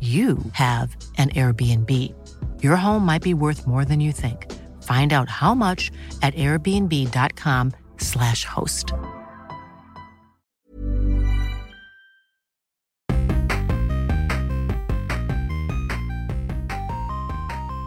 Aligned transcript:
you 0.00 0.38
have 0.52 0.96
an 1.18 1.28
Airbnb. 1.30 1.90
Your 2.62 2.76
home 2.76 3.04
might 3.04 3.22
be 3.22 3.34
worth 3.34 3.66
more 3.66 3.84
than 3.84 4.00
you 4.00 4.12
think. 4.12 4.46
Find 4.82 5.12
out 5.12 5.28
how 5.28 5.54
much 5.54 5.90
at 6.22 6.32
airbnb.com/slash 6.34 8.44
host. 8.46 8.92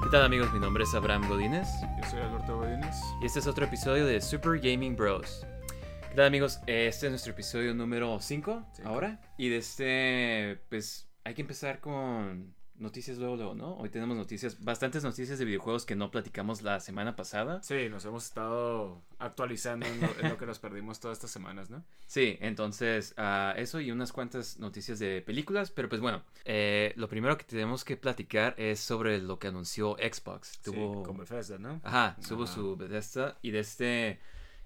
¿Qué 0.02 0.10
tal 0.12 0.24
amigos? 0.24 0.52
Mi 0.54 0.60
nombre 0.60 0.84
es 0.84 0.94
Abraham 0.94 1.28
Godínez 1.28 1.68
Yo 2.02 2.10
soy 2.10 2.20
Alberto 2.22 2.58
Godínez. 2.58 2.96
y 3.22 3.26
este 3.26 3.40
es 3.40 3.48
otro 3.48 3.66
episodio 3.66 4.06
de 4.06 4.22
Super 4.22 4.60
Gaming 4.60 4.96
Bros. 4.96 5.46
¿Qué 6.10 6.16
tal 6.16 6.26
amigos? 6.28 6.60
Este 6.68 7.08
es 7.08 7.12
nuestro 7.12 7.34
episodio 7.34 7.74
número 7.74 8.20
5 8.20 8.22
Cinco. 8.22 8.64
ahora. 8.88 9.20
Y 9.38 9.50
de 9.50 9.58
este, 9.58 10.62
pues 10.70 11.08
hay 11.24 11.34
que 11.34 11.42
empezar 11.42 11.80
con 11.80 12.54
noticias 12.76 13.18
luego, 13.18 13.36
luego, 13.36 13.56
¿no? 13.56 13.76
Hoy 13.78 13.90
tenemos 13.90 14.18
noticias, 14.18 14.62
bastantes 14.64 15.04
noticias 15.04 15.40
de 15.40 15.46
videojuegos 15.46 15.86
que 15.86 15.96
no 15.96 16.12
platicamos 16.12 16.64
la 16.64 16.80
semana 16.80 17.16
pasada. 17.16 17.62
Sí, 17.62 17.88
nos 17.90 18.04
hemos 18.06 18.26
estado 18.26 19.02
actualizando 19.20 19.86
en 19.86 20.02
lo, 20.02 20.08
en 20.20 20.30
lo 20.30 20.38
que 20.38 20.46
nos 20.46 20.60
perdimos 20.60 21.00
todas 21.00 21.18
estas 21.18 21.32
semanas, 21.32 21.70
¿no? 21.70 21.84
Sí, 22.08 22.38
entonces 22.42 23.14
ah, 23.18 23.54
eso 23.58 23.80
y 23.80 23.92
unas 23.92 24.12
cuantas 24.12 24.60
noticias 24.60 25.00
de 25.00 25.22
películas, 25.22 25.72
pero 25.72 25.88
pues 25.88 26.02
bueno, 26.02 26.24
eh, 26.46 26.94
lo 26.98 27.08
primero 27.08 27.38
que 27.38 27.46
tenemos 27.46 27.86
que 27.86 27.96
platicar 27.96 28.56
es 28.58 28.80
sobre 28.80 29.20
lo 29.20 29.40
que 29.40 29.48
anunció 29.48 29.96
Xbox. 29.98 30.60
Tuvo... 30.60 30.96
Sí, 30.98 31.04
con 31.04 31.18
Bethesda, 31.18 31.58
¿no? 31.58 31.80
Ajá, 31.84 32.18
tuvo 32.28 32.48
su 32.48 32.76
Bethesda 32.76 33.38
y 33.42 33.52
de 33.52 33.60
este 33.60 34.20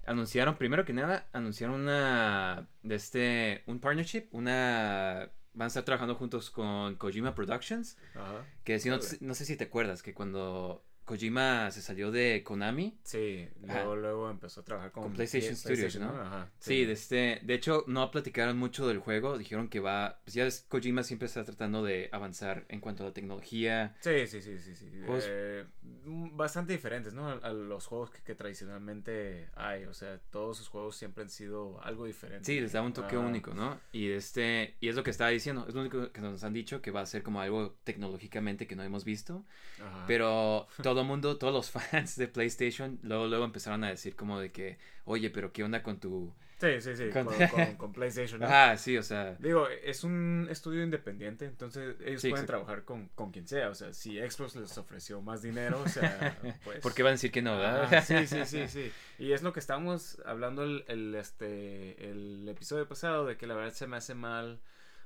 anunciaron, 0.06 0.56
primero 0.56 0.86
que 0.86 0.94
nada, 0.94 1.28
anunciaron 1.32 1.82
una, 1.82 2.66
de 2.82 2.94
este, 2.94 3.62
un 3.66 3.78
partnership, 3.78 4.24
una, 4.32 5.28
van 5.54 5.66
a 5.66 5.68
estar 5.68 5.84
trabajando 5.84 6.14
juntos 6.14 6.50
con 6.50 6.96
Kojima 6.96 7.34
Productions, 7.34 7.96
Ajá. 8.14 8.44
que 8.64 8.78
si 8.78 8.88
no, 8.88 8.98
no 9.20 9.34
sé 9.34 9.44
si 9.44 9.56
te 9.56 9.64
acuerdas, 9.64 10.02
que 10.02 10.14
cuando 10.14 10.84
Kojima 11.08 11.70
se 11.70 11.80
salió 11.80 12.10
de 12.10 12.42
Konami, 12.44 12.98
Sí, 13.02 13.48
luego, 13.62 13.96
luego 13.96 14.30
empezó 14.30 14.60
a 14.60 14.64
trabajar 14.64 14.92
con, 14.92 15.04
Con 15.04 15.12
PlayStation 15.14 15.56
Studios, 15.56 15.96
¿no? 15.96 16.10
Ajá. 16.10 16.50
Sí, 16.58 16.84
de 16.84 16.92
este, 16.92 17.40
de 17.42 17.54
hecho 17.54 17.84
no 17.86 18.10
platicaron 18.10 18.58
mucho 18.58 18.86
del 18.86 18.98
juego, 18.98 19.38
dijeron 19.38 19.68
que 19.68 19.80
va, 19.80 20.20
pues 20.24 20.34
ya 20.34 20.44
ves, 20.44 20.66
Kojima 20.68 21.02
siempre 21.02 21.26
está 21.26 21.44
tratando 21.44 21.82
de 21.82 22.10
avanzar 22.12 22.66
en 22.68 22.80
cuanto 22.80 23.04
a 23.04 23.06
la 23.06 23.12
tecnología. 23.14 23.96
Sí, 24.00 24.26
sí, 24.26 24.42
sí, 24.42 24.58
sí, 24.58 24.76
sí. 24.76 24.90
Eh, 24.92 25.64
mm, 26.04 26.36
bastante 26.36 26.74
diferentes, 26.74 27.14
¿no? 27.14 27.28
A, 27.28 27.32
a 27.36 27.52
los 27.52 27.86
juegos 27.86 28.10
que, 28.10 28.22
que 28.22 28.34
tradicionalmente 28.34 29.48
hay. 29.56 29.84
O 29.86 29.94
sea, 29.94 30.20
todos 30.30 30.58
sus 30.58 30.68
juegos 30.68 30.96
siempre 30.96 31.22
han 31.22 31.30
sido 31.30 31.82
algo 31.82 32.04
diferente. 32.04 32.44
Sí, 32.44 32.60
les 32.60 32.72
da 32.72 32.82
un 32.82 32.92
toque 32.92 33.16
único, 33.16 33.54
¿no? 33.54 33.80
Y 33.92 34.10
este, 34.10 34.76
y 34.80 34.88
es 34.88 34.94
lo 34.94 35.02
que 35.02 35.10
estaba 35.10 35.30
diciendo, 35.30 35.64
es 35.66 35.74
lo 35.74 35.80
único 35.80 36.12
que 36.12 36.20
nos 36.20 36.44
han 36.44 36.52
dicho 36.52 36.82
que 36.82 36.90
va 36.90 37.00
a 37.00 37.06
ser 37.06 37.22
como 37.22 37.40
algo 37.40 37.78
tecnológicamente 37.84 38.66
que 38.66 38.76
no 38.76 38.82
hemos 38.82 39.04
visto, 39.04 39.44
Ajá. 39.80 40.04
pero 40.06 40.66
todo 40.82 40.97
el 41.02 41.08
mundo, 41.08 41.36
todos 41.38 41.52
los 41.52 41.70
fans 41.92 42.16
de 42.16 42.28
PlayStation 42.28 42.98
luego 43.02 43.26
luego 43.26 43.44
empezaron 43.44 43.84
a 43.84 43.88
decir 43.88 44.14
como 44.16 44.38
de 44.40 44.50
que, 44.52 44.78
"Oye, 45.04 45.30
pero 45.30 45.52
qué 45.52 45.64
onda 45.64 45.82
con 45.82 45.98
tu 46.00 46.32
Sí, 46.60 46.80
sí, 46.80 46.96
sí. 46.96 47.10
con- 47.10 47.24
Con, 47.26 47.36
con- 47.48 47.76
con 47.76 47.92
PlayStation. 47.92 48.40
¿no? 48.40 48.46
Ah, 48.50 48.76
sí, 48.76 48.96
o 48.98 49.02
sea, 49.04 49.36
Digo, 49.38 49.68
es 49.68 50.02
un 50.02 50.48
estudio 50.50 50.82
independiente, 50.82 51.44
entonces 51.44 51.94
ellos 52.00 52.20
Sí, 52.20 52.30
pueden 52.30 52.44
exacto. 52.44 52.64
trabajar 52.64 52.84
con, 52.84 53.06
con 53.14 53.30
quien 53.30 53.46
sea. 53.46 53.68
O 53.70 53.74
sea, 53.76 53.92
si 53.92 54.18
Xbox 54.18 54.56
les 54.56 54.76
ofreció 54.76 55.20
más 55.22 55.40
dinero, 55.42 55.80
o 55.80 55.88
sea, 55.88 56.36
pues. 56.64 56.80
¿por 56.80 56.94
qué 56.94 57.04
van 57.04 57.10
a 57.10 57.12
decir 57.12 57.30
que 57.30 57.42
no, 57.42 57.56
verdad? 57.56 57.88
Ah, 57.94 58.02
sí, 58.02 58.26
sí, 58.26 58.44
sí, 58.44 58.66
sí. 58.66 58.90
Y 59.20 59.30
es 59.32 59.42
lo 59.44 59.52
que 59.52 59.60
estábamos 59.60 60.20
hablando 60.26 60.64
el, 60.64 60.84
el, 60.88 61.14
este, 61.14 62.10
el 62.10 62.48
episodio 62.48 62.88
pasado, 62.88 63.24
de 63.26 63.36
que 63.36 63.46
la 63.46 63.54
verdad 63.54 63.72
se 63.72 63.86
me 63.86 63.96
hace 63.96 64.16
mal, 64.16 64.58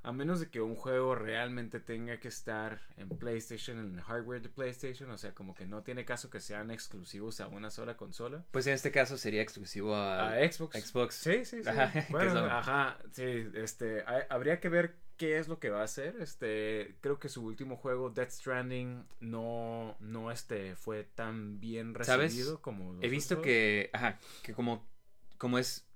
a 0.05 0.13
menos 0.13 0.41
de 0.41 0.51
que 0.51 0.61
un 0.61 0.75
juego 0.75 1.15
realmente 1.15 1.79
tenga 1.81 2.19
que 2.19 2.29
estar 2.29 2.81
en 2.97 3.09
PlayStation, 3.09 3.79
en 3.79 3.95
el 3.95 4.01
hardware 4.03 4.43
de 4.43 4.49
PlayStation, 4.49 5.11
o 5.11 5.19
sea, 5.19 5.33
como 5.35 5.55
que 5.55 5.65
no 5.67 5.83
tiene 5.83 6.05
caso 6.05 6.29
que 6.31 6.41
sean 6.41 6.71
exclusivos 6.71 7.41
a 7.41 7.47
una 7.49 7.71
sola 7.71 7.97
consola. 7.97 8.45
Pues 8.51 8.67
en 8.67 8.75
este 8.75 8.91
caso 8.91 9.17
sería 9.17 9.43
exclusivo 9.43 9.95
a, 9.95 10.33
A 10.33 10.53
Xbox. 10.53 10.77
Xbox. 10.85 11.15
Sí, 11.15 11.45
sí, 11.45 11.63
sí. 11.63 11.69
Ajá, 11.69 11.93
Bueno, 12.11 12.41
ajá, 12.47 12.99
sí, 13.13 13.49
este, 13.55 14.03
hay- 14.07 14.23
habría 14.29 14.59
que 14.61 14.69
ver 14.69 14.97
qué 15.17 15.39
es 15.39 15.47
lo 15.47 15.61
que 15.61 15.71
va 15.71 15.83
a 15.83 15.85
hacer. 15.85 16.17
Este, 16.21 16.97
creo 17.01 17.21
que 17.21 17.29
su 17.29 17.45
último 17.45 17.77
juego, 17.77 18.11
Death 18.11 18.31
Stranding, 18.31 19.07
no, 19.21 19.97
no, 20.01 20.33
este, 20.33 20.75
fue 20.75 21.05
tan 21.05 21.61
bien 21.61 21.95
¿Sabes? 22.03 22.33
recibido 22.33 22.61
como. 22.61 22.95
los 22.95 23.05
He 23.05 23.09
visto 23.09 23.35
otros. 23.35 23.45
que, 23.47 23.91
ajá, 23.93 24.19
que 24.43 24.53
como, 24.53 24.85
como 25.39 25.59
es 25.59 25.87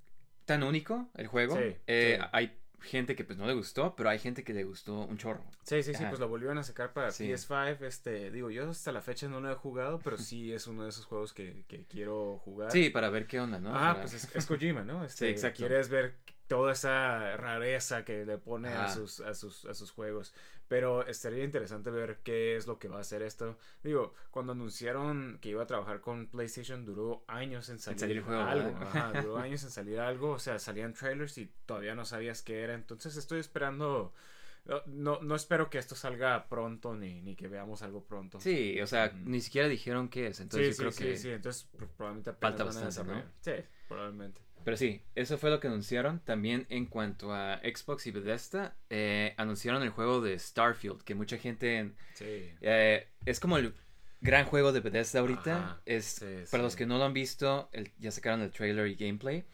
tan 0.44 0.62
único 0.62 1.08
el 1.16 1.26
juego, 1.26 1.56
Sí, 1.56 1.74
eh, 1.88 2.18
sí. 2.20 2.28
hay 2.32 2.56
gente 2.80 3.16
que 3.16 3.24
pues 3.24 3.38
no 3.38 3.46
le 3.46 3.54
gustó, 3.54 3.94
pero 3.96 4.08
hay 4.10 4.18
gente 4.18 4.44
que 4.44 4.52
le 4.54 4.64
gustó 4.64 4.94
un 5.00 5.16
chorro. 5.18 5.44
Sí, 5.62 5.82
sí, 5.82 5.94
sí, 5.94 6.04
pues 6.08 6.20
lo 6.20 6.28
volvieron 6.28 6.58
a 6.58 6.62
sacar 6.62 6.92
para 6.92 7.10
Sí. 7.10 7.24
PS5. 7.28 7.82
Este, 7.86 8.30
digo, 8.30 8.50
yo 8.50 8.70
hasta 8.70 8.92
la 8.92 9.00
fecha 9.00 9.28
no 9.28 9.40
lo 9.40 9.50
he 9.50 9.54
jugado, 9.54 9.98
pero 9.98 10.18
sí 10.18 10.52
es 10.52 10.66
uno 10.66 10.84
de 10.84 10.90
esos 10.90 11.04
juegos 11.06 11.32
que, 11.32 11.64
que 11.68 11.84
quiero 11.84 12.38
jugar. 12.44 12.70
Sí, 12.70 12.90
para 12.90 13.10
ver 13.10 13.26
qué 13.26 13.40
onda, 13.40 13.58
¿no? 13.58 13.72
Para- 13.72 14.00
pues 14.00 14.14
es, 14.14 14.34
es 14.34 14.46
Kojima, 14.46 14.82
¿no? 14.84 15.04
Este, 15.04 15.30
exacto. 15.30 15.58
Quieres 15.58 15.88
ver 15.88 16.14
toda 16.46 16.72
esa 16.72 17.36
rareza 17.36 18.04
que 18.04 18.24
le 18.24 18.38
pone 18.38 18.68
a 18.68 18.88
sus, 18.88 19.20
a, 19.20 19.34
sus, 19.34 19.64
a 19.64 19.74
sus 19.74 19.90
juegos. 19.90 20.32
Pero 20.68 21.06
estaría 21.06 21.44
interesante 21.44 21.90
ver 21.90 22.18
qué 22.24 22.56
es 22.56 22.66
lo 22.66 22.78
que 22.78 22.88
va 22.88 22.98
a 22.98 23.00
hacer 23.00 23.22
esto. 23.22 23.56
Digo, 23.84 24.14
cuando 24.32 24.52
anunciaron 24.52 25.38
que 25.40 25.50
iba 25.50 25.62
a 25.62 25.66
trabajar 25.66 26.00
con 26.00 26.26
PlayStation, 26.26 26.84
duró 26.84 27.24
años 27.28 27.68
en 27.68 27.78
salir, 27.78 28.22
juego, 28.22 28.42
algo. 28.42 28.76
Ajá, 28.80 29.12
duró 29.20 29.38
años 29.38 29.62
en 29.62 29.70
salir 29.70 30.00
algo. 30.00 30.32
O 30.32 30.38
sea, 30.38 30.58
salían 30.58 30.92
trailers 30.92 31.38
y 31.38 31.52
todavía 31.66 31.94
no 31.94 32.04
sabías 32.04 32.42
qué 32.42 32.62
era. 32.62 32.74
Entonces 32.74 33.16
estoy 33.16 33.38
esperando. 33.40 34.12
No, 34.64 34.82
no, 34.86 35.20
no 35.22 35.36
espero 35.36 35.70
que 35.70 35.78
esto 35.78 35.94
salga 35.94 36.48
pronto 36.48 36.94
ni, 36.96 37.20
ni 37.20 37.36
que 37.36 37.46
veamos 37.46 37.82
algo 37.82 38.02
pronto. 38.04 38.40
Sí, 38.40 38.80
o 38.80 38.86
sea, 38.86 39.12
ni 39.24 39.40
siquiera 39.40 39.68
dijeron 39.68 40.08
qué 40.08 40.26
es, 40.28 40.40
entonces 40.40 40.76
sí, 40.76 40.84
yo 40.84 40.90
sí, 40.90 40.92
creo 40.92 41.10
que... 41.10 41.16
sí, 41.16 41.22
sí. 41.22 41.30
Entonces 41.30 41.68
pr- 41.72 41.88
probablemente 41.96 42.32
Falta 42.40 42.64
bastante, 42.64 43.04
¿no? 43.04 43.22
Sí, 43.40 43.52
probablemente. 43.88 44.40
Pero 44.66 44.76
sí, 44.76 45.00
eso 45.14 45.38
fue 45.38 45.50
lo 45.50 45.60
que 45.60 45.68
anunciaron. 45.68 46.18
También 46.24 46.66
en 46.70 46.86
cuanto 46.86 47.32
a 47.32 47.60
Xbox 47.60 48.04
y 48.08 48.10
Bethesda, 48.10 48.74
eh, 48.90 49.32
anunciaron 49.36 49.82
el 49.84 49.90
juego 49.90 50.20
de 50.20 50.36
Starfield, 50.36 51.02
que 51.04 51.14
mucha 51.14 51.38
gente... 51.38 51.92
Sí. 52.14 52.50
eh, 52.60 53.06
es 53.24 53.38
como 53.38 53.58
el 53.58 53.72
gran 54.20 54.44
juego 54.44 54.72
de 54.72 54.80
Bethesda 54.80 55.20
ahorita. 55.20 55.56
Ajá, 55.56 55.80
es 55.86 56.04
sí, 56.06 56.24
Para 56.50 56.62
sí. 56.62 56.64
los 56.64 56.74
que 56.74 56.84
no 56.84 56.98
lo 56.98 57.04
han 57.04 57.12
visto, 57.12 57.68
el- 57.70 57.92
ya 57.98 58.10
sacaron 58.10 58.40
el 58.42 58.50
trailer 58.50 58.88
y 58.88 58.96
gameplay. 58.96 59.44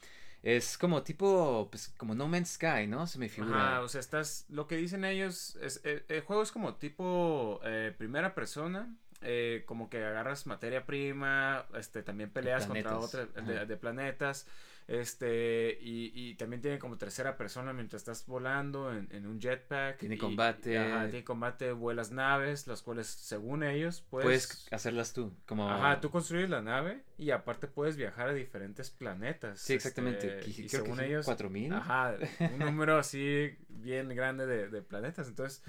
Es 0.42 0.78
como 0.78 1.02
tipo, 1.02 1.68
pues 1.70 1.88
como 1.98 2.14
No 2.14 2.26
Man's 2.26 2.54
Sky, 2.54 2.86
¿no? 2.88 3.06
Se 3.06 3.18
me 3.18 3.28
figura. 3.28 3.74
Ajá, 3.74 3.80
o 3.82 3.88
sea, 3.88 4.00
estás. 4.00 4.46
Lo 4.48 4.66
que 4.66 4.76
dicen 4.76 5.04
ellos. 5.04 5.56
Es, 5.62 5.82
el, 5.84 6.04
el 6.08 6.22
juego 6.22 6.42
es 6.42 6.50
como 6.50 6.74
tipo 6.76 7.60
eh, 7.64 7.94
primera 7.96 8.34
persona. 8.34 8.96
eh, 9.20 9.62
como 9.66 9.88
que 9.88 10.02
agarras 10.04 10.46
materia 10.48 10.84
prima. 10.84 11.66
Este, 11.78 12.02
también 12.02 12.30
peleas 12.30 12.66
contra 12.66 12.98
otras. 12.98 13.28
De, 13.46 13.66
de 13.66 13.76
planetas. 13.76 14.46
Este. 14.88 15.78
Y, 15.80 16.12
y 16.14 16.34
también 16.34 16.60
tiene 16.62 16.78
como 16.78 16.98
tercera 16.98 17.36
persona 17.36 17.72
mientras 17.72 18.02
estás 18.02 18.26
volando 18.26 18.92
en, 18.92 19.08
en 19.12 19.26
un 19.26 19.40
jetpack. 19.40 19.98
Tiene 19.98 20.16
y- 20.16 20.18
combate. 20.18 20.78
Ajá, 20.78 21.08
tiene 21.08 21.24
combate, 21.24 21.72
vuelas 21.72 22.10
naves. 22.10 22.66
Las 22.66 22.82
cuales, 22.82 23.06
según 23.06 23.62
ellos, 23.62 24.04
puedes. 24.10 24.24
Puedes 24.26 24.72
hacerlas 24.72 25.12
tú, 25.12 25.32
como... 25.46 25.70
Ajá, 25.70 26.00
tú 26.00 26.10
construyes 26.10 26.50
la 26.50 26.62
nave 26.62 27.02
y 27.18 27.30
aparte 27.30 27.68
puedes 27.68 27.96
viajar 27.96 28.28
a 28.28 28.32
diferentes 28.34 28.90
planetas. 28.90 29.60
Sí, 29.60 29.74
exactamente. 29.74 30.38
este, 30.38 30.50
y 30.50 30.54
que 30.64 30.68
según 30.68 31.00
ellos, 31.00 31.24
4000. 31.24 31.72
Ajá, 31.74 32.16
un 32.52 32.58
número 32.58 32.98
así 32.98 33.56
bien 33.68 34.08
grande 34.10 34.46
de, 34.46 34.68
de 34.68 34.82
planetas. 34.82 35.28
Entonces, 35.28 35.62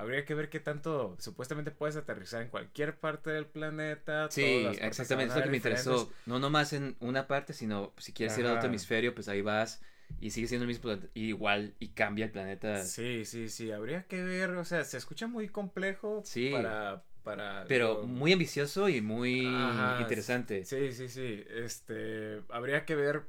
habría 0.00 0.24
que 0.24 0.34
ver 0.34 0.48
qué 0.48 0.60
tanto 0.60 1.16
supuestamente 1.18 1.70
puedes 1.70 1.96
aterrizar 1.96 2.42
en 2.42 2.48
cualquier 2.48 2.98
parte 2.98 3.30
del 3.30 3.46
planeta. 3.46 4.28
Sí, 4.30 4.42
exactamente, 4.42 5.32
es 5.32 5.36
lo 5.36 5.42
que 5.44 5.50
me 5.50 5.56
interesó. 5.56 6.10
No 6.26 6.38
nomás 6.38 6.72
en 6.72 6.96
una 7.00 7.26
parte, 7.26 7.52
sino 7.52 7.92
si 7.98 8.12
quieres 8.12 8.36
ir 8.38 8.46
a 8.46 8.54
otro 8.54 8.68
hemisferio, 8.68 9.14
pues 9.14 9.28
ahí 9.28 9.42
vas 9.42 9.80
y 10.20 10.30
sigue 10.30 10.48
siendo 10.48 10.64
el 10.64 10.68
mismo 10.68 10.82
planeta, 10.82 11.08
y 11.14 11.28
igual 11.28 11.74
y 11.78 11.88
cambia 11.88 12.26
el 12.26 12.30
planeta. 12.30 12.84
Sí, 12.84 13.24
sí, 13.24 13.48
sí, 13.48 13.70
habría 13.70 14.04
que 14.04 14.22
ver, 14.22 14.50
o 14.50 14.64
sea, 14.64 14.84
se 14.84 14.96
escucha 14.96 15.26
muy 15.26 15.48
complejo 15.48 16.22
Sí. 16.24 16.50
para, 16.50 17.02
para... 17.24 17.64
Pero 17.66 18.02
muy 18.06 18.32
ambicioso 18.32 18.88
y 18.88 19.00
muy 19.00 19.46
Ajá, 19.46 20.00
interesante. 20.02 20.64
Sí, 20.64 20.92
sí, 20.92 21.08
sí, 21.08 21.44
este, 21.48 22.42
habría 22.50 22.84
que 22.84 22.94
ver, 22.96 23.22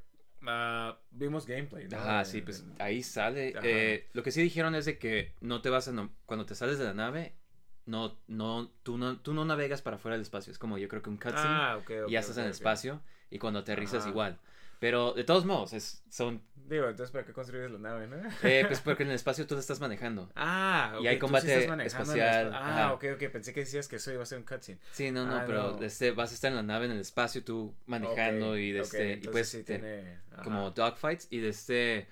ah, 0.48 1.00
vimos 1.12 1.46
gameplay, 1.46 1.88
¿no? 1.88 1.98
De- 2.20 2.26
sí, 2.26 2.42
pues 2.42 2.66
ahí 2.80 3.04
sale. 3.04 3.54
Eh, 3.64 4.10
lo 4.14 4.24
que 4.24 4.32
sí 4.32 4.42
dijeron 4.42 4.76
es 4.76 4.86
de 4.86 4.98
que 4.98 5.34
no 5.42 5.62
te 5.62 5.70
vas 5.70 5.88
a... 5.88 5.92
no- 5.92 6.12
cuando 6.26 6.46
te 6.46 6.56
sales 6.56 6.80
de 6.80 6.86
la 6.86 6.94
nave, 6.94 7.36
no, 7.86 8.18
no, 8.28 8.70
tú 8.84 8.98
no, 8.98 9.20
tú 9.20 9.34
no 9.34 9.46
navegas 9.46 9.82
para 9.82 9.98
fuera 9.98 10.16
del 10.16 10.22
espacio. 10.22 10.52
Es 10.52 10.60
como 10.60 10.78
yo 10.78 10.88
creo 10.88 11.02
que 11.02 11.10
un 11.10 11.18
cutscene 11.18 11.44
Ah, 11.44 11.80
y 12.08 12.12
ya 12.12 12.20
estás 12.20 12.38
en 12.38 12.46
el 12.46 12.52
espacio 12.52 13.02
y 13.30 13.40
cuando 13.40 13.60
aterrizas 13.60 14.02
Ajá. 14.02 14.10
igual. 14.10 14.40
Pero 14.82 15.14
de 15.14 15.24
todos 15.24 15.46
modos, 15.46 15.74
es, 15.74 16.04
son... 16.10 16.42
Digo, 16.68 16.88
entonces, 16.88 17.12
¿para 17.12 17.24
qué 17.26 17.34
construyes 17.34 17.70
la 17.72 17.78
nave, 17.80 18.08
no? 18.08 18.18
eh, 18.44 18.66
pues 18.68 18.80
porque 18.86 19.04
en 19.04 19.10
el 19.10 19.16
espacio 19.16 19.46
tú 19.46 19.56
te 19.56 19.62
estás 19.62 19.80
manejando. 19.80 20.30
Ah, 20.36 20.94
ok, 20.96 21.04
Y 21.04 21.08
hay 21.08 21.16
sí 21.16 21.20
combate 21.22 21.54
el 21.66 21.82
espacial, 21.82 22.48
espa- 22.48 22.58
ajá. 22.58 22.88
Ah, 22.88 22.94
ok, 22.94 23.06
ok, 23.16 23.24
pensé 23.32 23.54
que 23.54 23.60
decías 23.62 23.88
que 23.88 23.98
eso 23.98 24.12
iba 24.12 24.24
a 24.24 24.26
ser 24.26 24.40
un 24.40 24.46
cutscene. 24.46 24.80
Sí, 24.92 25.12
no, 25.12 25.26
no, 25.26 25.36
Ah, 25.38 25.44
pero 25.46 25.72
no. 25.78 25.86
Este, 25.86 26.12
vas 26.12 26.32
a 26.32 26.34
estar 26.34 26.50
en 26.50 26.56
la 26.56 26.64
nave 26.64 26.86
en 26.86 26.92
el 26.92 27.00
espacio 27.00 27.44
tú 27.44 27.74
manejando 27.86 28.58
y 28.58 28.72
de 28.72 28.80
ok, 28.82 28.94
este... 28.94 29.20
y 29.22 29.28
pues 29.28 29.50
sí 29.50 29.64
tiene... 29.64 30.18
como 30.44 30.72
dogfights 30.72 31.28
y 31.30 31.40
de 31.40 31.50
este 31.50 32.08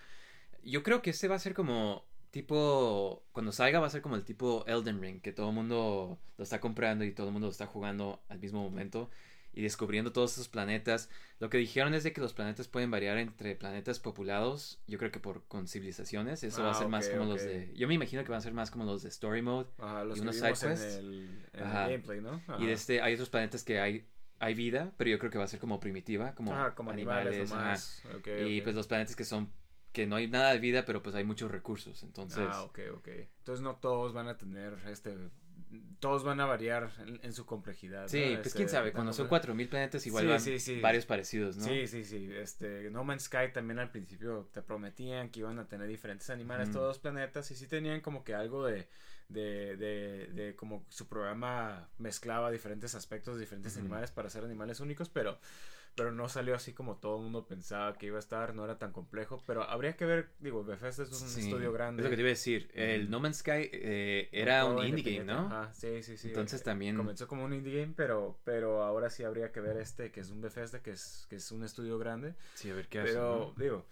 yo 0.64 0.84
creo 0.84 1.02
que 1.02 1.10
este 1.12 1.28
va 1.28 1.36
a 1.36 1.40
ser 1.40 1.54
como 1.54 2.04
tipo 2.32 3.24
cuando 3.32 3.52
salga 3.52 3.80
va 3.80 3.88
a 3.88 3.90
ser 3.90 4.02
como 4.02 4.16
el 4.16 4.24
tipo 4.24 4.64
Elden 4.68 5.02
Ring 5.02 5.22
que 5.22 5.32
todo 5.32 5.50
el 5.50 5.56
mundo 5.56 6.20
lo 6.38 6.44
está 6.44 6.60
comprando 6.60 7.04
y 7.06 7.12
todo 7.12 7.28
el 7.28 7.34
mundo 7.34 7.48
lo 7.48 7.52
está 7.52 7.66
jugando 7.66 8.22
al 8.30 8.40
mismo 8.40 8.62
momento 8.62 9.10
y 9.54 9.62
descubriendo 9.64 10.12
todos 10.12 10.34
esos 10.34 10.48
planetas 10.48 11.10
lo 11.40 11.50
que 11.50 11.58
dijeron 11.58 11.94
es 11.94 12.04
de 12.04 12.14
que 12.14 12.22
los 12.22 12.34
planetas 12.34 12.68
pueden 12.68 12.92
variar 12.92 13.18
entre 13.18 13.56
planetas 13.56 14.00
populados 14.00 14.80
yo 14.88 14.98
creo 14.98 15.12
que 15.12 15.20
por 15.20 15.44
con 15.48 15.68
civilizaciones 15.68 16.44
eso 16.44 16.62
va 16.62 16.70
a 16.70 16.72
Ah, 16.72 16.76
ser 16.76 16.88
más 16.88 17.10
como 17.10 17.26
los 17.26 17.44
de 17.44 17.72
yo 17.76 17.88
me 17.88 17.96
imagino 17.96 18.24
que 18.24 18.30
van 18.30 18.38
a 18.40 18.42
ser 18.42 18.54
más 18.54 18.70
como 18.72 18.86
los 18.86 19.02
de 19.04 19.10
story 19.10 19.42
mode 19.42 19.68
Ajá, 19.80 20.04
los 20.04 20.18
y 20.18 20.20
que 20.20 20.24
unos 20.24 20.36
en 20.42 20.56
sidequests. 20.56 20.96
el, 20.98 21.46
en 21.54 21.64
el 21.66 21.72
gameplay, 21.74 22.22
¿no? 22.22 22.42
y 22.60 22.66
de 22.68 22.74
este 22.74 23.02
hay 23.02 23.14
otros 23.16 23.30
planetas 23.30 23.64
que 23.64 23.80
hay 23.80 24.08
hay 24.40 24.54
vida 24.54 24.94
pero 24.98 25.10
yo 25.10 25.20
creo 25.20 25.32
que 25.32 25.38
va 25.38 25.44
a 25.46 25.48
ser 25.48 25.60
como 25.60 25.80
primitiva 25.80 26.34
como, 26.36 26.54
Ajá, 26.54 26.76
como 26.76 26.92
animales, 26.92 27.52
ajá. 27.52 27.60
nomás. 27.64 28.04
Ok, 28.18 28.28
y 28.48 28.62
pues 28.62 28.76
los 28.76 28.88
planetas 28.88 29.16
que 29.16 29.26
son 29.26 29.52
que 29.92 30.06
no 30.06 30.16
hay 30.18 30.28
nada 30.28 30.52
de 30.54 30.60
vida 30.60 30.86
pero 30.86 31.02
pues 31.02 31.16
hay 31.16 31.24
muchos 31.24 31.50
recursos 31.50 32.04
entonces 32.04 32.48
Ah, 32.50 32.62
ok, 32.64 32.80
ok. 32.98 33.08
Entonces 33.40 33.64
no 33.64 33.78
todos 33.78 34.14
van 34.14 34.28
a 34.28 34.38
tener 34.38 34.78
este... 34.88 35.18
Todos 36.00 36.24
van 36.24 36.40
a 36.40 36.46
variar 36.46 36.92
en, 37.06 37.20
en 37.22 37.34
su 37.34 37.46
complejidad. 37.46 38.08
sí 38.08 38.20
¿no? 38.20 38.26
pues 38.38 38.48
Este, 38.48 38.58
quién 38.58 38.70
sabe 38.70 38.86
tanto 38.88 38.96
cuando 38.96 39.14
son 39.14 39.26
de- 39.26 39.30
4000 39.30 39.68
planetas 39.70 40.08
igual 40.08 40.24
Sí, 40.26 40.30
van 40.30 40.40
sí, 40.40 40.60
sí. 40.60 40.80
varios 40.82 41.06
parecidos 41.06 41.58
no 41.58 41.66
Sí, 41.66 41.88
sí, 41.88 42.04
sí. 42.04 42.30
Este, 42.34 42.90
No 42.90 43.04
Man's 43.04 43.24
Sky 43.24 43.52
también 43.54 43.80
al 43.80 43.92
principio 43.92 44.50
te 44.54 44.62
prometían 44.62 45.30
que 45.30 45.42
iban 45.42 45.60
a 45.60 45.68
tener 45.68 45.88
diferentes 45.88 46.30
animales 46.30 46.72
todos 46.72 46.88
los 46.88 47.00
planetas 47.00 47.52
y 47.52 47.56
sí 47.56 47.68
tenían 47.68 48.02
como 48.02 48.24
que 48.24 48.34
algo 48.34 48.66
de, 48.66 48.88
de, 49.28 49.76
de, 49.78 50.28
de 50.34 50.56
como 50.56 50.86
su 50.90 51.08
programa 51.08 51.90
mezclaba 51.98 52.50
diferentes 52.50 52.96
aspectos 52.96 53.36
de 53.36 53.42
diferentes 53.42 53.78
animales 53.78 54.10
para 54.12 54.28
hacer 54.28 54.44
animales 54.44 54.80
únicos, 54.80 55.10
pero 55.10 55.40
pero 56.00 56.14
no 56.14 56.30
salió 56.30 56.56
así 56.56 56.72
como 56.74 56.96
todo 56.98 57.18
el 57.18 57.24
mundo 57.24 57.46
pensaba 57.46 57.94
que 57.98 58.06
iba 58.06 58.16
a 58.16 58.20
estar, 58.20 58.56
no 58.56 58.64
era 58.64 58.78
tan 58.80 58.94
complejo, 58.94 59.44
pero 59.46 59.64
habría 59.64 59.98
que 59.98 60.06
ver, 60.06 60.30
digo, 60.40 60.64
Bethesda 60.64 61.04
es 61.04 61.12
un 61.22 61.28
Sí, 61.28 61.42
estudio 61.42 61.74
grande. 61.74 62.02
es 62.02 62.06
lo 62.06 62.10
que 62.10 62.16
te 62.16 62.22
iba 62.22 62.30
a 62.30 62.32
decir 62.32 62.72
el. 62.74 63.10
No 63.10 63.20
Man's 63.20 63.40
Sky 63.40 63.70
eh, 63.74 64.30
era 64.32 64.64
un 64.66 64.82
indie 64.86 65.04
game 65.20 65.26
no 65.26 65.48
Ajá, 65.48 65.74
sí, 65.74 66.02
sí, 66.02 66.16
sí. 66.16 66.30
Entonces 66.30 66.62
Eh, 66.62 66.64
también- 66.64 66.96
Comenzó 66.96 67.28
como 67.28 67.44
un 67.44 67.54
indie 67.54 67.82
game, 67.82 67.94
pero, 67.98 68.40
pero 68.46 68.82
ahora 68.84 69.10
sí 69.10 69.24
habría 69.26 69.52
que 69.52 69.60
ver 69.60 69.76
este, 69.76 70.10
que 70.12 70.22
es 70.22 70.30
un 70.30 70.40
Bethesda, 70.40 70.82
que 70.82 70.92
es, 70.92 71.28
que 71.30 71.36
es 71.36 71.52
un 71.52 71.64
estudio 71.66 72.00
grande. 72.00 72.34
sí 72.54 72.70
a 72.70 72.76
ver 72.76 72.88
qué 72.88 73.00
hace 73.02 73.12
Pero, 73.12 73.54
¿no? 73.58 73.62
digo, 73.62 73.86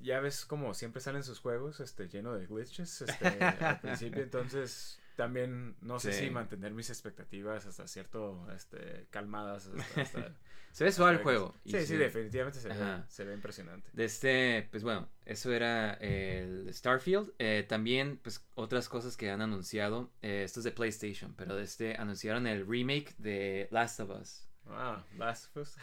ya 0.00 0.20
ves 0.20 0.44
como 0.46 0.72
siempre 0.74 1.00
salen 1.00 1.24
sus 1.24 1.40
juegos, 1.40 1.80
este, 1.80 2.08
lleno 2.08 2.32
de 2.34 2.46
glitches, 2.46 3.02
este, 3.02 3.26
al 3.66 3.80
principio, 3.80 4.22
entonces 4.22 4.99
también 5.20 5.76
no 5.82 6.00
sé 6.00 6.12
Sí. 6.14 6.24
si 6.24 6.30
mantener 6.30 6.72
mis 6.72 6.88
expectativas 6.88 7.66
hasta 7.66 7.86
cierto, 7.86 8.50
este, 8.56 9.06
calmadas. 9.10 9.68
hasta- 9.68 10.00
hasta- 10.00 10.34
se 10.72 10.84
ve 10.84 10.92
suave 10.92 11.16
el 11.16 11.22
juego 11.22 11.54
Sí, 11.64 11.84
sí, 11.84 11.96
definitivamente 11.96 12.58
se 12.60 12.68
ve, 12.68 12.74
se 13.08 13.24
ve 13.24 13.34
impresionante. 13.34 13.90
De 13.92 14.04
este, 14.04 14.68
pues 14.70 14.82
bueno, 14.82 15.08
eso 15.26 15.52
era 15.52 15.94
el 15.94 16.72
Starfield. 16.72 17.32
Eh, 17.38 17.66
también, 17.68 18.18
pues, 18.22 18.46
otras 18.54 18.88
cosas 18.88 19.16
que 19.16 19.30
han 19.30 19.42
anunciado. 19.42 20.10
eh, 20.22 20.42
esto 20.44 20.60
es 20.60 20.64
de 20.64 20.70
PlayStation, 20.70 21.34
pero 21.36 21.54
de 21.56 21.64
este 21.64 21.96
anunciaron 21.96 22.46
el 22.46 22.66
remake 22.66 23.14
de 23.18 23.68
Last 23.70 24.00
of 24.00 24.10
Us. 24.20 24.46
Ah, 24.68 25.04
Last 25.18 25.54
of 25.56 25.62
Us. 25.66 25.76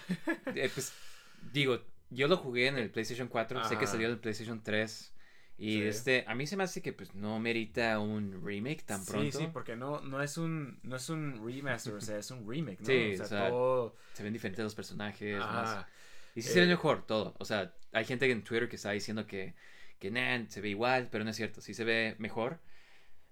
Eh, 0.55 0.71
pues, 0.73 0.93
digo, 1.51 1.83
yo 2.09 2.27
lo 2.29 2.37
jugué 2.37 2.67
en 2.67 2.77
el 2.77 2.89
PlayStation 2.89 3.27
4, 3.27 3.65
sé 3.65 3.77
que 3.77 3.85
salió 3.87 4.07
del 4.07 4.19
PlayStation 4.19 4.63
3. 4.63 5.13
Y 5.59 5.73
Sí. 5.73 5.81
este, 5.87 6.23
a 6.27 6.35
mí 6.35 6.45
se 6.45 6.55
me 6.55 6.63
hace 6.63 6.81
que 6.83 6.93
pues 6.93 7.15
no 7.15 7.39
merita 7.39 7.99
un 7.99 8.43
remake 8.45 8.83
tan 8.83 9.03
Sí, 9.03 9.11
pronto. 9.11 9.37
sí, 9.39 9.47
porque 9.51 9.75
no, 9.75 10.01
no 10.01 10.21
es 10.21 10.37
un, 10.37 10.79
no 10.83 10.95
es 10.97 11.09
un 11.09 11.43
remaster, 11.45 11.93
o 11.95 12.01
sea, 12.01 12.19
es 12.19 12.29
un 12.29 12.47
remake, 12.47 12.79
¿no? 12.81 12.85
Sí, 12.85 13.13
o 13.13 13.17
sea, 13.17 13.25
o 13.25 13.29
sea, 13.29 13.49
todo... 13.49 13.95
Se 14.13 14.21
ven 14.23 14.33
diferentes 14.33 14.63
los 14.63 14.75
personajes. 14.75 15.39
más- 15.39 15.69
Ajá. 15.69 15.89
Y 16.35 16.43
sí 16.43 16.49
se 16.49 16.59
ve 16.59 16.65
Eh, 16.65 16.69
mejor 16.69 17.07
todo. 17.07 17.33
O 17.39 17.45
sea, 17.45 17.73
hay 17.91 18.05
gente 18.05 18.29
en 18.31 18.43
Twitter 18.43 18.69
que 18.69 18.75
está 18.75 18.91
diciendo 18.91 19.25
que, 19.25 19.55
que 19.97 20.11
nah, 20.11 20.45
se 20.47 20.61
ve 20.61 20.69
igual, 20.69 21.07
pero 21.11 21.23
no 21.23 21.31
es 21.31 21.35
cierto. 21.35 21.61
Sí 21.61 21.73
se 21.73 21.83
ve 21.83 22.15
mejor. 22.19 22.59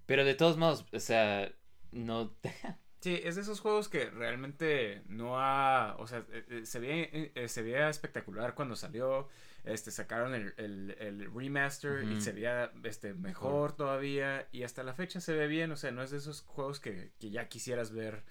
Pero 0.08 0.26
de 0.26 0.34
todos 0.34 0.58
modos, 0.58 0.86
o 0.92 1.00
sea, 1.00 1.52
no. 1.92 2.36
Sí, 3.06 3.22
es 3.24 3.36
de 3.36 3.42
esos 3.44 3.60
juegos 3.60 3.88
que 3.88 4.10
realmente 4.10 5.04
no 5.08 5.40
ha, 5.40 5.96
o 6.00 6.08
sea, 6.08 6.26
eh, 6.32 6.44
eh, 6.50 6.66
se 6.66 6.80
ve, 6.80 7.32
eh, 7.36 7.48
se 7.48 7.62
veía 7.62 7.88
espectacular 7.88 8.56
cuando 8.56 8.76
salió, 8.76 9.30
este, 9.64 9.92
sacaron 9.92 10.34
el, 10.34 10.56
el, 10.58 10.96
el 11.00 11.32
remaster 11.32 12.04
y 12.04 12.20
se 12.20 12.32
veía, 12.32 12.72
este, 12.84 13.14
mejor 13.14 13.76
todavía 13.76 14.48
y 14.52 14.64
hasta 14.64 14.82
la 14.82 14.96
fecha 14.96 15.22
se 15.22 15.34
ve 15.36 15.46
bien, 15.46 15.72
o 15.72 15.76
sea, 15.76 15.92
no 15.92 16.02
es 16.02 16.10
de 16.10 16.18
esos 16.18 16.42
juegos 16.42 16.80
que, 16.80 17.12
que 17.20 17.30
ya 17.30 17.48
quisieras 17.48 17.92
ver 17.92 18.24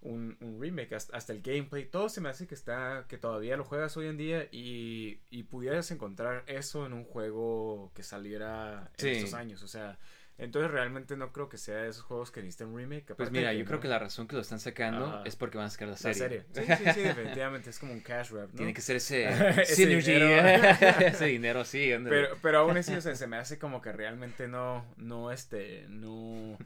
un, 0.00 0.36
un 0.40 0.60
remake, 0.60 0.94
hasta, 0.96 1.16
hasta 1.16 1.32
el 1.32 1.40
gameplay, 1.40 1.84
todo 1.84 2.08
se 2.08 2.20
me 2.20 2.28
hace 2.28 2.48
que 2.48 2.56
está, 2.56 3.04
que 3.08 3.18
todavía 3.18 3.56
lo 3.56 3.62
juegas 3.62 3.96
hoy 3.96 4.08
en 4.08 4.16
día 4.16 4.48
y, 4.50 5.20
y 5.30 5.44
pudieras 5.44 5.88
encontrar 5.92 6.42
eso 6.48 6.84
en 6.84 6.94
un 6.94 7.04
juego 7.04 7.92
que 7.94 8.02
saliera 8.02 8.90
en 8.98 9.00
Sí. 9.04 9.08
estos 9.10 9.34
años, 9.34 9.62
o 9.62 9.68
sea, 9.68 9.98
entonces 10.38 10.70
realmente 10.70 11.16
no 11.16 11.32
creo 11.32 11.48
que 11.48 11.56
sea 11.56 11.76
de 11.76 11.88
esos 11.88 12.02
juegos 12.02 12.30
que 12.30 12.40
necesitan 12.42 12.68
un 12.68 12.78
remake. 12.78 13.14
Pues 13.14 13.30
mira, 13.30 13.54
yo 13.54 13.64
creo 13.64 13.80
que 13.80 13.88
la 13.88 13.98
razón 13.98 14.28
que 14.28 14.36
lo 14.36 14.42
están 14.42 14.60
sacando 14.60 15.06
Ajá. 15.06 15.22
es 15.24 15.34
porque 15.34 15.56
van 15.56 15.68
a 15.68 15.70
sacar 15.70 15.88
la 15.88 15.92
la 15.94 16.14
serie. 16.14 16.44
Sí, 16.52 16.62
sí, 16.62 16.84
sí, 16.94 17.00
definitivamente. 17.00 17.70
Es 17.70 17.78
como 17.78 17.92
un 17.92 18.00
cash 18.00 18.32
grab, 18.32 18.48
¿no? 18.48 18.54
Tiene 18.54 18.74
que 18.74 18.82
ser 18.82 18.96
ese, 18.96 19.24
Ese 19.62 19.86
dinero. 19.86 20.68
ese 21.00 21.24
dinero, 21.26 21.64
sí. 21.64 21.90
Pero, 22.04 22.36
pero 22.42 22.58
aún 22.58 22.76
así, 22.76 22.94
o 22.94 23.00
sea, 23.00 23.14
se 23.16 23.26
me 23.26 23.36
hace 23.36 23.58
como 23.58 23.80
que 23.80 23.92
realmente 23.92 24.46
no, 24.46 24.84
no, 24.98 25.32
este, 25.32 25.86
no, 25.88 26.58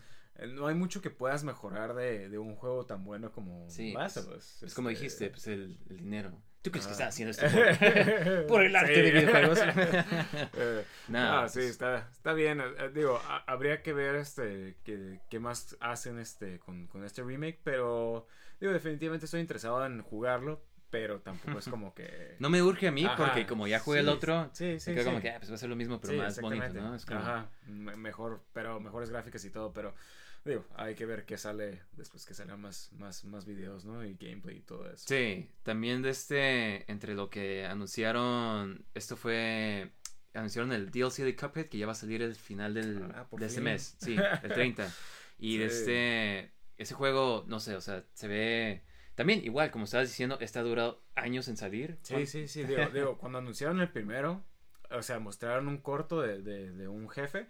no 0.48 0.66
hay 0.66 0.74
mucho 0.74 1.00
que 1.00 1.10
puedas 1.10 1.44
mejorar 1.44 1.94
de, 1.94 2.28
de 2.28 2.38
un 2.38 2.56
juego 2.56 2.86
tan 2.86 3.04
bueno 3.04 3.30
como 3.30 3.70
Sí, 3.70 3.92
Last 3.92 4.16
pues, 4.16 4.26
of 4.26 4.36
Us. 4.36 4.62
Es 4.64 4.74
como 4.74 4.90
este, 4.90 5.04
dijiste, 5.04 5.30
pues 5.30 5.46
el, 5.46 5.78
el 5.88 5.98
dinero. 5.98 6.32
¿Tú 6.62 6.70
crees 6.70 6.86
que 6.86 6.92
Ajá. 6.92 7.08
estás 7.08 7.14
haciendo 7.14 7.30
esto 7.30 7.46
por, 7.48 8.46
por 8.46 8.62
el 8.64 8.76
arte 8.76 8.94
Sí. 8.94 9.00
de 9.00 9.10
videojuegos? 9.12 9.58
Eh, 9.62 10.84
No, 11.08 11.42
no, 11.42 11.48
sí, 11.48 11.60
pues- 11.60 11.70
está, 11.70 12.08
está 12.12 12.32
bien. 12.34 12.60
eh, 12.60 12.90
digo, 12.94 13.20
ha- 13.26 13.44
habría 13.46 13.82
que 13.82 13.92
ver 13.92 14.16
este 14.16 14.76
qué, 14.84 15.20
qué 15.30 15.38
más 15.40 15.76
hacen 15.80 16.18
este 16.18 16.58
con, 16.60 16.86
con 16.88 17.04
este 17.04 17.22
remake, 17.22 17.60
pero 17.64 18.26
digo, 18.60 18.72
definitivamente 18.72 19.24
estoy 19.24 19.40
interesado 19.40 19.84
en 19.86 20.02
jugarlo, 20.02 20.62
pero 20.90 21.20
tampoco 21.20 21.60
es 21.60 21.68
como 21.68 21.94
que... 21.94 22.34
No 22.40 22.50
me 22.50 22.60
urge 22.62 22.88
a 22.88 22.92
mí 22.92 23.04
Ajá, 23.06 23.16
porque 23.16 23.46
como 23.46 23.66
ya 23.66 23.78
jugué 23.78 24.00
el 24.00 24.06
sí, 24.06 24.12
otro, 24.12 24.50
sí, 24.52 24.80
sí, 24.80 24.92
quedo 24.92 25.04
como 25.04 25.16
sí. 25.18 25.22
que 25.22 25.30
ah, 25.30 25.36
pues 25.38 25.50
va 25.50 25.54
a 25.54 25.58
ser 25.58 25.68
lo 25.70 25.76
mismo, 25.76 26.00
pero 26.00 26.12
Sí, 26.14 26.18
más 26.18 26.40
bonito. 26.40 26.74
¿no? 26.74 26.94
Es 26.94 27.06
como, 27.06 27.20
Ajá, 27.20 27.48
me- 27.66 27.96
mejor, 27.96 28.42
pero 28.52 28.80
mejores 28.80 29.08
gráficas 29.08 29.44
y 29.44 29.50
todo, 29.50 29.72
pero 29.72 29.94
digo, 30.44 30.64
hay 30.74 30.94
que 30.94 31.06
ver 31.06 31.24
qué 31.26 31.36
sale 31.36 31.82
después 31.92 32.24
que 32.24 32.34
salgan 32.34 32.60
más, 32.60 32.92
más, 32.92 33.24
más 33.24 33.44
videos, 33.44 33.84
¿no? 33.84 34.04
Y 34.04 34.14
gameplay 34.14 34.58
y 34.58 34.62
todo 34.62 34.90
eso. 34.90 35.04
Sí, 35.06 35.50
también 35.62 36.02
de 36.02 36.10
este, 36.10 36.90
entre 36.90 37.14
lo 37.14 37.28
que 37.28 37.66
anunciaron, 37.66 38.84
esto 38.94 39.16
fue, 39.16 39.90
anunciaron 40.34 40.72
el 40.72 40.90
DLC 40.90 41.24
de 41.24 41.36
Cuphead 41.36 41.66
que 41.66 41.78
ya 41.78 41.86
va 41.86 41.92
a 41.92 41.96
salir 41.96 42.22
el 42.22 42.34
final 42.34 42.74
del, 42.74 43.02
Ah, 43.14 43.26
de 43.30 43.46
este 43.46 43.60
mes, 43.60 43.96
sí, 44.00 44.16
el 44.42 44.52
30. 44.52 44.90
Y 45.38 45.58
de 45.58 45.66
este, 45.66 46.52
ese 46.78 46.94
juego, 46.94 47.44
no 47.46 47.60
sé, 47.60 47.76
o 47.76 47.80
sea, 47.80 48.04
se 48.14 48.28
ve, 48.28 48.82
también 49.14 49.44
igual, 49.44 49.70
como 49.70 49.84
estabas 49.84 50.08
diciendo, 50.08 50.38
ha 50.40 50.62
durado 50.62 51.02
años 51.14 51.48
en 51.48 51.56
salir. 51.56 51.98
Sí, 52.02 52.26
sí, 52.26 52.48
sí, 52.48 52.64
digo, 52.64 52.86
digo, 52.92 53.18
cuando 53.18 53.38
anunciaron 53.38 53.80
el 53.80 53.90
primero, 53.90 54.42
o 54.90 55.02
sea, 55.02 55.18
mostraron 55.18 55.68
un 55.68 55.78
corto 55.78 56.20
de, 56.22 56.42
de, 56.42 56.72
de 56.72 56.88
un 56.88 57.08
jefe 57.08 57.46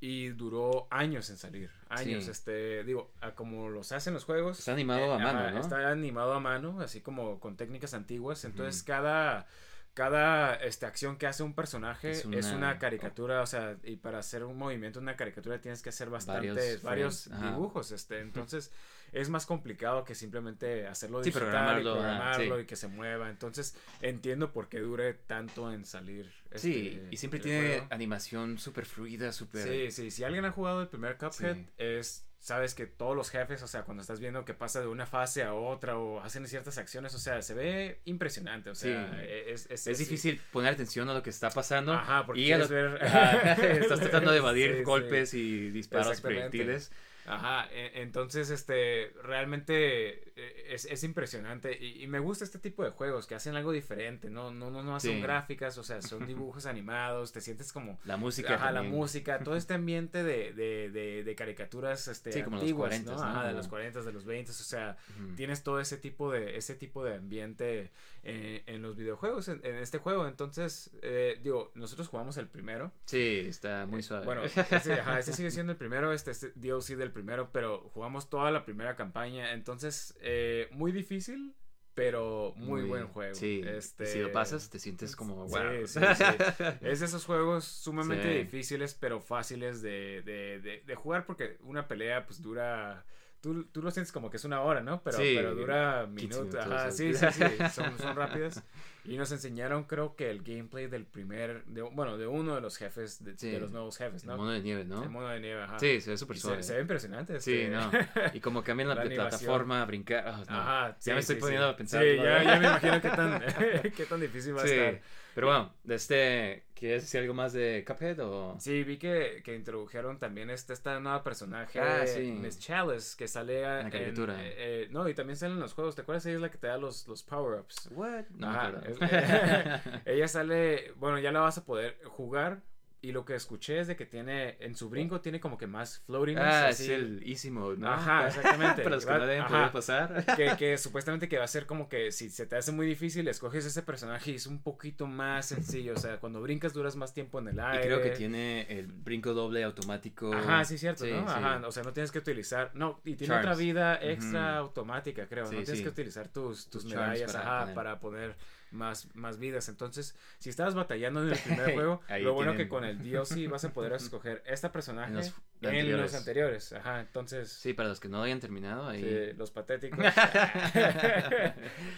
y 0.00 0.28
duró 0.28 0.86
años 0.90 1.30
en 1.30 1.36
salir, 1.38 1.70
años, 1.88 2.24
Sí. 2.24 2.30
este, 2.30 2.84
digo, 2.84 3.10
a 3.20 3.34
como 3.34 3.68
los 3.70 3.92
hacen 3.92 4.12
los 4.14 4.24
juegos. 4.24 4.58
Está 4.58 4.72
animado 4.72 5.12
a 5.14 5.18
mano, 5.18 5.38
ajá, 5.40 5.50
¿no? 5.52 5.60
Está 5.60 5.90
animado 5.90 6.34
a 6.34 6.40
mano, 6.40 6.80
así 6.80 7.00
como 7.00 7.40
con 7.40 7.56
técnicas 7.56 7.94
antiguas, 7.94 8.44
entonces 8.44 8.82
cada 8.82 9.46
cada 9.94 10.56
este, 10.56 10.84
acción 10.84 11.16
que 11.16 11.26
hace 11.26 11.42
un 11.42 11.54
personaje 11.54 12.10
Es 12.10 12.26
es 12.26 12.46
una, 12.52 12.78
caricatura, 12.78 13.40
o 13.40 13.46
sea, 13.46 13.78
y 13.82 13.96
para 13.96 14.18
hacer 14.18 14.44
un 14.44 14.58
movimiento, 14.58 15.00
una 15.00 15.16
caricatura 15.16 15.58
tienes 15.58 15.80
que 15.80 15.88
hacer 15.88 16.10
bastantes, 16.10 16.54
Varios 16.54 16.82
varios, 16.82 17.24
frames, 17.24 17.42
ajá. 17.42 17.50
dibujos, 17.56 17.92
este, 17.92 18.20
entonces 18.20 18.70
es 19.12 19.28
más 19.28 19.46
complicado 19.46 20.04
que 20.04 20.14
simplemente 20.14 20.86
hacerlo 20.86 21.22
Sí, 21.22 21.30
digital 21.30 21.48
programarlo, 21.48 21.90
y 21.90 21.94
programarlo 21.94 22.56
sí. 22.56 22.62
y 22.62 22.66
que 22.66 22.76
se 22.76 22.88
mueva, 22.88 23.30
entonces 23.30 23.76
entiendo 24.00 24.52
por 24.52 24.68
qué 24.68 24.80
dure 24.80 25.14
tanto 25.14 25.72
en 25.72 25.84
salir. 25.84 26.30
Sí, 26.54 26.88
este, 26.94 27.08
y 27.10 27.16
siempre 27.16 27.40
tiene 27.40 27.66
juego. 27.68 27.86
animación 27.90 28.58
súper 28.58 28.86
fluida, 28.86 29.32
súper... 29.32 29.62
Sí, 29.68 29.90
sí, 29.90 30.10
si 30.10 30.24
alguien 30.24 30.44
ha 30.44 30.50
jugado 30.52 30.80
el 30.82 30.88
primer 30.88 31.16
Cuphead, 31.18 31.56
Sí. 31.56 31.66
es, 31.78 32.22
sabes 32.38 32.74
que 32.74 32.86
todos 32.86 33.16
los 33.16 33.28
jefes, 33.30 33.62
o 33.62 33.66
sea, 33.66 33.82
cuando 33.82 34.02
estás 34.02 34.20
viendo 34.20 34.44
que 34.44 34.54
pasa 34.54 34.80
de 34.80 34.86
una 34.86 35.04
fase 35.04 35.42
a 35.42 35.52
otra 35.54 35.98
o 35.98 36.20
hacen 36.20 36.46
ciertas 36.46 36.78
acciones, 36.78 37.14
o 37.14 37.18
sea, 37.18 37.42
se 37.42 37.54
ve 37.54 38.00
impresionante, 38.04 38.70
o 38.70 38.74
sea, 38.74 39.10
Sí. 39.20 39.26
es, 39.48 39.66
es, 39.70 39.86
Es 39.88 39.98
difícil 39.98 40.40
poner 40.52 40.72
atención 40.74 41.08
a 41.08 41.14
lo 41.14 41.22
que 41.22 41.30
está 41.30 41.50
pasando. 41.50 41.92
Ajá, 41.92 42.24
porque 42.24 42.40
y 42.42 42.52
a 42.52 42.58
lo- 42.58 42.68
ver- 42.68 42.98
estás 43.82 43.98
tratando 44.00 44.30
de 44.30 44.38
evadir 44.38 44.70
Sí, 44.72 44.76
sí. 44.78 44.82
golpes 44.84 45.34
y 45.34 45.70
disparos 45.70 46.20
proyectiles. 46.20 46.92
Ajá, 47.26 47.68
e- 47.72 48.02
entonces, 48.02 48.50
este, 48.50 49.12
realmente 49.22 50.25
es, 50.36 50.84
es 50.84 51.02
impresionante 51.04 51.76
y, 51.78 52.02
y 52.02 52.06
me 52.06 52.18
gusta 52.18 52.44
este 52.44 52.58
tipo 52.58 52.84
de 52.84 52.90
juegos 52.90 53.26
que 53.26 53.34
hacen 53.34 53.56
algo 53.56 53.72
diferente, 53.72 54.28
no, 54.30 54.50
no, 54.50 54.70
no, 54.70 54.82
no 54.82 55.00
son 55.00 55.12
Sí. 55.12 55.20
gráficas, 55.20 55.78
o 55.78 55.82
sea, 55.82 56.02
son 56.02 56.26
dibujos 56.26 56.66
animados, 56.66 57.32
te 57.32 57.40
sientes 57.40 57.72
como... 57.72 57.98
La 58.04 58.16
música 58.16 58.54
Ajá, 58.54 58.70
la 58.72 58.82
música, 58.82 59.38
todo 59.40 59.56
este 59.56 59.74
ambiente 59.74 60.22
de, 60.22 60.52
de, 60.52 60.90
de, 60.90 61.24
de 61.24 61.34
caricaturas 61.34 62.08
este, 62.08 62.32
Sí, 62.32 62.42
como 62.42 62.56
los 62.56 62.62
antiguas, 62.62 62.92
40s, 62.92 63.04
¿no? 63.04 63.14
¿no? 63.16 63.22
Ajá, 63.22 63.46
de 63.48 63.52
los 63.54 63.68
40, 63.68 64.02
de 64.02 64.12
los 64.12 64.24
20, 64.26 64.50
o 64.50 64.54
sea, 64.54 64.96
tienes 65.36 65.62
todo 65.62 65.80
ese 65.80 65.96
tipo 65.96 66.30
de, 66.32 66.56
ese 66.56 66.74
tipo 66.74 67.04
de 67.04 67.14
ambiente 67.16 67.90
eh, 68.22 68.62
en 68.66 68.82
los 68.82 68.96
videojuegos, 68.96 69.48
en, 69.48 69.60
en 69.64 69.76
este 69.76 69.98
juego, 69.98 70.26
entonces, 70.26 70.90
eh, 71.02 71.38
digo, 71.42 71.70
nosotros 71.74 72.08
jugamos 72.08 72.36
el 72.36 72.48
primero, 72.48 72.92
Sí, 73.04 73.44
está 73.46 73.86
muy 73.86 74.02
suave. 74.02 74.26
bueno, 74.26 74.42
ese, 74.44 74.92
ajá, 74.94 75.18
ese 75.20 75.32
sigue 75.32 75.50
siendo 75.50 75.72
el 75.72 75.78
primero, 75.78 76.12
este, 76.12 76.32
este 76.32 76.52
DLC 76.56 76.96
del 76.96 77.12
primero, 77.12 77.50
pero 77.52 77.88
jugamos 77.94 78.28
toda 78.28 78.50
la 78.50 78.64
primera 78.64 78.96
campaña, 78.96 79.52
entonces 79.52 80.14
eh, 80.26 80.68
muy 80.72 80.92
difícil, 80.92 81.54
pero 81.94 82.52
muy, 82.56 82.82
buen 82.82 83.08
juego. 83.08 83.34
Sí, 83.34 83.62
Este, 83.64 84.04
si 84.06 84.18
lo 84.20 84.30
pasas, 84.30 84.68
te 84.68 84.78
sientes 84.78 85.16
como, 85.16 85.46
wow. 85.46 85.86
sí, 85.86 86.00
sí. 86.00 86.24
Es 86.82 87.00
de 87.00 87.06
esos 87.06 87.24
juegos 87.24 87.64
sumamente 87.64 88.28
difíciles, 88.28 88.94
pero 88.94 89.20
fáciles 89.20 89.80
de, 89.80 90.22
de, 90.22 90.60
de, 90.60 90.82
de 90.84 90.94
jugar 90.94 91.24
porque 91.24 91.56
una 91.60 91.88
pelea 91.88 92.26
pues 92.26 92.42
dura... 92.42 93.06
Tú, 93.40 93.64
tú 93.66 93.80
lo 93.80 93.90
sientes 93.90 94.12
como 94.12 94.28
que 94.28 94.38
es 94.38 94.44
una 94.44 94.60
hora, 94.62 94.82
¿no? 94.82 95.02
Pero, 95.02 95.18
pero 95.18 95.54
dura 95.54 96.08
15 96.16 96.40
minutos. 96.40 96.60
Ajá, 96.60 96.90
sí, 96.90 97.14
sí, 97.14 97.26
sí. 97.32 97.44
Son, 97.72 97.96
son 97.98 98.16
rápidas. 98.16 98.62
Y 99.08 99.16
nos 99.16 99.30
enseñaron, 99.32 99.84
creo 99.84 100.16
que 100.16 100.30
el 100.30 100.42
gameplay 100.42 100.86
del 100.88 101.04
primer, 101.06 101.64
de, 101.66 101.82
bueno, 101.82 102.18
de 102.18 102.26
uno 102.26 102.54
de 102.54 102.60
los 102.60 102.76
jefes, 102.76 103.22
de, 103.24 103.36
Sí. 103.38 103.50
de 103.50 103.60
los 103.60 103.70
nuevos 103.70 103.96
jefes, 103.96 104.22
El 104.22 104.28
¿no? 104.30 104.36
mono 104.36 104.50
de 104.50 104.60
nieve, 104.60 104.84
¿no? 104.84 105.02
El 105.02 105.10
mono 105.10 105.28
de 105.28 105.40
nieve, 105.40 105.62
ajá. 105.62 105.78
Sí, 105.78 106.00
se 106.00 106.10
ve 106.10 106.16
súper 106.18 106.38
suave. 106.38 106.62
se, 106.62 106.68
se 106.70 106.74
ve 106.74 106.80
impresionante. 106.82 107.40
Sí, 107.40 107.54
este. 107.54 107.70
no. 107.70 107.90
Y 108.34 108.40
como 108.40 108.62
cambian 108.64 108.88
la, 108.88 108.94
La 109.04 109.04
plataforma, 109.04 109.82
a 109.82 109.84
brincar. 109.84 110.24
ah, 110.26 110.42
no. 110.48 110.56
Ajá, 110.56 110.96
ya 111.00 111.14
me 111.14 111.22
sí, 111.22 111.32
estoy 111.32 111.36
sí, 111.36 111.40
poniendo 111.40 111.68
sí. 111.68 111.72
a 111.74 111.76
pensar. 111.76 112.02
Sí, 112.02 112.16
ya, 112.16 112.42
ya 112.42 112.58
me 112.60 112.66
imagino 112.66 113.00
qué 113.02 113.08
tan, 113.10 113.42
qué 113.96 114.04
tan 114.06 114.20
difícil 114.20 114.56
va 114.56 114.66
Sí. 114.66 114.72
a 114.72 114.88
estar. 114.90 115.02
Pero 115.36 115.48
bueno, 115.48 115.70
de 115.84 115.94
este, 115.96 116.64
¿quieres 116.74 117.02
decir 117.02 117.20
algo 117.20 117.34
más 117.34 117.52
de 117.52 117.84
Cuphead 117.86 118.18
o...? 118.20 118.56
Sí, 118.58 118.84
vi 118.84 118.96
que, 118.96 119.42
que 119.44 119.54
introdujeron 119.54 120.18
también 120.18 120.48
este, 120.48 120.72
esta 120.72 120.98
nueva 120.98 121.22
personaje, 121.22 121.78
Ah, 121.78 122.06
sí. 122.06 122.32
Miss 122.32 122.58
Chalice, 122.58 123.14
que 123.18 123.28
sale 123.28 123.66
a- 123.66 123.80
En 123.80 123.84
la 123.84 123.90
caricatura. 123.90 124.34
eh, 124.42 124.54
eh, 124.56 124.88
no, 124.92 125.06
y 125.06 125.12
también 125.12 125.36
sale 125.36 125.52
en 125.52 125.60
los 125.60 125.74
juegos. 125.74 125.94
¿Te 125.94 126.00
acuerdas? 126.00 126.24
Ella 126.24 126.36
es 126.36 126.40
la 126.40 126.50
que 126.50 126.56
te 126.56 126.68
da 126.68 126.78
los, 126.78 127.06
los 127.06 127.22
power-ups. 127.22 127.90
What? 127.92 128.24
No 128.30 128.48
Ajá, 128.48 128.80
es- 128.86 128.96
ella 130.06 130.26
sale, 130.26 130.92
bueno, 130.96 131.18
ya 131.18 131.32
la 131.32 131.40
vas 131.40 131.58
a 131.58 131.64
poder 131.66 131.98
jugar. 132.06 132.62
Y 133.06 133.12
lo 133.12 133.24
que 133.24 133.36
escuché 133.36 133.78
es 133.78 133.86
de 133.86 133.94
que 133.94 134.04
tiene, 134.04 134.56
en 134.58 134.74
su 134.74 134.88
brinco 134.90 135.20
tiene 135.20 135.38
como 135.38 135.56
que 135.56 135.68
más 135.68 136.00
floating. 136.06 136.36
ah, 136.38 136.70
es 136.70 136.80
el 136.88 137.22
easy 137.24 137.52
mode, 137.52 137.76
¿no? 137.76 137.88
Ajá, 137.88 138.26
exactamente. 138.26 138.82
Para 138.82 138.96
los 138.96 139.06
que 139.06 139.12
Va- 139.12 139.18
no 139.18 139.26
deben 139.26 139.42
ajá. 139.42 139.48
poder 139.48 139.70
pasar. 139.70 140.24
que, 140.36 140.56
que 140.56 140.76
supuestamente 140.78 141.28
que 141.28 141.38
va 141.38 141.44
a 141.44 141.46
ser 141.46 141.66
como 141.66 141.88
que 141.88 142.10
si 142.10 142.30
se 142.30 142.46
te 142.46 142.56
hace 142.56 142.72
muy 142.72 142.84
difícil, 142.84 143.28
escoges 143.28 143.64
ese 143.64 143.82
personaje 143.84 144.32
y 144.32 144.34
es 144.34 144.46
un 144.48 144.60
poquito 144.60 145.06
más 145.06 145.46
sencillo. 145.46 145.94
O 145.94 145.98
sea, 145.98 146.16
cuando 146.18 146.42
brincas 146.42 146.72
duras 146.72 146.96
más 146.96 147.14
tiempo 147.14 147.38
en 147.38 147.46
el 147.46 147.56
Y 147.56 147.60
aire. 147.60 147.82
creo 147.84 148.02
que 148.02 148.10
tiene 148.10 148.62
el 148.76 148.88
brinco 148.88 149.34
doble 149.34 149.62
automático. 149.62 150.32
Ajá, 150.34 150.64
sí, 150.64 150.76
cierto, 150.76 151.04
Sí, 151.04 151.12
¿no? 151.12 151.28
sí. 151.28 151.34
Ajá, 151.36 151.64
o 151.64 151.70
sea, 151.70 151.84
no 151.84 151.92
tienes 151.92 152.10
que 152.10 152.18
utilizar. 152.18 152.72
No, 152.74 153.00
y 153.04 153.14
tiene 153.14 153.34
Charms. 153.34 153.46
otra 153.46 153.54
vida 153.56 154.00
extra 154.02 154.40
Ujú. 154.54 154.58
automática, 154.66 155.28
creo. 155.28 155.46
Sí, 155.46 155.54
no 155.54 155.62
tienes 155.62 155.82
que 155.82 155.88
utilizar 155.90 156.26
tus, 156.26 156.68
tus, 156.68 156.84
medallas 156.86 157.32
para 157.32 157.44
ajá, 157.44 157.60
poner. 157.60 157.74
para 157.76 158.00
poner 158.00 158.36
más, 158.70 159.14
más 159.14 159.38
vidas. 159.38 159.68
Entonces, 159.68 160.14
si 160.38 160.50
estabas 160.50 160.74
batallando 160.74 161.22
en 161.22 161.30
el 161.32 161.38
primer 161.44 161.74
juego, 161.74 162.00
Ahí 162.08 162.22
lo 162.22 162.34
bueno 162.34 162.52
tienen. 162.52 162.66
que 162.66 162.70
con 162.70 162.84
el 162.84 162.98
DLC 162.98 163.48
vas 163.50 163.64
a 163.64 163.72
poder 163.72 163.92
escoger 163.92 164.42
esta 164.46 164.72
personaje 164.72 165.10
En 165.10 165.16
los 165.16 165.26
en 165.26 165.34
anteriores. 165.68 166.00
los 166.00 166.14
anteriores. 166.14 166.72
Ajá, 166.72 167.00
entonces. 167.00 167.50
Sí, 167.50 167.72
para 167.72 167.88
los 167.88 168.00
que 168.00 168.08
no 168.08 168.22
hayan 168.22 168.40
terminado, 168.40 168.88
ahí... 168.88 169.02
Sí, 169.02 169.32
los 169.38 169.50
patéticos. 169.50 169.98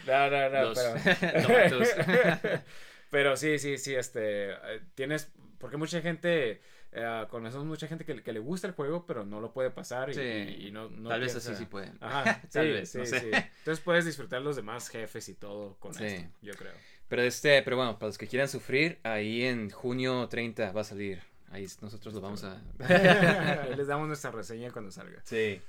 no, 0.07 0.31
no, 0.31 0.51
no, 0.51 0.63
Los 0.63 0.79
pero. 0.79 2.63
pero 3.11 3.37
sí, 3.37 3.59
sí, 3.59 3.79
sí, 3.79 3.95
este. 3.95 4.51
eh, 4.53 4.81
Tienes. 4.95 5.31
Porque 5.59 5.77
mucha 5.77 6.01
gente. 6.01 6.61
Eh, 6.93 7.27
conocemos 7.31 7.67
mucha 7.67 7.87
gente 7.87 8.05
que, 8.05 8.23
que 8.23 8.33
le 8.33 8.41
gusta 8.41 8.67
el 8.67 8.73
juego, 8.75 9.05
pero 9.07 9.25
no 9.25 9.41
lo 9.41 9.53
puede 9.53 9.71
pasar. 9.71 10.11
Y, 10.11 10.15
Sí. 10.15 10.21
y- 10.21 10.67
y 10.69 10.71
no, 10.71 10.89
no 10.91 11.09
Tal 11.09 11.21
vez 11.21 11.35
así 11.37 11.55
sí 11.55 11.67
pueden. 11.67 11.97
Ajá, 12.01 12.43
Tal 12.53 12.69
vez, 12.69 12.91
sí, 12.91 12.99
no 12.99 13.07
sé. 13.07 13.21
sí. 13.21 13.27
Entonces 13.33 13.81
puedes 13.85 14.05
disfrutar 14.05 14.43
los 14.43 14.57
demás 14.57 14.89
jefes 14.89 15.29
y 15.29 15.35
todo 15.35 15.77
con 15.79 15.93
esto, 16.03 16.31
yo 16.43 16.55
creo. 16.55 16.73
Pero 17.09 17.23
este, 17.23 17.63
pero 17.63 17.77
bueno, 17.77 17.99
para 17.99 18.09
los 18.09 18.19
que 18.19 18.27
quieran 18.27 18.49
sufrir, 18.49 18.99
ahí 19.03 19.43
en 19.45 19.71
junio 19.71 20.29
30 20.29 20.73
va 20.73 20.83
a 20.83 20.85
salir. 20.85 21.21
Ahí 21.51 21.67
nosotros 21.81 22.13
lo 22.13 22.21
vamos 22.21 22.45
a... 22.45 22.61
Les 23.77 23.87
damos 23.87 24.07
nuestra 24.07 24.31
reseña 24.31 24.71
cuando 24.71 24.91
salga. 24.91 25.21
Sí. 25.25 25.61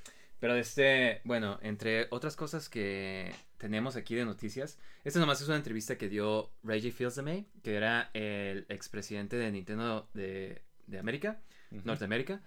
Pero 0.42 0.56
este, 0.56 1.22
bueno, 1.24 1.58
entre 1.62 2.08
otras 2.12 2.36
cosas 2.36 2.70
que 2.70 3.34
tenemos 3.58 3.96
aquí 3.96 4.16
de 4.16 4.26
noticias, 4.26 4.78
esta 5.04 5.20
nomás 5.20 5.42
es 5.42 5.48
una 5.48 5.58
entrevista 5.58 5.98
que 5.98 6.08
dio 6.10 6.50
Reggie 6.64 6.92
Fils-Aimé, 6.92 7.46
que 7.64 7.76
era 7.76 8.10
el 8.14 8.66
expresidente 8.70 9.36
de 9.38 9.52
Nintendo 9.52 10.10
de, 10.14 10.62
de 10.90 11.00
América, 11.00 11.40
Norteamérica. 11.72 12.42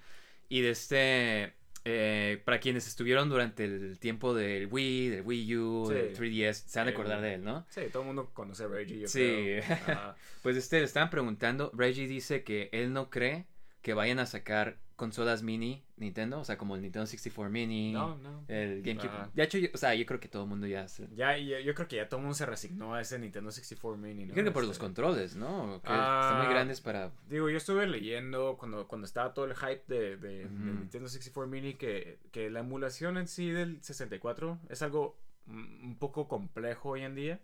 Y 0.49 0.61
de 0.61 0.71
este, 0.71 1.55
eh, 1.85 2.43
para 2.45 2.61
quienes 2.61 2.87
estuvieron 2.87 3.29
durante 3.29 3.65
el 3.65 3.99
tiempo 3.99 4.35
del 4.35 4.67
Wii, 4.71 5.09
del 5.09 5.23
Wii 5.23 5.57
U, 5.57 5.87
Sí. 5.89 5.95
del 5.95 6.13
3DS, 6.15 6.65
se 6.69 6.79
van 6.79 6.89
a 6.89 6.91
acordar 6.91 7.21
de 7.23 7.35
él, 7.35 7.45
¿no? 7.45 7.67
Sí, 7.71 7.83
todo 7.91 8.03
el 8.03 8.07
mundo 8.09 8.31
conoce 8.35 8.65
a 8.65 8.69
Reggie, 8.69 9.01
yo 9.01 9.09
Sí. 9.09 9.19
creo. 9.19 9.63
Pues 10.43 10.57
este, 10.57 10.79
le 10.81 10.85
estaban 10.85 11.09
preguntando, 11.09 11.71
Reggie 11.75 12.07
dice 12.09 12.43
que 12.45 12.69
él 12.73 12.93
no 12.93 13.09
cree 13.11 13.47
que 13.83 13.95
vayan 13.95 14.19
a 14.21 14.27
sacar 14.27 14.79
consolas 14.97 15.43
mini 15.43 15.83
Nintendo, 15.97 16.39
o 16.39 16.45
sea, 16.45 16.57
como 16.57 16.77
el 16.77 16.83
Nintendo 16.83 17.07
64 17.07 17.51
mini, 17.51 17.93
No, 17.93 18.17
no. 18.19 18.45
el 18.47 18.83
GameCube. 18.83 19.09
Ajá. 19.09 19.31
De 19.35 19.43
hecho, 19.43 19.59
yo, 19.59 19.69
o 19.75 19.77
sea, 19.77 19.95
yo 19.97 20.07
creo 20.07 20.21
que 20.21 20.29
todo 20.29 20.45
el 20.45 20.49
mundo 20.49 20.67
ya 20.69 20.87
se... 20.87 21.09
Ya, 21.17 21.37
yo, 21.37 21.59
yo 21.59 21.75
creo 21.75 21.89
que 21.89 21.97
ya 21.97 22.09
todo 22.09 22.19
el 22.19 22.23
mundo 22.23 22.35
se 22.37 22.47
resignó 22.47 22.95
a 22.95 23.01
ese 23.01 23.19
Nintendo 23.19 23.51
64 23.51 23.99
Mini, 24.01 24.23
Yo 24.23 24.29
¿no? 24.29 24.33
creo 24.35 24.45
que 24.45 24.51
por 24.53 24.63
Este, 24.63 24.69
los 24.71 24.79
controles, 24.79 25.35
¿no? 25.35 25.81
Que 25.83 25.89
Ah. 25.91 26.21
están 26.23 26.45
muy 26.45 26.55
grandes 26.55 26.81
para... 26.81 27.11
Digo, 27.29 27.51
yo 27.51 27.57
estuve 27.57 27.87
leyendo 27.89 28.57
cuando, 28.59 28.87
cuando 28.87 29.05
estaba 29.07 29.35
todo 29.35 29.47
el 29.47 29.55
hype 29.57 29.83
de, 29.89 30.17
de- 30.19 30.47
Ujú. 30.47 30.55
del 30.65 30.79
Nintendo 30.81 31.09
64 31.09 31.51
Mini 31.51 31.75
que, 31.75 32.21
que 32.31 32.49
la 32.51 32.61
emulación 32.61 33.17
en 33.19 33.27
sí 33.27 33.51
del 33.51 33.83
64 33.83 34.61
es 34.69 34.83
algo 34.83 35.17
un 35.47 35.97
poco 35.99 36.29
complejo 36.29 36.91
hoy 36.91 37.03
en 37.03 37.15
día. 37.15 37.41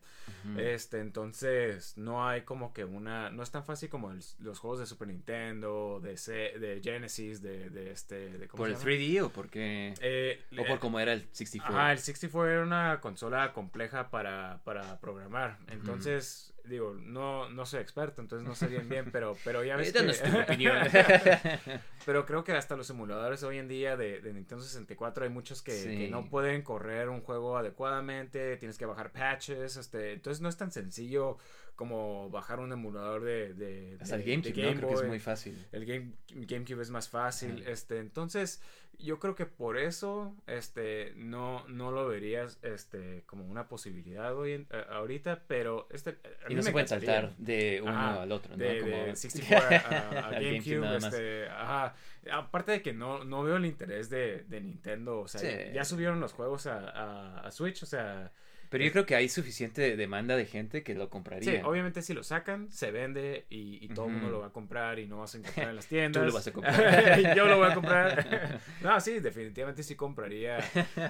Este, 0.56 1.00
entonces 1.00 1.96
no 1.96 2.26
hay 2.26 2.42
como 2.42 2.72
que 2.72 2.84
una, 2.84 3.30
no 3.30 3.42
es 3.42 3.50
tan 3.50 3.64
fácil 3.64 3.88
como 3.88 4.10
el- 4.10 4.22
los 4.38 4.58
juegos 4.58 4.78
de 4.80 4.86
Super 4.86 5.08
Nintendo, 5.08 6.00
de, 6.02 6.16
C- 6.16 6.58
de 6.58 6.80
Genesis, 6.82 7.42
de, 7.42 7.70
de 7.70 7.90
este, 7.90 8.38
de, 8.38 8.48
¿cómo 8.48 8.58
¿Por 8.62 8.68
se 8.68 8.72
el 8.74 8.78
llama? 8.78 8.90
3D 8.90 9.22
o 9.26 9.30
porque... 9.30 9.94
Eh, 10.00 10.42
o 10.58 10.64
por 10.66 10.78
cómo 10.80 11.00
era 11.00 11.12
el 11.12 11.22
64? 11.32 11.76
Ajá, 11.76 11.92
el 11.92 11.98
64 11.98 12.50
era 12.52 12.62
una 12.62 13.00
consola 13.00 13.52
compleja 13.52 14.10
para, 14.10 14.60
para 14.64 14.98
programar. 15.00 15.58
Entonces, 15.68 16.52
digo, 16.68 16.94
no, 17.00 17.48
no 17.50 17.66
soy 17.66 17.80
experto, 17.80 18.20
entonces 18.22 18.46
no 18.46 18.54
sé 18.54 18.66
bien 18.66 18.88
bien, 18.88 19.08
pero, 19.12 19.36
pero 19.44 19.64
ya 19.64 19.76
ves 19.76 19.88
Esta 19.88 20.00
que... 20.00 20.06
no 20.06 20.12
es 20.12 20.22
tu 20.22 20.38
opinión. 20.40 20.76
pero 22.06 22.24
creo 22.26 22.44
que 22.44 22.52
hasta 22.52 22.76
los 22.76 22.88
emuladores 22.90 23.42
hoy 23.42 23.58
en 23.58 23.68
día 23.68 23.96
de, 23.96 24.20
de 24.20 24.32
Nintendo 24.32 24.62
64 24.62 25.24
hay 25.24 25.30
muchos 25.30 25.62
que, 25.62 25.72
Sí. 25.72 25.96
que 25.98 26.08
no 26.08 26.28
pueden 26.28 26.62
correr 26.62 27.08
un 27.08 27.20
juego 27.20 27.56
adecuadamente, 27.58 28.56
tienes 28.56 28.78
que 28.78 28.86
bajar 28.86 29.12
patches, 29.12 29.76
este, 29.76 30.12
entonces 30.12 30.40
no 30.40 30.48
es 30.48 30.56
tan 30.56 30.70
sencillo 30.70 31.38
como 31.78 32.28
bajar 32.28 32.58
un 32.58 32.72
emulador 32.72 33.22
de, 33.22 33.54
de, 33.54 33.96
Hasta 34.00 34.16
el 34.16 34.24
de 34.24 34.30
GameCube, 34.32 34.52
Game 34.62 34.74
¿no? 34.74 34.78
Creo 34.80 34.88
que 34.90 34.94
es 35.04 35.08
muy 35.08 35.20
fácil. 35.20 35.66
El 35.70 35.86
Game, 35.86 36.10
GameCube 36.34 36.82
es 36.82 36.90
más 36.90 37.08
fácil, 37.08 37.62
este, 37.68 37.98
entonces 37.98 38.60
yo 38.98 39.20
creo 39.20 39.36
que 39.36 39.46
por 39.46 39.78
eso, 39.78 40.34
este, 40.48 41.12
no, 41.14 41.64
no 41.68 41.92
lo 41.92 42.08
verías, 42.08 42.58
este, 42.62 43.22
como 43.26 43.44
una 43.46 43.68
posibilidad 43.68 44.36
hoy 44.36 44.54
en- 44.54 44.66
a- 44.72 44.96
ahorita, 44.96 45.44
pero 45.46 45.86
este, 45.92 46.10
a 46.10 46.46
Y 46.46 46.48
mí 46.48 46.54
no 46.56 46.62
se 46.64 46.72
pueden 46.72 46.88
saltar 46.88 47.32
de 47.36 47.78
uno 47.80 47.92
Ajá, 47.92 48.22
al 48.22 48.32
otro, 48.32 48.56
¿no? 48.56 48.64
De, 48.64 48.80
Como... 48.80 49.04
de 49.04 49.14
64 49.16 49.68
a, 49.68 49.78
a- 49.78 50.08
a 50.20 50.26
al 50.30 50.44
GameCube, 50.44 50.96
este, 50.96 51.48
ajá. 51.48 51.94
Aparte 52.32 52.72
de 52.72 52.82
que 52.82 52.92
no, 52.92 53.22
no 53.22 53.44
veo 53.44 53.54
el 53.56 53.66
interés 53.66 54.10
de, 54.10 54.42
de 54.48 54.60
Nintendo, 54.60 55.20
o 55.20 55.28
sea, 55.28 55.40
Sí. 55.40 55.72
ya 55.72 55.84
subieron 55.84 56.18
los 56.18 56.32
juegos 56.32 56.66
a, 56.66 57.38
a 57.38 57.50
Switch, 57.52 57.80
o 57.84 57.86
sea, 57.86 58.32
Pero 58.70 58.84
yo 58.84 58.92
creo 58.92 59.06
que 59.06 59.14
hay 59.16 59.28
suficiente 59.28 59.96
demanda 59.96 60.36
de 60.36 60.44
gente 60.46 60.82
que 60.82 60.94
lo 60.94 61.08
compraría. 61.08 61.50
Sí, 61.52 61.60
obviamente 61.64 62.02
si 62.02 62.12
lo 62.14 62.22
sacan, 62.22 62.70
se 62.70 62.90
vende 62.90 63.46
y, 63.48 63.84
y 63.84 63.88
todo 63.88 64.06
el 64.06 64.12
mundo 64.12 64.28
lo 64.30 64.40
va 64.40 64.48
a 64.48 64.52
comprar 64.52 64.98
y 64.98 65.06
no 65.06 65.18
vas 65.18 65.34
a 65.34 65.38
encontrar 65.38 65.70
en 65.70 65.76
las 65.76 65.86
tiendas. 65.86 66.22
Tú 66.22 66.26
lo 66.28 66.32
vas 66.34 66.46
a 66.46 66.52
comprar. 66.52 67.34
Yo 67.34 67.46
lo 67.46 67.56
voy 67.58 67.70
a 67.70 67.74
comprar. 67.74 68.60
no, 68.82 69.00
sí, 69.00 69.20
definitivamente 69.20 69.82
sí 69.82 69.94
compraría. 69.96 70.58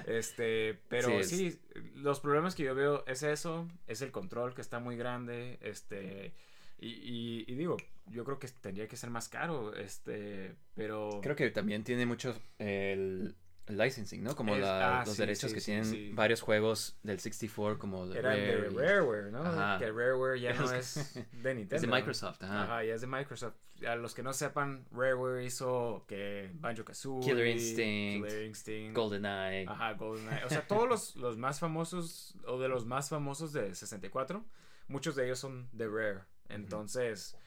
Este, 0.07 0.79
pero 0.87 1.23
Sí, 1.23 1.51
sí, 1.51 1.59
los 1.95 2.19
problemas 2.19 2.55
que 2.55 2.63
yo 2.63 2.75
veo 2.75 3.03
es 3.07 3.23
eso, 3.23 3.67
es 3.87 4.01
el 4.01 4.11
control 4.11 4.53
que 4.55 4.61
está 4.61 4.79
muy 4.79 4.95
grande, 4.97 5.57
este, 5.61 6.33
y, 6.79 6.87
y- 6.89 7.45
y 7.47 7.55
digo, 7.55 7.77
yo 8.07 8.23
creo 8.23 8.39
que 8.39 8.47
tendría 8.47 8.87
que 8.87 8.95
ser 8.95 9.09
más 9.09 9.27
caro, 9.29 9.75
este, 9.75 10.55
pero... 10.75 11.19
Creo 11.21 11.35
que 11.35 11.51
también 11.51 11.83
tiene 11.83 12.05
mucho 12.05 12.35
el 12.57 13.35
licensing, 13.77 14.23
¿no? 14.23 14.35
Como 14.35 14.55
Es- 14.55 14.61
la- 14.61 15.01
ah, 15.01 15.05
los 15.05 15.15
sí, 15.15 15.21
derechos 15.21 15.49
sí, 15.51 15.55
que 15.55 15.59
sí, 15.61 15.65
tienen 15.71 16.15
varios 16.15 16.41
juegos 16.41 16.97
del 17.03 17.19
64 17.19 17.77
como 17.79 18.07
de 18.07 18.19
Era 18.19 18.31
de 18.31 18.55
Rare 18.57 18.69
Rareware, 18.69 19.31
¿no? 19.31 19.43
Ajá. 19.43 19.77
Que 19.79 19.91
Rareware 19.91 20.39
ya 20.39 20.53
no 20.53 20.71
Es- 20.73 21.13
de 21.31 21.53
Nintendo. 21.55 21.75
Es 21.75 21.81
de 21.81 21.87
Microsoft, 21.87 22.43
ajá. 22.43 22.63
Ajá, 22.63 22.83
ya 22.83 22.95
es 22.95 23.01
de 23.01 23.07
Microsoft. 23.07 23.55
A 23.87 23.95
los 23.95 24.13
que 24.13 24.23
no 24.23 24.33
sepan, 24.33 24.85
Rareware 24.91 25.43
hizo 25.45 26.03
que 26.07 26.49
Banjo 26.55 26.83
Kazooie, 26.83 27.23
Killer 27.25 27.47
Instinct, 27.47 28.27
Killer 28.27 28.45
Instinct, 28.45 28.95
GoldenEye. 28.95 29.65
Ajá, 29.69 29.93
GoldenEye. 29.93 30.43
O 30.43 30.49
sea, 30.49 30.67
todos 30.67 30.89
los, 30.89 31.15
los 31.17 31.37
más 31.37 31.59
famosos, 31.61 32.35
o 32.45 32.59
de 32.59 32.67
los 32.67 32.85
más 32.85 33.07
famosos 33.07 33.53
de 33.53 33.73
64, 33.73 34.43
muchos 34.89 35.15
de 35.15 35.25
ellos 35.25 35.39
son 35.39 35.69
de 35.71 35.87
Rare. 35.87 36.19
Entonces, 36.49 37.37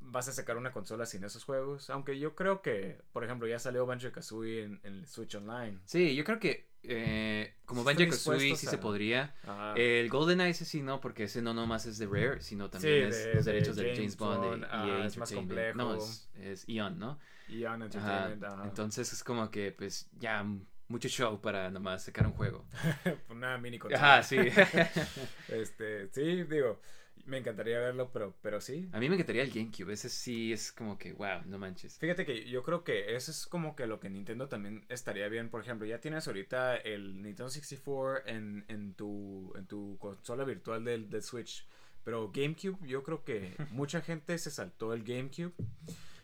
vas 0.00 0.28
a 0.28 0.32
sacar 0.32 0.56
una 0.56 0.72
consola 0.72 1.06
sin 1.06 1.24
esos 1.24 1.44
juegos. 1.44 1.90
Aunque 1.90 2.18
yo 2.18 2.34
creo 2.34 2.62
que, 2.62 3.00
por 3.12 3.24
ejemplo, 3.24 3.46
ya 3.48 3.58
salió 3.58 3.86
Banjo 3.86 4.10
Kazooie 4.12 4.62
en, 4.64 4.80
en 4.84 5.06
Switch 5.06 5.34
Online. 5.34 5.78
Sí, 5.84 6.14
yo 6.14 6.24
creo 6.24 6.38
que 6.38 6.68
eh, 6.82 7.54
como 7.64 7.82
Banjo 7.84 8.04
Kazooie 8.08 8.54
sí 8.56 8.66
a- 8.66 8.70
se 8.70 8.78
podría. 8.78 9.34
Ajá. 9.44 9.74
El 9.76 10.08
GoldenEye 10.10 10.50
ese 10.50 10.64
sí 10.64 10.82
no, 10.82 11.00
porque 11.00 11.24
ese 11.24 11.40
no 11.42 11.54
nomás 11.54 11.86
es 11.86 11.98
de 11.98 12.06
Rare, 12.06 12.40
sino 12.42 12.68
también 12.70 13.10
Sí, 13.12 13.18
es 13.18 13.24
de- 13.24 13.34
los 13.34 13.44
de 13.44 13.52
derechos 13.52 13.76
de 13.76 13.82
James 13.84 13.98
James 13.98 14.16
Bond, 14.18 14.42
de 14.42 14.48
Bond, 14.48 14.62
EA 14.64 14.68
ajá, 14.96 15.06
es 15.06 15.16
más 15.16 15.32
Entertainment. 15.32 15.76
No, 15.76 15.88
complejo. 15.88 16.10
es, 16.10 16.30
es 16.62 16.68
Eon, 16.68 16.98
¿no? 16.98 17.18
y 17.48 17.64
On 17.64 17.72
Ajá. 17.82 17.84
Entertainment. 17.84 18.44
ajá. 18.44 18.64
Entonces 18.64 19.12
es 19.12 19.22
como 19.24 19.50
que, 19.50 19.72
pues, 19.72 20.08
ya 20.18 20.44
mucho 20.88 21.08
show 21.08 21.40
para 21.40 21.70
nomás 21.70 22.04
sacar 22.04 22.26
un 22.26 22.32
juego. 22.34 22.64
una 23.30 23.56
mini 23.58 23.78
consola. 23.78 24.16
Ajá, 24.18 24.22
sí. 24.22 24.36
Este, 25.48 26.08
sí, 26.08 26.44
digo, 26.44 26.80
me 27.26 27.38
encantaría 27.38 27.78
verlo, 27.78 28.10
pero, 28.12 28.34
pero 28.42 28.60
sí. 28.60 28.88
A 28.92 29.00
mí 29.00 29.08
me 29.08 29.14
encantaría 29.14 29.42
el 29.42 29.50
GameCube. 29.50 29.92
Ese 29.92 30.08
sí 30.08 30.52
es 30.52 30.72
como 30.72 30.98
que, 30.98 31.12
wow, 31.12 31.42
no 31.46 31.58
manches. 31.58 31.98
Fíjate 31.98 32.26
que 32.26 32.48
yo 32.48 32.62
creo 32.62 32.84
que 32.84 33.14
eso 33.16 33.30
es 33.30 33.46
como 33.46 33.74
que 33.76 33.86
lo 33.86 34.00
que 34.00 34.10
Nintendo 34.10 34.48
también 34.48 34.84
estaría 34.88 35.28
bien. 35.28 35.48
Por 35.48 35.62
ejemplo, 35.62 35.86
ya 35.86 36.00
tienes 36.00 36.26
ahorita 36.26 36.76
el 36.76 37.22
Nintendo 37.22 37.48
64 37.48 38.26
en, 38.26 38.64
en, 38.68 38.94
tu, 38.94 39.52
en 39.56 39.66
tu 39.66 39.96
consola 39.98 40.44
virtual 40.44 40.84
del, 40.84 41.08
del 41.08 41.22
Switch. 41.22 41.66
Pero 42.04 42.30
GameCube, 42.30 42.78
yo 42.86 43.02
creo 43.02 43.24
que 43.24 43.54
mucha 43.70 44.00
gente 44.02 44.36
se 44.38 44.50
saltó 44.50 44.92
el 44.92 45.02
GameCube. 45.04 45.52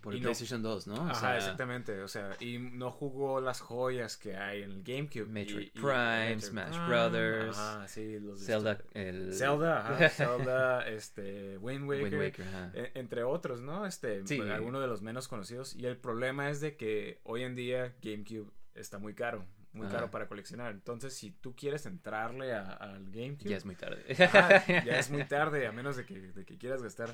Por 0.01 0.15
Y 0.15 0.17
el 0.17 0.23
no- 0.23 0.29
PlayStation 0.29 0.63
2, 0.63 0.87
¿no? 0.87 0.95
O 0.95 1.01
Ajá, 1.03 1.15
sea, 1.15 1.37
exactamente. 1.37 2.01
O 2.01 2.09
sea, 2.09 2.35
y 2.41 2.59
no 2.59 2.91
jugó 2.91 3.41
las 3.41 3.61
joyas 3.61 4.17
que 4.17 4.35
hay 4.37 4.63
en 4.63 4.71
el 4.71 4.83
GameCube. 4.83 5.27
Metroid 5.27 5.61
y- 5.61 5.67
y- 5.67 5.71
Prime, 5.81 6.41
Smash 6.41 6.69
Prime, 6.71 6.87
Brothers, 6.89 7.59
Ajá, 7.59 7.87
sí, 7.89 8.19
los 8.19 8.41
Zelda, 8.43 8.79
el... 8.95 9.35
Zelda, 9.35 9.81
ajá, 9.95 10.09
Zelda, 10.09 10.89
este, 10.89 11.59
Wind 11.59 11.87
Waker, 11.87 12.05
Wind 12.05 12.19
Waker, 12.19 12.49
ajá. 12.49 12.71
e- 12.75 12.93
entre 12.95 13.23
otros, 13.25 13.61
¿no? 13.61 13.85
Este, 13.85 14.27
Sí. 14.27 14.41
algunos 14.41 14.81
de 14.81 14.87
los 14.89 15.03
menos 15.03 15.29
conocidos. 15.29 15.77
Y 15.77 15.85
el 15.87 15.99
problema 15.99 16.49
es 16.49 16.61
de 16.63 16.77
que 16.77 17.21
hoy 17.25 17.43
en 17.43 17.55
día 17.55 17.95
GameCube 18.03 18.51
está 18.75 18.99
muy 18.99 19.13
caro, 19.15 19.45
muy 19.73 19.87
Ajá. 19.87 19.97
caro 19.97 20.11
para 20.11 20.27
coleccionar. 20.27 20.73
Entonces, 20.73 21.15
si 21.15 21.31
tú 21.31 21.55
quieres 21.55 21.87
entrarle 21.87 22.53
a- 22.55 22.73
al 22.73 23.05
GameCube, 23.11 23.49
Ya 23.51 23.57
es 23.57 23.65
muy 23.65 23.77
tarde. 23.77 24.05
ajá, 24.25 24.65
ya 24.85 24.99
es 24.99 25.11
muy 25.11 25.25
tarde, 25.25 25.67
a 25.67 25.73
menos 25.73 25.97
de 25.97 26.05
que, 26.05 26.21
de 26.21 26.45
que 26.45 26.59
quieras 26.59 26.83
gastar. 26.83 27.11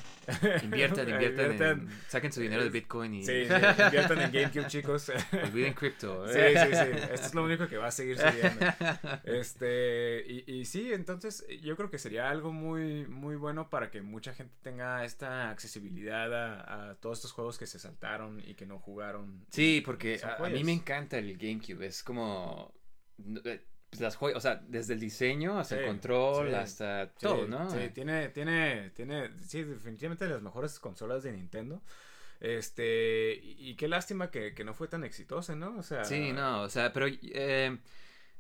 inviertan, 0.63 1.09
inviertan, 1.11 1.53
Inviertan. 1.53 1.81
en- 1.81 1.89
saquen 2.09 2.33
su 2.33 2.41
dinero 2.41 2.63
de 2.65 2.71
Bitcoin 2.71 3.15
y 3.15 3.25
Sí, 3.27 3.45
sí, 3.47 3.53
inviertan 3.85 4.21
en 4.23 4.33
GameCube, 4.33 4.67
chicos. 4.69 5.13
olviden 5.45 5.75
cripto. 5.75 6.27
Sí, 6.29 6.39
sí, 6.39 6.69
sí. 6.75 6.91
Esto 7.13 7.27
es 7.27 7.35
lo 7.35 7.45
único 7.45 7.69
que 7.69 7.77
va 7.77 7.89
a 7.89 7.91
seguir 7.91 8.19
subiendo. 8.19 8.67
Este, 9.25 10.25
y, 10.27 10.45
y 10.61 10.65
sí, 10.65 10.93
entonces 10.93 11.45
yo 11.63 11.77
creo 11.77 11.91
que 11.91 11.99
sería 11.99 12.31
algo 12.31 12.53
muy, 12.53 13.07
muy 13.07 13.37
bueno 13.37 13.69
para 13.69 13.91
que 13.91 14.01
mucha 14.03 14.33
gente 14.35 14.55
tenga 14.63 15.05
esta 15.05 15.51
accesibilidad 15.51 16.33
a, 16.35 16.91
a 16.91 16.95
todos 16.97 17.19
estos 17.19 17.33
juegos 17.33 17.59
que 17.59 17.67
se 17.67 17.79
saltaron 17.79 18.41
y 18.47 18.55
que 18.55 18.67
no 18.67 18.79
jugaron. 18.79 19.45
Sí, 19.51 19.83
porque 19.85 20.21
a, 20.25 20.43
a 20.45 20.49
mí 20.49 20.65
me 20.65 20.73
encanta 20.73 21.19
el 21.19 21.37
GameCube. 21.37 21.87
Es 21.87 22.03
como. 22.03 22.46
Eh, 23.45 23.65
pues, 23.91 24.01
las 24.01 24.17
joyas, 24.17 24.39
o 24.39 24.41
sea, 24.41 24.57
desde 24.69 24.95
el 24.95 25.01
diseño 25.01 25.59
hasta 25.59 25.77
el 25.77 25.87
control, 25.87 26.49
sí. 26.49 26.55
hasta 26.55 27.07
Sí, 27.07 27.13
todo, 27.21 27.47
¿no? 27.47 27.71
Sí, 27.71 27.79
tiene, 27.95 28.29
tiene, 28.31 28.91
tiene, 28.91 29.31
sí, 29.47 29.63
definitivamente 29.65 30.27
las 30.29 30.43
mejores 30.43 30.79
consolas 30.79 31.23
de 31.23 31.33
Nintendo. 31.33 31.83
Este, 32.41 33.35
y, 33.43 33.71
y 33.71 33.77
qué 33.77 33.89
lástima 33.89 34.31
que, 34.31 34.55
que 34.55 34.65
no 34.65 34.75
fue 34.75 34.89
tan 34.89 35.05
exitosa, 35.05 35.57
¿no? 35.57 35.79
O 35.79 35.83
sea, 35.83 36.05
Sí, 36.05 36.33
no, 36.33 36.63
o 36.63 36.69
sea, 36.69 36.93
pero 36.93 37.07
eh, 37.09 37.79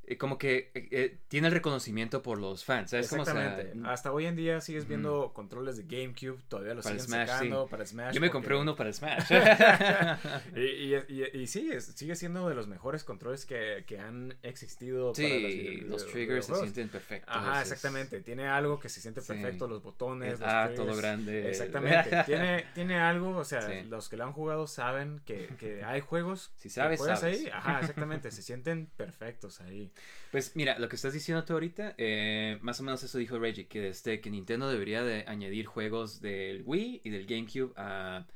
eh, 0.09 0.17
como 0.17 0.39
que 0.39 0.71
eh, 0.75 0.89
eh, 0.93 1.19
tiene 1.29 1.49
el 1.49 1.53
reconocimiento 1.53 2.23
por 2.23 2.39
los 2.39 2.65
fans, 2.65 2.91
¿sabes? 2.93 3.09
Como, 3.09 3.23
o 3.23 3.25
sea, 3.25 3.35
Exactamente. 3.35 3.89
Hasta 3.89 4.13
hoy 4.13 4.27
en 4.27 4.37
día 4.37 4.61
sigues 4.61 4.87
viendo 4.87 5.33
controles 5.35 5.77
de 5.77 5.83
GameCube, 5.83 6.41
todavía 6.49 6.75
los 6.75 6.85
Para 6.85 6.95
siguen 6.99 7.07
Smash, 7.09 7.29
sacando 7.29 7.65
sí. 7.65 7.71
para 7.71 7.87
Smash. 7.87 8.15
yo 8.15 8.21
me 8.21 8.29
porque- 8.29 8.33
compré 8.33 8.57
uno 8.57 8.77
para 8.77 8.93
Smash. 8.93 9.25
y, 10.57 10.61
y, 10.61 10.95
y- 11.09 11.41
y 11.43 11.47
sí, 11.47 11.71
es- 11.73 11.87
sigue 11.87 12.15
siendo 12.15 12.49
de 12.49 12.55
los 12.55 12.67
mejores 12.69 13.05
controles 13.05 13.47
que, 13.47 13.85
que 13.87 13.99
han 13.99 14.35
existido 14.43 15.13
para 15.13 15.29
las 15.29 15.53
sí, 15.53 15.59
video- 15.59 15.89
los 15.89 16.07
triggers 16.07 16.47
se 16.47 16.55
sienten 16.57 16.89
perfectos. 16.89 17.35
Ajá, 17.37 17.61
exactamente. 17.63 18.21
Tiene 18.21 18.47
algo 18.49 18.79
que 18.79 18.89
se 18.89 19.01
siente 19.01 19.21
Sí. 19.21 19.29
perfecto, 19.29 19.67
los 19.67 19.83
botones, 19.83 20.35
es- 20.35 20.41
los 20.41 20.49
ah, 20.49 20.67
triggers. 20.69 20.87
todo 20.89 20.97
grande. 20.97 21.49
Exactamente. 21.49 22.11
tiene, 22.27 22.65
tiene 22.75 22.99
algo, 22.99 23.37
o 23.37 23.45
sea, 23.45 23.63
Sí. 23.63 23.83
los 23.89 24.09
que 24.09 24.17
lo 24.17 24.25
han 24.25 24.33
jugado 24.33 24.67
saben 24.67 25.21
que, 25.25 25.49
que 25.59 25.83
hay 25.85 26.01
juegos 26.01 26.53
Si 26.57 26.65
que 26.65 26.71
sabes, 26.71 26.99
juegas 27.01 27.21
sabes. 27.21 27.41
ahí. 27.41 27.51
Ajá, 27.53 27.81
exactamente. 27.81 28.31
se 28.31 28.43
sienten 28.43 28.87
perfectos 28.97 29.61
ahí. 29.61 29.91
Pues 30.31 30.55
mira, 30.57 30.79
lo 30.79 30.89
que 30.89 30.97
estás 30.97 31.13
diciendo 31.13 31.45
tú 31.45 31.53
ahorita, 31.55 31.95
eh, 31.99 32.59
más 32.63 32.81
o 32.81 32.83
menos 32.83 33.03
eso 33.03 33.19
dijo 33.19 33.39
Reggie, 33.39 33.67
que, 33.69 33.89
este, 33.89 34.21
que 34.21 34.31
Nintendo 34.31 34.69
debería 34.69 35.03
de 35.03 35.25
añadir 35.27 35.67
juegos 35.67 36.21
del 36.21 36.63
Wii 36.67 37.01
y 37.05 37.11
del 37.11 37.27
GameCube 37.27 37.73
a, 37.77 38.27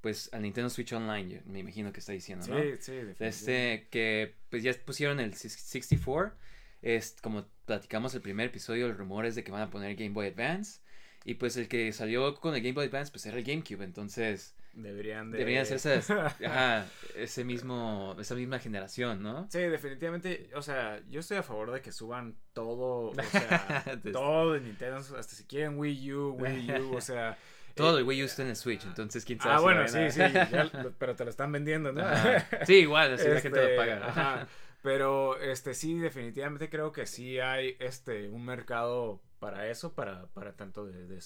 pues, 0.00 0.30
al 0.32 0.42
Nintendo 0.42 0.70
Switch 0.70 0.92
Online, 0.92 1.42
me 1.46 1.60
imagino 1.60 1.92
que 1.92 2.00
está 2.00 2.12
diciendo, 2.12 2.44
Sí, 2.44 2.50
¿no? 2.50 2.58
sí, 2.78 2.92
definitivamente. 2.92 3.26
Este, 3.28 3.88
que 3.90 4.34
pues 4.50 4.62
ya 4.62 4.72
pusieron 4.84 5.20
el 5.20 5.34
64, 5.34 6.36
es 6.82 7.16
como 7.22 7.46
platicamos 7.66 8.14
el 8.14 8.20
primer 8.22 8.46
episodio, 8.48 8.88
los 8.88 8.96
rumores 8.98 9.34
de 9.34 9.44
que 9.44 9.52
van 9.52 9.62
a 9.62 9.70
poner 9.70 9.96
Game 9.96 10.10
Boy 10.10 10.26
Advance, 10.28 10.80
y 11.24 11.34
pues 11.34 11.56
el 11.56 11.68
que 11.68 11.92
salió 11.92 12.34
con 12.36 12.54
el 12.54 12.60
Game 12.62 12.74
Boy 12.74 12.86
Advance, 12.86 13.10
pues 13.10 13.24
era 13.26 13.38
el 13.38 13.44
GameCube, 13.44 13.82
entonces 13.84 14.54
Deberían 14.76 15.30
de... 15.30 15.38
deberían 15.38 15.64
ser 15.66 15.76
esas, 15.76 16.10
ajá, 16.44 16.86
ese 17.14 17.44
mismo, 17.44 18.16
esa 18.18 18.34
misma 18.34 18.58
generación, 18.58 19.22
¿no? 19.22 19.46
Sí, 19.50 19.60
definitivamente, 19.60 20.50
o 20.54 20.62
sea, 20.62 21.00
yo 21.08 21.20
estoy 21.20 21.36
a 21.36 21.42
favor 21.42 21.70
de 21.70 21.80
que 21.80 21.92
suban 21.92 22.36
todo, 22.52 23.10
o 23.10 23.14
sea, 23.30 23.84
todo 24.12 24.52
de 24.54 24.60
Nintendo, 24.60 24.96
hasta 24.96 25.22
si 25.22 25.44
quieren 25.44 25.78
Wii 25.78 26.12
U, 26.12 26.30
Wii 26.40 26.72
U, 26.80 26.96
o 26.96 27.00
sea... 27.00 27.38
Todo 27.74 27.96
eh, 27.96 28.00
el 28.02 28.06
Wii 28.06 28.22
U 28.22 28.26
está 28.26 28.42
en 28.42 28.48
el 28.50 28.56
Switch, 28.56 28.84
entonces 28.84 29.24
quién 29.24 29.40
sabe 29.40 29.54
Ah, 29.54 29.58
si 29.58 29.64
bueno, 29.64 29.88
sí, 29.88 30.10
sí, 30.12 30.18
ya 30.20 30.70
pero 30.96 31.16
te 31.16 31.24
lo 31.24 31.30
están 31.30 31.50
vendiendo, 31.50 31.90
¿no? 31.92 32.02
Ajá. 32.02 32.64
Sí, 32.66 32.74
igual, 32.74 33.14
así 33.14 33.26
la 33.26 33.40
gente 33.40 33.58
Este, 33.60 33.72
lo 33.72 33.76
paga. 33.76 34.08
ajá. 34.08 34.48
Pero, 34.82 35.40
este, 35.40 35.74
sí, 35.74 35.98
definitivamente 35.98 36.68
creo 36.68 36.92
que 36.92 37.06
sí 37.06 37.40
hay, 37.40 37.74
este, 37.80 38.28
un 38.28 38.44
mercado 38.44 39.22
para 39.40 39.68
eso, 39.68 39.92
para, 39.94 40.26
para 40.28 40.52
tanto 40.54 40.86
de, 40.86 41.06
de, 41.06 41.20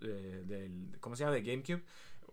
de- 0.00 0.44
de- 0.44 0.98
¿cómo 1.00 1.16
se 1.16 1.24
llama? 1.24 1.34
De 1.34 1.42
GameCube. 1.42 1.82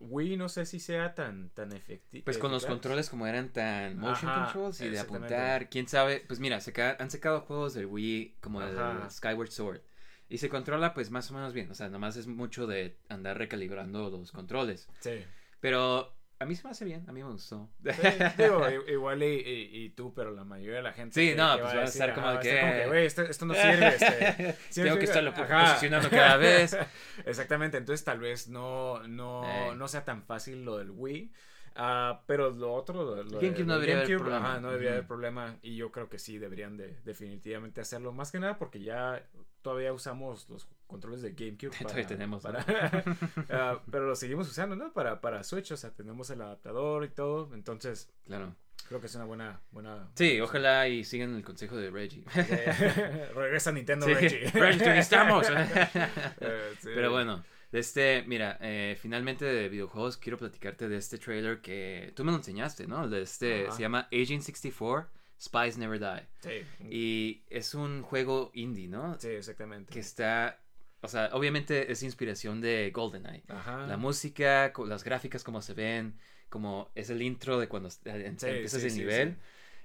Wii 0.00 0.36
no 0.36 0.48
sé 0.48 0.64
si 0.66 0.78
sea 0.80 1.14
tan, 1.14 1.50
tan 1.50 1.72
efectivo. 1.72 2.24
Pues 2.24 2.38
con 2.38 2.50
los 2.52 2.66
controles 2.66 3.10
como 3.10 3.26
eran 3.26 3.48
tan 3.52 3.98
motion 3.98 4.30
Ajá, 4.30 4.44
controls 4.44 4.80
y 4.80 4.88
de 4.88 4.98
apuntar, 5.00 5.68
quién 5.68 5.88
sabe, 5.88 6.24
pues 6.26 6.40
mira, 6.40 6.60
se 6.60 6.72
han 6.82 7.10
sacado 7.10 7.40
juegos 7.42 7.74
del 7.74 7.86
Wii 7.86 8.36
como 8.40 8.62
el. 8.62 8.76
Skyward 9.10 9.50
Sword 9.50 9.80
y 10.28 10.38
se 10.38 10.48
controla 10.48 10.92
pues 10.94 11.10
más 11.10 11.30
o 11.30 11.34
menos 11.34 11.52
bien, 11.54 11.70
o 11.70 11.74
sea, 11.74 11.88
nomás 11.88 12.16
es 12.16 12.26
mucho 12.26 12.66
de 12.66 12.98
andar 13.08 13.38
recalibrando 13.38 14.10
los 14.10 14.30
controles, 14.32 14.88
Sí. 15.00 15.24
pero 15.60 16.14
a 16.40 16.44
mí 16.44 16.54
se 16.54 16.64
me 16.64 16.70
hace 16.70 16.84
bien, 16.84 17.04
a 17.08 17.12
mí 17.12 17.22
me 17.22 17.30
gustó. 17.30 17.68
Sí, 17.84 17.90
digo, 18.38 18.62
igual 18.88 19.22
y, 19.22 19.26
y- 19.26 19.84
y 19.84 19.90
tú, 19.90 20.14
pero 20.14 20.30
la 20.30 20.44
mayoría 20.44 20.76
de 20.76 20.82
la 20.82 20.92
gente. 20.92 21.14
Sí, 21.20 21.34
no, 21.36 21.58
pues 21.58 21.74
va 21.74 21.80
a 21.80 21.84
estar 21.84 22.14
como 22.14 22.26
"Ah, 22.28 22.40
estar 22.40 22.82
que- 22.82 22.86
güey, 22.88 23.06
esto, 23.06 23.22
esto 23.22 23.44
no 23.46 23.54
sirve. 23.54 23.88
Este, 23.88 24.56
Tengo 24.82 24.98
que 24.98 25.04
estarlo 25.04 25.30
Ajá. 25.30 25.64
posicionando 25.64 26.08
cada 26.10 26.36
vez. 26.36 26.76
Exactamente, 27.26 27.76
entonces 27.76 28.04
tal 28.04 28.20
vez 28.20 28.48
no, 28.48 29.02
no, 29.08 29.42
Eh. 29.44 29.74
no 29.76 29.88
sea 29.88 30.04
tan 30.04 30.22
fácil 30.22 30.64
lo 30.64 30.78
del 30.78 30.90
Wii. 30.90 31.32
ah, 31.80 32.22
pero 32.26 32.50
lo 32.50 32.72
otro, 32.74 33.04
lo, 33.04 33.22
lo 33.22 33.38
GameCube 33.40 33.54
de- 33.58 33.64
no 33.64 33.74
debería 33.74 33.94
haber 33.96 34.08
GameCube, 34.08 34.24
problema. 34.30 34.50
ajá, 34.50 34.60
no 34.60 34.70
debería 34.70 34.90
haber 34.92 35.06
problema. 35.06 35.56
Y 35.62 35.76
yo 35.76 35.92
creo 35.92 36.08
que 36.08 36.18
sí 36.18 36.36
deberían 36.38 36.76
de 36.76 36.96
definitivamente 37.04 37.80
hacerlo. 37.80 38.12
Más 38.12 38.32
que 38.32 38.40
nada 38.40 38.58
porque 38.58 38.80
ya 38.80 39.22
todavía 39.62 39.92
usamos 39.92 40.48
los 40.48 40.68
controles 40.86 41.22
de 41.22 41.32
GameCube. 41.32 41.70
Todavía 41.82 42.06
tenemos, 42.06 42.44
ah, 43.50 43.80
pero 43.90 44.06
los 44.06 44.18
seguimos 44.18 44.48
usando, 44.48 44.76
¿no? 44.76 44.92
Para, 44.92 45.20
para 45.20 45.42
Switch, 45.44 45.70
o 45.72 45.76
sea, 45.76 45.90
tenemos 45.90 46.30
el 46.30 46.40
adaptador 46.40 47.04
y 47.04 47.08
todo. 47.08 47.54
Entonces, 47.54 48.10
Claro. 48.26 48.54
Creo 48.88 49.00
que 49.00 49.06
es 49.06 49.14
una 49.16 49.26
buena... 49.26 49.60
buena 49.70 50.08
Sí, 50.14 50.40
ojalá 50.40 50.88
y 50.88 51.04
sigan 51.04 51.34
el 51.34 51.44
consejo 51.44 51.76
de 51.76 51.90
Reggie. 51.90 52.24
Eh, 52.34 53.30
regresa 53.34 53.70
Nintendo 53.70 54.06
Sí, 54.06 54.14
Reggie. 54.14 54.50
Reggie, 54.50 54.78
te 54.78 54.88
necesitamos. 54.88 55.46
Eh, 55.50 56.72
sí. 56.80 56.88
Pero 56.94 57.10
bueno, 57.10 57.44
este, 57.70 58.24
mira, 58.26 58.56
eh, 58.62 58.96
finalmente 58.98 59.44
de 59.44 59.68
videojuegos 59.68 60.16
quiero 60.16 60.38
platicarte 60.38 60.88
de 60.88 60.96
este 60.96 61.18
trailer 61.18 61.60
que 61.60 62.12
tú 62.16 62.24
me 62.24 62.30
lo 62.30 62.38
enseñaste, 62.38 62.86
¿no? 62.86 63.08
De 63.08 63.22
este, 63.22 63.70
se 63.72 63.82
llama 63.82 64.08
Agent 64.10 64.42
64, 64.42 65.10
Spies 65.40 65.78
Never 65.78 65.98
Die. 66.00 66.26
Sí, 66.40 66.66
Y 66.90 67.42
es 67.48 67.74
un 67.74 68.02
juego 68.02 68.50
indie, 68.54 68.88
¿no? 68.88 69.18
sí, 69.18 69.28
exactamente. 69.28 69.92
Que 69.92 70.00
está, 70.00 70.60
o 71.00 71.08
sea, 71.08 71.30
obviamente 71.32 71.90
es 71.92 72.02
inspiración 72.02 72.60
de 72.60 72.90
GoldenEye. 72.92 73.44
Ajá. 73.48 73.86
La 73.86 73.96
música, 73.96 74.72
las 74.86 75.04
gráficas, 75.04 75.44
como 75.44 75.62
se 75.62 75.74
ven, 75.74 76.18
como 76.48 76.90
es 76.94 77.10
el 77.10 77.22
intro 77.22 77.58
de 77.58 77.68
cuando 77.68 77.88
eh, 78.04 78.34
Sí, 78.36 78.46
empiezas 78.46 78.80
sí, 78.80 78.86
el 78.86 78.92
sí, 78.92 78.98
nivel. 79.00 79.36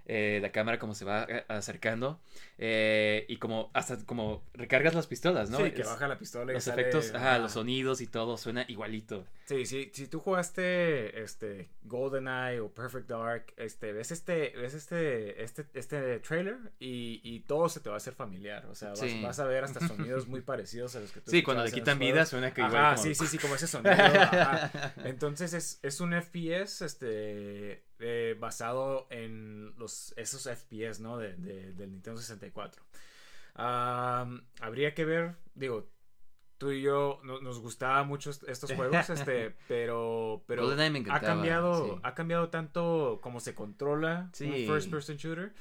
Eh, 0.05 0.39
la 0.41 0.51
cámara 0.51 0.79
como 0.79 0.93
se 0.95 1.05
va 1.05 1.25
eh, 1.29 1.45
acercando 1.47 2.19
eh, 2.57 3.25
y 3.29 3.37
como 3.37 3.71
hasta 3.73 3.97
como 4.05 4.43
recargas 4.53 4.93
las 4.93 5.07
pistolas, 5.07 5.49
¿no? 5.49 5.57
Sí, 5.57 5.71
que 5.71 5.81
Es- 5.81 5.87
baja 5.87 6.07
la 6.07 6.17
pistola 6.17 6.51
y 6.51 6.55
los 6.55 6.63
sale- 6.63 6.81
efectos, 6.81 7.13
ajá, 7.15 7.39
los 7.39 7.53
sonidos 7.53 8.01
y 8.01 8.07
todo 8.07 8.37
suena 8.37 8.65
igualito. 8.67 9.25
Sí, 9.45 9.65
sí, 9.65 9.91
si 9.93 10.07
tú 10.07 10.19
jugaste 10.19 11.21
este 11.21 11.69
GoldenEye 11.83 12.59
o 12.61 12.69
Perfect 12.71 13.09
Dark, 13.09 13.53
este, 13.57 13.91
ves 13.91 14.11
este, 14.11 14.53
ves 14.55 14.73
este, 14.73 15.43
este, 15.43 15.65
este 15.73 16.19
trailer 16.19 16.57
y, 16.79 17.19
y 17.23 17.41
todo 17.41 17.67
se 17.69 17.79
te 17.81 17.89
va 17.89 17.95
a 17.95 17.97
hacer 17.97 18.13
familiar. 18.13 18.65
O 18.67 18.75
sea, 18.75 18.89
vas, 18.89 18.99
Sí. 18.99 19.21
vas 19.21 19.39
a 19.39 19.45
ver 19.45 19.63
hasta 19.65 19.85
sonidos 19.85 20.27
muy 20.27 20.41
parecidos 20.53 20.95
a 20.95 21.01
los 21.01 21.11
que 21.11 21.19
tú 21.21 21.31
Sí, 21.31 21.43
cuando 21.43 21.63
le 21.65 21.71
quitan 21.71 21.99
vida 21.99 22.25
suena 22.25 22.53
que 22.53 22.61
Ajá, 22.61 22.69
igual 22.69 22.95
como- 22.95 23.03
sí, 23.03 23.15
sí, 23.15 23.27
sí, 23.27 23.37
como 23.37 23.55
ese 23.55 23.67
sonido. 23.67 23.91
ajá. 23.93 24.93
Entonces 25.03 25.53
es, 25.53 25.79
es 25.83 25.99
un 25.99 26.13
FPS 26.13 26.81
este, 26.85 27.83
eh, 28.03 28.35
basado 28.39 29.07
en 29.09 29.73
los, 29.77 30.13
esos 30.17 30.45
FPS, 30.45 30.99
¿no? 31.01 31.17
De, 31.17 31.35
de- 31.37 31.73
del 31.73 31.91
Nintendo 31.91 32.19
64. 32.19 32.83
Am, 33.55 34.45
habría 34.61 34.93
que 34.93 35.05
ver, 35.05 35.35
digo, 35.55 35.89
tú 36.57 36.71
y 36.71 36.81
yo 36.81 37.19
no- 37.23 37.39
nos 37.41 37.59
gustaba 37.59 38.03
mucho 38.03 38.29
est- 38.31 38.43
estos 38.49 38.71
juegos, 38.75 39.09
este, 39.09 39.55
pero, 39.67 40.43
pero 40.47 40.63
ha 41.11 41.19
cambiado, 41.19 41.85
sí. 41.85 41.99
ha 42.03 42.13
cambiado 42.15 42.49
tanto 42.49 43.19
como 43.21 43.39
se 43.39 43.53
controla 43.53 44.29
Sí. 44.33 44.45
un 44.45 44.73
first 44.73 44.89
person 44.89 45.17
shooter 45.17 45.53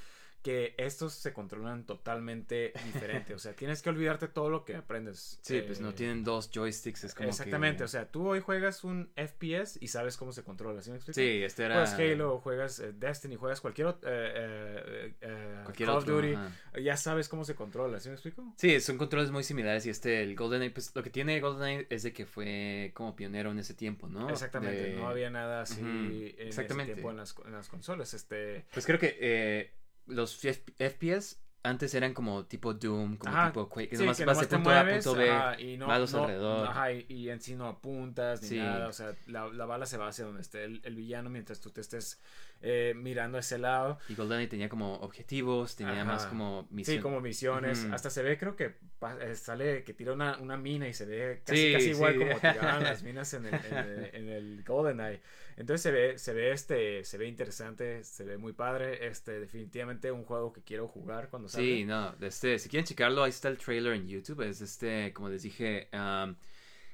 que 0.42 0.74
estos 0.76 1.14
se 1.14 1.32
controlan 1.32 1.86
totalmente 1.86 2.72
diferente. 2.84 3.32
O 3.34 3.38
sea, 3.38 3.54
tienes 3.54 3.80
que 3.80 3.90
olvidarte 3.90 4.26
todo 4.28 4.50
lo 4.50 4.64
que 4.64 4.74
aprendes. 4.76 5.38
Sí, 5.42 5.62
pues 5.64 5.80
no 5.80 5.90
eh, 5.90 5.92
tienen 5.92 6.24
dos 6.24 6.50
joysticks, 6.52 7.04
es 7.04 7.14
como 7.14 7.28
Exactamente, 7.28 7.78
que- 7.78 7.84
o 7.84 7.88
sea, 7.88 8.10
tú 8.10 8.26
hoy 8.28 8.40
juegas 8.40 8.82
un 8.84 9.10
FPS 9.16 9.78
y 9.80 9.88
sabes 9.88 10.16
cómo 10.16 10.32
se 10.32 10.42
controla, 10.42 10.82
¿sí 10.82 10.90
me 10.90 10.96
explico? 10.96 11.14
Sí, 11.14 11.42
este 11.44 11.64
era... 11.64 11.74
Juegas 11.74 11.94
Halo, 11.94 12.38
juegas 12.40 12.78
eh, 12.80 12.92
Destiny, 12.92 13.36
juegas 13.36 13.60
cualquier 13.60 13.88
eh, 13.88 13.92
eh, 14.04 15.14
eh, 15.20 15.60
Cualquier 15.64 15.88
Call 15.88 15.98
otro, 15.98 16.16
of 16.16 16.22
Duty, 16.22 16.34
ajá. 16.34 16.80
ya 16.80 16.96
sabes 16.96 17.28
cómo 17.28 17.44
se 17.44 17.54
controla, 17.54 18.00
¿sí 18.00 18.08
me 18.08 18.14
explico? 18.14 18.52
Sí, 18.56 18.80
son 18.80 18.98
controles 18.98 19.30
muy 19.30 19.44
similares 19.44 19.86
y 19.86 19.90
este, 19.90 20.22
el 20.22 20.34
GoldenEye, 20.34 20.70
pues 20.72 20.90
lo 20.94 21.02
que 21.02 21.10
tiene 21.10 21.38
GoldenEye 21.40 21.86
es 21.90 22.02
de 22.02 22.12
que 22.12 22.26
fue 22.26 22.90
como 22.94 23.14
pionero 23.14 23.50
en 23.52 23.58
ese 23.60 23.74
tiempo, 23.74 24.08
¿no? 24.08 24.28
Exactamente, 24.28 24.82
De- 24.90 24.96
no 24.96 25.08
había 25.08 25.30
nada 25.30 25.62
así 25.62 25.80
en 25.80 26.48
exactamente. 26.48 26.92
ese 26.92 26.94
tiempo 27.00 27.10
en 27.12 27.16
las, 27.18 27.34
en 27.44 27.52
las 27.52 27.68
consolas, 27.68 28.12
este... 28.14 28.64
Pues 28.72 28.84
creo 28.86 28.98
que 28.98 29.16
eh, 29.20 29.70
los 30.06 30.44
F- 30.44 30.64
FPS 30.78 31.36
antes 31.64 31.94
eran 31.94 32.12
como 32.12 32.44
tipo 32.46 32.74
Doom, 32.74 33.16
como 33.18 33.32
Ajá, 33.32 33.48
tipo 33.48 33.68
Quake, 33.68 33.88
que 33.90 33.96
Sí, 33.96 34.02
nomás 34.02 34.16
que 34.18 34.24
vas 34.24 34.36
nomás 34.36 34.50
de 34.50 34.56
punto 34.56 34.70
A 34.70 34.82
punto 34.88 35.14
B, 35.14 35.30
ajá, 35.30 35.60
y 35.60 35.76
no, 35.76 35.86
malos 35.86 36.12
no- 36.12 36.22
alrededor. 36.24 36.66
Ajá, 36.68 36.92
y, 36.92 37.06
y 37.08 37.30
en 37.30 37.40
sí 37.40 37.54
no 37.54 37.66
apuntas 37.68 38.42
ni 38.42 38.48
Sí. 38.48 38.56
nada, 38.56 38.88
o 38.88 38.92
sea, 38.92 39.14
la, 39.26 39.46
la 39.48 39.64
bala 39.64 39.86
se 39.86 39.96
va 39.96 40.08
hacia 40.08 40.24
donde 40.24 40.40
esté 40.40 40.64
el, 40.64 40.80
el 40.84 40.96
villano 40.96 41.30
mientras 41.30 41.60
tú 41.60 41.70
te 41.70 41.80
estés 41.80 42.20
eh, 42.62 42.94
mirando 42.96 43.36
a 43.36 43.40
ese 43.40 43.58
lado. 43.58 43.98
Y 44.08 44.14
GoldenEye 44.14 44.48
tenía 44.48 44.68
como 44.68 44.94
objetivos, 44.94 45.76
tenía 45.76 46.04
más 46.04 46.22
Ajá. 46.22 46.30
como 46.30 46.68
misión. 46.70 46.96
Sí, 46.96 47.02
como 47.02 47.20
misiones. 47.20 47.84
Hasta 47.92 48.08
se 48.08 48.22
ve, 48.22 48.38
creo 48.38 48.56
que 48.56 48.76
eh, 49.20 49.34
sale 49.34 49.84
que 49.84 49.94
tira 49.94 50.12
una, 50.12 50.38
una 50.38 50.56
mina 50.56 50.88
y 50.88 50.94
se 50.94 51.04
ve 51.04 51.42
casi, 51.44 51.66
Sí, 51.66 51.72
casi 51.72 51.90
igual 51.90 52.14
sí. 52.14 52.18
como 52.20 52.34
tiraban 52.40 52.82
las 52.84 53.02
minas 53.02 53.34
en 53.34 53.46
el, 53.46 53.54
en 53.54 53.76
el, 53.76 54.10
en 54.14 54.28
el 54.28 54.64
GoldenEye. 54.64 55.20
Entonces 55.56 55.82
se 55.82 55.90
ve, 55.90 56.18
se 56.18 56.32
ve 56.32 56.52
este, 56.52 57.04
se 57.04 57.18
ve 57.18 57.26
interesante, 57.26 58.04
se 58.04 58.24
ve 58.24 58.38
muy 58.38 58.52
padre. 58.52 59.06
Este, 59.06 59.40
definitivamente 59.40 60.10
un 60.10 60.24
juego 60.24 60.52
que 60.52 60.62
quiero 60.62 60.88
jugar 60.88 61.28
cuando 61.28 61.48
salga. 61.48 61.66
Sí, 61.66 61.84
no, 61.84 62.14
este, 62.20 62.58
si 62.58 62.68
quieren 62.68 62.86
checarlo, 62.86 63.22
ahí 63.24 63.30
está 63.30 63.48
el 63.48 63.58
trailer 63.58 63.94
en 63.94 64.08
YouTube, 64.08 64.42
es 64.42 64.60
este, 64.60 65.12
como 65.12 65.28
les 65.28 65.42
dije, 65.42 65.88
um, 65.92 66.34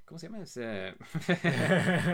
¿cómo 0.09 0.18
se 0.18 0.27
llama? 0.29 0.42
Este, 0.42 0.94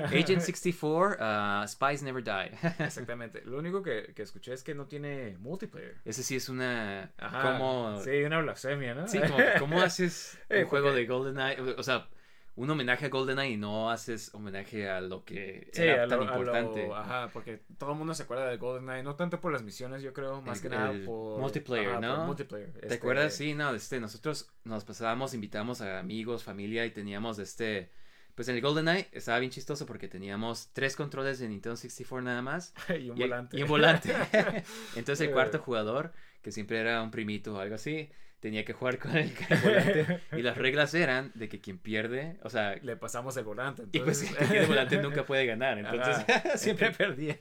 Agent 0.07 0.41
64, 0.41 1.17
uh, 1.65 1.67
Spies 1.69 2.03
Never 2.03 2.23
Die. 2.23 2.51
Exactamente. 2.85 3.43
Lo 3.45 3.59
único 3.59 3.83
que, 3.83 4.13
que 4.15 4.23
escuché 4.23 4.53
es 4.53 4.63
que 4.63 4.75
no 4.75 4.87
tiene 4.87 5.37
multiplayer. 5.39 5.97
Ese 6.05 6.23
sí 6.23 6.37
es 6.37 6.49
una, 6.49 7.13
Ajá. 7.19 7.53
como, 7.53 8.01
Sí, 8.03 8.23
una 8.25 8.41
blasfemia, 8.41 8.95
¿no? 8.95 9.09
Sí, 9.09 9.19
como, 9.21 9.39
¿cómo 9.59 9.81
haces 9.83 10.39
un 10.51 10.57
Eh, 10.57 10.65
juego 10.65 10.87
porque- 10.89 11.01
de 11.01 11.07
GoldenEye? 11.07 11.61
O 11.79 11.83
sea, 11.83 12.09
un 12.57 12.71
homenaje 12.71 13.07
a 13.07 13.09
GoldenEye 13.09 13.55
y 13.55 13.57
no 13.57 13.91
haces 13.91 14.33
homenaje 14.35 14.89
a 14.89 15.01
lo 15.01 15.25
que 15.25 15.69
Sí, 15.73 15.83
era 15.83 16.05
a 16.05 16.09
tan 16.09 16.19
lo, 16.21 16.25
a 16.25 16.27
lo- 16.27 16.33
importante. 16.41 16.89
ajá, 16.95 17.31
porque 17.33 17.63
todo 17.79 17.93
el 17.93 17.99
mundo 17.99 18.15
se 18.15 18.23
acuerda 18.23 18.47
de 18.49 18.57
GoldenEye, 18.59 19.03
no 19.03 19.17
tanto 19.17 19.41
por 19.41 19.53
las 19.53 19.63
misiones, 19.63 20.03
yo 20.03 20.13
creo, 20.13 20.41
más 20.41 20.59
El- 20.59 20.63
que 20.63 20.69
nada 20.77 20.93
por 21.05 21.41
multiplayer, 21.41 21.89
ajá, 21.91 22.01
por 22.01 22.09
¿no? 22.19 22.27
multiplayer. 22.27 22.73
¿Te 22.73 22.81
Este, 22.83 22.95
acuerdas? 22.95 23.35
Sí, 23.35 23.55
no, 23.55 23.75
este, 23.75 23.99
nosotros 24.01 24.53
nos 24.65 24.85
pasábamos, 24.85 25.35
invitamos 25.35 25.81
a 25.81 25.99
amigos, 25.99 26.45
familia 26.45 26.87
y 26.87 26.91
teníamos 26.91 27.39
este... 27.39 27.91
Pues 28.37 28.49
en 28.49 28.57
el 28.57 28.63
GoldenEye 28.63 29.09
estaba 29.13 29.39
bien 29.39 29.53
chistoso 29.53 29.87
porque 29.87 30.09
teníamos 30.09 30.71
tres 30.73 30.97
controles 30.97 31.39
de 31.39 31.49
Nintendo 31.49 31.77
64 31.77 32.21
nada 32.25 32.43
más. 32.43 32.75
y 32.89 33.09
un 33.09 33.17
y, 33.17 33.21
volante. 33.23 33.57
y 33.57 33.63
un 33.63 33.69
volante. 33.69 34.13
Entonces 34.97 35.21
el 35.21 35.29
Eh. 35.29 35.33
cuarto 35.33 35.59
jugador, 35.61 36.13
que 36.43 36.51
siempre 36.51 36.79
era 36.81 37.01
un 37.03 37.11
primito 37.13 37.55
o 37.55 37.59
algo 37.61 37.77
así, 37.77 38.11
tenía 38.45 38.63
que 38.63 38.75
jugar 38.75 38.99
con 38.99 39.17
el, 39.17 39.33
el 39.49 39.59
volante. 39.63 40.21
y 40.33 40.43
las 40.43 40.59
reglas 40.59 40.93
eran 40.93 41.33
de 41.35 41.49
que 41.49 41.63
quien 41.63 41.79
pierde, 41.79 42.37
o 42.43 42.51
sea, 42.51 42.77
Le 42.83 42.95
pasamos 42.95 43.35
el 43.39 43.45
volante. 43.45 43.85
Y 43.91 44.01
pues 44.01 44.23
entonces- 44.23 44.51
el 44.51 44.67
volante 44.67 44.99
nunca 45.03 45.25
puede 45.25 45.47
ganar, 45.47 45.79
entonces 45.79 46.27
siempre 46.61 46.91
perdía. 46.93 47.39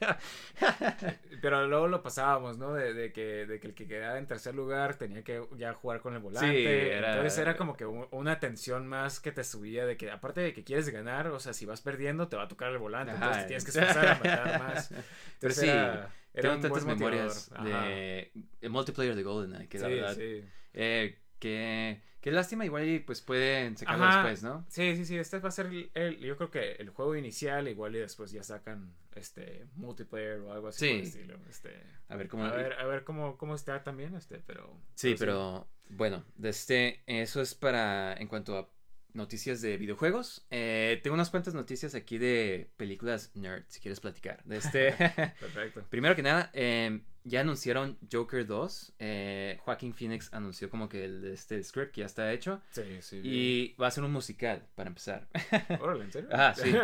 Pero 1.42 1.66
luego 1.66 1.88
lo 1.88 2.02
pasábamos, 2.02 2.56
¿no? 2.56 2.72
De, 2.72 2.94
de 2.94 3.12
que, 3.12 3.44
de 3.44 3.60
que 3.60 3.66
el 3.66 3.74
que 3.74 3.86
quedara 3.86 4.16
en 4.18 4.26
tercer 4.26 4.54
lugar 4.54 4.94
tenía 4.96 5.22
que 5.22 5.42
ya 5.58 5.74
jugar 5.74 6.00
con 6.00 6.14
el 6.14 6.20
volante. 6.20 6.96
era- 6.96 7.10
Entonces 7.16 7.38
era 7.38 7.56
como 7.58 7.76
que 7.76 7.84
un- 7.84 8.08
una 8.10 8.40
tensión 8.40 8.86
más 8.86 9.20
que 9.20 9.30
te 9.30 9.44
subía 9.44 9.84
de 9.84 9.98
que 9.98 10.10
aparte 10.10 10.40
de 10.40 10.54
que 10.54 10.64
quieres 10.64 10.88
ganar, 10.88 11.26
o 11.28 11.38
sea, 11.38 11.52
si 11.52 11.66
vas 11.66 11.82
perdiendo 11.82 12.28
te 12.28 12.36
va 12.36 12.44
a 12.44 12.48
tocar 12.48 12.70
el 12.72 12.78
volante. 12.78 13.12
Ajá. 13.12 13.24
Entonces 13.26 13.46
tienes 13.46 13.64
que 13.64 13.70
esforzar 13.72 14.06
a 14.08 14.14
matar 14.14 14.58
más. 14.58 14.88
Pero 14.88 15.02
Entonces 15.34 15.58
sí, 15.64 15.68
era, 15.68 16.10
era 16.32 16.42
Tengo 16.50 16.60
tantas 16.62 16.84
memorias 16.86 17.50
de 17.62 18.32
el 18.62 18.70
multiplayer 18.70 19.14
de 19.14 19.22
GoldenEye, 19.22 19.68
que 19.68 19.78
la 19.78 19.86
sí, 19.88 19.94
verdad, 19.94 20.14
sí. 20.14 20.44
Eh, 20.74 21.18
que, 21.38 22.00
que 22.20 22.30
lástima, 22.30 22.64
igual 22.64 22.88
y 22.88 22.98
pues 23.00 23.20
pueden 23.20 23.76
sacarlo 23.76 24.04
Ajá. 24.04 24.22
después, 24.28 24.42
¿no? 24.42 24.64
Sí, 24.68 24.96
sí, 24.96 25.04
sí, 25.04 25.16
este 25.18 25.38
va 25.38 25.48
a 25.48 25.52
ser 25.52 25.66
el, 25.66 25.90
el- 25.94 26.18
yo 26.20 26.36
creo 26.36 26.50
que 26.50 26.72
el 26.72 26.90
juego 26.90 27.16
inicial, 27.16 27.68
igual 27.68 27.94
y 27.96 27.98
después 27.98 28.30
ya 28.32 28.42
sacan 28.42 28.94
este 29.14 29.66
multiplayer 29.76 30.40
o 30.40 30.52
algo 30.52 30.68
así 30.68 30.80
Sí. 30.80 30.88
por 30.90 30.96
el 31.00 31.02
estilo. 31.06 31.38
Este, 31.50 31.82
A 32.08 32.16
ver 32.16 32.28
cómo... 32.28 32.44
a 32.44 32.52
ver, 32.52 32.72
a 32.74 32.86
ver 32.86 33.04
cómo, 33.04 33.36
cómo 33.36 33.54
está 33.54 33.82
también, 33.84 34.14
este, 34.14 34.38
pero. 34.46 34.74
Sí, 34.94 35.14
pero 35.18 35.68
bueno, 35.90 36.24
de 36.36 36.48
este, 36.48 37.02
eso 37.06 37.40
es 37.42 37.54
para 37.54 38.14
en 38.14 38.26
cuanto 38.28 38.56
a 38.58 38.68
noticias 39.14 39.60
de 39.60 39.76
videojuegos. 39.76 40.44
Eh, 40.50 41.00
tengo 41.02 41.14
unas 41.14 41.30
cuantas 41.30 41.54
noticias 41.54 41.94
aquí 41.94 42.18
de 42.18 42.70
películas 42.76 43.30
nerd, 43.34 43.64
si 43.68 43.80
quieres 43.80 44.00
platicar. 44.00 44.42
De 44.44 44.56
este, 44.58 44.92
Perfecto. 45.40 45.84
primero 45.88 46.14
que 46.16 46.22
nada, 46.22 46.50
eh, 46.52 47.00
ya 47.26 47.40
anunciaron 47.40 47.96
Joker 48.12 48.46
2. 48.46 48.94
Eh, 48.98 49.58
Joaquín 49.62 49.94
Phoenix 49.94 50.32
anunció 50.34 50.68
como 50.68 50.88
que 50.88 51.04
el, 51.04 51.24
este 51.24 51.54
el 51.54 51.64
script 51.64 51.96
ya 51.96 52.04
está 52.06 52.30
hecho 52.32 52.60
Sí, 52.72 52.82
sí. 53.00 53.20
y 53.24 53.74
va 53.80 53.86
a 53.86 53.90
ser 53.90 54.04
un 54.04 54.12
musical 54.12 54.66
para 54.74 54.88
empezar. 54.88 55.26
Órale, 55.80 56.04
¿en 56.04 56.12
serio? 56.12 56.28
Ajá, 56.32 56.54
sí. 56.54 56.74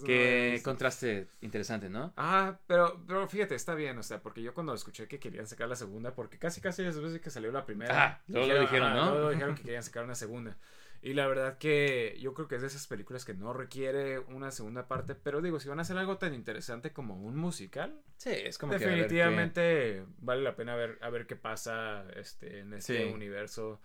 Qué 0.06 0.60
contraste 0.62 1.26
interesante, 1.40 1.88
¿no? 1.88 2.12
Ah, 2.16 2.58
pero, 2.66 3.02
pero 3.06 3.26
fíjate, 3.26 3.54
está 3.56 3.74
bien, 3.74 3.98
o 3.98 4.02
sea, 4.02 4.20
porque 4.22 4.42
yo 4.42 4.54
cuando 4.54 4.74
escuché 4.74 5.08
que 5.08 5.18
querían 5.18 5.46
sacar 5.46 5.68
la 5.68 5.76
segunda, 5.76 6.14
porque 6.14 6.38
casi 6.38 6.60
casi 6.60 6.82
después 6.84 7.12
de 7.12 7.20
que 7.20 7.30
salió 7.30 7.50
la 7.50 7.64
primera, 7.66 8.04
Ah, 8.04 8.22
luego 8.28 8.46
lo 8.52 8.60
dijeron, 8.60 8.94
¿no? 8.94 9.10
Luego 9.12 9.30
dijeron 9.30 9.54
que 9.56 9.62
querían 9.62 9.82
sacar 9.82 10.04
una 10.04 10.14
segunda. 10.14 10.56
Y 11.02 11.14
la 11.14 11.26
verdad 11.26 11.56
que 11.56 12.16
yo 12.20 12.34
creo 12.34 12.46
que 12.46 12.56
es 12.56 12.60
de 12.60 12.66
esas 12.68 12.86
películas 12.86 13.24
que 13.24 13.32
no 13.32 13.52
requiere 13.54 14.18
una 14.18 14.50
segunda 14.50 14.86
parte, 14.86 15.14
pero 15.14 15.40
digo, 15.40 15.58
si 15.58 15.68
van 15.68 15.78
a 15.78 15.82
hacer 15.82 15.96
algo 15.96 16.18
tan 16.18 16.34
interesante 16.34 16.92
como 16.92 17.16
un 17.16 17.36
musical, 17.36 18.02
Sí, 18.18 18.30
es 18.30 18.58
como 18.58 18.72
que 18.74 18.84
definitivamente 18.84 20.04
vale 20.18 20.42
la 20.42 20.56
pena 20.56 20.76
ver 20.76 20.98
a 21.00 21.08
ver 21.08 21.26
qué 21.26 21.36
pasa 21.36 22.04
este 22.16 22.58
en 22.60 22.74
este 22.74 22.98
Sí. 23.06 23.10
universo. 23.12 23.80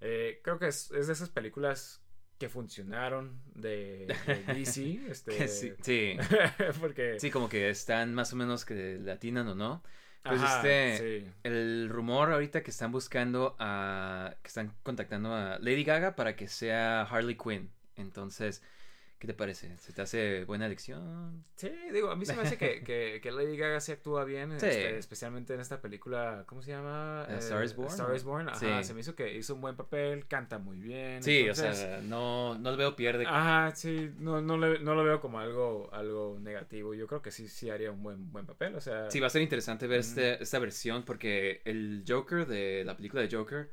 Eh, 0.00 0.40
creo 0.44 0.58
que 0.60 0.68
es, 0.68 0.92
es 0.92 1.08
de 1.08 1.12
esas 1.12 1.28
películas 1.28 2.04
que 2.38 2.48
funcionaron 2.48 3.42
de, 3.54 4.06
de 4.26 4.44
DC, 4.54 5.00
este, 5.10 5.48
sí, 5.48 5.74
sí. 5.82 6.16
porque 6.80 7.18
Sí, 7.18 7.30
como 7.30 7.48
que 7.48 7.68
están 7.68 8.14
más 8.14 8.32
o 8.32 8.36
menos 8.36 8.64
que 8.64 8.98
latinan 9.00 9.48
o 9.48 9.54
no. 9.56 9.82
Pues 10.22 10.40
Ajá, 10.42 10.56
este, 10.56 11.20
sí. 11.20 11.32
el 11.44 11.88
rumor 11.88 12.30
ahorita 12.32 12.62
que 12.62 12.70
están 12.70 12.92
buscando 12.92 13.56
a, 13.58 14.34
que 14.42 14.48
están 14.48 14.72
contactando 14.82 15.34
a 15.34 15.58
Lady 15.60 15.82
Gaga 15.84 16.14
para 16.14 16.36
que 16.36 16.46
sea 16.48 17.02
Harley 17.02 17.36
Quinn. 17.36 17.70
Entonces, 17.96 18.62
¿Qué 19.20 19.26
te 19.26 19.34
parece? 19.34 19.76
¿Se 19.76 19.92
te 19.92 20.00
hace 20.00 20.44
buena 20.46 20.64
elección? 20.64 21.44
Sí, 21.54 21.70
digo, 21.92 22.10
a 22.10 22.16
mí 22.16 22.24
se 22.24 22.34
me 22.34 22.40
hace 22.40 22.56
que, 22.56 22.82
que, 22.82 23.20
que 23.22 23.30
Lady 23.30 23.54
Gaga 23.54 23.78
sí 23.78 23.92
actúa 23.92 24.24
bien, 24.24 24.58
Sí. 24.58 24.64
este, 24.64 24.96
especialmente 24.96 25.52
en 25.52 25.60
esta 25.60 25.82
película, 25.82 26.44
¿cómo 26.46 26.62
se 26.62 26.70
llama? 26.70 27.26
Eh, 27.28 27.36
Star 27.40 27.62
is 27.62 27.76
Born, 27.76 27.90
Star 27.90 28.16
is 28.16 28.24
Born, 28.24 28.48
ajá, 28.48 28.58
Sí. 28.58 28.84
se 28.88 28.94
me 28.94 29.00
hizo 29.00 29.14
que 29.14 29.36
hizo 29.36 29.54
un 29.54 29.60
buen 29.60 29.76
papel, 29.76 30.26
canta 30.26 30.56
muy 30.58 30.78
bien. 30.80 31.22
Sí, 31.22 31.40
entonces- 31.40 31.70
o 31.70 31.74
sea, 31.74 32.00
no, 32.00 32.56
no 32.58 32.70
lo 32.70 32.76
veo 32.78 32.96
pierde. 32.96 33.26
Ajá, 33.26 33.76
sí, 33.76 34.10
no, 34.18 34.40
no, 34.40 34.56
le- 34.56 34.78
no 34.78 34.94
lo 34.94 35.04
veo 35.04 35.20
como 35.20 35.38
algo, 35.38 35.90
algo 35.92 36.38
negativo. 36.40 36.94
Yo 36.94 37.06
creo 37.06 37.20
que 37.20 37.30
sí, 37.30 37.46
sí 37.46 37.68
haría 37.68 37.90
un 37.92 38.02
buen, 38.02 38.32
buen 38.32 38.46
papel. 38.46 38.74
O 38.74 38.80
sea, 38.80 39.10
Sí, 39.10 39.20
va 39.20 39.26
a 39.26 39.30
ser 39.30 39.42
interesante 39.42 39.86
ver 39.86 40.00
este, 40.00 40.42
esta 40.42 40.58
versión 40.58 41.02
porque 41.04 41.60
el 41.66 42.04
Joker 42.08 42.46
de 42.46 42.84
la 42.86 42.96
película 42.96 43.20
de 43.20 43.28
Joker, 43.36 43.70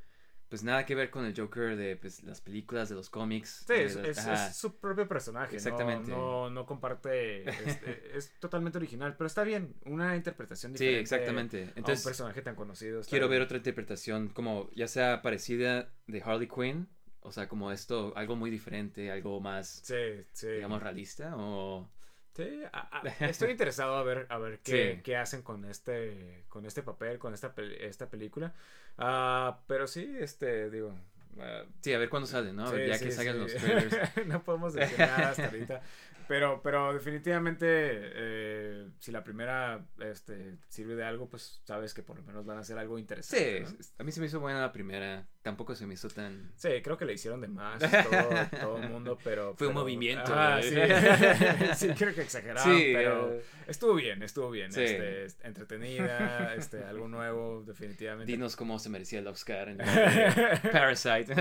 pues 0.49 0.63
nada 0.63 0.85
que 0.85 0.95
ver 0.95 1.09
con 1.09 1.25
el 1.25 1.33
Joker 1.37 1.75
de 1.75 1.95
pues, 1.97 2.23
las 2.23 2.41
películas, 2.41 2.89
de 2.89 2.95
los 2.95 3.09
cómics. 3.09 3.65
sí, 3.67 3.73
es, 3.73 3.95
es- 3.97 4.25
es 4.25 4.55
su 4.55 4.77
propio 4.79 5.07
personaje. 5.07 5.55
Exactamente. 5.55 6.11
No, 6.11 6.49
no, 6.49 6.65
comparte. 6.65 7.49
este, 7.49 8.11
es 8.17 8.31
totalmente 8.39 8.77
original, 8.77 9.15
pero 9.17 9.27
está 9.27 9.43
bien. 9.43 9.75
Una 9.85 10.15
interpretación 10.15 10.71
Sí, 10.77 10.85
diferente. 10.85 11.01
exactamente. 11.01 11.61
a 11.61 11.65
un 11.65 11.73
Entonces, 11.75 12.05
personaje 12.05 12.41
tan 12.41 12.55
conocido. 12.55 13.01
quiero 13.09 13.27
ver 13.27 13.41
otra 13.41 13.57
interpretación 13.57 14.29
como 14.29 14.69
ya 14.75 14.87
sea 14.87 15.21
parecida 15.21 15.89
de 16.07 16.21
Harley 16.21 16.47
Quinn, 16.47 16.87
o 17.19 17.31
sea, 17.33 17.49
como 17.49 17.71
esto, 17.73 18.13
algo 18.15 18.35
muy 18.37 18.49
diferente, 18.49 19.11
algo 19.11 19.41
más, 19.41 19.81
Sí, 19.83 20.23
sí. 20.31 20.47
digamos, 20.47 20.81
realista 20.81 21.35
o... 21.35 21.89
Sí, 22.37 22.61
a- 22.71 22.99
a- 22.99 23.01
estoy 23.27 23.51
interesado 23.51 23.95
a 23.97 24.03
ver, 24.03 24.25
a 24.29 24.37
ver 24.37 24.59
qué, 24.59 24.93
Sí. 24.95 25.01
qué 25.03 25.17
hacen 25.17 25.41
con 25.41 25.65
este, 25.65 26.45
con 26.47 26.65
este 26.65 26.83
papel, 26.83 27.17
con 27.19 27.33
esta, 27.33 27.53
esta 27.79 28.09
película. 28.09 28.53
Ah, 28.97 29.59
pero 29.67 29.87
sí, 29.87 30.15
este, 30.19 30.69
digo. 30.69 30.95
ah, 31.39 31.63
Sí, 31.81 31.93
a 31.93 31.97
ver 31.97 32.09
cuándo 32.09 32.27
sale, 32.27 32.53
¿no? 32.53 32.67
A 32.67 32.71
ver, 32.71 32.83
sí, 32.83 32.87
ya 32.89 32.97
sí, 32.99 33.05
que 33.05 33.11
salgan 33.11 33.35
sí. 33.35 33.41
los 33.41 33.53
trailers. 33.61 34.27
no 34.27 34.43
podemos 34.43 34.73
decir 34.73 34.97
nada 34.99 35.29
hasta 35.31 35.45
ahorita. 35.45 35.81
Pero, 36.27 36.61
pero 36.61 36.93
definitivamente, 36.93 37.65
eh, 37.69 38.89
si 38.99 39.13
la 39.13 39.23
primera 39.23 39.85
este, 39.99 40.57
sirve 40.67 40.95
de 40.95 41.05
algo, 41.05 41.29
pues 41.29 41.61
sabes 41.63 41.93
que 41.93 42.03
por 42.03 42.17
lo 42.17 42.23
menos 42.23 42.45
van 42.45 42.57
a 42.57 42.61
hacer 42.61 42.77
algo 42.77 42.97
Sí, 42.97 43.01
interesante. 43.01 43.61
¿no? 43.61 43.69
a 43.99 44.03
mí 44.03 44.11
se 44.11 44.19
me 44.19 44.25
hizo 44.25 44.41
buena 44.41 44.59
la 44.59 44.73
primera, 44.73 45.25
tampoco 45.47 45.75
se 45.75 45.85
me 45.87 45.93
hizo 45.93 46.09
tan... 46.09 46.51
Sí, 46.57 46.69
creo 46.83 46.97
que 46.97 47.05
le 47.05 47.13
hicieron 47.13 47.39
de 47.39 47.47
más 47.47 47.79
todo, 47.79 48.29
todo 48.59 48.77
el 48.79 48.89
mundo, 48.89 49.17
pero... 49.23 49.55
Fue 49.55 49.67
un 49.67 49.73
movimiento, 49.75 50.33
Ah, 50.35 50.59
sí. 50.61 50.75
sí, 51.75 51.93
creo 51.97 52.13
que 52.13 52.21
exageraron, 52.21 52.63
Sí, 52.77 52.91
pero 52.93 53.33
eh, 53.33 53.41
estuvo 53.67 53.93
bien, 53.95 54.21
estuvo 54.23 54.51
bien. 54.51 54.71
Sí. 54.73 54.81
Este, 54.81 55.25
est- 55.25 55.45
entretenida, 55.45 56.53
este, 56.55 56.83
algo 56.83 57.07
nuevo, 57.07 57.63
definitivamente. 57.65 58.29
Dinos 58.29 58.57
cómo 58.57 58.77
se 58.79 58.89
merecía 58.89 59.19
el 59.19 59.27
Oscar 59.27 59.69
en 59.69 59.77
Parasite. 60.71 61.33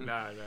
no, 0.00 0.32
no. 0.32 0.44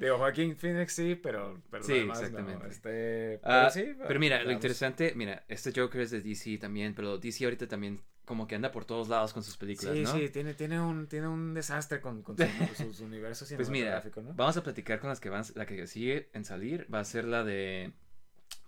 Digo, 0.00 0.18
Joaquín 0.18 0.56
Phoenix 0.56 0.92
sí, 0.92 1.14
pero, 1.14 1.62
pero 1.70 1.84
Sí, 1.84 2.04
no. 2.04 2.12
exactamente. 2.12 2.66
Este, 2.68 3.38
pero 3.42 3.54
Ah, 3.54 3.70
sí, 3.70 3.94
pero 4.06 4.18
mira, 4.18 4.42
lo 4.42 4.50
interesante, 4.50 5.12
mira, 5.14 5.44
este 5.48 5.72
Joker 5.74 6.00
es 6.00 6.10
de 6.10 6.20
DC 6.20 6.58
también, 6.58 6.94
pero 6.94 7.18
DC 7.18 7.44
ahorita 7.44 7.68
también 7.68 8.00
como 8.30 8.46
que 8.46 8.54
anda 8.54 8.70
por 8.70 8.84
todos 8.84 9.08
lados 9.08 9.32
con 9.32 9.42
sus 9.42 9.56
películas, 9.56 9.92
Sí, 9.92 10.04
¿no? 10.04 10.12
sí, 10.12 10.28
tiene, 10.28 10.54
tiene, 10.54 10.80
un, 10.80 11.08
tiene 11.08 11.26
un 11.26 11.52
desastre 11.52 12.00
con, 12.00 12.22
con 12.22 12.36
su, 12.36 12.44
sus 12.76 13.00
universos 13.00 13.48
Pues 13.56 13.70
mira, 13.70 13.86
cinematográficos, 13.86 14.22
¿no? 14.22 14.34
vamos 14.34 14.56
a 14.56 14.62
platicar 14.62 15.00
con 15.00 15.08
las 15.10 15.18
que 15.18 15.30
van, 15.30 15.42
la 15.56 15.66
que 15.66 15.84
sigue 15.88 16.30
en 16.32 16.44
salir, 16.44 16.86
va 16.94 17.00
a 17.00 17.04
ser 17.04 17.24
la 17.24 17.42
de, 17.42 17.92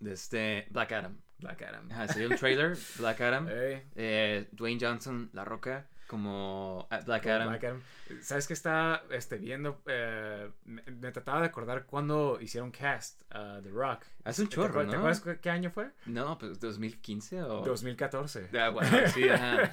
de 0.00 0.12
este 0.12 0.66
Black 0.70 0.90
Adam. 0.90 1.16
Black 1.38 1.62
Adam. 1.62 1.92
Ajá, 1.92 2.08
sería 2.08 2.26
un 2.26 2.34
trailer, 2.34 2.76
Black 2.98 3.20
Adam, 3.20 3.46
eh, 3.48 4.48
Dwayne 4.50 4.80
Johnson, 4.84 5.30
La 5.32 5.44
Roca, 5.44 5.86
como 6.08 6.88
ah, 6.90 6.98
Black 7.06 7.22
como 7.22 7.34
Adam. 7.36 7.48
Black 7.50 7.62
Adam. 7.62 7.82
¿Sabes 8.20 8.48
qué 8.48 8.54
está 8.54 9.04
este, 9.10 9.38
viendo? 9.38 9.80
Eh, 9.86 10.50
me, 10.64 10.82
me 10.82 11.12
trataba 11.12 11.40
de 11.40 11.46
acordar 11.46 11.86
cuando 11.86 12.40
hicieron 12.40 12.72
cast 12.72 13.22
a 13.30 13.60
The 13.62 13.70
Rock. 13.70 14.06
Hace 14.24 14.42
un 14.42 14.48
¿Te 14.48 14.54
chorro, 14.54 14.80
¿Te 14.82 14.86
¿no? 14.86 14.98
acuerdas 14.98 15.38
qué- 15.40 15.50
año 15.50 15.70
fue? 15.70 15.90
No, 16.06 16.38
pues 16.38 16.60
2015 16.60 17.42
o... 17.42 17.62
2014. 17.62 18.50
Ah, 18.56 18.68
bueno, 18.68 18.88
sí, 19.12 19.28
ajá. 19.28 19.68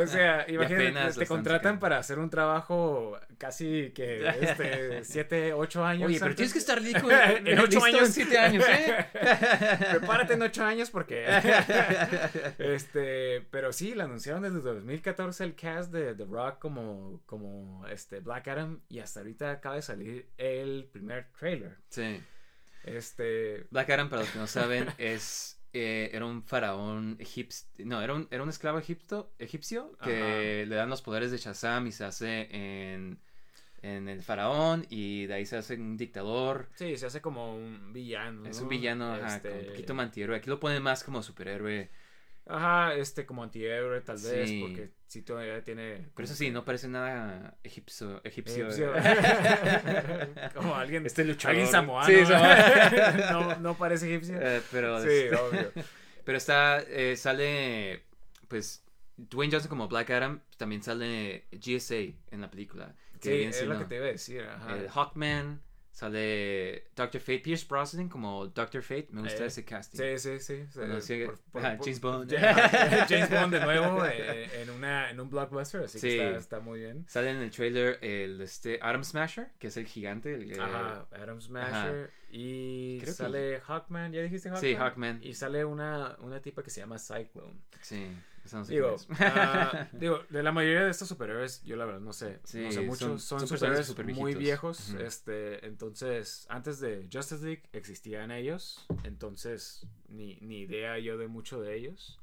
O 0.00 0.06
sea, 0.06 0.44
imagínate, 0.50 1.14
te 1.14 1.20
lo 1.20 1.26
contratan 1.26 1.78
para 1.78 1.96
hacer 1.98 2.18
un 2.18 2.28
trabajo 2.28 3.18
casi 3.38 3.90
que 3.94 4.28
este, 4.28 5.04
7, 5.04 5.52
8 5.54 5.84
años. 5.84 6.06
Oye, 6.08 6.16
pero 6.18 6.26
antes. 6.32 6.36
tienes 6.36 6.52
que 6.52 6.58
estar 6.58 6.82
listo 6.82 7.10
en 7.10 7.58
8 7.58 7.84
años. 7.84 8.00
en 8.08 8.12
7 8.12 8.38
años, 8.38 8.64
¿eh? 8.68 9.06
Prepárate 9.92 10.34
en 10.34 10.42
8 10.42 10.64
años 10.64 10.90
porque. 10.90 11.24
este. 12.58 13.40
Pero 13.50 13.72
sí, 13.72 13.94
la 13.94 14.04
anunciaron 14.04 14.42
desde 14.42 14.60
2014 14.60 15.44
el 15.44 15.54
cast 15.54 15.92
de 15.92 16.14
The 16.14 16.24
Rock 16.24 16.58
como, 16.58 17.22
como 17.26 17.86
este 17.88 18.20
Black 18.20 18.48
Adam. 18.48 18.80
Y 18.88 18.98
hasta 19.00 19.20
ahorita 19.20 19.50
acaba 19.50 19.76
de 19.76 19.82
salir 19.82 20.28
el 20.36 20.88
primer 20.92 21.28
trailer. 21.38 21.76
Sí. 21.88 22.20
Este. 22.96 23.66
Black 23.70 23.90
Adam, 23.90 24.08
para 24.08 24.22
los 24.22 24.30
que 24.30 24.38
no 24.38 24.46
saben, 24.46 24.88
es 24.98 25.58
eh, 25.72 26.10
era 26.12 26.24
un 26.24 26.42
faraón 26.42 27.16
egipcio. 27.20 27.68
No, 27.84 28.00
era 28.02 28.14
un, 28.14 28.26
era 28.30 28.42
un 28.42 28.48
esclavo 28.48 28.78
egipto, 28.78 29.32
egipcio 29.38 29.92
que 30.02 30.64
le 30.66 30.74
dan 30.74 30.88
los 30.88 31.02
poderes 31.02 31.30
de 31.30 31.36
Shazam 31.36 31.86
y 31.86 31.92
se 31.92 32.04
hace 32.04 32.48
en, 32.50 33.18
en 33.82 34.08
el 34.08 34.22
faraón 34.22 34.86
y 34.88 35.26
de 35.26 35.34
ahí 35.34 35.46
se 35.46 35.56
hace 35.56 35.74
un 35.74 35.96
dictador. 35.96 36.68
Sí, 36.74 36.96
se 36.96 37.06
hace 37.06 37.20
como 37.20 37.54
un 37.54 37.92
villano. 37.92 38.48
Es 38.48 38.60
un 38.60 38.68
villano, 38.68 39.12
ajá, 39.12 39.36
Este, 39.36 39.52
un 39.52 39.66
poquito 39.66 39.94
mantihéroe. 39.94 40.36
Aquí 40.36 40.48
lo 40.48 40.58
ponen 40.58 40.82
más 40.82 41.04
como 41.04 41.22
superhéroe. 41.22 41.90
Ajá, 42.48 42.94
este 42.94 43.26
como 43.26 43.42
antihéroe 43.42 44.00
tal 44.00 44.16
vez. 44.16 44.48
Sí. 44.48 44.60
Porque 44.62 44.90
sí 45.06 45.22
todavía 45.22 45.62
tiene. 45.62 46.08
Pero 46.14 46.24
eso 46.24 46.34
sí, 46.34 46.50
no 46.50 46.64
parece 46.64 46.88
nada 46.88 47.56
egipcio. 47.62 48.22
egipcio. 48.24 48.68
Egipcio. 48.68 48.92
como 50.54 50.74
alguien. 50.74 51.04
Este 51.04 51.24
luchador. 51.24 51.50
Alguien 51.56 51.70
samoano. 51.70 52.06
Sí, 52.06 52.22
no, 53.30 53.56
no 53.60 53.74
parece 53.76 54.06
egipcio. 54.08 54.38
Eh, 54.40 54.62
pero, 54.72 55.02
Sí, 55.02 55.28
obvio. 55.28 55.72
pero 56.24 56.38
está, 56.38 56.80
eh, 56.80 57.16
sale, 57.16 58.04
pues, 58.48 58.82
Dwayne 59.16 59.52
Johnson 59.52 59.68
como 59.68 59.88
Black 59.88 60.10
Adam, 60.10 60.40
también 60.56 60.82
sale 60.82 61.46
GSA 61.52 62.14
en 62.30 62.40
la 62.40 62.50
película. 62.50 62.94
Que 63.20 63.52
Sí, 63.52 63.58
es 63.60 63.66
lo 63.66 63.78
que 63.78 63.84
te 63.84 63.96
iba 63.96 64.04
a 64.06 64.08
decir. 64.08 64.42
Ajá. 64.42 64.76
eh, 64.76 64.88
Hawkman, 64.88 65.60
sale 65.98 66.84
Doctor 66.94 67.20
Fate, 67.20 67.40
Pierce 67.40 67.66
Brosnan 67.68 68.08
como 68.08 68.46
Doctor 68.46 68.82
Fate, 68.82 69.08
me 69.10 69.22
gusta 69.22 69.42
Eh, 69.42 69.46
ese 69.46 69.64
casting. 69.64 69.98
Sí, 69.98 70.38
sí, 70.38 70.38
sí. 71.00 71.24
por- 71.26 71.38
por- 71.50 71.64
ajá, 71.66 71.76
por- 71.76 71.84
James 71.86 72.00
Bond. 72.00 72.32
James 73.08 73.30
Bond 73.30 73.52
de 73.54 73.60
nuevo 73.60 74.04
eh, 74.06 74.48
en, 74.62 74.70
una, 74.70 75.10
en 75.10 75.18
un 75.20 75.28
blockbuster, 75.28 75.82
así 75.82 75.98
Sí. 75.98 76.08
que 76.10 76.26
está, 76.28 76.38
está 76.38 76.60
muy 76.60 76.80
bien. 76.80 77.04
Sale 77.08 77.30
en 77.30 77.38
el 77.38 77.50
trailer 77.50 77.98
el 78.00 78.40
este 78.40 78.78
Adam 78.80 79.02
Smasher, 79.02 79.50
que 79.58 79.66
es 79.66 79.76
el 79.76 79.86
gigante. 79.86 80.34
el 80.34 80.60
Ajá, 80.60 81.06
Adam 81.12 81.40
Smasher. 81.40 82.10
Y 82.30 82.98
Creo 83.00 83.06
que- 83.06 83.12
sale 83.16 83.60
Hawkman, 83.60 84.12
¿ya 84.12 84.22
dijiste 84.22 84.50
Hawkman? 84.50 84.60
Sí, 84.60 84.76
Hawkman. 84.76 85.18
Y 85.22 85.34
sale 85.34 85.64
una, 85.64 86.16
una 86.20 86.40
tipa 86.40 86.62
que 86.62 86.70
se 86.70 86.80
llama 86.80 86.98
Cyclone. 86.98 87.58
Sí, 87.80 88.06
Digo, 88.74 88.96
ah, 89.20 89.88
digo, 89.92 90.20
de 90.30 90.42
la 90.42 90.52
mayoría 90.52 90.84
de 90.84 90.90
estos 90.90 91.08
superhéroes, 91.08 91.62
yo 91.64 91.76
la 91.76 91.84
verdad 91.84 92.00
no 92.00 92.12
sé, 92.12 92.40
Sí, 92.44 92.58
no 92.62 92.70
sé 92.70 92.80
mucho, 92.82 93.18
son- 93.18 93.40
superhéroes 93.48 93.96
muy 94.14 94.34
viejos, 94.34 94.94
este, 95.00 95.66
entonces, 95.66 96.46
antes 96.48 96.80
de 96.80 97.08
Justice 97.12 97.44
League 97.44 97.62
existían 97.72 98.30
ellos, 98.30 98.86
entonces, 99.04 99.86
ni, 100.08 100.36
ni 100.40 100.60
idea 100.60 100.98
yo 100.98 101.16
de 101.18 101.28
mucho 101.28 101.60
de 101.60 101.76
ellos, 101.76 102.18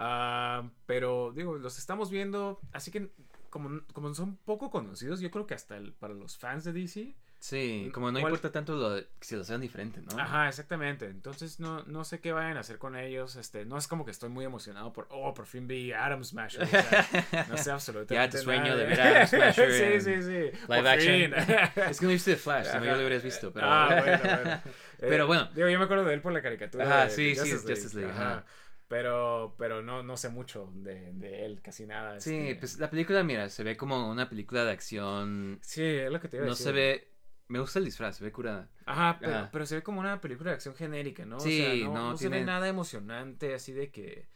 Ah, 0.00 0.70
pero, 0.86 1.32
digo, 1.34 1.56
los 1.58 1.76
estamos 1.78 2.08
viendo, 2.10 2.60
así 2.72 2.90
que, 2.92 3.10
como, 3.50 3.80
como 3.92 4.14
son 4.14 4.36
poco 4.36 4.70
conocidos, 4.70 5.18
yo 5.20 5.30
creo 5.32 5.46
que 5.46 5.54
hasta 5.54 5.76
el- 5.76 5.92
para 5.92 6.14
los 6.14 6.38
fans 6.38 6.62
de 6.62 6.72
DC, 6.72 7.16
Sí, 7.40 7.88
como 7.94 8.10
no 8.10 8.18
¿Cuál- 8.18 8.32
importa 8.32 8.50
tanto 8.50 8.74
lo 8.74 9.00
si 9.20 9.36
lo 9.36 9.44
sean 9.44 9.60
diferente, 9.60 10.00
¿no? 10.02 10.20
Ajá, 10.20 10.48
exactamente. 10.48 11.06
Entonces 11.06 11.60
no, 11.60 11.84
no 11.84 12.04
sé 12.04 12.20
qué 12.20 12.32
vayan 12.32 12.56
a 12.56 12.60
hacer 12.60 12.78
con 12.78 12.96
ellos. 12.96 13.36
Este, 13.36 13.64
no 13.64 13.78
es 13.78 13.86
como 13.86 14.04
que 14.04 14.10
estoy 14.10 14.28
muy 14.28 14.44
emocionado 14.44 14.92
por, 14.92 15.06
oh, 15.10 15.32
por 15.34 15.46
fin 15.46 15.68
vi 15.68 15.92
Adam 15.92 16.24
Smasher. 16.24 16.62
O 16.64 16.66
sea, 16.66 17.46
no 17.48 17.56
sé 17.56 17.70
absolutamente 17.70 18.14
Ya 18.14 18.28
tu 18.40 18.44
sueño 18.44 18.64
nada 18.64 18.76
de 18.76 18.84
ver 18.86 19.00
Adam 19.00 19.26
Smasher 19.28 19.72
sí, 20.00 20.00
sí, 20.00 20.22
sí. 20.22 20.28
Live 20.28 20.52
Por 20.66 20.86
action. 20.88 21.14
fin. 21.14 21.34
Es 21.90 22.00
que 22.00 22.06
no 22.06 22.12
viste 22.12 22.32
The 22.32 22.36
Flash, 22.38 22.66
Ajá. 22.68 22.80
lo 22.84 22.92
habrías 22.94 23.22
visto, 23.22 23.52
pero... 23.52 23.66
Ah, 23.70 23.86
bueno, 24.02 24.18
bueno. 24.42 24.60
Pero 24.98 25.24
Eh, 25.24 25.26
bueno. 25.28 25.48
Digo, 25.54 25.68
yo 25.68 25.78
me 25.78 25.84
acuerdo 25.84 26.04
de 26.06 26.14
él 26.14 26.20
por 26.20 26.32
la 26.32 26.42
caricatura. 26.42 26.84
Ajá, 26.86 27.04
de- 27.04 27.10
sí, 27.10 27.34
de 27.34 27.36
sí, 27.36 27.52
Justice 27.52 27.96
League, 27.96 28.10
ajá. 28.12 28.44
Pero, 28.88 29.54
pero 29.58 29.80
no, 29.82 30.02
no 30.02 30.16
sé 30.16 30.28
mucho 30.30 30.72
de, 30.74 31.12
de 31.12 31.44
él, 31.44 31.60
casi 31.62 31.86
nada. 31.86 32.18
Sí, 32.20 32.34
este. 32.48 32.54
pues 32.60 32.78
la 32.78 32.90
película, 32.90 33.22
mira, 33.22 33.48
se 33.50 33.62
ve 33.62 33.76
como 33.76 34.10
una 34.10 34.28
película 34.28 34.64
de 34.64 34.72
acción. 34.72 35.60
Sí, 35.62 35.84
es 35.84 36.10
lo 36.10 36.18
que 36.20 36.28
te 36.28 36.38
iba 36.38 36.44
a 36.44 36.48
No 36.48 36.52
decir. 36.54 36.66
se 36.66 36.72
ve... 36.72 37.12
Me 37.48 37.58
gusta 37.60 37.78
el 37.78 37.84
disfraz, 37.86 38.16
se 38.18 38.24
ve 38.24 38.32
curada. 38.32 38.68
Ajá, 38.84 39.18
pero, 39.20 39.32
Ajá. 39.36 39.48
pero 39.52 39.66
se 39.66 39.76
ve 39.76 39.82
como 39.82 40.00
una 40.00 40.20
película 40.20 40.50
de 40.50 40.54
acción 40.56 40.74
genérica, 40.74 41.24
¿no? 41.24 41.40
Sí, 41.40 41.60
o 41.60 41.64
sea, 41.64 41.74
no, 41.88 41.94
no 41.94 42.10
no 42.10 42.16
se 42.16 42.28
ve 42.28 42.36
tiene- 42.36 42.46
nada 42.46 42.68
emocionante, 42.68 43.54
así 43.54 43.72
de 43.72 43.90
que... 43.90 44.28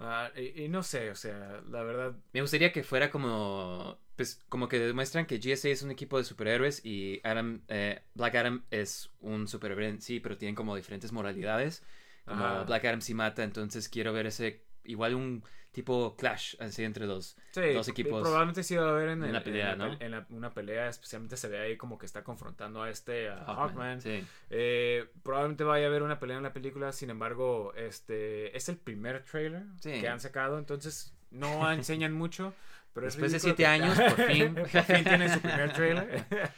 ah, 0.00 0.30
y, 0.36 0.64
y 0.64 0.68
no 0.68 0.82
sé, 0.82 1.10
o 1.10 1.14
sea, 1.14 1.62
la 1.68 1.82
verdad... 1.82 2.14
Me 2.32 2.40
gustaría 2.42 2.72
que 2.72 2.82
fuera 2.82 3.10
como... 3.10 3.98
Pues 4.16 4.42
como 4.50 4.68
que 4.68 4.78
demuestran 4.78 5.24
que 5.26 5.38
GSA 5.40 5.70
es 5.70 5.82
un 5.82 5.90
equipo 5.90 6.18
de 6.18 6.24
superhéroes 6.24 6.84
y 6.84 7.20
Adam, 7.24 7.62
eh, 7.68 8.02
Black 8.14 8.34
Adam 8.34 8.64
es 8.70 9.10
un 9.20 9.48
superhéroe 9.48 9.88
en 9.88 10.02
sí, 10.02 10.20
pero 10.20 10.36
tienen 10.36 10.54
como 10.54 10.76
diferentes 10.76 11.12
moralidades. 11.12 11.82
Como 12.26 12.44
Ajá. 12.44 12.64
Black 12.64 12.84
Adam 12.84 13.00
sí 13.00 13.14
mata, 13.14 13.42
entonces 13.42 13.88
quiero 13.88 14.12
ver 14.12 14.26
ese 14.26 14.64
igual 14.84 15.14
un 15.14 15.42
tipo 15.72 16.14
clash 16.16 16.54
así 16.60 16.84
entre 16.84 17.06
Sí, 17.52 17.72
dos 17.72 17.88
equipos. 17.88 18.20
Probablemente 18.20 18.62
sí 18.62 18.76
va 18.76 18.88
a 18.88 18.90
haber 18.90 19.08
en, 19.08 19.18
en 19.22 19.28
el- 19.28 19.32
la 19.32 19.42
pelea, 19.42 19.72
en 19.72 19.78
la 19.78 19.88
¿no? 19.88 19.96
en 20.00 20.10
la- 20.10 20.26
una 20.28 20.52
pelea, 20.52 20.88
especialmente 20.88 21.38
se 21.38 21.48
ve 21.48 21.60
ahí 21.60 21.76
como 21.78 21.96
que 21.98 22.04
está 22.04 22.22
confrontando 22.22 22.82
a 22.82 22.90
este 22.90 23.30
a 23.30 23.36
Hawkman, 23.38 23.56
Hawkman. 23.56 24.00
Sí. 24.02 24.24
Eh, 24.50 25.08
probablemente 25.22 25.64
vaya 25.64 25.86
a 25.86 25.88
haber 25.88 26.02
una 26.02 26.18
pelea 26.18 26.36
en 26.36 26.42
la 26.42 26.52
película, 26.52 26.92
sin 26.92 27.08
embargo, 27.08 27.72
este 27.74 28.54
es 28.54 28.68
el 28.68 28.76
primer 28.76 29.24
trailer 29.24 29.62
Sí. 29.80 29.98
que 30.00 30.08
han 30.08 30.20
sacado, 30.20 30.58
entonces 30.58 31.14
no 31.30 31.46
enseñan 31.72 32.12
mucho. 32.12 32.52
Pero 32.92 33.06
es 33.06 33.14
Después 33.14 33.32
de 33.32 33.40
siete 33.40 33.56
que- 33.62 33.66
años, 33.66 33.98
por 33.98 34.26
fin. 34.26 34.54
por 34.54 34.68
fin 34.68 35.04
tienen 35.04 35.32
su 35.32 35.40
primer 35.40 35.72
trailer. 35.72 36.26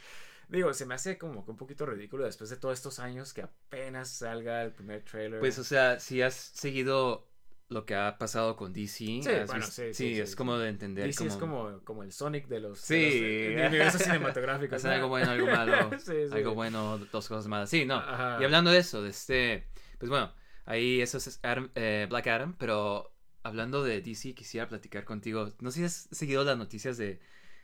Digo, 0.49 0.73
se 0.73 0.85
me 0.85 0.93
hace 0.93 1.17
como 1.17 1.45
que 1.45 1.51
un 1.51 1.57
poquito 1.57 1.85
ridículo 1.85 2.25
después 2.25 2.49
de 2.49 2.57
todos 2.57 2.77
estos 2.77 2.99
años 2.99 3.33
que 3.33 3.41
apenas 3.43 4.09
salga 4.09 4.61
el 4.61 4.73
primer 4.73 5.01
trailer. 5.03 5.39
Pues, 5.39 5.57
o 5.57 5.63
sea, 5.63 5.99
si 6.01 6.21
has 6.21 6.35
seguido 6.35 7.25
lo 7.69 7.85
que 7.85 7.95
ha 7.95 8.17
pasado 8.19 8.55
con 8.55 8.73
DC, 8.73 8.89
Sí, 8.97 9.21
bueno, 9.47 9.65
sí, 9.65 9.71
sí, 9.71 9.93
sí, 9.93 10.19
es 10.19 10.35
como 10.35 10.57
de 10.59 10.69
entender 10.69 11.05
DC 11.07 11.25
es 11.25 11.35
como, 11.35 11.79
como 11.83 12.03
el 12.03 12.11
Sonic 12.11 12.47
de 12.47 12.59
los, 12.59 12.79
Sí. 12.79 13.19
de 13.19 13.55
los, 13.57 13.67
universos 13.69 14.01
cinematográficos. 14.03 14.85
Algo 14.85 15.07
bueno, 15.07 15.31
algo 15.31 15.47
malo, 15.47 15.89
algo 16.31 16.53
bueno, 16.53 16.99
dos 17.11 17.27
cosas 17.27 17.47
malas. 17.47 17.69
Sí, 17.69 17.85
no. 17.85 17.95
Ajá. 17.95 18.37
Y 18.39 18.43
hablando 18.43 18.69
de 18.71 18.77
eso, 18.79 19.01
de 19.01 19.09
este, 19.09 19.67
pues 19.97 20.09
bueno, 20.11 20.31
ahí 20.65 21.01
eso 21.01 21.17
es 21.17 21.39
Adam- 21.43 21.71
eh, 21.75 22.05
Black 22.07 22.27
Adam, 22.27 22.55
pero 22.59 23.11
hablando 23.41 23.83
de 23.83 24.01
DC 24.01 24.35
quisiera 24.35 24.67
platicar 24.67 25.03
contigo. 25.03 25.51
No 25.59 25.71
sé 25.71 25.79
si 25.79 25.85
has 25.85 26.07
seguido 26.11 26.43
las 26.43 26.57
noticias 26.59 26.97
de, 26.97 27.19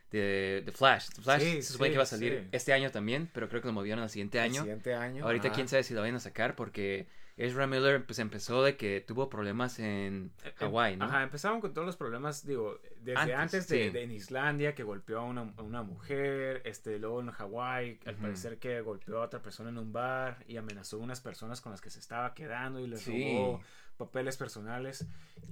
de, 0.09 0.63
de 0.65 0.71
Flash. 0.71 1.09
Flash 1.21 1.41
Sí, 1.41 1.61
se 1.61 1.73
supone 1.73 1.89
sí, 1.89 1.91
que 1.93 1.97
va 1.97 2.03
a 2.03 2.07
salir 2.07 2.39
sí. 2.43 2.49
este 2.53 2.73
año 2.73 2.89
también, 2.89 3.29
pero 3.33 3.47
creo 3.49 3.61
que 3.61 3.67
lo 3.67 3.73
movieron 3.73 4.01
al 4.03 4.09
siguiente 4.09 4.39
El 4.39 4.45
año. 4.45 4.61
siguiente 4.61 4.95
año. 4.95 5.23
Ahorita 5.25 5.51
quién 5.51 5.67
sabe 5.67 5.83
si 5.83 5.93
lo 5.93 6.01
vayan 6.01 6.15
a 6.15 6.19
sacar 6.19 6.55
porque 6.55 7.07
Ezra 7.45 7.65
Miller 7.67 8.05
pues 8.05 8.19
empezó 8.19 8.63
de 8.63 8.77
que 8.77 9.01
tuvo 9.01 9.29
problemas 9.29 9.79
en 9.79 10.31
Eh, 10.43 10.51
Hawái, 10.57 10.97
¿no? 10.97 11.05
Ajá, 11.05 11.23
empezaron 11.23 11.59
con 11.61 11.73
todos 11.73 11.85
los 11.85 11.97
problemas, 11.97 12.45
digo, 12.45 12.79
desde 12.97 13.19
Antes, 13.19 13.35
antes, 13.35 13.67
de, 13.67 13.83
sí. 13.85 13.89
de 13.89 14.03
en 14.03 14.11
Islandia 14.11 14.75
que 14.75 14.83
golpeó 14.83 15.19
a 15.19 15.23
una, 15.23 15.51
a 15.57 15.61
una 15.63 15.81
mujer, 15.83 16.61
este, 16.65 16.99
luego 16.99 17.19
en 17.21 17.31
Hawái, 17.31 17.99
al 18.05 18.15
parecer 18.15 18.59
que 18.59 18.81
golpeó 18.81 19.17
a 19.21 19.25
otra 19.25 19.41
persona 19.41 19.69
en 19.69 19.77
un 19.77 19.91
bar 19.91 20.43
y 20.47 20.57
amenazó 20.57 20.97
a 20.97 20.99
unas 20.99 21.19
personas 21.21 21.61
con 21.61 21.71
las 21.71 21.81
que 21.81 21.89
se 21.89 21.99
estaba 21.99 22.33
quedando 22.33 22.79
y 22.79 22.87
les 22.87 23.01
Sí. 23.01 23.33
robó 23.35 23.61
papeles 23.97 24.37
personales. 24.37 25.05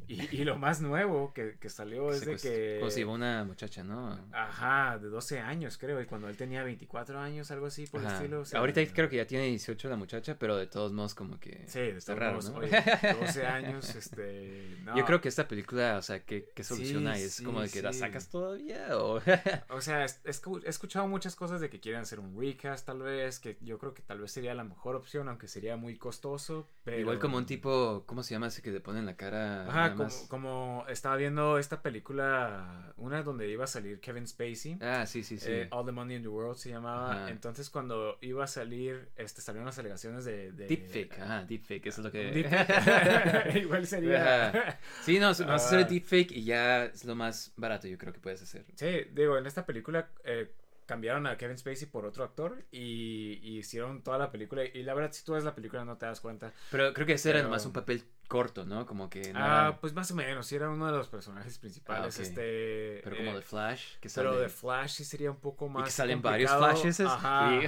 Y, 0.07 0.35
y 0.35 0.43
lo 0.43 0.57
más 0.57 0.81
nuevo 0.81 1.33
que, 1.33 1.57
que 1.59 1.69
salió 1.69 2.11
es 2.11 2.25
de 2.25 2.35
que... 2.37 2.83
Sí, 2.89 3.03
una 3.03 3.43
muchacha, 3.43 3.83
¿no? 3.83 4.19
Ajá, 4.31 4.97
de 4.97 5.07
12 5.07 5.39
años 5.39 5.77
creo, 5.77 6.01
y 6.01 6.05
cuando 6.05 6.27
él 6.29 6.35
tenía 6.35 6.63
24 6.63 7.19
años, 7.19 7.51
algo 7.51 7.67
así 7.67 7.85
por 7.85 8.01
el 8.01 8.07
estilo. 8.07 8.41
o 8.41 8.45
sea, 8.45 8.59
Ahorita 8.59 8.81
creo 8.93 9.07
que 9.07 9.17
ya 9.17 9.27
tiene 9.27 9.45
18 9.45 9.87
la 9.89 9.95
muchacha, 9.95 10.37
pero 10.39 10.57
de 10.57 10.65
todos 10.67 10.91
modos 10.91 11.13
como 11.13 11.39
que... 11.39 11.63
Sí, 11.67 11.79
está 11.79 12.15
raro, 12.15 12.39
¿no? 12.41 12.55
oye, 12.55 12.71
12 13.19 13.45
años, 13.45 13.95
este... 13.95 14.77
no. 14.83 14.97
Yo 14.97 15.05
creo 15.05 15.21
que 15.21 15.29
esta 15.29 15.47
película, 15.47 15.97
o 15.97 16.01
sea, 16.01 16.23
¿qué, 16.25 16.49
qué 16.55 16.63
solución 16.63 17.03
Sí? 17.15 17.21
¿Es 17.21 17.41
como 17.41 17.61
de 17.61 17.69
que 17.69 17.81
la 17.81 17.93
sacas 17.93 18.29
todavía 18.29 18.97
o...? 18.97 19.21
O 19.69 19.81
sea, 19.81 20.05
es- 20.05 20.21
es 20.23 20.39
que 20.39 20.49
he 20.65 20.69
escuchado 20.69 21.07
muchas 21.07 21.35
cosas 21.35 21.61
de 21.61 21.69
que 21.69 21.79
quieren 21.79 22.01
hacer 22.01 22.19
un 22.19 22.39
recast, 22.39 22.85
tal 22.85 23.01
vez, 23.03 23.39
que 23.39 23.57
yo 23.61 23.77
creo 23.77 23.93
que 23.93 24.01
tal 24.01 24.19
vez 24.19 24.31
sería 24.31 24.53
la 24.55 24.63
mejor 24.63 24.95
opción, 24.95 25.29
aunque 25.29 25.47
sería 25.47 25.77
muy 25.77 25.97
costoso. 25.97 26.67
Pero... 26.83 26.99
Igual 26.99 27.19
como 27.19 27.37
un 27.37 27.45
tipo, 27.45 28.03
¿cómo 28.07 28.23
se 28.23 28.28
llama 28.35 28.47
ese 28.47 28.61
que 28.61 28.71
te 28.71 28.79
pone 28.79 28.99
en 28.99 29.05
la 29.05 29.15
cara? 29.15 29.67
Ajá, 29.67 29.95
como, 30.29 30.85
estaba 30.89 31.15
viendo 31.15 31.57
esta 31.57 31.81
película, 31.81 32.93
una 32.97 33.23
donde 33.23 33.49
iba 33.49 33.63
a 33.63 33.67
salir 33.67 33.99
Kevin 33.99 34.27
Spacey. 34.27 34.77
Ah, 34.81 35.05
sí, 35.05 35.23
sí, 35.23 35.37
sí. 35.37 35.47
eh, 35.49 35.67
All 35.71 35.85
the 35.85 35.91
Money 35.91 36.17
in 36.17 36.21
the 36.23 36.27
World 36.27 36.57
se 36.57 36.69
llamaba. 36.69 37.11
Ajá. 37.13 37.29
Entonces, 37.29 37.69
cuando 37.69 38.17
iba 38.21 38.43
a 38.43 38.47
salir, 38.47 39.09
este, 39.15 39.41
salieron 39.41 39.65
las 39.65 39.79
alegaciones 39.79 40.25
de. 40.25 40.51
de 40.51 40.67
Deepfake, 40.67 41.19
ajá, 41.19 41.43
deepfake, 41.45 41.85
eso 41.87 42.01
es 42.01 42.05
lo 42.05 42.11
que... 42.11 42.31
deepfake. 42.31 43.55
Igual 43.63 43.85
sería. 43.87 44.49
Ajá. 44.49 44.79
Sí, 45.03 45.19
no, 45.19 45.27
vas 45.27 45.41
a 45.41 45.55
hacer 45.55 45.79
Ah. 45.79 45.83
deepfake 45.83 46.31
y 46.31 46.43
ya 46.43 46.85
es 46.85 47.05
lo 47.05 47.15
más 47.15 47.53
barato 47.55 47.87
yo 47.87 47.97
creo 47.97 48.13
que 48.13 48.19
puedes 48.19 48.41
hacer. 48.41 48.65
Sí, 48.75 49.07
digo, 49.13 49.37
en 49.37 49.45
esta 49.45 49.65
película 49.65 50.09
eh, 50.23 50.51
cambiaron 50.85 51.27
a 51.27 51.37
Kevin 51.37 51.57
Spacey 51.57 51.87
por 51.87 52.05
otro 52.05 52.23
actor 52.23 52.65
y, 52.71 53.39
y 53.43 53.59
hicieron 53.59 54.01
toda 54.03 54.17
la 54.17 54.31
película. 54.31 54.63
Y 54.65 54.83
la 54.83 54.93
verdad, 54.93 55.11
si 55.11 55.23
tú 55.23 55.33
ves 55.33 55.43
la 55.43 55.53
película 55.55 55.85
no 55.85 55.97
te 55.97 56.05
das 56.07 56.19
cuenta. 56.19 56.51
Pero 56.71 56.93
creo 56.93 57.05
que 57.05 57.13
ese 57.13 57.29
era 57.29 57.43
nomás 57.43 57.65
un 57.65 57.73
papel 57.73 58.03
corto, 58.29 58.63
¿no? 58.65 58.85
Como 58.85 59.09
que... 59.09 59.33
no 59.33 59.39
Ah, 59.39 59.67
era- 59.69 59.77
pues 59.81 59.91
más 59.93 60.09
o 60.11 60.15
menos, 60.15 60.47
sí 60.47 60.55
era 60.55 60.69
uno 60.69 60.85
de 60.85 60.93
los 60.93 61.09
personajes 61.09 61.57
principales. 61.57 62.17
Ah, 62.17 62.21
ok. 62.21 62.27
este, 62.27 63.01
Pero 63.03 63.17
como 63.17 63.31
eh, 63.31 63.35
de 63.35 63.41
Flash, 63.41 63.83
que 63.99 64.07
Pero 64.15 64.39
de 64.39 64.47
Flash 64.47 64.91
sí 64.91 65.03
sería 65.03 65.31
un 65.31 65.37
poco 65.37 65.67
más. 65.67 65.83
que 65.83 65.91
salen 65.91 66.21
varios. 66.21 66.49
Flashes, 66.49 67.01
Ajá. 67.01 67.51
y- 67.53 67.65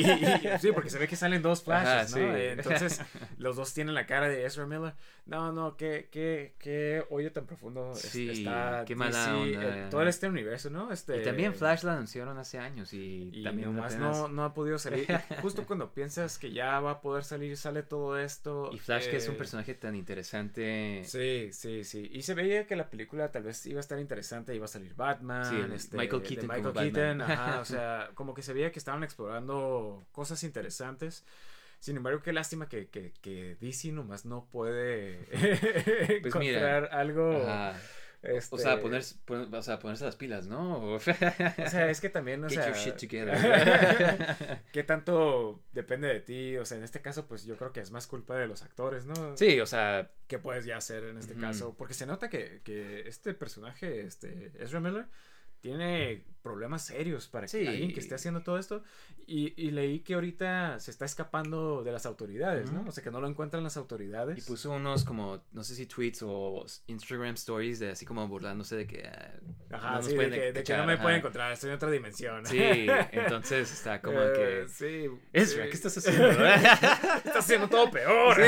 Y- 0.00 0.46
y- 0.54 0.58
sí, 0.58 0.72
porque 0.72 0.90
se 0.90 0.98
ve 0.98 1.06
que 1.06 1.14
salen 1.14 1.42
dos 1.42 1.62
Flashes, 1.62 1.88
Ajá, 1.88 2.02
¿no? 2.02 2.08
sí. 2.08 2.20
Eh, 2.20 2.52
Entonces, 2.52 3.00
los 3.38 3.54
dos 3.56 3.72
tienen 3.72 3.94
la 3.94 4.06
cara 4.06 4.28
de 4.28 4.44
Ezra 4.44 4.66
Miller. 4.66 4.94
No, 5.24 5.52
no, 5.52 5.76
qué, 5.76 6.08
qué, 6.10 6.54
qué 6.58 7.04
hoyo 7.10 7.30
tan 7.30 7.46
profundo 7.46 7.92
Sí, 7.94 8.28
está. 8.30 8.84
qué 8.84 8.96
mala 8.96 9.18
DC, 9.20 9.30
onda. 9.60 9.86
eh, 9.86 9.88
todo 9.88 10.02
este 10.02 10.26
universo, 10.28 10.68
¿no? 10.68 10.90
Este, 10.90 11.20
Y 11.20 11.22
también 11.22 11.54
Flash 11.54 11.84
la 11.84 11.92
anunciaron 11.92 12.36
hace 12.38 12.58
años 12.58 12.92
y, 12.92 13.30
Y 13.32 13.44
también 13.44 13.72
nomás 13.72 13.94
apenas- 13.94 14.16
no, 14.18 14.28
no 14.28 14.42
ha 14.44 14.52
podido 14.52 14.78
salir. 14.78 15.06
Y 15.08 15.34
justo 15.42 15.64
cuando 15.64 15.92
piensas 15.92 16.38
que 16.38 16.50
ya 16.50 16.80
va 16.80 16.90
a 16.92 17.00
poder 17.02 17.22
salir, 17.22 17.56
sale 17.56 17.84
todo 17.84 18.18
esto. 18.18 18.70
Y 18.72 18.78
Flash 18.80 19.08
que 19.10 19.16
es 19.18 19.28
un 19.28 19.36
personaje 19.36 19.74
tan 19.82 19.96
interesante. 19.96 21.02
Sí, 21.04 21.50
sí, 21.52 21.82
sí. 21.82 22.08
Y 22.12 22.22
se 22.22 22.34
veía 22.34 22.68
que 22.68 22.76
la 22.76 22.88
película 22.88 23.32
tal 23.32 23.42
vez 23.42 23.66
iba 23.66 23.78
a 23.78 23.80
estar 23.80 23.98
interesante, 23.98 24.54
iba 24.54 24.66
a 24.66 24.68
salir 24.68 24.94
Batman, 24.94 25.44
Sí, 25.44 25.74
este, 25.74 25.96
Michael 25.96 26.22
Keaton 26.22 26.48
Michael. 26.48 26.72
Keaton, 26.72 27.20
ajá, 27.20 27.60
o 27.60 27.64
sea, 27.64 28.10
como 28.14 28.32
que 28.32 28.42
se 28.42 28.52
veía 28.52 28.70
que 28.70 28.78
estaban 28.78 29.02
explorando 29.02 30.04
cosas 30.12 30.44
interesantes. 30.44 31.24
Sin 31.80 31.96
embargo, 31.96 32.22
qué 32.22 32.32
lástima 32.32 32.68
que, 32.68 32.86
que, 32.86 33.12
que 33.20 33.56
DC 33.60 33.90
nomás 33.90 34.24
no 34.24 34.46
puede 34.52 35.18
Pues 36.22 36.34
mira, 36.36 36.76
encontrar 36.78 36.88
algo. 36.92 37.42
Ajá. 37.42 37.74
Este, 38.22 38.54
O 38.54 38.58
sea, 38.58 38.80
ponerse, 38.80 39.16
pon- 39.24 39.52
o 39.52 39.62
sea, 39.62 39.78
ponerse 39.78 40.04
las 40.04 40.16
pilas, 40.16 40.46
¿no? 40.46 40.94
O- 40.94 41.00
sea, 41.68 41.90
es 41.90 42.00
que 42.00 42.08
también, 42.08 42.44
o 42.44 42.48
Get 42.48 42.58
sea, 42.58 42.66
your 42.68 42.76
shit 42.76 42.96
together. 42.96 44.62
¿Qué 44.72 44.84
tanto 44.84 45.62
depende 45.72 46.08
de 46.08 46.20
ti? 46.20 46.56
O 46.56 46.64
sea, 46.64 46.78
en 46.78 46.84
este 46.84 47.00
caso, 47.00 47.26
pues 47.26 47.44
yo 47.44 47.56
creo 47.56 47.72
que 47.72 47.80
es 47.80 47.90
más 47.90 48.06
culpa 48.06 48.36
de 48.36 48.46
los 48.46 48.62
actores, 48.62 49.06
¿no? 49.06 49.36
sí, 49.36 49.60
o 49.60 49.66
sea, 49.66 50.10
¿Qué 50.28 50.38
puedes 50.38 50.64
ya 50.64 50.78
hacer 50.78 51.04
en 51.04 51.18
este 51.18 51.34
caso? 51.34 51.74
Porque 51.76 51.92
se 51.94 52.06
nota 52.06 52.30
que, 52.30 52.62
que 52.64 53.06
este 53.06 53.34
personaje, 53.34 54.02
este 54.06 54.50
Ezra 54.58 54.80
Miller, 54.80 55.06
tiene 55.60 56.24
problemas 56.42 56.84
serios 56.84 57.28
para 57.28 57.46
que 57.46 57.50
Sí. 57.62 57.66
alguien 57.66 57.92
que 57.94 58.00
esté 58.00 58.14
haciendo 58.14 58.42
todo 58.42 58.58
esto. 58.58 58.82
Y, 59.26 59.54
y 59.56 59.70
leí 59.70 60.00
que 60.00 60.14
ahorita 60.14 60.80
se 60.80 60.90
está 60.90 61.04
escapando 61.04 61.82
de 61.84 61.92
las 61.92 62.04
autoridades, 62.06 62.72
¿no? 62.72 62.80
Ujú. 62.80 62.88
O 62.88 62.92
sea, 62.92 63.04
que 63.04 63.10
no 63.10 63.20
lo 63.20 63.28
encuentran 63.28 63.62
las 63.62 63.76
autoridades. 63.76 64.36
y 64.38 64.42
puso 64.42 64.72
unos 64.72 65.04
como, 65.04 65.44
no 65.52 65.62
sé 65.64 65.74
si 65.76 65.86
tweets 65.86 66.22
o 66.24 66.64
Instagram 66.88 67.34
stories 67.34 67.78
de 67.78 67.90
así 67.90 68.04
como 68.04 68.26
burlándose 68.26 68.76
de 68.76 68.86
que... 68.86 69.06
ah, 69.06 69.30
Ajá, 69.70 69.96
no 69.96 70.02
sí, 70.02 70.16
de 70.16 70.30
que, 70.30 70.52
de 70.52 70.62
que 70.64 70.76
no 70.76 70.84
me 70.86 70.94
ajá. 70.94 71.02
pueden 71.02 71.18
encontrar, 71.18 71.52
estoy 71.52 71.70
en 71.70 71.76
otra 71.76 71.90
dimensión. 71.90 72.44
Sí, 72.46 72.58
entonces 73.12 73.72
está 73.72 74.02
como 74.02 74.20
Eh, 74.20 74.32
que... 74.64 74.68
sí. 74.68 75.08
Ezra, 75.32 75.64
sí. 75.64 75.68
¿qué 75.70 75.76
estás 75.76 75.96
haciendo? 75.98 76.28
Estás 77.24 77.36
haciendo 77.36 77.68
todo 77.68 77.90
peor. 77.90 78.36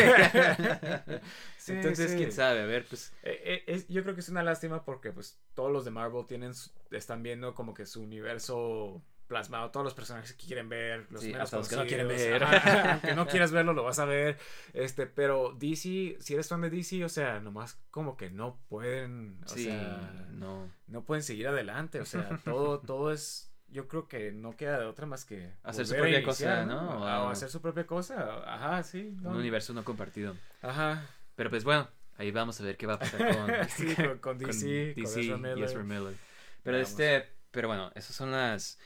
Sí, 1.56 1.72
Entonces, 1.72 2.10
sí. 2.10 2.18
quién 2.18 2.30
sabe, 2.30 2.60
a 2.60 2.66
ver, 2.66 2.84
pues... 2.86 3.14
Eh, 3.22 3.40
eh, 3.42 3.64
es- 3.68 3.88
yo 3.88 4.02
creo 4.02 4.14
que 4.14 4.20
es 4.20 4.28
una 4.28 4.42
lástima 4.42 4.84
porque 4.84 5.12
pues 5.12 5.38
todos 5.54 5.72
los 5.72 5.86
de 5.86 5.90
Marvel 5.92 6.26
tienen 6.26 6.52
están 6.90 7.22
viendo 7.22 7.54
como 7.54 7.72
que 7.72 7.83
su 7.86 8.02
universo 8.02 9.02
plasmado, 9.26 9.70
todos 9.70 9.84
los 9.84 9.94
personajes 9.94 10.34
que 10.34 10.46
quieren 10.46 10.68
ver, 10.68 11.06
los 11.10 11.22
Sí, 11.22 11.28
menos 11.28 11.44
hasta 11.44 11.56
los 11.56 11.68
que 11.68 11.76
no 11.76 11.86
quieren 11.86 12.08
ver. 12.08 12.44
ajá, 12.44 12.92
aunque 12.92 13.14
no 13.14 13.26
quieras 13.28 13.52
verlo, 13.52 13.72
lo 13.72 13.82
vas 13.82 13.98
a 13.98 14.04
ver. 14.04 14.38
Este, 14.74 15.06
pero 15.06 15.54
DC, 15.58 16.18
si 16.20 16.34
eres 16.34 16.48
fan 16.48 16.60
de 16.60 16.68
DC, 16.70 17.02
o 17.04 17.08
sea, 17.08 17.40
nomás 17.40 17.80
como 17.90 18.16
que 18.18 18.30
no 18.30 18.58
pueden, 18.68 19.40
o 19.44 19.48
Sí, 19.48 19.64
sea, 19.64 20.26
no. 20.30 20.70
no 20.88 21.04
pueden 21.04 21.22
seguir 21.22 21.48
adelante, 21.48 22.00
o 22.00 22.04
sea, 22.04 22.38
todo, 22.44 22.80
todo 22.86 23.12
es, 23.12 23.50
yo 23.68 23.88
creo 23.88 24.08
que 24.08 24.30
no 24.30 24.56
queda 24.56 24.78
de 24.78 24.84
otra 24.84 25.06
más 25.06 25.24
que 25.24 25.52
Hacer 25.62 25.86
su 25.86 25.94
propia 25.94 26.22
cosa, 26.22 26.44
iniciar, 26.44 26.66
¿no? 26.66 26.90
O 27.00 27.04
O- 27.26 27.28
hacer 27.30 27.48
su 27.48 27.62
propia 27.62 27.86
cosa, 27.86 28.42
ajá, 28.54 28.82
sí, 28.82 29.16
¿no? 29.22 29.30
Un 29.30 29.36
universo 29.36 29.72
no 29.72 29.84
compartido. 29.84 30.36
Ajá, 30.60 31.08
Pero 31.34 31.48
pues 31.48 31.64
bueno, 31.64 31.88
ahí 32.18 32.30
vamos 32.30 32.60
a 32.60 32.64
ver 32.64 32.76
qué 32.76 32.86
va 32.86 32.94
a 32.94 32.98
pasar 32.98 33.34
con, 33.34 33.68
Sí, 33.70 33.94
con- 33.96 34.18
con 34.18 34.38
DC, 34.38 34.92
con 34.94 35.02
DC 35.04 35.36
Miller. 35.38 35.64
Ezra 35.64 35.82
Miller. 35.82 36.14
Pero 36.62 36.76
Veamos. 36.76 36.90
este, 36.90 37.33
pero 37.54 37.68
bueno, 37.68 37.90
esas 37.94 38.14
son 38.14 38.30
las, 38.32 38.78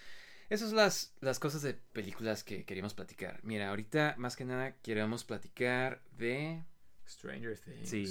esas 0.50 0.68
son 0.68 0.76
las, 0.76 1.14
las 1.20 1.40
cosas 1.40 1.62
de 1.62 1.74
películas 1.74 2.44
que 2.44 2.64
queríamos 2.64 2.94
platicar. 2.94 3.40
Mira, 3.42 3.70
ahorita 3.70 4.14
más 4.18 4.36
que 4.36 4.44
nada 4.44 4.76
queremos 4.82 5.24
platicar 5.24 6.02
de, 6.12 6.62
Stranger 7.08 7.58
Things. 7.58 7.88
sí, 7.88 8.06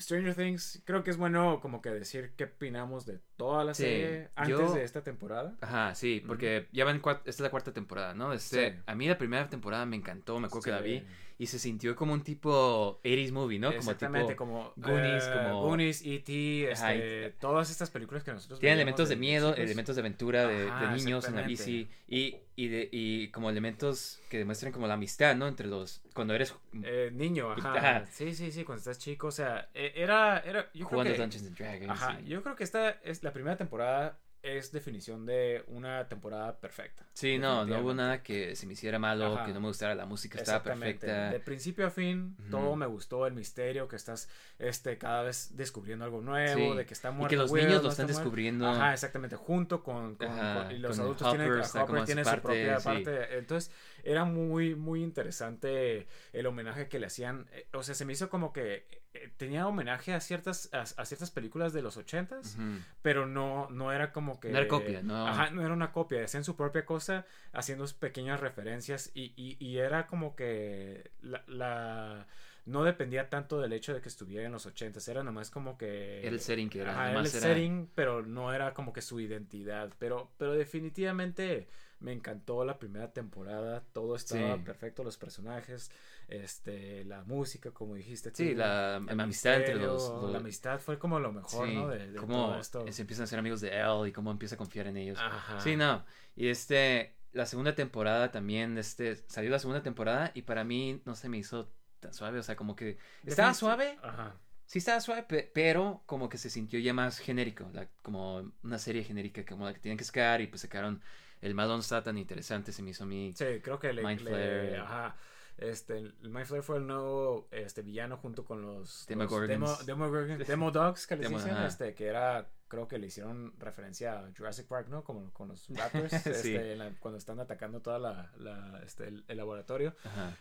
Stranger 0.00 0.34
Things, 0.34 0.82
creo 0.84 1.02
que 1.04 1.10
es 1.10 1.16
bueno 1.16 1.60
como 1.60 1.80
que 1.82 1.90
decir 1.90 2.32
qué 2.36 2.44
opinamos 2.44 3.06
de 3.06 3.20
toda 3.36 3.64
la 3.64 3.74
Sí, 3.74 3.82
serie 3.84 4.30
antes 4.34 4.58
yo- 4.58 4.72
de 4.74 4.84
esta 4.84 5.02
temporada. 5.02 5.56
Ajá, 5.60 5.94
sí, 5.94 6.22
porque 6.26 6.68
ya 6.72 6.84
van 6.84 6.96
esta 6.96 7.20
es 7.26 7.40
la 7.40 7.50
cuarta 7.50 7.72
temporada, 7.72 8.14
¿no? 8.14 8.32
Este, 8.32 8.70
Sí. 8.72 8.78
a 8.86 8.94
mí 8.94 9.06
la 9.08 9.18
primera 9.18 9.48
temporada 9.48 9.86
me 9.86 9.96
encantó, 9.96 10.38
me 10.40 10.46
acuerdo 10.46 10.64
que 10.64 10.70
la 10.70 10.80
vi. 10.80 11.04
Y 11.38 11.46
se 11.46 11.58
sintió 11.58 11.94
como 11.96 12.12
un 12.12 12.22
tipo 12.22 13.00
80s 13.02 13.32
movie, 13.32 13.58
¿no? 13.58 13.68
Como 13.68 13.78
Exactamente, 13.92 14.28
tipo 14.28 14.36
como 14.36 14.72
Goonies, 14.76 15.24
eh, 15.26 15.30
como- 15.32 15.60
Goonies, 15.60 16.02
E.T., 16.04 16.70
este, 16.70 17.30
todas 17.40 17.70
estas 17.70 17.90
películas 17.90 18.22
que 18.24 18.32
nosotros 18.32 18.58
Tiene 18.60 18.76
veíamos 18.76 18.82
elementos 18.82 19.08
de 19.08 19.14
de 19.14 19.20
miedo, 19.20 19.54
elementos 19.56 19.96
de 19.96 20.00
aventura, 20.00 20.46
de, 20.46 20.88
niños 20.96 21.26
en 21.28 21.34
la 21.36 21.42
bici 21.42 21.88
y, 22.08 22.36
y, 22.56 22.68
de, 22.68 22.88
y 22.92 23.28
como 23.28 23.50
elementos 23.50 24.20
que 24.28 24.38
demuestran 24.38 24.72
como 24.72 24.86
la 24.86 24.94
amistad, 24.94 25.34
¿no? 25.36 25.48
Entre 25.48 25.66
los... 25.66 26.02
Cuando 26.14 26.34
eres 26.34 26.54
Eh, 26.82 27.10
niño, 27.12 27.52
ajá. 27.52 27.74
Ajá. 27.76 28.06
Sí, 28.10 28.34
sí, 28.34 28.52
sí, 28.52 28.64
cuando 28.64 28.78
estás 28.80 28.98
chico, 28.98 29.28
o 29.28 29.30
sea, 29.32 29.68
e- 29.74 29.92
era, 29.96 30.38
era, 30.40 30.70
yo 30.74 30.84
jugando 30.86 31.12
creo 31.14 31.28
que, 31.28 31.36
Dungeons 31.36 31.46
and 31.48 31.56
Dragons. 31.58 31.90
ajá, 32.02 32.20
y- 32.20 32.28
yo 32.28 32.42
creo 32.42 32.56
que 32.56 32.64
esta 32.64 32.90
es 33.02 33.22
la 33.22 33.32
primera 33.32 33.56
temporada 33.56 34.18
es 34.42 34.72
definición 34.72 35.24
de 35.24 35.62
una 35.68 36.08
temporada 36.08 36.58
perfecta. 36.58 37.06
Sí, 37.14 37.38
no, 37.38 37.64
no 37.64 37.78
hubo 37.80 37.94
nada 37.94 38.22
que 38.22 38.56
se 38.56 38.66
me 38.66 38.72
hiciera 38.72 38.98
malo, 38.98 39.36
Ajá. 39.36 39.46
que 39.46 39.52
no 39.52 39.60
me 39.60 39.68
gustara 39.68 39.94
la 39.94 40.04
música, 40.04 40.38
estaba 40.38 40.62
perfecta. 40.62 41.30
De 41.30 41.38
principio 41.38 41.86
a 41.86 41.90
fin, 41.90 42.36
todo 42.50 42.74
me 42.74 42.86
gustó, 42.86 43.26
el 43.26 43.34
misterio, 43.34 43.86
que 43.86 43.96
estás 43.96 44.28
este, 44.58 44.98
cada 44.98 45.22
vez 45.22 45.56
descubriendo 45.56 46.04
algo 46.04 46.20
nuevo, 46.20 46.72
Sí. 46.72 46.76
de 46.76 46.86
que 46.86 46.94
está 46.94 47.10
Y 47.10 47.12
muerto. 47.12 47.30
que 47.30 47.36
los 47.36 47.52
niños 47.52 47.82
lo 47.84 47.90
está 47.90 48.02
están 48.02 48.06
descubriendo. 48.08 48.68
Ajá, 48.68 48.92
exactamente, 48.92 49.36
junto 49.36 49.82
con, 49.84 50.16
con- 50.16 50.26
con- 50.28 50.70
y 50.72 50.78
los 50.78 50.96
con 50.96 51.04
adultos 51.06 51.28
tienen, 51.30 51.52
Hopper, 51.52 51.68
como 51.70 51.84
Hopper 51.84 52.04
tiene 52.04 52.24
su 52.24 52.30
parte, 52.30 52.42
propia 52.42 52.80
sí. 52.80 52.84
parte. 52.84 53.38
Entonces, 53.38 53.72
era 54.04 54.24
muy, 54.24 54.74
muy 54.74 55.02
interesante 55.02 56.06
el 56.32 56.46
homenaje 56.46 56.88
que 56.88 56.98
le 56.98 57.06
hacían. 57.06 57.46
eh, 57.52 57.66
O 57.72 57.82
sea, 57.82 57.94
se 57.94 58.04
me 58.04 58.12
hizo 58.12 58.28
como 58.30 58.52
que 58.52 58.86
eh, 59.14 59.30
tenía 59.36 59.66
homenaje 59.66 60.14
a 60.14 60.20
ciertas, 60.20 60.70
a, 60.72 60.80
a 60.82 61.04
ciertas 61.04 61.30
películas 61.30 61.72
de 61.72 61.82
los 61.82 61.96
ochentas, 61.96 62.54
Ujú. 62.56 62.78
pero 63.02 63.26
no, 63.26 63.68
no 63.70 63.92
era 63.92 64.12
como 64.12 64.40
que... 64.40 64.50
No 64.50 64.58
era 64.58 64.68
copia, 64.68 65.02
no. 65.02 65.26
Ajá, 65.26 65.50
no 65.50 65.62
era 65.64 65.72
una 65.74 65.92
copia, 65.92 66.24
hacían 66.24 66.44
su 66.44 66.56
propia 66.56 66.86
cosa, 66.86 67.26
haciendo 67.52 67.84
pequeñas 67.98 68.40
referencias 68.40 69.10
y, 69.14 69.32
y, 69.36 69.56
y 69.64 69.78
era 69.78 70.06
como 70.06 70.34
que 70.34 71.10
la, 71.20 71.44
la- 71.46 72.26
no 72.64 72.84
dependía 72.84 73.28
tanto 73.28 73.60
del 73.60 73.72
hecho 73.72 73.92
de 73.92 74.00
que 74.00 74.08
estuviera 74.08 74.46
en 74.46 74.52
los 74.52 74.66
ochentas, 74.66 75.08
era 75.08 75.24
nomás 75.24 75.50
como 75.50 75.76
que... 75.76 76.20
Era 76.20 76.30
el 76.30 76.40
setting 76.40 76.70
que 76.70 76.80
era. 76.82 76.92
Ajá, 76.92 77.10
era 77.10 77.20
el 77.20 77.26
era- 77.26 77.40
setting, 77.40 77.90
pero 77.94 78.22
no 78.24 78.52
era 78.54 78.72
como 78.72 78.92
que 78.92 79.02
su 79.02 79.18
identidad. 79.18 79.92
Pero, 79.98 80.30
pero 80.38 80.52
definitivamente 80.52 81.66
me 82.02 82.12
encantó 82.12 82.64
la 82.64 82.78
primera 82.78 83.12
temporada. 83.12 83.82
Todo 83.92 84.16
estaba 84.16 84.56
Sí. 84.56 84.62
perfecto, 84.62 85.04
los 85.04 85.16
personajes, 85.16 85.90
este, 86.28 87.04
la 87.04 87.22
música, 87.24 87.70
como 87.70 87.94
dijiste. 87.94 88.30
tú, 88.30 88.36
Sí, 88.38 88.54
la 88.54 88.96
el 88.96 89.20
amistad 89.20 89.56
entre 89.56 89.74
los- 89.76 90.02
los- 90.10 90.32
La 90.32 90.38
amistad 90.38 90.78
fue 90.80 90.98
como 90.98 91.18
lo 91.20 91.32
mejor, 91.32 91.68
Sí, 91.68 91.74
¿no? 91.74 91.88
De, 91.88 92.10
de 92.10 92.18
cómo 92.18 92.46
todo 92.48 92.60
esto. 92.60 92.84
se 92.92 93.02
empiezan 93.02 93.24
a 93.24 93.26
ser 93.26 93.38
amigos 93.38 93.60
de 93.60 93.68
él 93.78 94.08
y 94.08 94.12
cómo 94.12 94.30
empieza 94.30 94.54
a 94.54 94.58
confiar 94.58 94.86
en 94.86 94.96
ellos. 94.96 95.18
Ajá. 95.20 95.60
Sí, 95.60 95.76
no. 95.76 96.04
Y 96.36 96.48
este, 96.48 97.14
la 97.32 97.46
segunda 97.46 97.74
temporada 97.74 98.30
también, 98.30 98.76
este, 98.78 99.16
salió 99.28 99.50
la 99.50 99.58
segunda 99.58 99.82
temporada 99.82 100.30
y 100.34 100.42
para 100.42 100.64
mí 100.64 101.02
no 101.04 101.14
se 101.14 101.28
me 101.28 101.38
hizo 101.38 101.72
tan 102.00 102.12
suave, 102.14 102.38
o 102.38 102.42
sea, 102.42 102.56
como 102.56 102.74
que 102.74 102.98
estaba 103.24 103.54
suave, 103.54 103.98
Ajá. 104.02 104.34
sí 104.66 104.78
estaba 104.78 105.00
suave, 105.00 105.22
pe- 105.22 105.50
pero 105.54 106.02
como 106.06 106.28
que 106.28 106.36
se 106.38 106.50
sintió 106.50 106.78
ya 106.80 106.92
más 106.92 107.18
genérico, 107.18 107.68
la- 107.72 107.88
como 108.02 108.52
una 108.62 108.78
serie 108.78 109.04
genérica, 109.04 109.44
como 109.44 109.66
la 109.66 109.72
que 109.74 109.80
tenían 109.80 109.98
que 109.98 110.04
sacar 110.04 110.40
y 110.40 110.46
pues 110.48 110.62
sacaron, 110.62 111.00
el 111.42 111.54
malo 111.54 111.74
no 111.74 111.80
estaba 111.80 112.02
tan 112.02 112.16
interesante, 112.16 112.72
se 112.72 112.82
me 112.82 112.90
hizo 112.90 113.04
a 113.04 113.06
mí. 113.06 113.32
Sí, 113.36 113.44
creo 113.62 113.78
que 113.78 113.92
le, 113.92 114.02
le- 114.02 114.76
ajá. 114.78 115.16
Este, 115.58 115.98
el 115.98 116.14
Mind 116.22 116.46
Flayer 116.46 116.62
fue 116.64 116.78
el 116.78 116.86
nuevo 116.86 117.46
este, 117.50 117.82
villano 117.82 118.16
junto 118.16 118.44
con 118.44 118.62
los 118.62 119.04
Demogorgons. 119.06 119.48
Demo, 119.48 119.66
Demogorgons- 120.08 120.46
Demo 120.46 120.70
Dogs 120.70 121.06
que 121.06 121.16
les 121.16 121.28
dicen, 121.28 121.56
este, 121.66 121.94
que 121.94 122.06
era, 122.06 122.48
creo 122.72 122.88
que 122.88 122.98
le 122.98 123.08
hicieron 123.08 123.52
referencia 123.58 124.18
a 124.18 124.30
Jurassic 124.34 124.66
Park, 124.66 124.88
¿no? 124.88 125.04
Como 125.04 125.30
con 125.34 125.48
los 125.48 125.68
Raptors, 126.08 126.10
Sí. 126.22 126.30
este, 126.30 126.74
la- 126.76 126.90
cuando 127.00 127.18
están 127.18 127.38
atacando 127.38 127.80
toda 127.82 127.98
la, 127.98 128.32
la, 128.38 128.80
este, 128.82 129.08
el, 129.08 129.24
el 129.28 129.36
laboratorio. 129.36 129.94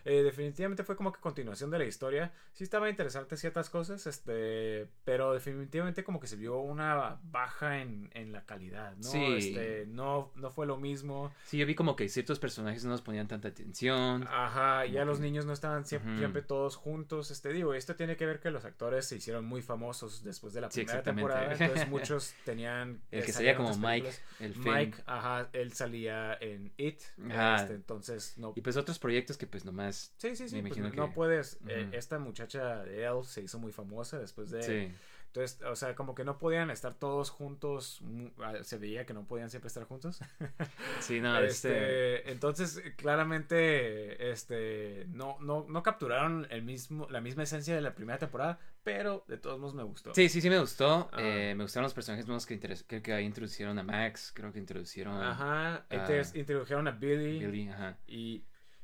Eh, 0.05 0.23
definitivamente 0.23 0.85
fue 0.85 0.95
como 0.95 1.11
que 1.11 1.19
continuación 1.19 1.69
de 1.71 1.79
la 1.79 1.83
historia. 1.83 2.31
Sí 2.53 2.63
estaba 2.63 2.89
interesante 2.89 3.35
ciertas 3.35 3.69
cosas, 3.69 4.07
este, 4.07 4.87
pero 5.03 5.33
definitivamente 5.33 6.05
como 6.05 6.21
que 6.21 6.27
se 6.27 6.37
vio 6.37 6.59
una 6.61 7.19
baja 7.23 7.79
en, 7.81 8.09
en 8.13 8.31
la 8.31 8.45
calidad, 8.45 8.95
¿no? 8.95 9.03
Sí. 9.03 9.23
Este, 9.37 9.85
no, 9.87 10.31
no 10.35 10.51
fue 10.51 10.65
lo 10.65 10.77
mismo. 10.77 11.33
Sí, 11.43 11.57
yo 11.57 11.65
vi 11.65 11.75
como 11.75 11.97
que 11.97 12.07
ciertos 12.07 12.39
personajes 12.39 12.85
no 12.85 12.91
nos 12.91 13.01
ponían 13.01 13.27
tanta 13.27 13.49
atención. 13.49 14.25
Ajá, 14.29 14.85
ya 14.85 15.01
Como 15.01 15.05
los 15.11 15.17
que- 15.19 15.23
niños 15.25 15.45
no 15.45 15.51
estaban 15.51 15.85
siempre, 15.85 16.11
Ujú. 16.11 16.19
siempre 16.19 16.41
todos 16.43 16.77
juntos. 16.77 17.29
Este 17.29 17.51
digo, 17.51 17.73
esto 17.73 17.95
tiene 17.97 18.15
que 18.15 18.25
ver 18.25 18.39
que 18.39 18.51
los 18.51 18.63
actores 18.63 19.05
se 19.05 19.17
hicieron 19.17 19.43
muy 19.43 19.61
famosos 19.61 20.23
después 20.23 20.53
de 20.53 20.61
la 20.61 20.71
Sí, 20.71 20.81
primera 20.85 20.99
exactamente. 20.99 21.29
temporada. 21.33 21.51
Entonces 21.65 21.89
muchos 21.89 22.20
tenían. 22.45 23.01
El 23.11 23.21
eh, 23.21 23.25
que 23.25 23.31
salía 23.33 23.55
como 23.55 23.75
Mike, 23.77 24.11
el 24.39 24.53
Finn. 24.53 24.73
Mike, 24.73 24.97
ajá, 25.05 25.49
él 25.53 25.73
salía 25.73 26.37
en 26.41 26.71
It. 26.77 27.01
Ajá. 27.29 27.55
este, 27.63 27.73
entonces 27.75 28.37
no. 28.37 28.53
Y 28.55 28.61
pues 28.61 28.77
otros 28.77 28.99
proyectos 28.99 29.37
que 29.37 29.47
pues 29.47 29.65
nomás... 29.65 30.13
Sí, 30.17 30.35
sí, 30.35 30.49
sí. 30.49 30.55
me 30.57 30.61
pues, 30.69 30.77
imagino 30.77 30.95
no 31.03 31.09
que- 31.09 31.15
puedes. 31.15 31.59
eh, 31.67 31.85
Ujú. 31.87 31.95
esta 31.95 32.19
muchacha 32.19 32.83
Elle 32.85 33.23
se 33.23 33.41
hizo 33.41 33.59
muy 33.59 33.71
famosa 33.71 34.19
después 34.19 34.49
de. 34.51 34.63
Sí. 34.63 34.93
Entonces, 35.33 35.61
o 35.63 35.75
sea, 35.77 35.95
como 35.95 36.13
que 36.13 36.25
no 36.25 36.37
podían 36.37 36.69
estar 36.71 36.93
todos 36.93 37.29
juntos. 37.29 38.01
ah, 38.43 38.53
Se 38.63 38.77
veía 38.77 39.05
que 39.05 39.13
no 39.13 39.25
podían 39.25 39.49
siempre 39.49 39.67
estar 39.69 39.85
juntos. 39.85 40.19
Sí, 40.99 41.19
no, 41.21 41.37
este... 41.39 42.17
Este, 42.17 42.31
entonces 42.31 42.81
claramente 42.97 44.31
este 44.31 45.05
no, 45.09 45.37
no, 45.39 45.65
no 45.67 45.83
capturaron 45.83 46.47
el 46.49 46.63
mismo 46.63 47.07
la 47.09 47.21
misma 47.21 47.43
esencia 47.43 47.73
de 47.75 47.81
la 47.81 47.95
primera 47.95 48.19
temporada 48.19 48.59
pero 48.83 49.23
de 49.27 49.37
todos 49.37 49.59
modos 49.59 49.73
me 49.75 49.83
gustó 49.83 50.13
Sí, 50.13 50.27
sí, 50.29 50.41
sí 50.41 50.49
me 50.49 50.59
gustó. 50.59 51.09
Ajá. 51.11 51.21
Eh, 51.21 51.55
me 51.55 51.63
gustaron 51.63 51.83
los 51.83 51.93
personajes 51.93 52.25
nuevos 52.27 52.45
que 52.45 52.59
que 52.59 53.13
ahí 53.13 53.25
introducieron 53.25 53.77
a 53.79 53.83
Max, 53.83 54.31
creo 54.35 54.51
que 54.51 54.59
introducieron 54.59 55.15
ajá 55.21 55.85
Ah. 55.89 55.95
Inter- 55.95 56.25
introdujeron 56.35 56.87
a 56.87 56.91
Billy, 56.91 57.39
Billy, 57.45 57.69
ajá. 57.69 57.97
y 58.07 58.43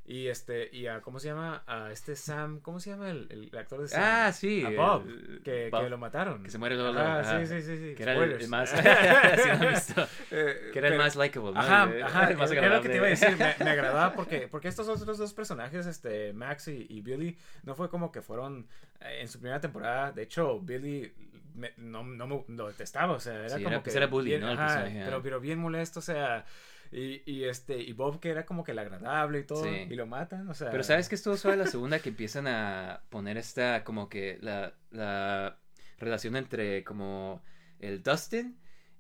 y 0.10 0.28
este 0.30 0.70
y 0.74 0.88
a 0.88 1.02
cómo 1.02 1.20
se 1.20 1.28
llama 1.28 1.64
a 1.68 1.92
este 1.92 2.16
Sam 2.16 2.62
cómo 2.62 2.80
se 2.80 2.92
llama 2.92 3.10
el, 3.10 3.28
el 3.52 3.58
actor 3.58 3.82
de 3.82 3.90
Sam 3.90 4.02
Ah, 4.04 4.32
sí. 4.32 4.64
a 4.64 4.70
Bob 4.70 5.06
el- 5.06 5.42
que, 5.44 5.70
Bob, 5.70 5.84
que 5.84 5.90
lo 5.90 5.98
mataron 5.98 6.44
que 6.44 6.50
se 6.50 6.58
muere 6.58 6.76
luego, 6.78 6.98
ajá. 6.98 7.46
sí 7.46 7.46
sí 7.46 7.62
sí 7.62 7.78
sí 7.78 7.94
Que 7.96 8.04
era 8.04 8.14
el, 8.14 8.48
más... 8.48 8.70
sí, 8.72 9.66
visto. 9.68 10.08
Eh, 10.32 10.70
Que 10.72 10.80
era 10.80 10.88
el 10.88 10.98
más 10.98 11.16
likable, 11.18 11.52
¿no? 11.52 11.60
Ajá, 11.60 11.90
ajá, 12.06 12.24
el 12.32 12.38
más 12.38 12.50
era 12.52 12.70
lo 12.70 12.82
que 12.82 12.88
te 12.90 12.96
iba 12.96 13.06
a 13.08 13.10
decir, 13.10 13.36
me, 13.38 13.56
me 13.66 13.70
agradaba 13.72 14.14
porque, 14.14 14.48
porque 14.48 14.70
estos 14.70 14.88
otros 14.88 15.18
dos 15.18 15.34
personajes, 15.34 15.86
este, 15.86 16.32
Max 16.34 16.70
y, 16.70 16.86
y 16.90 17.02
Billy, 17.02 17.38
no 17.64 17.76
fue 17.76 17.90
como 17.90 18.10
que 18.12 18.22
fueron 18.22 18.66
eh, 19.02 19.20
en 19.22 19.28
su 19.28 19.40
primera 19.40 19.60
temporada, 19.60 20.14
de 20.14 20.24
hecho, 20.24 20.60
Billy 20.62 21.12
me- 21.54 21.74
no, 21.78 22.04
no 22.04 22.28
me 22.28 22.44
lo 22.56 22.68
detestaba, 22.68 23.14
o 23.14 23.20
sea, 23.20 23.34
era 23.40 23.50
Sí, 23.58 23.64
como 23.64 23.70
era- 23.70 23.78
que 23.80 23.84
pues 23.84 23.96
era 23.98 24.08
bully, 24.08 24.30
bien- 24.30 24.42
¿no? 24.42 24.52
El 24.52 24.58
ajá, 24.58 24.68
personaje, 24.68 25.02
pero, 25.04 25.22
pero 25.22 25.40
bien 25.42 25.60
molesto, 25.60 26.00
o 26.00 26.04
sea, 26.04 26.46
y, 26.92 27.22
y 27.32 27.44
este, 27.46 27.78
y 27.78 27.92
Bob 27.94 28.20
que 28.20 28.30
era 28.30 28.46
como 28.46 28.64
que 28.64 28.72
el 28.72 28.80
agradable 28.80 29.40
y 29.40 29.44
todo, 29.44 29.64
Sí. 29.64 29.88
y 29.90 29.96
lo 29.96 30.06
matan, 30.08 30.48
o 30.50 30.54
sea. 30.54 30.70
Pero 30.72 30.84
¿sabes 30.84 31.10
qué 31.10 31.16
estuvo 31.16 31.38
suave 31.38 31.58
la 31.58 31.68
segunda? 31.68 32.00
Que 32.00 32.10
empiezan 32.10 32.48
a 32.48 33.02
poner 33.10 33.38
esta, 33.38 33.84
como 33.84 34.10
que 34.10 34.38
la, 34.42 34.74
la 34.92 35.58
relación 36.00 36.36
entre 36.36 36.84
como 36.84 37.42
el 37.80 38.02
Dustin 38.04 38.58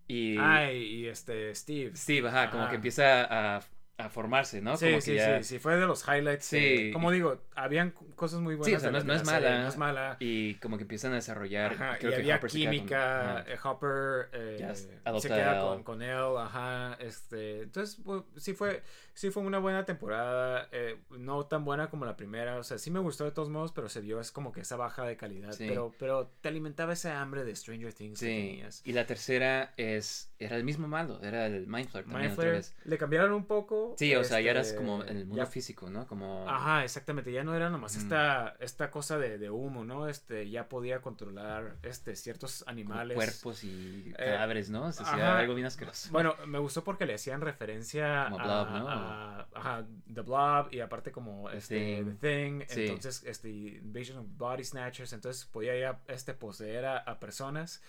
y 0.08 0.38
Ay, 0.40 0.78
y 0.84 1.08
este, 1.08 1.54
Steve. 1.54 1.96
Steve, 1.96 2.28
ajá, 2.30 2.50
como 2.50 2.70
que 2.70 2.76
empieza 2.76 3.24
a, 3.58 3.62
a 4.00 4.10
formarse, 4.10 4.62
¿no? 4.62 4.78
Sí, 4.78 4.86
como 4.86 4.98
que 4.98 5.02
sí, 5.02 5.16
ya- 5.16 5.38
sí, 5.40 5.44
sí, 5.56 5.60
fue 5.60 5.76
de 5.76 5.88
los 5.88 6.08
highlights. 6.08 6.46
Sí. 6.46 6.92
como 6.94 7.10
digo, 7.10 7.42
habían 7.56 7.92
cosas 8.16 8.40
muy 8.42 8.54
buenas. 8.56 8.68
Sí, 8.70 8.76
o 8.76 8.80
sea, 8.80 8.92
no 8.92 9.04
no 9.04 9.14
es 9.14 9.22
serie, 9.28 9.50
mala. 9.50 9.62
No 9.64 9.68
es 9.70 9.78
mala. 9.78 10.18
Y 10.20 10.54
como 10.56 10.78
que 10.78 10.84
empiezan 10.84 11.14
a 11.14 11.16
desarrollar. 11.16 11.74
Ajá, 11.74 11.98
creo 11.98 12.12
y 12.12 12.14
que 12.16 12.22
había 12.22 12.36
Hopper 12.36 12.52
se 12.52 12.58
queda 12.60 12.66
con- 12.70 12.76
química, 12.78 13.46
eh, 13.48 13.58
Hopper 13.64 14.30
eh, 14.34 14.74
se 15.20 15.28
queda 15.30 15.60
con, 15.62 15.78
él. 15.80 15.84
con 15.84 16.02
él, 16.04 16.38
ajá, 16.38 16.94
este, 17.00 17.62
entonces 17.64 18.00
pues, 18.06 18.22
sí 18.38 18.54
fue, 18.54 18.84
sí 19.18 19.32
fue 19.32 19.42
una 19.42 19.58
buena 19.58 19.84
temporada, 19.84 20.70
eh, 20.72 21.00
no 21.10 21.44
tan 21.48 21.66
buena 21.66 21.90
como 21.90 22.06
la 22.06 22.16
primera, 22.16 22.58
o 22.58 22.64
sea, 22.64 22.78
sí 22.78 22.92
me 22.92 23.00
gustó 23.00 23.24
de 23.24 23.32
todos 23.32 23.50
modos, 23.50 23.72
pero 23.72 23.90
se 23.90 24.00
vio 24.00 24.20
es 24.20 24.32
como 24.32 24.52
que 24.52 24.62
esa 24.62 24.76
baja 24.76 25.04
de 25.06 25.18
calidad, 25.18 25.54
Sí. 25.54 25.66
pero, 25.68 25.92
pero 25.98 26.28
te 26.42 26.50
alimentaba 26.50 26.94
ese 26.94 27.10
hambre 27.10 27.44
de 27.44 27.56
Stranger 27.56 27.94
Things 27.94 28.20
que 28.20 28.26
Sí, 28.28 28.32
tenías. 28.50 28.82
y 28.86 28.94
la 28.94 29.08
tercera 29.08 29.74
es, 29.78 30.32
era 30.38 30.56
el 30.56 30.64
mismo 30.64 30.88
malo, 30.88 31.20
era 31.24 31.48
el 31.48 31.66
Mind 31.66 31.90
Flayer 31.90 32.04
también 32.06 32.22
Mind 32.22 32.34
otra 32.34 32.36
Flayer, 32.36 32.54
vez. 32.58 32.76
le 32.86 32.98
cambiaron 33.00 33.34
un 33.34 33.46
poco. 33.46 33.96
Sí, 33.98 34.14
o 34.16 34.24
sea, 34.24 34.40
ya 34.40 34.52
eras 34.52 34.68
este, 34.68 34.78
como 34.78 35.04
en 35.04 35.18
el 35.18 35.26
mundo 35.26 35.44
ya- 35.44 35.50
físico, 35.50 35.90
¿no? 35.90 36.06
Como... 36.06 36.48
Ajá, 36.48 36.84
exactamente, 36.84 37.32
ya 37.32 37.44
no 37.44 37.56
era 37.56 37.72
nomás 37.72 37.96
esta, 37.96 38.56
esta 38.60 38.92
cosa 38.92 39.18
de, 39.18 39.40
de 39.40 39.50
humo, 39.50 39.84
¿no? 39.84 40.08
Este, 40.08 40.48
ya 40.50 40.70
podía 40.70 41.02
controlar 41.02 41.78
este, 41.82 42.16
ciertos 42.16 42.60
como 42.60 42.72
animales. 42.72 43.16
cuerpos 43.16 43.64
y 43.64 44.10
Eh, 44.10 44.14
cadáveres, 44.26 44.70
¿no? 44.70 44.86
O 44.86 44.92
sea, 44.92 45.40
algo 45.40 45.56
bien 45.56 45.66
asqueroso. 45.66 46.10
Bueno, 46.12 46.36
me 46.46 46.60
gustó 46.60 46.84
porque 46.84 47.08
le 47.08 47.16
hacían 47.16 47.42
referencia 47.42 48.28
Como 48.30 48.40
a, 48.40 48.44
Blob, 48.44 48.70
¿no? 48.78 48.90
a- 48.90 49.07
ajá, 49.54 49.88
The 50.14 50.22
Blob 50.22 50.68
y 50.74 50.80
aparte 50.80 51.12
como 51.12 51.50
este 51.50 52.04
Thing. 52.04 52.06
The 52.06 52.14
Thing, 52.16 52.62
Sí. 52.68 52.82
entonces 52.82 53.24
este 53.26 53.50
Invasion 53.50 54.18
of 54.20 54.28
Body 54.38 54.64
Snatchers, 54.64 55.14
entonces 55.14 55.46
podía 55.46 55.78
ya 55.78 56.02
este 56.08 56.34
poseer 56.34 56.86
a, 56.86 56.98
a 56.98 57.20
personas 57.20 57.82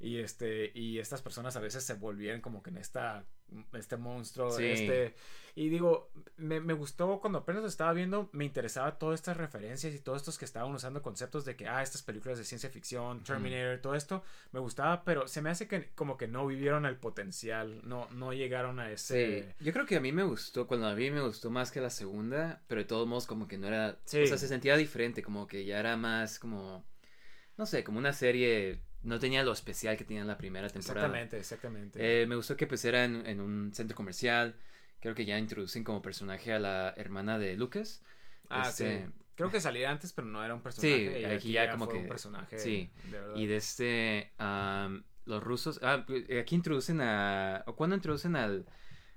y 0.00 0.18
este 0.18 0.70
y 0.74 0.98
estas 0.98 1.22
personas 1.22 1.56
a 1.56 1.60
veces 1.60 1.84
se 1.84 1.94
volvían 1.94 2.40
como 2.40 2.62
que 2.62 2.70
en 2.70 2.78
esta 2.78 3.24
este 3.74 3.96
monstruo 3.96 4.50
Sí. 4.50 4.64
este 4.66 5.14
y 5.54 5.68
digo 5.68 6.10
me, 6.36 6.58
me 6.60 6.72
gustó 6.72 7.20
cuando 7.20 7.38
apenas 7.40 7.62
lo 7.62 7.68
estaba 7.68 7.92
viendo 7.92 8.28
me 8.32 8.44
interesaba 8.44 8.98
todas 8.98 9.20
estas 9.20 9.36
referencias 9.36 9.94
y 9.94 10.00
todos 10.00 10.22
estos 10.22 10.38
que 10.38 10.44
estaban 10.44 10.72
usando 10.74 11.02
conceptos 11.02 11.44
de 11.44 11.54
que 11.54 11.68
ah 11.68 11.80
estas 11.82 12.02
películas 12.02 12.38
de 12.38 12.44
ciencia 12.44 12.68
ficción 12.70 13.22
Terminator 13.22 13.78
todo 13.80 13.94
esto 13.94 14.24
me 14.50 14.58
gustaba 14.58 15.04
pero 15.04 15.28
se 15.28 15.40
me 15.42 15.50
hace 15.50 15.68
que 15.68 15.90
como 15.94 16.16
que 16.16 16.26
no 16.26 16.44
vivieron 16.46 16.84
el 16.86 16.96
potencial 16.96 17.80
no 17.88 18.08
no 18.10 18.32
llegaron 18.32 18.80
a 18.80 18.90
ese 18.90 19.46
Sí, 19.58 19.64
yo 19.64 19.72
creo 19.72 19.86
que 19.86 19.96
a 19.96 20.00
mí 20.00 20.10
me 20.10 20.24
gustó, 20.24 20.66
cuando 20.66 20.88
la 20.88 20.94
vi 20.94 21.10
me 21.12 21.20
gustó 21.20 21.50
más 21.50 21.70
que 21.70 21.80
la 21.80 21.90
segunda, 21.90 22.60
pero 22.66 22.80
de 22.80 22.86
todos 22.86 23.06
modos 23.06 23.26
como 23.26 23.46
que 23.46 23.56
no 23.58 23.68
era, 23.68 23.98
Sí. 24.04 24.22
o 24.22 24.26
sea, 24.26 24.38
se 24.38 24.48
sentía 24.48 24.76
diferente, 24.76 25.22
como 25.22 25.46
que 25.46 25.64
ya 25.64 25.78
era 25.78 25.96
más 25.96 26.38
como, 26.40 26.84
no 27.56 27.66
sé, 27.66 27.84
como 27.84 27.98
una 27.98 28.12
serie, 28.12 28.80
no 29.04 29.18
tenía 29.18 29.42
lo 29.42 29.52
especial 29.52 29.96
que 29.96 30.04
tenía 30.04 30.22
en 30.22 30.28
la 30.28 30.36
primera 30.38 30.68
temporada. 30.68 31.06
exactamente 31.06 31.38
exactamente 31.38 32.22
Eh, 32.22 32.26
me 32.26 32.36
gustó 32.36 32.56
que 32.56 32.66
pues 32.66 32.84
era 32.84 33.04
en, 33.04 33.26
en 33.26 33.40
un 33.40 33.72
centro 33.74 33.96
comercial, 33.96 34.54
creo 35.00 35.14
que 35.14 35.24
ya 35.24 35.38
introducen 35.38 35.84
como 35.84 36.00
personaje 36.02 36.52
a 36.52 36.58
la 36.58 36.94
hermana 36.96 37.38
de 37.38 37.56
Lucas. 37.56 38.02
ah 38.48 38.66
este, 38.68 39.06
sí 39.06 39.12
creo 39.36 39.50
que 39.50 39.60
salía 39.60 39.90
antes 39.90 40.12
pero 40.12 40.28
no 40.28 40.44
era 40.44 40.54
un 40.54 40.60
personaje 40.62 40.96
Sí, 41.20 41.20
y 41.20 41.24
aquí 41.24 41.52
ya 41.52 41.70
como 41.70 41.86
fue 41.86 41.94
que- 41.94 42.00
un 42.00 42.08
personaje 42.08 42.58
sí, 42.58 42.90
de 43.10 43.18
verdad. 43.20 43.36
Y 43.36 43.46
de 43.46 43.56
este, 43.56 44.32
los 45.26 45.42
rusos, 45.42 45.80
ah, 45.82 46.04
pues, 46.06 46.24
aquí 46.38 46.54
introducen 46.54 47.00
a, 47.00 47.62
o 47.66 47.74
cuando 47.74 47.96
introducen 47.96 48.36
al, 48.36 48.64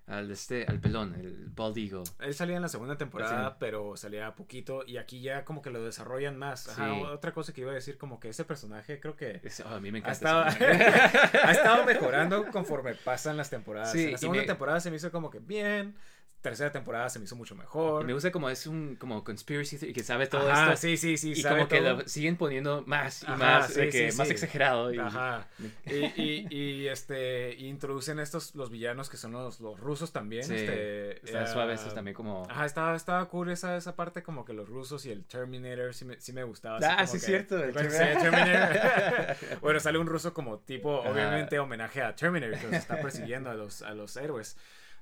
al 0.07 0.31
este, 0.31 0.65
al 0.67 0.79
pelón, 0.79 1.13
el 1.19 1.49
Bald 1.53 1.77
Eagle. 1.77 2.03
Él 2.21 2.33
salía 2.33 2.55
en 2.55 2.61
la 2.61 2.69
segunda 2.69 2.97
temporada, 2.97 3.49
Sí. 3.51 3.55
pero 3.59 3.95
salía 3.97 4.33
poquito 4.35 4.83
y 4.87 4.97
aquí 4.97 5.21
ya 5.21 5.43
como 5.45 5.61
que 5.61 5.69
lo 5.69 5.83
desarrollan 5.83 6.37
más. 6.37 6.69
Ajá, 6.69 6.93
Sí. 6.95 7.01
otra 7.03 7.33
cosa 7.33 7.53
que 7.53 7.61
iba 7.61 7.71
a 7.71 7.75
decir, 7.75 7.97
como 7.97 8.19
que 8.19 8.29
ese 8.29 8.45
personaje 8.45 8.99
creo 9.01 9.15
que 9.17 9.41
oh, 9.65 9.75
a 9.75 9.79
mí 9.81 9.91
me 9.91 9.97
ha 9.99 10.01
encanta. 10.01 10.11
estado, 10.13 10.47
ese 10.47 10.57
personaje. 10.65 11.37
ha 11.43 11.51
estado 11.51 11.85
mejorando 11.85 12.45
conforme 12.51 12.95
pasan 12.95 13.35
las 13.37 13.49
temporadas. 13.49 13.91
Sí, 13.91 14.05
en 14.05 14.11
la 14.13 14.17
segunda 14.17 14.41
me- 14.43 14.47
temporada 14.47 14.79
se 14.79 14.89
me 14.89 14.95
hizo 14.95 15.11
como 15.11 15.29
que 15.29 15.39
bien, 15.39 15.93
tercera 16.41 16.71
temporada 16.71 17.09
se 17.09 17.19
me 17.19 17.25
hizo 17.25 17.35
mucho 17.35 17.55
mejor. 17.55 18.03
Y 18.03 18.05
me 18.05 18.13
gusta 18.13 18.31
como 18.31 18.49
es 18.49 18.67
un 18.67 18.95
como 18.95 19.23
conspiracy 19.23 19.77
theory, 19.77 19.93
que 19.93 20.03
sabe 20.03 20.27
todo 20.27 20.49
Ajá, 20.49 20.73
esto. 20.73 20.87
sí, 20.87 20.97
sí, 20.97 21.17
sí, 21.17 21.31
y 21.31 21.35
sabe 21.35 21.57
como 21.57 21.67
que 21.67 21.81
lo 21.81 22.07
siguen 22.07 22.37
poniendo 22.37 22.83
más 22.85 23.23
y 23.23 23.25
Ajá, 23.25 23.37
más, 23.37 23.73
de 23.73 23.85
sí, 23.85 23.97
que 23.97 24.11
sí, 24.11 24.17
más 24.17 24.27
sí. 24.27 24.33
exagerado. 24.33 24.93
Y, 24.93 24.99
Ajá. 24.99 25.47
Y, 25.85 26.21
y, 26.21 26.47
y, 26.49 26.87
este 26.87 27.55
introducen 27.55 28.19
estos 28.19 28.55
los 28.55 28.69
villanos 28.69 29.09
que 29.09 29.17
son 29.17 29.31
los, 29.31 29.59
los 29.59 29.79
rusos 29.79 30.11
también. 30.11 30.41
Este, 30.41 31.25
Están 31.25 31.43
eh, 31.43 31.47
suaves 31.47 31.79
estos 31.79 31.95
también 31.95 32.13
como... 32.13 32.45
Ajá, 32.49 32.65
estaba, 32.65 32.95
estaba 32.95 33.27
cool 33.29 33.49
esa, 33.49 33.77
esa 33.77 33.95
parte 33.95 34.21
como 34.23 34.45
que 34.45 34.53
los 34.53 34.69
rusos 34.69 35.05
y 35.05 35.11
el 35.11 35.25
Terminator 35.25 35.93
sí 35.93 36.05
me, 36.05 36.19
sí 36.19 36.33
me 36.33 36.43
gustaba. 36.43 36.79
Ah, 36.83 37.07
sí, 37.07 37.17
es 37.17 37.23
cierto, 37.23 37.63
el 37.63 37.73
Terminator. 37.73 39.35
Bueno, 39.61 39.79
sale 39.79 39.97
un 39.97 40.07
ruso 40.07 40.33
como 40.33 40.59
tipo, 40.59 41.01
obviamente, 41.01 41.59
homenaje 41.59 42.01
a 42.01 42.15
Terminator, 42.15 42.59
que 42.59 42.67
los 42.67 42.75
está 42.75 43.01
persiguiendo 43.01 43.49
a 43.49 43.55
los, 43.55 43.81
a 43.81 43.93
los 43.93 44.15
héroes. 44.17 44.57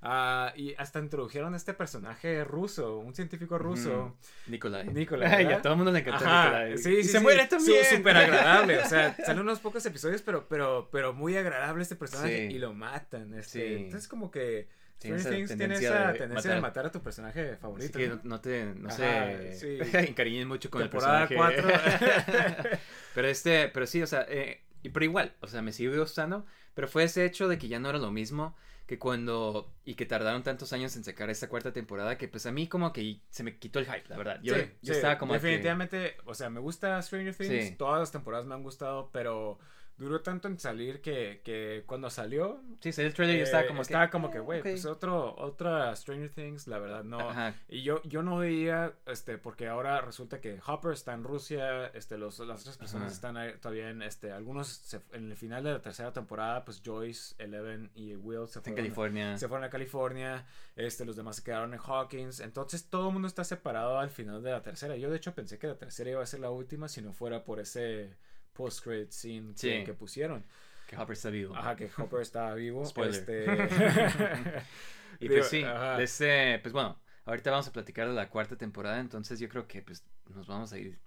Ah, 0.08 0.54
y 0.56 0.74
hasta 0.78 1.00
introdujeron 1.00 1.54
a 1.54 1.58
este 1.58 1.74
personaje 1.74 2.44
ruso, 2.44 3.00
un 3.00 3.16
científico 3.16 3.58
ruso. 3.58 4.16
Nikolai. 4.48 4.88
Nikolai, 4.88 5.44
¿verdad? 5.46 5.60
a 5.60 5.62
todo 5.64 5.74
el 5.74 5.78
mundo 5.78 5.92
le 5.92 6.00
encantó 6.00 6.26
Ajá, 6.26 6.44
Nikolai. 6.46 6.78
sí, 6.78 6.94
y 6.94 7.04
sí, 7.04 7.10
se 7.10 7.18
sí. 7.18 7.24
muere 7.24 7.48
también. 7.48 7.84
Súper 7.86 8.18
agradable. 8.18 8.78
O 8.80 8.86
sea, 8.86 9.16
salen 9.26 9.42
unos 9.42 9.60
pocos 9.60 9.86
episodios, 9.86 10.22
pero, 10.22 10.48
pero, 10.48 10.90
pero 10.92 11.14
muy 11.14 11.36
agradable 11.38 11.82
este 11.82 11.96
personaje 11.96 12.48
Sí. 12.50 12.56
y 12.56 12.60
lo 12.60 12.74
matan. 12.74 13.34
Este, 13.34 13.68
Sí. 13.68 13.84
Entonces, 13.86 14.08
como 14.08 14.30
que 14.30 14.68
Tiene 15.00 15.18
esa 15.18 15.30
Things 15.32 15.56
tiene 15.58 15.76
esa 15.76 16.12
de 16.12 16.20
tendencia 16.20 16.54
de 16.54 16.62
matar. 16.62 16.86
a 16.86 16.92
tu 16.92 17.02
personaje 17.02 17.52
Así 17.52 17.58
favorito. 17.62 17.98
que 17.98 18.20
¿no? 18.24 18.40
te, 18.42 18.66
no 18.76 18.90
Ajá, 18.90 18.98
se 18.98 19.54
sí. 19.56 19.80
encariñen 19.98 20.48
mucho 20.48 20.70
con 20.70 20.82
Temporada 20.84 21.24
el 21.24 21.28
personaje. 21.30 21.64
4. 22.26 22.80
pero 23.16 23.28
este, 23.28 23.70
pero 23.70 23.86
sí, 23.88 24.02
o 24.02 24.08
sea, 24.08 24.26
eh, 24.30 24.62
pero 24.94 25.04
igual, 25.04 25.34
o 25.42 25.48
sea, 25.48 25.62
me 25.62 25.72
sigue 25.74 25.98
gustando, 25.98 26.46
pero 26.74 26.88
fue 26.88 27.04
ese 27.04 27.26
hecho 27.26 27.48
de 27.48 27.58
que 27.58 27.68
ya 27.68 27.80
no 27.80 27.90
era 27.90 27.98
lo 27.98 28.12
mismo 28.12 28.56
que 28.86 29.00
cuando, 29.00 29.74
y 29.84 29.96
que 29.96 30.06
tardaron 30.06 30.44
tantos 30.44 30.72
años 30.74 30.96
en 30.96 31.04
sacar 31.04 31.30
esta 31.30 31.50
cuarta 31.50 31.74
temporada, 31.74 32.18
que 32.18 32.28
pues 32.28 32.46
a 32.46 32.52
mí 32.52 32.68
como 32.68 32.94
que 32.94 33.20
se 33.30 33.44
me 33.44 33.58
quitó 33.58 33.80
el 33.80 33.86
hype, 33.86 34.04
la 34.10 34.18
verdad. 34.18 34.40
Yo, 34.44 34.54
Sí, 34.56 34.62
yo 34.82 34.94
sí, 34.94 34.98
estaba 34.98 35.18
como 35.18 35.34
que- 35.34 35.40
Definitivamente, 35.40 36.18
o 36.26 36.34
sea, 36.36 36.50
me 36.52 36.60
gusta 36.60 37.02
Stranger 37.02 37.34
Things. 37.36 37.66
Sí. 37.70 37.76
Todas 37.78 38.00
las 38.00 38.12
temporadas 38.12 38.46
me 38.46 38.54
han 38.54 38.62
gustado, 38.64 39.10
pero 39.12 39.58
duró 39.98 40.22
tanto 40.22 40.48
en 40.50 40.60
salir 40.60 41.02
que, 41.02 41.42
que 41.46 41.84
cuando 41.86 42.10
salió. 42.10 42.62
sí, 42.82 42.92
salió 42.92 43.08
el 43.08 43.14
trailer 43.14 43.38
yo 43.38 43.44
estaba 43.44 43.64
eh, 43.64 43.68
como 43.68 43.82
estaba 43.82 44.08
que... 44.08 44.12
como 44.12 44.30
que, 44.30 44.40
güey, 44.40 44.60
ok. 44.60 44.66
pues 44.66 44.86
otro, 44.86 45.34
otra 45.38 45.96
Stranger 45.96 46.30
Things, 46.30 46.68
la 46.68 46.80
verdad, 46.80 47.04
no. 47.04 47.20
Ajá. 47.30 47.54
Y 47.70 47.84
yo, 47.84 48.02
yo 48.04 48.22
no 48.22 48.38
veía, 48.38 48.94
este, 49.06 49.38
porque 49.38 49.68
ahora 49.68 50.02
resulta 50.02 50.42
que 50.42 50.60
Hopper 50.68 50.92
está 50.92 51.14
en 51.14 51.24
Rusia, 51.24 51.88
este, 51.88 52.18
los, 52.18 52.38
las 52.40 52.62
otras 52.62 52.78
personas 52.78 53.06
Ajá. 53.08 53.14
están 53.14 53.38
ahí 53.38 53.54
todavía 53.62 53.90
en, 53.90 54.02
este, 54.02 54.32
algunos 54.32 54.68
se- 54.68 55.02
en 55.14 55.32
el 55.32 55.38
final 55.38 55.64
de 55.64 55.72
la 55.72 55.82
tercera 55.82 56.12
temporada, 56.12 56.66
pues 56.66 56.82
Joyce, 56.86 57.36
Eleven 57.38 57.90
y 57.96 58.16
Will 58.16 58.48
se 58.48 58.60
En 58.60 58.64
fueron, 58.64 58.76
California. 58.76 59.38
se 59.38 59.48
fueron 59.48 59.64
a 59.64 59.70
California, 59.70 60.46
este, 60.76 61.06
los 61.06 61.16
demás 61.16 61.38
se 61.38 61.44
quedaron 61.44 61.74
en 61.74 61.80
Hawkins, 61.80 62.42
entonces 62.42 62.90
todo 62.90 63.08
el 63.08 63.14
mundo 63.14 63.28
está 63.30 63.44
separado 63.46 63.98
al 63.98 64.10
final 64.10 64.44
de 64.44 64.52
la 64.52 64.62
tercera. 64.62 64.98
Yo 64.98 65.10
de 65.10 65.18
hecho 65.18 65.34
pensé 65.34 65.58
que 65.58 65.68
la 65.68 65.78
tercera 65.78 66.10
iba 66.12 66.22
a 66.22 66.26
ser 66.26 66.42
la 66.42 66.50
última 66.50 66.90
si 66.90 67.02
no 67.02 67.14
fuera 67.14 67.46
por 67.46 67.60
ese 67.62 68.18
post-credit 68.56 69.12
scene 69.12 69.54
que, 69.54 69.60
Sí. 69.80 69.84
que 69.84 69.94
pusieron. 69.94 70.44
Que 70.88 70.96
Hopper 70.98 71.14
está 71.14 71.30
vivo. 71.30 71.56
Ajá, 71.56 71.76
que 71.76 71.90
Hopper 71.98 72.22
estaba 72.22 72.54
vivo. 72.56 72.86
Spoiler. 72.86 73.16
Este... 73.16 73.46
Y 75.20 75.30
pues 75.30 75.48
sí, 75.48 75.64
este, 76.00 76.60
pues 76.60 76.74
bueno, 76.74 77.00
ahorita 77.26 77.50
vamos 77.50 77.68
a 77.68 77.72
platicar 77.72 78.08
de 78.10 78.14
la 78.14 78.30
cuarta 78.30 78.58
temporada, 78.58 79.00
entonces 79.00 79.40
yo 79.40 79.48
creo 79.48 79.66
que 79.66 79.82
pues 79.82 80.04
nos 80.34 80.46
vamos 80.46 80.74
a 80.74 80.78
ir. 80.78 81.00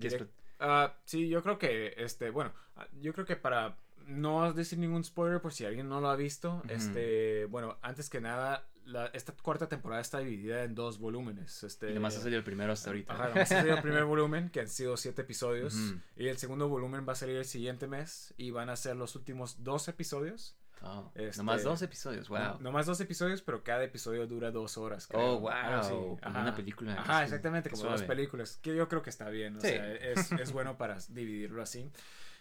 ¿Quieres 0.00 0.18
Direct- 0.20 0.30
Ah, 0.60 0.96
sí, 1.04 1.28
yo 1.28 1.42
creo 1.42 1.58
que, 1.58 1.92
este, 1.98 2.30
bueno, 2.30 2.54
ah, 2.76 2.86
yo 3.02 3.12
creo 3.12 3.26
que 3.26 3.36
para 3.36 3.76
no 4.06 4.50
decir 4.54 4.78
ningún 4.78 5.04
spoiler 5.04 5.42
por 5.42 5.52
si 5.52 5.66
alguien 5.66 5.90
no 5.90 6.00
lo 6.00 6.08
ha 6.08 6.16
visto, 6.16 6.62
este, 6.70 7.44
bueno, 7.46 7.76
antes 7.82 8.08
que 8.08 8.20
nada, 8.22 8.66
la- 8.86 9.06
esta 9.06 9.32
cuarta 9.32 9.68
temporada 9.68 10.00
está 10.02 10.18
dividida 10.18 10.62
en 10.64 10.74
dos 10.74 10.98
volúmenes. 10.98 11.62
Este, 11.64 11.90
Y 11.90 11.94
nomás 11.94 12.16
ha 12.16 12.20
salido 12.20 12.38
el 12.38 12.44
primero 12.44 12.72
hasta 12.72 12.90
ahorita. 12.90 13.12
Ajá, 13.12 13.28
nomás 13.28 13.52
ha 13.52 13.56
salido 13.56 13.76
el 13.76 13.82
primer 13.82 14.04
volumen, 14.04 14.50
que 14.50 14.60
han 14.60 14.68
sido 14.68 14.96
siete 14.96 15.22
episodios, 15.22 15.74
Ujú. 15.74 16.00
y 16.16 16.28
el 16.28 16.38
segundo 16.38 16.68
volumen 16.68 17.06
va 17.08 17.12
a 17.12 17.16
salir 17.16 17.36
el 17.36 17.44
siguiente 17.44 17.86
mes, 17.86 18.34
y 18.36 18.50
van 18.50 18.68
a 18.70 18.76
ser 18.76 18.96
los 18.96 19.14
últimos 19.16 19.62
dos 19.64 19.88
episodios. 19.88 20.56
Oh, 20.86 21.10
Este, 21.14 21.38
Nomás 21.38 21.62
dos 21.62 21.80
episodios, 21.80 22.28
wow. 22.28 22.38
No, 22.38 22.58
nomás 22.58 22.84
dos 22.84 23.00
episodios, 23.00 23.40
pero 23.40 23.64
cada 23.64 23.84
episodio 23.84 24.26
dura 24.26 24.50
dos 24.50 24.76
horas. 24.76 25.06
Oh, 25.06 25.08
creo. 25.14 25.40
wow, 25.40 25.48
Algo 25.50 25.80
así. 25.80 25.90
como 26.22 26.40
una 26.40 26.54
película. 26.54 26.94
Ajá, 27.00 27.24
exactamente, 27.24 27.70
como 27.70 27.84
dos 27.84 28.00
suave. 28.00 28.06
películas. 28.14 28.58
Que 28.60 28.76
yo 28.76 28.86
creo 28.86 29.00
que 29.00 29.08
está 29.08 29.30
bien. 29.30 29.56
O 29.56 29.60
Sí. 29.62 29.68
sea, 29.68 29.92
es, 29.94 30.30
es 30.50 30.52
bueno 30.52 30.76
para 30.76 30.98
dividirlo 31.08 31.62
así. 31.62 31.90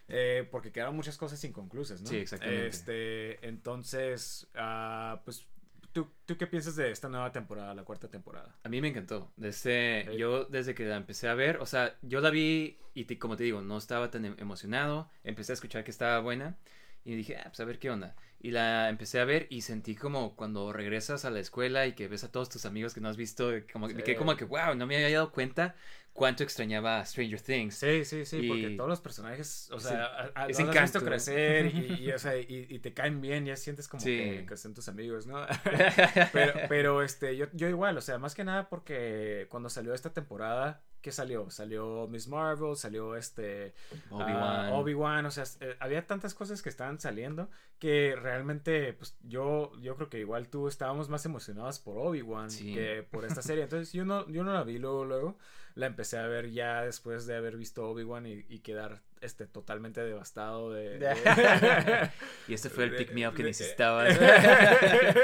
eh, 0.09 0.45
porque 0.51 0.73
quedaron 0.73 0.93
muchas 0.97 1.17
cosas 1.17 1.41
inconclusas, 1.45 2.01
¿no? 2.01 2.09
Sí, 2.09 2.17
exactamente. 2.17 2.67
Este, 2.67 3.47
entonces, 3.47 4.47
ah, 4.55 5.21
pues, 5.23 5.47
¿tú, 5.93 6.11
¿tú 6.25 6.37
qué 6.37 6.47
piensas 6.47 6.75
de 6.75 6.91
esta 6.91 7.07
nueva 7.09 7.31
temporada, 7.31 7.73
la 7.73 7.83
cuarta 7.83 8.09
temporada? 8.09 8.55
A 8.63 8.69
mí 8.69 8.81
me 8.81 8.89
encantó. 8.89 9.31
Desde, 9.37 10.05
Sí. 10.11 10.17
Yo 10.17 10.45
desde 10.45 10.75
que 10.75 10.85
la 10.85 10.97
empecé 10.97 11.27
a 11.29 11.33
ver, 11.35 11.57
o 11.57 11.65
sea, 11.65 11.95
yo 12.01 12.19
la 12.19 12.29
vi 12.29 12.77
y 12.93 13.05
te- 13.05 13.17
como 13.17 13.37
te 13.37 13.43
digo, 13.43 13.61
no 13.61 13.77
estaba 13.77 14.11
tan 14.11 14.25
em- 14.25 14.35
emocionado. 14.39 15.09
Empecé 15.23 15.53
a 15.53 15.55
escuchar 15.55 15.83
que 15.83 15.91
estaba 15.91 16.19
buena 16.19 16.57
y 17.05 17.15
dije, 17.15 17.37
ah, 17.37 17.43
pues 17.45 17.59
a 17.59 17.65
ver 17.65 17.79
qué 17.79 17.89
onda. 17.91 18.15
Y 18.39 18.51
la 18.51 18.89
empecé 18.89 19.19
a 19.21 19.25
ver 19.25 19.47
y 19.49 19.61
sentí 19.61 19.95
como 19.95 20.35
cuando 20.35 20.73
regresas 20.73 21.23
a 21.23 21.29
la 21.29 21.39
escuela 21.39 21.87
y 21.87 21.93
que 21.93 22.07
ves 22.09 22.23
a 22.25 22.31
todos 22.31 22.49
tus 22.49 22.65
amigos 22.65 22.93
que 22.93 22.99
no 22.99 23.07
has 23.07 23.15
visto, 23.17 23.51
como, 23.71 23.87
Sí. 23.87 23.95
quedé 23.95 24.15
como 24.17 24.35
que, 24.35 24.43
wow, 24.45 24.75
no 24.75 24.85
me 24.85 24.95
había 24.97 25.09
dado 25.17 25.31
cuenta 25.31 25.75
cuánto 26.13 26.43
extrañaba 26.43 26.99
a 26.99 27.05
Stranger 27.05 27.41
Things. 27.41 27.75
Sí, 27.75 28.05
sí, 28.05 28.23
sí, 28.25 28.47
porque 28.47 28.69
todos 28.77 28.89
los 28.89 29.01
personajes, 29.01 29.69
o 29.71 29.79
sea, 29.79 30.05
a- 30.35 30.43
has 30.43 30.57
visto 30.57 31.03
crecer 31.03 31.65
y, 31.67 32.03
y, 32.05 32.11
o 32.11 32.19
sea, 32.19 32.37
y, 32.37 32.67
y 32.69 32.79
te 32.79 32.93
caen 32.93 33.19
bien, 33.19 33.45
ya 33.45 33.55
sientes 33.55 33.87
como 33.87 34.01
Sí. 34.01 34.15
que, 34.15 34.45
que 34.47 34.57
son 34.57 34.73
tus 34.73 34.87
amigos, 34.87 35.25
¿no? 35.25 35.45
pero, 36.31 36.53
pero 36.69 37.03
este, 37.03 37.35
yo, 37.35 37.47
yo 37.53 37.67
igual, 37.67 37.97
o 37.97 38.01
sea, 38.01 38.17
más 38.19 38.35
que 38.35 38.43
nada 38.43 38.69
porque 38.69 39.47
cuando 39.49 39.69
salió 39.69 39.93
esta 39.93 40.13
temporada, 40.13 40.83
¿qué 41.03 41.11
salió? 41.11 41.49
Salió 41.51 42.07
Miss 42.07 42.27
Marvel, 42.27 42.75
salió 42.75 43.15
este 43.15 43.75
Obi-Wan. 44.09 44.31
ah, 44.33 44.69
Obi-Wan, 44.73 45.25
o 45.27 45.31
sea, 45.31 45.43
eh, 45.59 45.75
había 45.79 46.07
tantas 46.07 46.33
cosas 46.33 46.63
que 46.63 46.69
estaban 46.69 46.99
saliendo 46.99 47.49
que 47.77 48.15
realmente, 48.15 48.93
pues 48.93 49.17
yo, 49.21 49.73
yo 49.81 49.95
creo 49.97 50.09
que 50.09 50.17
igual 50.19 50.47
tú 50.47 50.67
estábamos 50.69 51.09
más 51.09 51.25
emocionados 51.25 51.79
por 51.79 51.97
Obi-Wan 51.97 52.49
Sí. 52.49 52.73
que 52.73 53.05
por 53.11 53.25
esta 53.25 53.41
serie. 53.41 53.63
Entonces 53.69 53.91
yo 53.93 54.05
no, 54.05 54.27
yo 54.29 54.43
no 54.43 54.53
la 54.53 54.63
vi 54.63 54.79
luego, 54.79 55.05
luego. 55.05 55.37
La 55.75 55.87
empecé 55.87 56.19
a 56.19 56.27
ver 56.27 56.51
ya 56.51 56.83
después 56.83 57.25
de 57.25 57.35
haber 57.35 57.57
visto 57.57 57.89
Obi-Wan 57.89 58.27
y, 58.27 58.45
y 58.47 58.59
quedar 58.59 59.01
este 59.21 59.47
totalmente 59.47 60.01
devastado 60.01 60.71
de. 60.71 60.99
de- 60.99 61.15
y 62.47 62.53
este 62.53 62.69
fue 62.69 62.83
el 62.85 62.95
pick 62.95 63.11
me 63.11 63.27
up 63.27 63.33
que 63.33 63.41
necesitabas. 63.43 64.13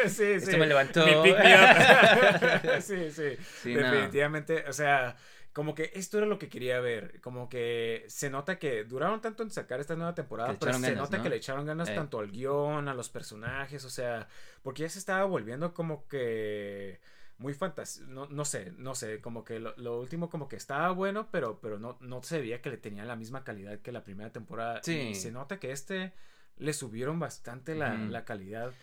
sí, 0.08 0.10
sí. 0.10 0.24
Esto 0.24 0.58
me 0.58 0.66
levantó. 0.68 1.06
Mi 1.06 1.14
pick 1.24 1.38
me 1.44 1.56
up. 1.56 2.82
sí, 2.82 3.12
sí. 3.12 3.38
Sí, 3.62 3.76
no. 3.76 3.82
Definitivamente, 3.92 4.66
o 4.68 4.74
sea, 4.74 5.16
como 5.54 5.74
que 5.76 5.92
esto 5.96 6.18
era 6.18 6.28
lo 6.28 6.38
que 6.40 6.48
quería 6.50 6.80
ver. 6.80 7.20
Como 7.22 7.50
que 7.50 8.06
se 8.08 8.30
nota 8.30 8.60
que 8.60 8.84
duraron 8.84 9.20
tanto 9.22 9.44
en 9.44 9.50
sacar 9.52 9.80
esta 9.80 9.96
nueva 9.96 10.14
temporada, 10.16 10.56
pero 10.60 10.74
se 10.74 10.82
ganas, 10.82 10.98
nota 10.98 11.18
¿no? 11.18 11.24
que 11.24 11.30
le 11.30 11.36
echaron 11.38 11.66
ganas 11.66 11.90
Eh. 11.90 11.96
tanto 11.96 12.20
al 12.20 12.32
guion, 12.32 12.88
a 12.88 12.94
los 12.94 13.10
personajes, 13.10 13.84
o 13.84 13.90
sea, 13.90 14.28
porque 14.62 14.84
ya 14.84 14.90
se 14.90 15.00
estaba 15.00 15.26
volviendo 15.26 15.74
como 15.74 16.08
que 16.08 17.00
muy 17.38 17.54
fantasía, 17.54 18.06
no, 18.08 18.28
no 18.28 18.44
sé, 18.46 18.74
no 18.78 18.96
sé, 18.96 19.22
como 19.22 19.46
que 19.46 19.60
lo, 19.60 19.74
lo, 19.78 20.00
último 20.00 20.30
como 20.30 20.50
que 20.50 20.58
estaba 20.58 20.92
bueno, 20.92 21.30
pero, 21.32 21.60
pero 21.62 21.80
no, 21.80 21.98
no 22.02 22.22
se 22.22 22.40
veía 22.42 22.62
que 22.62 22.70
le 22.70 22.78
tenía 22.78 23.06
la 23.06 23.16
misma 23.16 23.44
calidad 23.46 23.80
que 23.80 23.94
la 23.94 24.04
primera 24.04 24.32
temporada. 24.32 24.82
Sí. 24.84 25.00
Y 25.12 25.16
se 25.16 25.32
nota 25.32 25.58
que 25.58 25.72
este 25.72 26.14
le 26.58 26.74
subieron 26.74 27.18
bastante 27.20 27.76
la, 27.76 27.94
Ujú. 27.94 28.12
la 28.12 28.26
calidad 28.26 28.74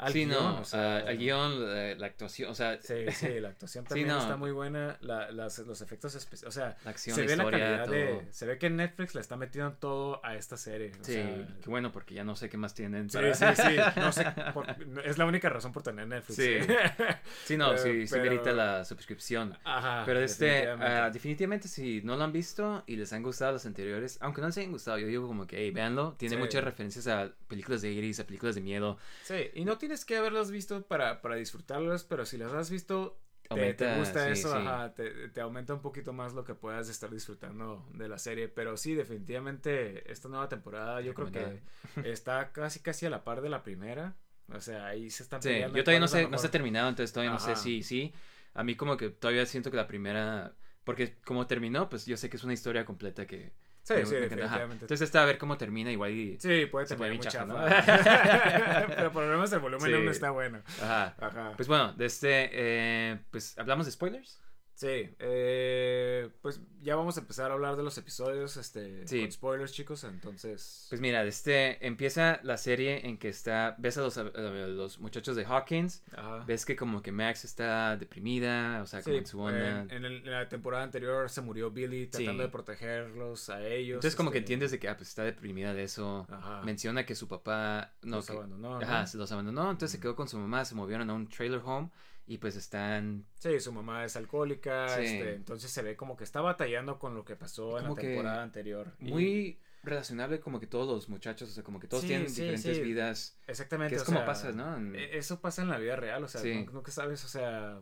al 0.00 0.12
sí, 0.12 0.24
guion, 0.24 0.30
no, 0.30 0.60
o 0.60 0.64
sea, 0.64 1.00
el 1.00 1.18
guion, 1.18 1.74
la, 1.74 1.94
la 1.94 2.06
actuación, 2.06 2.50
o 2.50 2.54
sea, 2.54 2.80
Sí, 2.82 2.94
sí, 3.12 3.40
la 3.40 3.48
actuación 3.50 3.84
Sí, 3.86 3.88
también 3.90 4.08
no. 4.08 4.18
está 4.18 4.36
muy 4.36 4.50
buena, 4.50 4.96
la- 5.00 5.30
las- 5.30 5.58
los 5.60 5.80
efectos 5.80 6.14
especiales, 6.14 6.48
o 6.56 6.58
sea, 6.58 6.76
la 6.84 6.90
acción, 6.90 7.14
se 7.16 7.22
la 7.22 7.28
ve 7.28 7.36
la 7.36 7.42
historia, 7.44 7.64
calidad 7.66 7.84
todo. 7.84 7.94
de, 7.94 8.26
se 8.32 8.46
ve 8.46 8.58
que 8.58 8.70
Netflix 8.70 9.14
le 9.14 9.20
está 9.20 9.36
metiendo 9.36 9.72
todo 9.74 10.24
a 10.24 10.34
esta 10.36 10.56
serie. 10.56 10.92
o 11.00 11.04
Sí, 11.04 11.12
sea, 11.14 11.46
qué 11.62 11.70
bueno, 11.70 11.92
porque 11.92 12.14
ya 12.14 12.24
no 12.24 12.34
sé 12.36 12.48
qué 12.48 12.56
más 12.56 12.74
tienen. 12.74 13.08
Sí, 13.10 13.18
para- 13.18 13.34
sí, 13.34 13.44
sí. 13.56 13.76
No 14.00 14.12
sé, 14.12 14.24
por- 14.54 14.66
es 15.04 15.18
la 15.18 15.26
única 15.26 15.48
razón 15.48 15.72
por 15.72 15.82
tener 15.82 16.06
Netflix. 16.06 16.36
Sí. 16.36 16.58
Sí, 17.44 17.56
no, 17.56 17.72
Eh, 17.74 17.78
sí, 17.78 18.06
sí 18.06 18.12
pero- 18.14 18.24
merita 18.30 18.52
la 18.52 18.84
suscripción. 18.84 19.56
Ajá. 19.64 20.02
Pero 20.06 20.20
este, 20.20 20.44
definitivamente. 20.46 20.86
ah, 20.94 21.10
definitivamente 21.10 21.68
si 21.68 22.00
no 22.02 22.16
lo 22.16 22.24
han 22.24 22.32
visto 22.32 22.82
y 22.86 22.96
les 22.96 23.12
han 23.12 23.22
gustado 23.22 23.52
los 23.52 23.66
anteriores, 23.66 24.18
aunque 24.20 24.40
no 24.40 24.46
les 24.48 24.56
hayan 24.58 24.72
gustado, 24.72 24.98
yo 24.98 25.06
digo 25.06 25.26
como 25.26 25.46
que, 25.46 25.58
hey, 25.58 25.70
véanlo, 25.70 26.14
tiene 26.18 26.36
Sí. 26.36 26.40
muchas 26.40 26.64
referencias 26.64 27.06
a 27.08 27.30
películas 27.48 27.82
de 27.82 27.90
Iris, 27.92 28.20
a 28.20 28.24
películas 28.26 28.54
de 28.54 28.60
miedo. 28.60 28.98
Sí, 29.22 29.50
y 29.54 29.64
no 29.64 29.78
tienes 29.90 30.04
que 30.04 30.16
haberlos 30.16 30.52
visto 30.52 30.86
para, 30.86 31.20
para 31.20 31.34
disfrutarlos, 31.34 32.04
pero 32.04 32.24
si 32.24 32.38
los 32.38 32.52
has 32.52 32.70
visto, 32.70 33.20
te, 33.52 33.74
gusta 33.96 34.26
sí, 34.26 34.30
eso, 34.30 34.52
sí. 34.52 34.56
ajá, 34.56 34.94
te, 34.94 35.28
te 35.30 35.40
aumenta 35.40 35.74
un 35.74 35.82
poquito 35.82 36.12
más 36.12 36.32
lo 36.32 36.44
que 36.44 36.54
puedas 36.54 36.88
estar 36.88 37.10
disfrutando 37.10 37.88
de 37.94 38.08
la 38.08 38.18
serie. 38.18 38.48
Pero 38.48 38.76
sí, 38.76 38.94
definitivamente 38.94 40.10
esta 40.12 40.28
nueva 40.28 40.48
temporada 40.48 41.00
yo 41.00 41.12
creo 41.14 41.32
que 41.32 41.60
está 42.04 42.52
casi 42.52 42.80
casi 42.80 43.06
a 43.06 43.10
la 43.10 43.24
par 43.24 43.40
de 43.40 43.48
la 43.48 43.64
primera. 43.64 44.16
O 44.52 44.60
sea, 44.60 44.86
ahí 44.86 45.10
se 45.10 45.24
están 45.24 45.42
Sí, 45.42 45.48
peleando 45.48 45.76
yo 45.76 45.82
todavía 45.84 46.00
no 46.00 46.08
sé, 46.08 46.28
no 46.28 46.30
mejor. 46.30 46.34
está 46.36 46.50
terminado, 46.50 46.88
entonces 46.88 47.12
todavía 47.12 47.32
no 47.32 47.40
sé 47.40 47.56
si 47.56 47.82
sí. 47.82 48.14
A 48.54 48.62
mí 48.64 48.76
como 48.76 48.96
que 48.96 49.10
todavía 49.10 49.44
siento 49.46 49.70
que 49.70 49.76
la 49.76 49.86
primera, 49.88 50.54
porque 50.84 51.16
como 51.24 51.46
terminó, 51.48 51.88
pues 51.88 52.06
yo 52.06 52.16
sé 52.16 52.30
que 52.30 52.36
es 52.36 52.44
una 52.44 52.52
historia 52.52 52.84
completa 52.84 53.26
que... 53.26 53.52
Sí, 53.96 54.00
me- 54.00 54.06
sí, 54.06 54.14
me 54.14 54.20
definitivamente. 54.20 54.84
Entonces 54.84 55.00
está 55.02 55.22
a 55.22 55.26
ver 55.26 55.38
cómo 55.38 55.56
termina 55.56 55.90
igual 55.90 56.10
y... 56.12 56.38
Sí, 56.40 56.66
puede 56.66 56.86
tener 56.86 56.98
puede 56.98 57.12
mucha 57.14 57.28
hinchar, 57.28 57.46
¿no? 57.46 57.54
Pero 58.96 59.12
por 59.12 59.22
lo 59.24 59.30
menos 59.30 59.52
el 59.52 59.58
volumen 59.60 59.86
Sí. 59.88 59.94
aún 59.94 60.04
no 60.04 60.10
está 60.10 60.30
bueno. 60.30 60.60
Ajá. 60.82 61.14
Ajá. 61.20 61.52
Pues 61.56 61.68
bueno, 61.68 61.92
de 61.94 62.06
este, 62.06 62.50
eh, 62.52 63.18
pues 63.30 63.58
hablamos 63.58 63.86
de 63.86 63.92
spoilers. 63.92 64.40
Sí, 64.80 65.14
eh, 65.18 66.30
pues 66.40 66.58
ya 66.80 66.96
vamos 66.96 67.14
a 67.18 67.20
empezar 67.20 67.50
a 67.50 67.54
hablar 67.54 67.76
de 67.76 67.82
los 67.82 67.98
episodios, 67.98 68.56
este, 68.56 69.06
Sí. 69.06 69.20
con 69.20 69.30
spoilers, 69.30 69.72
chicos, 69.74 70.04
entonces... 70.04 70.86
Pues 70.88 71.02
mira, 71.02 71.22
este 71.24 71.86
empieza 71.86 72.40
la 72.44 72.56
serie 72.56 73.06
en 73.06 73.18
que 73.18 73.28
está, 73.28 73.74
ves 73.76 73.98
a 73.98 74.00
los, 74.00 74.16
a 74.16 74.22
los 74.24 74.98
muchachos 74.98 75.36
de 75.36 75.44
Hawkins, 75.44 76.02
Ajá. 76.16 76.44
ves 76.46 76.64
que 76.64 76.76
como 76.76 77.02
que 77.02 77.12
Max 77.12 77.44
está 77.44 77.98
deprimida, 77.98 78.80
o 78.82 78.86
sea, 78.86 79.02
como 79.02 79.12
Sí, 79.12 79.18
en 79.18 79.26
su 79.26 79.38
onda. 79.40 79.82
en, 79.82 79.90
en 79.90 80.04
el- 80.06 80.24
en 80.26 80.30
la 80.30 80.48
temporada 80.48 80.82
anterior 80.82 81.28
se 81.28 81.42
murió 81.42 81.70
Billy 81.70 82.06
tratando 82.06 82.42
Sí. 82.42 82.46
de 82.46 82.48
protegerlos 82.48 83.50
a 83.50 83.62
ellos. 83.66 83.96
Entonces 83.96 84.16
como 84.16 84.30
que 84.30 84.38
este, 84.38 84.44
entiendes 84.46 84.70
de 84.70 84.78
que 84.78 84.88
ah, 84.88 84.96
pues 84.96 85.10
está 85.10 85.24
deprimida 85.24 85.74
de 85.74 85.82
eso. 85.82 86.26
Ajá. 86.30 86.62
Menciona 86.62 87.04
que 87.04 87.14
su 87.14 87.28
papá 87.28 87.92
no 88.00 88.16
los 88.16 88.26
que- 88.26 88.32
abandonó. 88.32 88.78
¿no? 88.80 88.84
ajá, 88.86 89.06
se 89.06 89.18
los 89.18 89.30
abandonó, 89.30 89.70
entonces 89.70 89.90
se 89.90 89.96
Ujú. 89.98 90.02
quedó 90.04 90.16
con 90.16 90.26
su 90.26 90.38
mamá, 90.38 90.64
se 90.64 90.74
movieron 90.74 91.10
a 91.10 91.12
un 91.12 91.28
trailer 91.28 91.60
home 91.62 91.90
y 92.26 92.38
pues 92.38 92.56
están 92.56 93.26
Sí, 93.34 93.58
su 93.60 93.72
mamá 93.72 94.04
es 94.04 94.16
alcohólica, 94.16 94.88
Sí. 94.96 95.04
este, 95.04 95.34
entonces 95.34 95.70
se 95.70 95.82
ve 95.82 95.96
como 95.96 96.16
que 96.16 96.24
está 96.24 96.40
batallando 96.40 96.98
con 96.98 97.14
lo 97.14 97.24
que 97.24 97.36
pasó 97.36 97.78
en 97.78 97.84
la 97.88 97.94
temporada 97.94 98.42
anterior. 98.42 98.92
Y- 99.00 99.10
muy 99.10 99.60
relacionable 99.82 100.40
como 100.40 100.60
que 100.60 100.66
todos 100.66 100.86
los 100.94 101.08
muchachos, 101.08 101.48
o 101.50 101.52
sea, 101.52 101.64
como 101.64 101.80
que 101.80 101.88
todos 101.88 102.02
Sí, 102.02 102.08
tienen 102.08 102.28
sí, 102.28 102.42
diferentes 102.42 102.82
vidas. 102.82 103.38
Exactamente. 103.46 103.90
Que 103.90 103.96
es 103.96 104.02
o 104.02 104.04
como 104.04 104.18
sea, 104.18 104.26
pasa, 104.26 104.52
¿no? 104.52 104.76
En- 104.76 104.94
e- 104.94 105.16
Eso 105.16 105.40
pasa 105.40 105.62
en 105.62 105.68
la 105.70 105.78
vida 105.78 105.96
real, 105.96 106.22
o 106.22 106.28
sea, 106.28 106.42
nunca 106.70 106.92
sabes, 106.92 107.24
o 107.24 107.28
sea, 107.28 107.80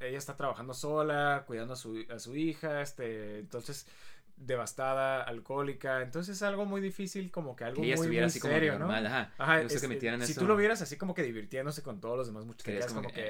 ella 0.00 0.16
está 0.16 0.34
trabajando 0.36 0.72
sola, 0.72 1.44
cuidando 1.46 1.74
a 1.74 1.76
su, 1.76 2.02
a 2.08 2.18
su 2.18 2.34
hija, 2.34 2.80
este, 2.80 3.38
entonces 3.40 3.86
devastada, 4.36 5.22
alcohólica, 5.22 6.02
entonces 6.02 6.36
es 6.36 6.42
algo 6.42 6.66
muy 6.66 6.80
difícil, 6.80 7.30
como 7.30 7.56
que 7.56 7.64
algo 7.64 7.80
Que 7.80 7.86
ella 7.88 7.96
muy, 7.96 8.04
estuviera 8.04 8.26
muy 8.26 8.30
así 8.30 8.40
como 8.40 8.54
serio, 8.54 8.78
¿no? 8.78 8.90
ajá. 8.92 9.32
Ajá, 9.38 9.62
gusta 9.62 9.74
es- 9.76 9.80
que 9.82 9.88
metieran 9.88 10.20
si 10.24 10.32
eso. 10.32 10.40
tú 10.42 10.46
lo 10.46 10.56
vieras 10.56 10.82
así 10.82 10.96
como 10.96 11.14
que 11.14 11.22
divirtiéndose 11.22 11.82
con 11.82 12.00
todos 12.00 12.16
los 12.18 12.26
demás 12.26 12.44
muchachos, 12.44 12.86
como 12.86 13.02
como 13.02 13.14
que... 13.14 13.22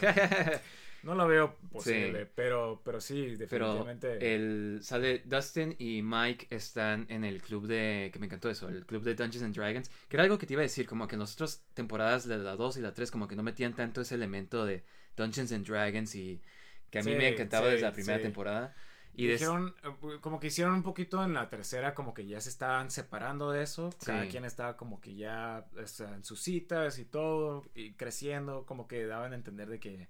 que- 0.00 0.60
No 1.04 1.14
lo 1.14 1.28
veo 1.28 1.54
posible, 1.70 2.24
Sí. 2.24 2.30
pero, 2.34 2.82
pero 2.84 3.00
sí, 3.00 3.36
Pero 3.48 3.66
definitivamente. 3.84 4.34
el 4.34 4.80
sale 4.82 5.22
Dustin 5.24 5.76
y 5.78 6.02
Mike 6.02 6.48
están 6.50 7.06
en 7.08 7.22
el 7.22 7.40
club 7.40 7.68
de 7.68 8.10
que 8.12 8.18
me 8.18 8.26
encantó 8.26 8.50
eso, 8.50 8.68
el 8.68 8.84
club 8.84 9.04
de 9.04 9.14
Dungeons 9.14 9.44
and 9.44 9.54
Dragons, 9.54 9.90
que 10.08 10.16
era 10.16 10.24
algo 10.24 10.38
que 10.38 10.46
te 10.46 10.54
iba 10.54 10.60
a 10.62 10.64
decir, 10.64 10.88
como 10.88 11.06
que 11.06 11.14
en 11.14 11.20
las 11.20 11.34
otras 11.34 11.62
temporadas 11.72 12.26
de 12.26 12.36
la 12.38 12.56
2 12.56 12.78
y 12.78 12.80
la 12.80 12.92
3 12.94 13.12
como 13.12 13.28
que 13.28 13.36
no 13.36 13.44
metían 13.44 13.74
tanto 13.74 14.00
ese 14.00 14.16
elemento 14.16 14.66
de 14.66 14.82
Dungeons 15.16 15.52
and 15.52 15.64
Dragons 15.64 16.12
y 16.16 16.42
que 16.90 16.98
a 16.98 17.02
mí 17.04 17.12
Sí, 17.12 17.16
me 17.16 17.28
encantaba 17.28 17.66
sí, 17.66 17.72
desde 17.74 17.86
la 17.86 17.92
primera 17.92 18.20
temporada. 18.20 18.74
Y 19.22 19.26
Dijeron, 19.26 19.74
eh, 19.82 20.18
como 20.20 20.38
que 20.38 20.46
hicieron 20.46 20.74
un 20.74 20.82
poquito 20.84 21.22
en 21.24 21.34
la 21.34 21.48
tercera, 21.48 21.94
como 21.94 22.14
que 22.14 22.26
ya 22.26 22.40
se 22.40 22.48
estaban 22.50 22.90
separando 22.90 23.50
de 23.50 23.62
eso. 23.64 23.90
Cada 24.04 24.28
quien 24.28 24.44
estaba 24.44 24.76
como 24.76 25.00
que 25.00 25.16
ya 25.16 25.66
o 25.82 25.86
sea, 25.86 26.14
en 26.14 26.24
sus 26.24 26.40
citas 26.40 26.98
y 26.98 27.04
todo, 27.04 27.64
y 27.74 27.94
creciendo, 27.94 28.64
como 28.64 28.86
que 28.86 29.06
daban 29.06 29.32
a 29.32 29.34
entender 29.34 29.68
de 29.68 29.80
que 29.80 30.08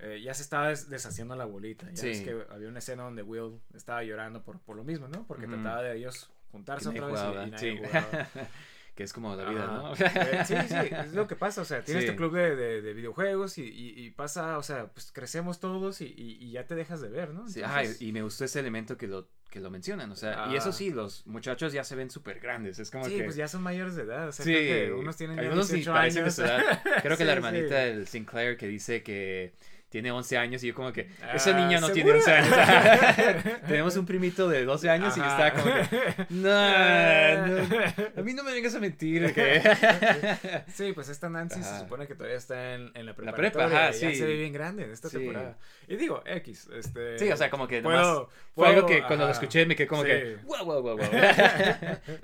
eh, 0.00 0.20
ya 0.22 0.34
se 0.34 0.42
estaba 0.42 0.68
des- 0.68 0.88
deshaciendo 0.90 1.34
la 1.36 1.44
bolita. 1.46 1.88
Ya 1.90 1.96
Sí. 1.96 2.06
ves 2.08 2.20
que 2.22 2.44
había 2.52 2.68
una 2.68 2.80
escena 2.80 3.04
donde 3.04 3.22
Will 3.22 3.60
estaba 3.74 4.02
llorando 4.02 4.42
por, 4.42 4.58
por 4.60 4.76
lo 4.76 4.84
mismo, 4.84 5.08
¿no? 5.08 5.24
Porque 5.26 5.46
trataba 5.46 5.80
de 5.82 5.96
ellos 5.96 6.28
juntarse 6.50 6.88
otra 6.88 7.06
vez 7.06 7.20
y- 7.20 7.46
y, 7.46 7.50
nadie 7.50 7.58
sí. 7.58 7.82
que 9.02 9.06
es 9.06 9.12
como 9.12 9.34
la 9.34 9.50
vida, 9.50 9.64
Ajá. 9.64 9.72
¿no? 9.78 9.92
Eh, 9.94 10.44
sí, 10.46 10.54
sí, 10.68 10.74
es 10.96 11.12
lo 11.12 11.26
que 11.26 11.34
pasa, 11.34 11.60
o 11.62 11.64
sea, 11.64 11.82
tienes 11.82 12.04
Sí. 12.04 12.08
este 12.10 12.16
club 12.16 12.32
de, 12.34 12.54
de- 12.54 12.82
de 12.82 12.92
videojuegos 12.94 13.58
y, 13.58 13.62
y- 13.64 13.94
y 14.06 14.10
pasa, 14.10 14.58
o 14.58 14.62
sea, 14.62 14.86
pues 14.92 15.10
crecemos 15.12 15.58
todos 15.58 16.00
y, 16.00 16.14
y- 16.16 16.52
ya 16.52 16.66
te 16.66 16.74
dejas 16.76 17.00
de 17.00 17.08
ver, 17.08 17.30
¿no? 17.34 17.48
Sí, 17.48 17.60
Entonces- 17.60 18.00
y 18.00 18.12
me 18.12 18.22
gustó 18.22 18.44
ese 18.44 18.60
elemento 18.60 18.96
que 18.96 19.08
lo 19.08 19.28
que 19.50 19.60
lo 19.60 19.70
mencionan, 19.70 20.10
o 20.10 20.16
sea, 20.16 20.48
y 20.50 20.56
eso 20.56 20.70
Ah. 20.70 20.72
sí, 20.72 20.90
los 20.90 21.26
muchachos 21.26 21.74
ya 21.74 21.84
se 21.84 21.94
ven 21.94 22.08
súper 22.08 22.40
grandes, 22.40 22.78
es 22.78 22.90
como 22.90 23.04
Sí, 23.04 23.18
que 23.18 23.24
pues 23.24 23.36
ya 23.36 23.48
son 23.48 23.62
mayores 23.62 23.94
de 23.96 24.04
edad. 24.04 24.28
O 24.28 24.32
sea, 24.32 24.46
Sí, 24.46 24.50
creo 24.50 24.86
que 24.86 24.92
unos 24.94 25.16
tienen 25.18 25.36
ya 25.36 25.42
algunos 25.42 25.68
ni 25.70 25.80
18 25.80 25.92
parecen 25.92 26.24
de 26.24 26.52
años. 26.52 26.78
Creo 27.02 27.16
que 27.18 27.24
la 27.26 27.32
Sí, 27.32 27.36
hermanita 27.36 27.68
sí. 27.68 27.74
del 27.90 28.06
Sinclair 28.08 28.56
que 28.56 28.66
dice 28.66 29.02
que 29.02 29.52
tiene 29.92 30.10
11 30.10 30.38
años 30.38 30.64
y 30.64 30.68
yo 30.68 30.74
como 30.74 30.92
que 30.92 31.08
Ah, 31.22 31.32
esa 31.36 31.52
niña 31.52 31.78
no 31.78 31.86
¿segura? 31.88 31.94
tiene 31.94 32.12
11 32.18 32.32
años. 32.32 33.60
Tenemos 33.68 33.96
un 33.96 34.06
primito 34.06 34.48
de 34.48 34.64
12 34.64 34.90
años 34.90 35.14
y 35.16 35.20
yo 35.20 35.26
Ajá. 35.26 35.46
estaba 35.48 35.62
como 35.62 35.74
que 35.74 36.26
no, 36.30 37.46
no, 37.46 38.20
a 38.20 38.22
mí 38.24 38.32
no 38.34 38.42
me 38.42 38.52
vengas 38.52 38.74
a 38.74 38.80
mentir 38.80 39.32
Sí, 40.74 40.92
pues 40.94 41.08
esta 41.08 41.28
Nancy 41.28 41.60
Ajá. 41.60 41.74
se 41.74 41.80
supone 41.80 42.06
que 42.06 42.14
todavía 42.14 42.38
está 42.38 42.74
en, 42.74 42.90
en 42.94 43.06
la 43.06 43.14
prepa, 43.14 43.32
preparatoria. 43.32 43.78
ajá, 43.88 43.90
ya 43.92 44.10
sí. 44.10 44.16
se 44.16 44.24
ve 44.24 44.34
bien 44.36 44.52
grande 44.52 44.84
en 44.84 44.90
esta 44.90 45.08
Sí. 45.08 45.18
temporada. 45.18 45.56
Y 45.86 45.96
digo, 45.96 46.22
X, 46.26 46.68
este... 46.74 47.18
Sí, 47.18 47.30
o 47.30 47.36
sea, 47.36 47.50
como 47.50 47.68
que 47.68 47.82
puedo- 47.82 47.96
nomás 48.00 48.28
fue 48.54 48.68
algo 48.68 48.86
puedo- 48.86 48.86
que 48.86 49.06
cuando 49.06 49.24
lo 49.26 49.30
ajá. 49.30 49.32
escuché 49.40 49.66
me 49.66 49.76
quedé 49.76 49.86
como 49.86 50.02
Sí. 50.02 50.08
que 50.08 50.36
wow, 50.44 50.64
wow, 50.64 50.82
wow, 50.82 50.96
wow. 50.96 51.08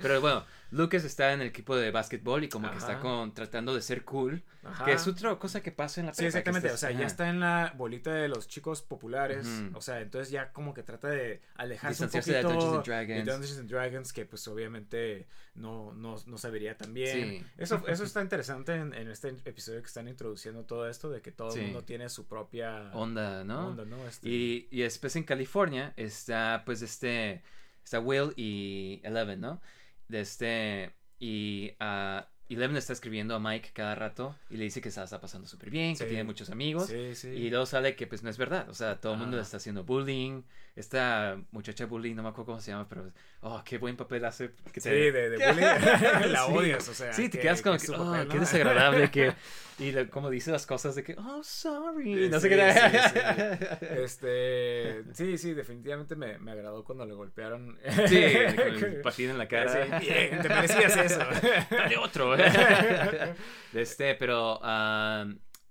Pero 0.00 0.20
bueno, 0.20 0.44
Lucas 0.70 1.04
está 1.04 1.32
en 1.32 1.40
el 1.40 1.46
equipo 1.48 1.76
de 1.76 1.90
básquetbol 1.90 2.44
y 2.44 2.48
como 2.48 2.70
que 2.70 2.76
está 2.78 3.00
con 3.00 3.32
tratando 3.32 3.74
de 3.74 3.80
ser 3.80 4.04
cool, 4.04 4.42
Ajá. 4.64 4.84
que 4.84 4.92
es 4.92 5.06
otra 5.06 5.34
cosa 5.36 5.62
que 5.62 5.72
pasa 5.72 6.00
en 6.00 6.08
la 6.08 6.14
Sí, 6.14 6.26
exactamente. 6.26 6.68
estás- 6.68 6.82
O 6.84 6.86
sea, 6.88 6.98
ya 6.98 7.06
está 7.06 7.28
en 7.30 7.40
la 7.40 7.72
bolita 7.76 8.12
de 8.12 8.28
los 8.28 8.48
chicos 8.48 8.82
populares. 8.82 9.46
O 9.74 9.80
sea, 9.80 10.00
entonces 10.00 10.30
ya 10.30 10.52
como 10.52 10.74
que 10.74 10.82
trata 10.82 11.08
de 11.08 11.40
alejarse 11.54 12.02
un 12.02 12.10
Distanciarse 12.10 12.32
de 12.34 12.42
poquito 12.42 12.60
Dungeons 12.60 12.76
and 12.76 12.86
Dragons. 12.86 13.24
de 13.26 13.32
Dungeons 13.32 13.58
and 13.60 13.70
Dragons, 13.70 14.12
que 14.12 14.26
pues 14.26 14.46
obviamente 14.48 15.26
no, 15.54 15.92
no, 15.94 16.16
no 16.26 16.38
se 16.38 16.50
vería 16.50 16.76
tan 16.76 16.92
bien. 16.92 17.40
Sí. 17.40 17.46
Eso, 17.56 17.82
eso 17.88 18.04
está 18.04 18.20
interesante 18.20 18.74
en, 18.74 18.92
en 18.94 19.08
este 19.08 19.28
episodio 19.46 19.80
que 19.80 19.86
están 19.86 20.06
introduciendo 20.06 20.64
todo 20.64 20.88
esto, 20.88 21.08
de 21.10 21.22
que 21.22 21.32
todo 21.32 21.50
Sí. 21.50 21.60
el 21.60 21.64
mundo 21.66 21.84
tiene 21.84 22.08
su 22.10 22.26
propia 22.26 22.90
onda, 22.92 23.42
¿no? 23.44 23.68
onda, 23.68 23.84
¿no? 23.86 24.06
Este, 24.06 24.28
Y, 24.28 24.68
y 24.70 24.82
después 24.82 25.16
en 25.16 25.22
California 25.24 25.94
está 25.96 26.62
pues 26.66 26.82
este, 26.82 27.42
está 27.82 28.00
Will 28.00 28.32
y 28.36 29.00
Eleven, 29.02 29.40
¿no? 29.40 29.60
De 30.08 30.20
este, 30.20 30.94
y 31.18 31.72
ah, 31.80 32.30
Eleven 32.54 32.72
le 32.74 32.78
está 32.78 32.92
escribiendo 32.92 33.34
a 33.34 33.38
Mike 33.40 33.70
cada 33.74 33.94
rato 33.94 34.34
y 34.50 34.56
le 34.56 34.64
dice 34.64 34.80
que 34.80 34.90
se 34.90 35.02
está 35.02 35.20
pasando 35.20 35.46
súper 35.46 35.70
bien, 35.70 35.96
que 35.96 36.04
tiene 36.06 36.24
muchos 36.24 36.48
amigos. 36.50 36.86
Sí, 36.88 37.14
sí. 37.14 37.28
Y 37.28 37.50
luego 37.50 37.66
sale 37.66 37.94
que 37.96 38.06
pues 38.06 38.22
no 38.22 38.30
es 38.30 38.38
verdad, 38.38 38.68
o 38.70 38.74
sea, 38.74 38.96
todo 39.00 39.12
el 39.14 39.18
mundo 39.18 39.36
le 39.36 39.42
está 39.42 39.58
haciendo 39.58 39.84
bullying. 39.84 40.42
Esta 40.76 41.36
muchacha 41.50 41.86
bullying, 41.86 42.14
no 42.14 42.22
me 42.22 42.28
acuerdo 42.28 42.46
cómo 42.46 42.60
se 42.60 42.70
llama, 42.70 42.86
pero 42.88 43.10
oh, 43.40 43.60
qué 43.64 43.78
buen 43.78 43.96
papel 43.96 44.24
hace. 44.24 44.52
Que 44.72 44.80
Sí, 44.80 44.88
te- 44.90 45.10
de, 45.12 45.30
de 45.30 45.46
bullying. 45.52 46.32
la 46.32 46.46
odias, 46.48 46.88
o 46.88 46.94
sea. 46.94 47.12
Sí, 47.12 47.28
te 47.28 47.38
que- 47.38 47.42
quedas 47.42 47.62
como 47.62 47.76
que 47.78 47.90
oh, 47.90 47.96
papel, 48.12 48.28
qué 48.28 48.38
desagradable 48.38 49.10
que... 49.10 49.32
Y 49.80 49.92
le- 49.92 50.08
como 50.08 50.28
dice 50.28 50.50
las 50.50 50.66
cosas 50.66 50.96
de 50.96 51.04
que, 51.04 51.14
oh, 51.16 51.40
sorry, 51.44 52.28
no 52.28 52.40
sé 52.40 52.48
Sí, 52.48 52.56
qué. 52.56 54.02
Este, 54.02 55.04
sí, 55.14 55.38
sí, 55.38 55.54
definitivamente 55.54 56.16
me, 56.16 56.36
me 56.38 56.50
agradó 56.50 56.82
cuando 56.82 57.06
le 57.06 57.14
golpearon. 57.14 57.78
Sí, 58.08 58.24
con 58.56 58.84
el 58.90 59.00
patín 59.02 59.30
en 59.30 59.38
la 59.38 59.46
cara. 59.46 60.00
Bien, 60.00 60.40
te 60.42 60.48
merecías 60.48 60.96
eso. 60.96 61.20
Dale 61.70 61.96
otro. 61.96 62.36
este, 63.72 64.14
pero. 64.14 64.60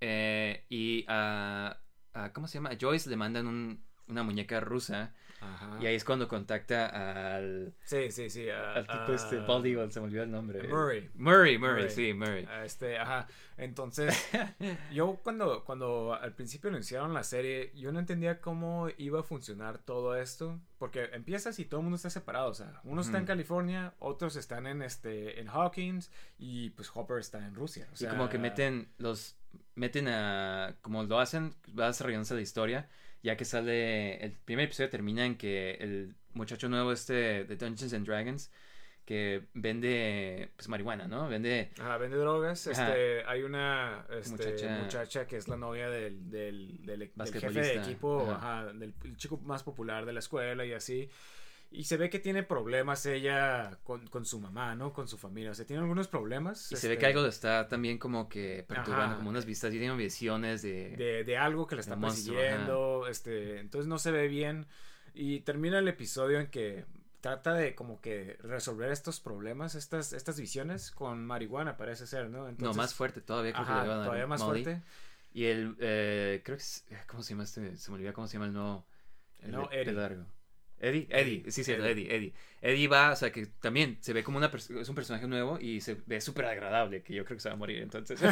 eh, 0.02 0.66
y 0.70 1.06
a. 1.08 1.80
a- 2.14 2.34
¿Cómo 2.34 2.48
se 2.48 2.56
llama? 2.58 2.70
A 2.72 2.78
Joyce 2.80 3.10
le 3.10 3.16
mandan 3.18 3.48
un- 3.48 3.84
una 4.08 4.24
muñeca 4.24 4.60
rusa. 4.60 5.14
Ajá. 5.40 5.78
Y 5.82 5.86
ahí 5.86 5.96
es 5.96 6.04
cuando 6.04 6.28
contacta 6.28 7.36
al, 7.36 7.74
Sí, 7.84 8.12
sí, 8.12 8.30
sí. 8.30 8.50
al 8.50 8.88
tipo 8.88 9.14
este, 9.14 9.38
Bald 9.40 9.66
Eagle, 9.66 9.92
se 9.92 10.00
me 10.00 10.08
olvidó 10.08 10.24
el 10.24 10.32
nombre. 10.32 10.68
Murray. 10.68 11.10
Murray, 11.16 11.58
Murray, 11.58 11.58
Murray. 11.58 11.90
sí, 11.90 12.14
Murray. 12.14 12.48
Este, 12.64 12.98
ajá. 12.98 13.28
Entonces, 13.58 14.16
yo 14.94 15.20
cuando, 15.24 15.64
cuando 15.64 16.14
al 16.14 16.34
principio 16.34 16.70
anunciaron 16.70 17.14
la 17.14 17.24
serie, 17.24 17.72
yo 17.76 17.92
no 17.92 18.00
entendía 18.00 18.40
cómo 18.42 18.88
iba 18.98 19.20
a 19.20 19.24
funcionar 19.24 19.78
todo 19.80 20.16
esto. 20.16 20.60
Porque 20.80 21.06
empiezas 21.14 21.58
y 21.60 21.66
todo 21.66 21.80
el 21.80 21.86
mundo 21.86 21.96
está 21.96 22.10
separado. 22.12 22.50
O 22.50 22.54
sea, 22.54 22.82
uno 22.84 23.02
está 23.02 23.18
en 23.18 23.24
Ujú. 23.24 23.28
California, 23.30 23.94
otros 24.00 24.36
están 24.36 24.68
en 24.68 24.82
este, 24.84 25.40
en 25.40 25.48
Hawkins, 25.50 26.12
y 26.38 26.70
pues 26.72 26.92
Hopper 26.94 27.18
está 27.18 27.46
en 27.46 27.56
Rusia. 27.56 27.88
O 27.90 27.94
Y 27.94 27.98
sea, 27.98 28.12
como 28.12 28.30
que 28.30 28.38
meten 28.38 28.90
los 28.98 29.38
meten 29.76 30.08
a 30.08 30.76
como 30.82 31.04
lo 31.04 31.20
hacen 31.20 31.54
va 31.78 31.88
desarrollándose 31.88 32.34
la 32.36 32.42
historia 32.42 32.90
ya 33.28 33.36
que 33.36 33.44
sale 33.46 34.24
el 34.24 34.32
primer 34.32 34.66
episodio 34.66 34.90
termina 34.90 35.26
en 35.26 35.36
que 35.38 35.72
el 35.82 36.16
muchacho 36.34 36.70
nuevo 36.70 36.92
este 36.94 37.44
de 37.44 37.56
Dungeons 37.58 37.94
and 37.94 38.06
Dragons 38.08 38.52
que 39.06 39.44
vende 39.54 40.50
pues 40.56 40.68
marihuana 40.70 41.08
no 41.08 41.28
vende 41.30 41.70
Ajá, 41.80 41.98
vende 41.98 42.18
drogas. 42.18 42.68
Ajá. 42.68 42.90
Este, 42.90 43.24
hay 43.26 43.42
una 43.44 44.06
este, 44.20 44.32
Muchacha- 44.32 44.80
muchacha... 44.84 45.28
que 45.28 45.38
es 45.38 45.48
la 45.48 45.58
novia 45.58 45.90
del, 45.90 46.30
del, 46.30 46.86
del- 46.86 47.12
del 47.16 47.34
jefe 47.34 47.60
de 47.62 47.76
equipo, 47.76 48.22
Ajá. 48.32 48.60
ajá, 48.62 48.74
del 48.74 48.94
el 49.04 49.16
chico 49.18 49.38
más 49.46 49.64
popular 49.64 50.06
de 50.06 50.14
la 50.14 50.20
escuela 50.20 50.66
y 50.66 50.74
así. 50.74 51.10
Y 51.70 51.84
se 51.84 51.98
ve 51.98 52.10
que 52.10 52.20
tiene 52.20 52.44
problemas 52.44 53.06
ella 53.06 53.78
con, 53.84 54.08
con 54.08 54.26
su 54.26 54.40
mamá, 54.40 54.74
¿no? 54.76 54.94
Con 54.94 55.08
su 55.08 55.18
familia. 55.18 55.52
O 55.52 55.54
sea, 55.54 55.66
tiene 55.66 55.82
algunos 55.82 56.08
problemas. 56.08 56.72
y 56.72 56.76
se 56.78 56.88
ve 56.88 56.94
este, 56.94 57.02
que 57.02 57.06
algo 57.08 57.22
lo 57.22 57.28
está 57.28 57.68
también 57.68 57.98
como 57.98 58.30
que 58.30 58.64
perturbando 58.68 59.06
Ajá. 59.06 59.16
como 59.18 59.30
unas 59.30 59.46
vistas 59.46 59.74
y 59.74 59.80
tiene 59.80 59.96
visiones 59.96 60.62
de, 60.62 60.96
de, 60.96 61.24
de 61.26 61.38
algo 61.38 61.68
que 61.68 61.76
le 61.76 61.82
está 61.82 61.96
monstruo, 61.96 62.38
persiguiendo. 62.38 63.08
Este, 63.08 63.60
entonces 63.60 63.88
no 63.88 64.00
se 64.00 64.12
ve 64.12 64.28
bien. 64.28 64.66
Y 65.14 65.42
termina 65.42 65.80
el 65.80 65.88
episodio 65.88 66.40
en 66.40 66.48
que 66.48 66.86
trata 67.22 67.54
de 67.54 67.76
como 67.76 68.00
que 68.00 68.38
resolver 68.42 68.92
estos 68.92 69.20
problemas, 69.20 69.76
estas, 69.76 70.14
estas 70.14 70.40
visiones 70.40 70.92
con 70.92 71.26
marihuana, 71.26 71.76
parece 71.76 72.08
ser, 72.08 72.30
¿no? 72.30 72.50
no 72.52 72.74
más 72.74 72.94
fuerte 72.94 73.22
todavía 73.22 73.54
creo 73.54 73.66
que 73.66 73.74
le 73.74 73.80
todavía 73.86 74.28
más 74.28 74.42
Molly. 74.42 74.64
fuerte. 74.64 74.84
y 75.34 75.46
el 75.46 75.76
eh, 75.80 76.42
creo 76.46 76.58
que 76.58 76.64
es, 76.64 76.86
cómo 77.08 77.24
se 77.24 77.32
llama 77.34 77.44
este 77.44 77.76
se 77.76 77.92
me 77.92 77.96
olvidó 77.96 78.14
cómo 78.14 78.28
se 78.28 78.34
llama 78.34 78.46
el 78.46 78.54
nuevo 78.54 78.86
el 79.42 79.52
No, 79.52 79.68
de 79.68 79.92
largo 79.92 80.26
Eddie, 80.80 81.08
Eddie, 81.10 81.42
Eddie, 81.42 81.52
sí, 81.52 81.64
sí, 81.64 81.72
Eddie. 81.72 81.92
Eddie, 81.92 82.16
Eddie. 82.16 82.34
Eddie 82.62 82.88
va, 82.88 83.12
o 83.12 83.16
sea, 83.16 83.32
que 83.32 83.48
también 83.48 83.98
se 84.02 84.14
ve 84.14 84.24
como 84.24 84.38
una 84.38 84.52
es 84.54 84.90
un 84.90 84.96
personaje 84.96 85.28
nuevo 85.28 85.60
y 85.60 85.82
se 85.82 85.98
ve 86.06 86.22
súper 86.22 86.46
agradable, 86.46 87.02
que 87.02 87.14
yo 87.14 87.26
creo 87.26 87.38
que 87.38 87.42
se 87.42 87.50
va 87.50 87.56
a 87.56 87.58
morir, 87.58 87.82
entonces. 87.82 88.20
sí, 88.20 88.26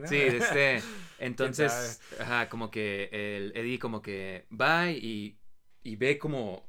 ¿no? 0.00 0.06
sí, 0.06 0.16
este, 0.16 0.80
entonces, 1.18 2.00
ajá, 2.20 2.48
como 2.48 2.70
que 2.70 3.08
el 3.12 3.52
Eddie 3.56 3.78
como 3.78 4.02
que 4.02 4.46
va 4.52 4.90
y, 4.90 5.38
y 5.82 5.96
ve 5.96 6.18
como 6.18 6.66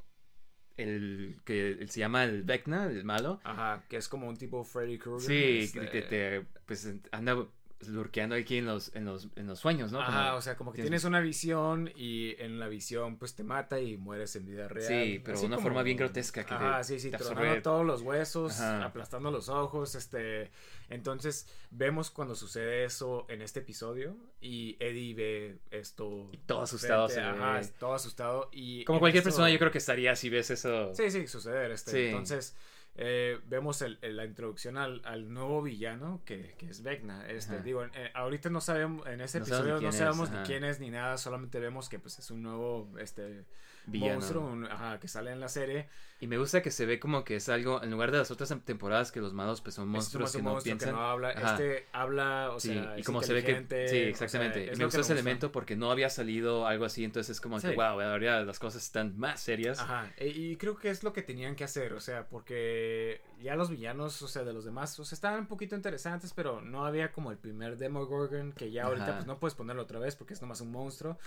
el 0.78 1.40
que 1.44 1.86
se 1.88 2.00
llama 2.00 2.24
el 2.24 2.44
Vecna, 2.44 2.86
el 2.86 3.04
malo. 3.04 3.40
Ajá, 3.44 3.84
que 3.90 3.98
es 3.98 4.08
como 4.08 4.28
un 4.28 4.38
tipo 4.38 4.64
Freddy 4.64 4.98
Krueger. 4.98 5.28
Sí, 5.28 5.58
este, 5.64 5.90
que 5.90 6.02
te, 6.04 6.46
pues 6.66 6.88
anda 7.12 7.48
lurqueando 7.86 8.36
aquí 8.36 8.58
en 8.58 8.66
los, 8.66 8.96
en 8.96 9.06
los, 9.06 9.28
en 9.36 9.46
los 9.46 9.60
sueños, 9.60 9.92
¿no? 9.92 10.04
Como- 10.04 10.34
o 10.36 10.42
sea, 10.42 10.56
como 10.58 10.72
que 10.72 10.78
tienes- 10.78 10.88
tienes 10.90 11.04
una 11.04 11.20
visión 11.20 11.92
y 11.96 12.36
en 12.40 12.60
la 12.60 12.68
visión 12.68 13.18
pues 13.18 13.36
te 13.36 13.44
mata 13.44 13.80
y 13.80 13.98
mueres 13.98 14.36
en 14.36 14.46
vida 14.48 14.68
real. 14.68 14.88
Sí, 14.88 15.22
pero 15.24 15.40
de 15.40 15.46
una 15.46 15.60
forma 15.60 15.84
bien 15.84 15.98
grotesca 15.98 16.44
que 16.44 16.56
te- 16.56 16.84
sí, 16.84 17.00
sí, 17.00 17.12
te 17.12 17.18
tronando 17.18 17.62
todos 17.62 17.86
los 17.86 18.02
huesos, 18.02 18.60
Ajá. 18.60 18.86
aplastando 18.86 19.30
los 19.32 19.50
ojos, 19.50 19.94
este... 19.96 20.50
Entonces, 20.90 21.48
vemos 21.70 22.10
cuando 22.10 22.34
sucede 22.34 22.86
eso 22.86 23.26
en 23.30 23.42
este 23.42 23.60
episodio 23.60 24.16
y 24.40 24.78
Eddie 24.80 25.14
ve 25.14 25.58
esto... 25.70 26.32
todo 26.46 26.62
asustado 26.62 27.10
frente, 27.10 27.30
se 27.30 27.34
ve. 27.38 27.44
Ajá, 27.44 27.62
todo 27.78 27.94
asustado 27.94 28.50
y... 28.54 28.86
Como 28.86 29.00
cualquier 29.00 29.24
persona 29.24 29.50
yo 29.52 29.60
creo 29.60 29.70
que 29.72 29.78
estaría 29.80 30.16
si 30.16 30.30
ves 30.30 30.50
eso. 30.50 30.94
Sí, 30.96 31.12
sí, 31.12 31.28
suceder. 31.28 31.72
Este. 31.72 31.92
Sí. 31.92 31.98
Entonces, 32.08 32.56
eh, 32.98 33.40
vemos 33.46 33.82
el- 33.82 33.98
el- 34.02 34.18
la 34.18 34.26
introducción 34.26 34.78
al, 34.78 35.02
al 35.06 35.32
nuevo 35.32 35.62
villano 35.62 36.22
que, 36.26 36.56
que 36.58 36.68
es 36.70 36.82
Vecna. 36.84 37.28
Este, 37.30 37.56
Ajá. 37.56 37.64
digo, 37.64 37.84
eh, 37.86 38.12
ahorita 38.16 38.50
no 38.50 38.60
sabemos, 38.60 39.06
en 39.08 39.22
este 39.22 39.40
No 39.40 39.46
sabemos 39.46 39.68
episodio 39.68 39.88
no 39.88 39.92
sabemos 39.98 40.30
es, 40.30 40.36
ni 40.36 40.44
quién 40.46 40.64
es 40.64 40.80
ni 40.80 40.90
nada, 40.90 41.18
solamente 41.18 41.60
vemos 41.60 41.90
que 41.90 42.00
pues 42.00 42.18
es 42.20 42.32
un 42.32 42.42
nuevo 42.44 42.90
este 43.00 43.46
Villano. 43.88 44.14
monstruo 44.16 44.46
un- 44.46 44.66
ajá, 44.66 45.00
que 45.00 45.08
sale 45.08 45.32
en 45.32 45.40
la 45.40 45.50
serie. 45.50 45.88
Y 46.20 46.26
me 46.26 46.38
gusta 46.40 46.64
que 46.64 46.72
se 46.72 46.88
ve 46.88 47.00
como 47.00 47.24
que 47.24 47.36
es 47.36 47.48
algo, 47.48 47.84
en 47.84 47.92
lugar 47.92 48.12
de 48.12 48.18
las 48.18 48.32
otras 48.32 48.52
temporadas 48.66 49.12
que 49.12 49.22
los 49.22 49.34
malos 49.34 49.62
pues 49.62 49.76
son 49.76 49.88
monstruos 49.88 50.32
que 50.32 50.40
un 50.40 50.46
no 50.46 50.50
monstruo 50.54 50.72
piensan. 50.76 50.90
que 50.90 50.96
no 50.96 51.02
habla. 51.08 51.32
Este 51.32 51.86
habla, 51.94 52.50
o 52.54 52.60
Sí, 52.60 52.70
sea, 52.74 52.98
y 52.98 53.02
es 53.02 53.06
como 53.06 53.22
se 53.22 53.34
ve 53.34 53.44
que... 53.44 53.56
Sí, 53.56 53.64
o 53.64 53.88
sea, 53.90 54.08
exactamente. 54.10 54.64
y 54.74 54.76
me 54.78 54.86
gusta 54.86 54.98
que 54.98 55.02
ese 55.04 55.14
elemento 55.14 55.52
porque 55.52 55.76
no 55.76 55.92
había 55.92 56.10
salido 56.10 56.66
algo 56.66 56.86
así, 56.86 57.04
entonces 57.04 57.38
es 57.38 57.42
como 57.42 57.58
que, 57.62 57.70
Sí. 57.70 57.76
wow, 57.76 58.02
ahora 58.02 58.42
las 58.44 58.58
cosas 58.58 58.84
están 58.84 59.18
más 59.20 59.40
serias. 59.42 59.80
Ajá, 59.80 60.12
e- 60.18 60.28
y 60.30 60.56
creo 60.58 60.76
que 60.76 60.90
es 60.90 61.04
lo 61.04 61.14
que 61.14 61.22
tenían 61.22 61.56
que 61.56 61.64
hacer, 61.64 61.94
o 61.94 62.00
sea, 62.00 62.28
porque 62.28 63.22
ya 63.40 63.56
los 63.56 63.70
villanos, 63.70 64.20
o 64.24 64.28
sea, 64.28 64.44
de 64.44 64.54
los 64.54 64.66
demás, 64.66 65.00
o 65.00 65.06
sea, 65.06 65.16
estaban 65.16 65.42
un 65.42 65.48
poquito 65.48 65.76
interesantes, 65.76 66.34
pero 66.34 66.62
no 66.62 66.84
había 66.86 67.12
como 67.12 67.30
el 67.32 67.38
primer 67.38 67.78
Demogorgon, 67.78 68.54
que 68.54 68.72
ya 68.72 68.86
ahorita 68.86 69.04
Ajá. 69.06 69.14
pues 69.18 69.28
no 69.28 69.40
puedes 69.40 69.54
ponerlo 69.54 69.84
otra 69.84 70.00
vez 70.00 70.16
porque 70.16 70.34
es 70.34 70.42
nomás 70.42 70.62
un 70.62 70.72
monstruo, 70.72 71.20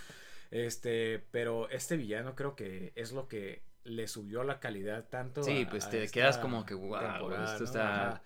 este, 0.51 1.19
pero 1.31 1.69
este 1.69 1.97
villano 1.97 2.35
creo 2.35 2.55
que 2.55 2.91
es 2.95 3.11
lo 3.11 3.27
que 3.27 3.63
le 3.83 4.07
subió 4.07 4.43
la 4.43 4.59
calidad 4.59 5.05
tanto 5.09 5.41
Sí, 5.45 5.65
a- 5.65 5.71
pues 5.71 5.89
te 5.89 6.09
quedas 6.11 6.37
como 6.37 6.65
que, 6.65 6.73
wow, 6.73 7.31
esto 7.43 7.63
¿no? 7.63 7.65
está... 7.65 8.09
Ajá. 8.11 8.21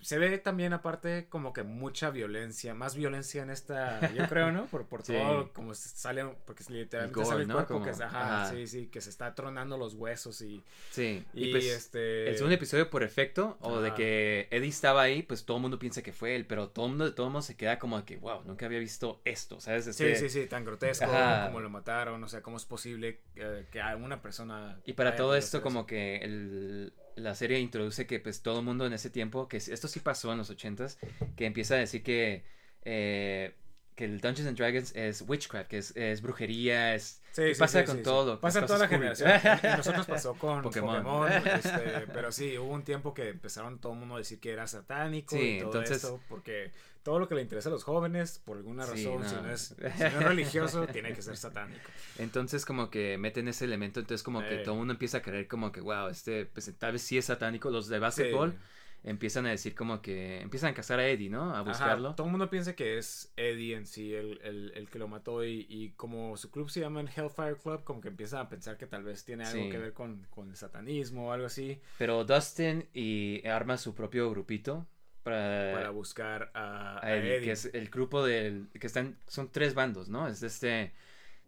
Se 0.00 0.18
ve 0.18 0.38
también 0.38 0.72
aparte 0.72 1.26
como 1.28 1.52
que 1.52 1.64
mucha 1.64 2.10
violencia, 2.10 2.74
más 2.74 2.94
violencia 2.94 3.42
en 3.42 3.50
esta, 3.50 4.12
yo 4.14 4.28
creo, 4.28 4.52
¿no? 4.52 4.66
Por, 4.66 4.86
por 4.86 5.02
Sí. 5.08 5.12
todo, 5.14 5.52
como 5.52 5.74
sale, 5.74 6.24
porque 6.46 6.62
literalmente 6.68 7.14
gore, 7.14 7.28
sale 7.28 7.42
el 7.42 7.48
¿no? 7.48 7.54
cuerpo 7.54 7.74
Como- 7.74 7.84
que 7.84 7.90
ajá, 7.90 8.42
ajá. 8.44 8.50
sí, 8.54 8.66
sí, 8.68 8.86
que 8.86 9.00
se 9.00 9.10
está 9.10 9.34
tronando 9.34 9.76
los 9.76 9.94
huesos 9.94 10.40
y, 10.42 10.62
Sí, 10.90 11.24
y, 11.34 11.48
y, 11.48 11.50
pues 11.52 11.64
este... 11.66 12.28
el 12.28 12.34
segundo 12.36 12.54
episodio 12.54 12.88
por 12.88 13.02
efecto, 13.02 13.56
o 13.60 13.80
de 13.80 13.94
que 13.94 14.46
Eddie 14.52 14.68
estaba 14.68 15.02
ahí, 15.02 15.22
pues 15.24 15.44
todo 15.44 15.56
el 15.56 15.62
mundo 15.62 15.78
piensa 15.78 16.02
que 16.02 16.12
fue 16.12 16.36
él, 16.36 16.46
pero 16.46 16.68
todo 16.68 16.86
el 16.86 16.90
mundo, 16.92 17.04
de 17.06 17.12
todo 17.12 17.26
mundo 17.26 17.42
se 17.42 17.56
queda 17.56 17.78
como 17.80 18.04
que, 18.04 18.16
wow, 18.18 18.42
nunca 18.44 18.66
había 18.66 18.78
visto 18.78 19.20
esto, 19.24 19.60
¿sabes? 19.60 19.84
Sí, 19.84 19.90
Este- 19.90 20.16
sí, 20.16 20.28
sí, 20.28 20.46
tan 20.46 20.64
grotesco 20.64 21.06
Ajá. 21.06 21.46
como 21.46 21.60
lo 21.60 21.68
mataron, 21.70 22.22
o 22.22 22.28
sea, 22.28 22.42
cómo 22.42 22.56
es 22.58 22.64
posible 22.64 23.20
eh, 23.34 23.66
que 23.72 23.80
a 23.80 23.96
una 23.96 24.22
persona... 24.22 24.78
Y 24.84 24.92
para 24.92 25.16
todo 25.16 25.34
esto 25.34 25.62
como 25.62 25.84
que 25.86 26.16
el- 26.18 26.92
la 27.18 27.34
serie 27.34 27.58
introduce 27.58 28.06
que 28.06 28.20
pues 28.20 28.42
todo 28.42 28.60
el 28.60 28.64
mundo 28.64 28.86
en 28.86 28.92
ese 28.92 29.10
tiempo, 29.10 29.48
que 29.48 29.58
esto 29.58 29.88
sí 29.88 30.00
pasó 30.00 30.32
en 30.32 30.38
los 30.38 30.50
ochentas, 30.50 30.98
que 31.36 31.46
empieza 31.46 31.74
a 31.74 31.78
decir 31.78 32.02
que, 32.02 32.44
eh, 32.84 33.54
que 33.94 34.04
el 34.04 34.20
Dungeons 34.20 34.48
and 34.48 34.56
Dragons 34.56 34.94
es 34.94 35.24
witchcraft, 35.26 35.68
que 35.68 35.78
es, 35.78 35.96
es 35.96 36.22
brujería, 36.22 36.94
es... 36.94 37.20
Sí, 37.32 37.42
¿Qué 37.42 37.54
sí, 37.54 37.60
pasa 37.60 37.80
sí, 37.80 37.86
con 37.86 38.02
todo 38.02 38.40
Pasa 38.40 38.60
en 38.60 38.66
toda 38.66 38.78
la 38.80 38.88
generación. 38.88 39.30
Y 39.62 39.66
nosotros 39.76 40.06
pasó 40.06 40.34
con 40.34 40.62
Pokémon. 40.62 41.02
Pokémon. 41.04 41.32
este, 41.46 42.06
pero 42.12 42.32
sí, 42.32 42.56
hubo 42.58 42.72
un 42.72 42.82
tiempo 42.84 43.14
que 43.14 43.28
empezaron 43.28 43.80
todo 43.80 43.92
el 43.92 43.98
mundo 43.98 44.14
a 44.16 44.18
decir 44.18 44.40
que 44.40 44.52
era 44.52 44.66
satánico 44.66 45.36
Sí, 45.36 45.56
y 45.56 45.58
todo 45.58 45.66
entonces- 45.72 45.96
esto, 46.02 46.20
porque 46.28 46.70
todo 47.02 47.18
lo 47.18 47.28
que 47.28 47.34
le 47.34 47.42
interesa 47.42 47.68
a 47.68 47.72
los 47.72 47.84
jóvenes, 47.84 48.40
por 48.44 48.56
alguna 48.56 48.84
Sí, 48.84 48.90
razón, 48.92 49.24
si, 49.24 49.34
no. 49.34 49.48
es, 49.50 49.74
si 49.94 50.08
no 50.10 50.18
es 50.18 50.24
religioso, 50.24 50.86
tiene 50.92 51.12
que 51.12 51.22
ser 51.22 51.36
satánico. 51.36 51.90
Entonces 52.16 52.64
como 52.64 52.90
que 52.90 53.18
meten 53.18 53.48
ese 53.48 53.64
elemento, 53.64 54.00
entonces 54.00 54.22
como 54.22 54.46
que 54.46 54.58
todo 54.58 54.74
el 54.74 54.78
mundo 54.78 54.92
empieza 54.94 55.18
a 55.18 55.22
creer 55.22 55.46
como 55.48 55.72
que, 55.72 55.80
wow, 55.80 56.08
este, 56.08 56.46
pues 56.46 56.72
tal 56.78 56.92
vez 56.92 57.02
sí 57.02 57.18
es 57.18 57.26
satánico, 57.26 57.70
los 57.70 57.88
de 57.88 57.98
básquetbol 57.98 58.52
Sí. 58.52 58.58
empiezan 59.04 59.46
a 59.46 59.50
decir 59.50 59.74
como 59.74 60.02
que, 60.02 60.40
empiezan 60.40 60.70
a 60.70 60.74
cazar 60.74 60.98
a 60.98 61.08
Eddie, 61.08 61.30
¿no? 61.30 61.54
A 61.54 61.62
Ajá, 61.64 61.64
buscarlo. 61.68 62.14
todo 62.14 62.26
el 62.26 62.30
mundo 62.32 62.50
piensa 62.50 62.74
que 62.74 62.98
es 62.98 63.32
Eddie 63.36 63.76
en 63.76 63.86
sí 63.86 64.12
el, 64.14 64.40
el, 64.42 64.72
el 64.74 64.88
que 64.90 64.98
lo 64.98 65.06
mató 65.08 65.44
y, 65.44 65.66
y 65.68 65.90
como 65.92 66.36
su 66.36 66.50
club 66.50 66.70
se 66.70 66.80
llama 66.80 67.00
el 67.00 67.08
Hellfire 67.08 67.56
Club, 67.56 67.84
como 67.84 68.00
que 68.00 68.08
empiezan 68.08 68.40
a 68.40 68.48
pensar 68.48 68.76
que 68.76 68.86
tal 68.86 69.04
vez 69.04 69.24
tiene 69.24 69.44
algo 69.44 69.62
Sí. 69.62 69.68
que 69.68 69.78
ver 69.78 69.92
con, 69.92 70.26
con 70.30 70.48
el 70.50 70.56
satanismo 70.56 71.28
o 71.28 71.32
algo 71.32 71.46
así 71.46 71.80
Pero 71.96 72.24
Dustin 72.24 72.88
y 72.94 73.46
arma 73.46 73.76
su 73.76 73.94
propio 73.94 74.30
grupito 74.30 74.86
para, 75.30 75.72
para 75.74 75.90
buscar 75.90 76.50
a, 76.54 76.98
a 76.98 77.06
a 77.06 77.16
Eddie, 77.16 77.36
Eddie. 77.36 77.44
que 77.46 77.50
es 77.52 77.64
el 77.72 77.88
grupo 77.90 78.24
del 78.24 78.68
que 78.78 78.86
están 78.86 79.16
son 79.26 79.50
tres 79.50 79.74
bandos, 79.74 80.08
¿no? 80.08 80.28
Es 80.28 80.42
este 80.42 80.92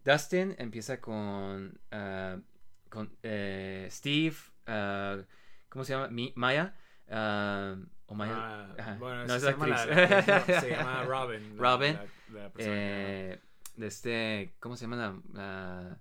Dustin 0.04 0.54
empieza 0.58 1.00
con 1.00 1.78
ah, 1.90 2.36
con 2.88 3.10
eh, 3.22 3.86
Steve, 3.90 4.36
ah, 4.66 5.18
¿cómo 5.68 5.84
se 5.84 5.92
llama? 5.92 6.08
Mi- 6.08 6.32
Maya 6.36 6.74
ah, 7.10 7.76
o 8.06 8.14
Maya. 8.14 8.72
Ajá. 8.78 8.96
bueno, 8.98 9.26
No, 9.26 9.28
se, 9.28 9.36
es 9.36 9.42
la 9.42 9.50
actriz. 9.50 10.26
la- 10.46 10.60
se 10.60 10.70
llama 10.70 11.02
Robin. 11.04 11.56
Robin. 11.58 11.98
Eh, 12.58 13.38
de 13.76 13.86
este, 13.86 14.54
¿cómo 14.60 14.76
se 14.76 14.84
llama 14.86 14.96
la, 14.96 15.20
la, 15.32 15.98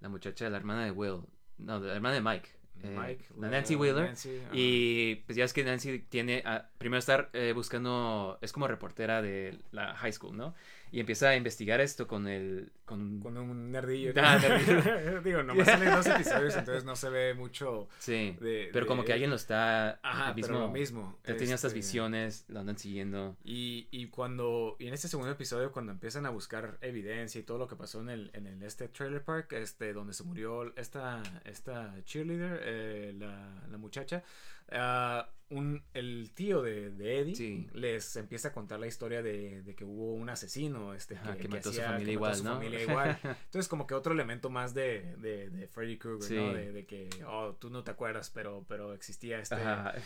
la 0.00 0.08
muchacha, 0.08 0.48
la 0.48 0.56
hermana 0.56 0.84
de 0.84 0.90
Will? 0.92 1.22
No, 1.58 1.78
la 1.80 1.94
hermana 1.94 2.14
de 2.14 2.20
Mike. 2.22 2.48
Eh, 2.82 2.96
Mike, 2.98 3.24
la 3.38 3.50
Nancy 3.50 3.76
Wheeler. 3.76 4.04
Nancy. 4.04 4.40
Y 4.52 5.16
pues 5.26 5.36
ya 5.36 5.44
es 5.44 5.52
que 5.52 5.64
Nancy 5.64 5.98
tiene, 5.98 6.42
ah, 6.46 6.68
primero 6.78 6.98
estar 6.98 7.30
eh, 7.32 7.52
buscando, 7.54 8.38
es 8.40 8.52
como 8.52 8.68
reportera 8.68 9.22
de 9.22 9.58
la 9.72 9.94
high 9.94 10.12
school, 10.12 10.36
¿no? 10.36 10.54
Y 10.92 11.00
empieza 11.00 11.28
a 11.28 11.36
investigar 11.36 11.80
esto 11.80 12.06
con 12.06 12.26
el... 12.26 12.72
Con, 12.84 13.20
Con 13.20 13.36
un 13.38 13.70
nerdillo. 13.70 14.12
Ah, 14.16 14.38
nerdillo. 14.38 15.20
Digo, 15.24 15.42
nomás 15.44 15.66
salen 15.66 15.94
dos 15.94 16.06
episodios, 16.06 16.56
entonces 16.56 16.84
no 16.84 16.96
se 16.96 17.08
ve 17.10 17.34
mucho. 17.34 17.88
Sí, 18.00 18.36
de- 18.40 18.70
pero 18.72 18.86
como 18.86 19.04
que 19.04 19.12
alguien 19.12 19.30
lo 19.30 19.36
está... 19.36 20.00
Ajá, 20.02 20.34
pero 20.34 20.58
lo 20.58 20.68
mismo. 20.68 21.18
Tenía 21.22 21.54
estas 21.54 21.66
este, 21.66 21.76
visiones, 21.76 22.44
lo 22.48 22.58
andan 22.60 22.76
siguiendo. 22.76 23.36
Y, 23.44 23.86
y 23.92 24.08
cuando, 24.08 24.74
y 24.80 24.88
en 24.88 24.94
este 24.94 25.06
segundo 25.06 25.30
episodio, 25.30 25.70
cuando 25.70 25.92
empiezan 25.92 26.26
a 26.26 26.30
buscar 26.30 26.78
evidencia 26.80 27.40
y 27.40 27.44
todo 27.44 27.58
lo 27.58 27.68
que 27.68 27.76
pasó 27.76 28.00
en 28.00 28.08
el, 28.08 28.30
en 28.34 28.46
el 28.48 28.60
este 28.64 28.88
trailer 28.88 29.22
park, 29.22 29.52
este, 29.52 29.92
donde 29.92 30.12
se 30.12 30.24
murió 30.24 30.74
esta, 30.76 31.22
esta 31.44 31.94
cheerleader, 32.04 32.60
eh, 32.64 33.14
la, 33.16 33.62
la 33.70 33.78
muchacha, 33.78 34.24
un, 35.50 35.82
el 35.94 36.30
tío 36.32 36.62
de, 36.62 36.90
de 36.90 37.18
Eddie 37.18 37.34
Sí. 37.34 37.66
les 37.74 38.14
empieza 38.14 38.48
a 38.48 38.52
contar 38.52 38.78
la 38.78 38.86
historia 38.86 39.20
de, 39.20 39.62
de 39.62 39.74
que 39.74 39.84
hubo 39.84 40.14
un 40.14 40.30
asesino, 40.30 40.94
este, 40.94 41.16
que 41.16 41.38
que, 41.38 41.48
mató 41.48 41.70
a 41.70 41.72
su 41.72 41.80
familia 41.80 41.82
que 41.82 41.90
mató 41.90 42.08
a 42.08 42.12
igual, 42.12 42.36
su 42.36 42.44
¿no? 42.44 42.54
familia 42.54 42.82
igual. 42.88 43.18
Entonces, 43.24 43.66
como 43.68 43.86
que 43.86 43.94
otro 43.94 44.12
elemento 44.12 44.48
más 44.48 44.74
de, 44.74 45.16
de, 45.16 45.50
de 45.50 45.66
Freddy 45.66 45.98
Krueger, 45.98 46.22
Sí. 46.28 46.36
¿no? 46.36 46.52
De, 46.52 46.86
que, 46.86 47.08
oh, 47.26 47.56
tú 47.58 47.68
no 47.68 47.82
te 47.82 47.90
acuerdas, 47.90 48.30
pero, 48.30 48.64
pero 48.68 48.92
existía 48.94 49.40
este, 49.40 49.56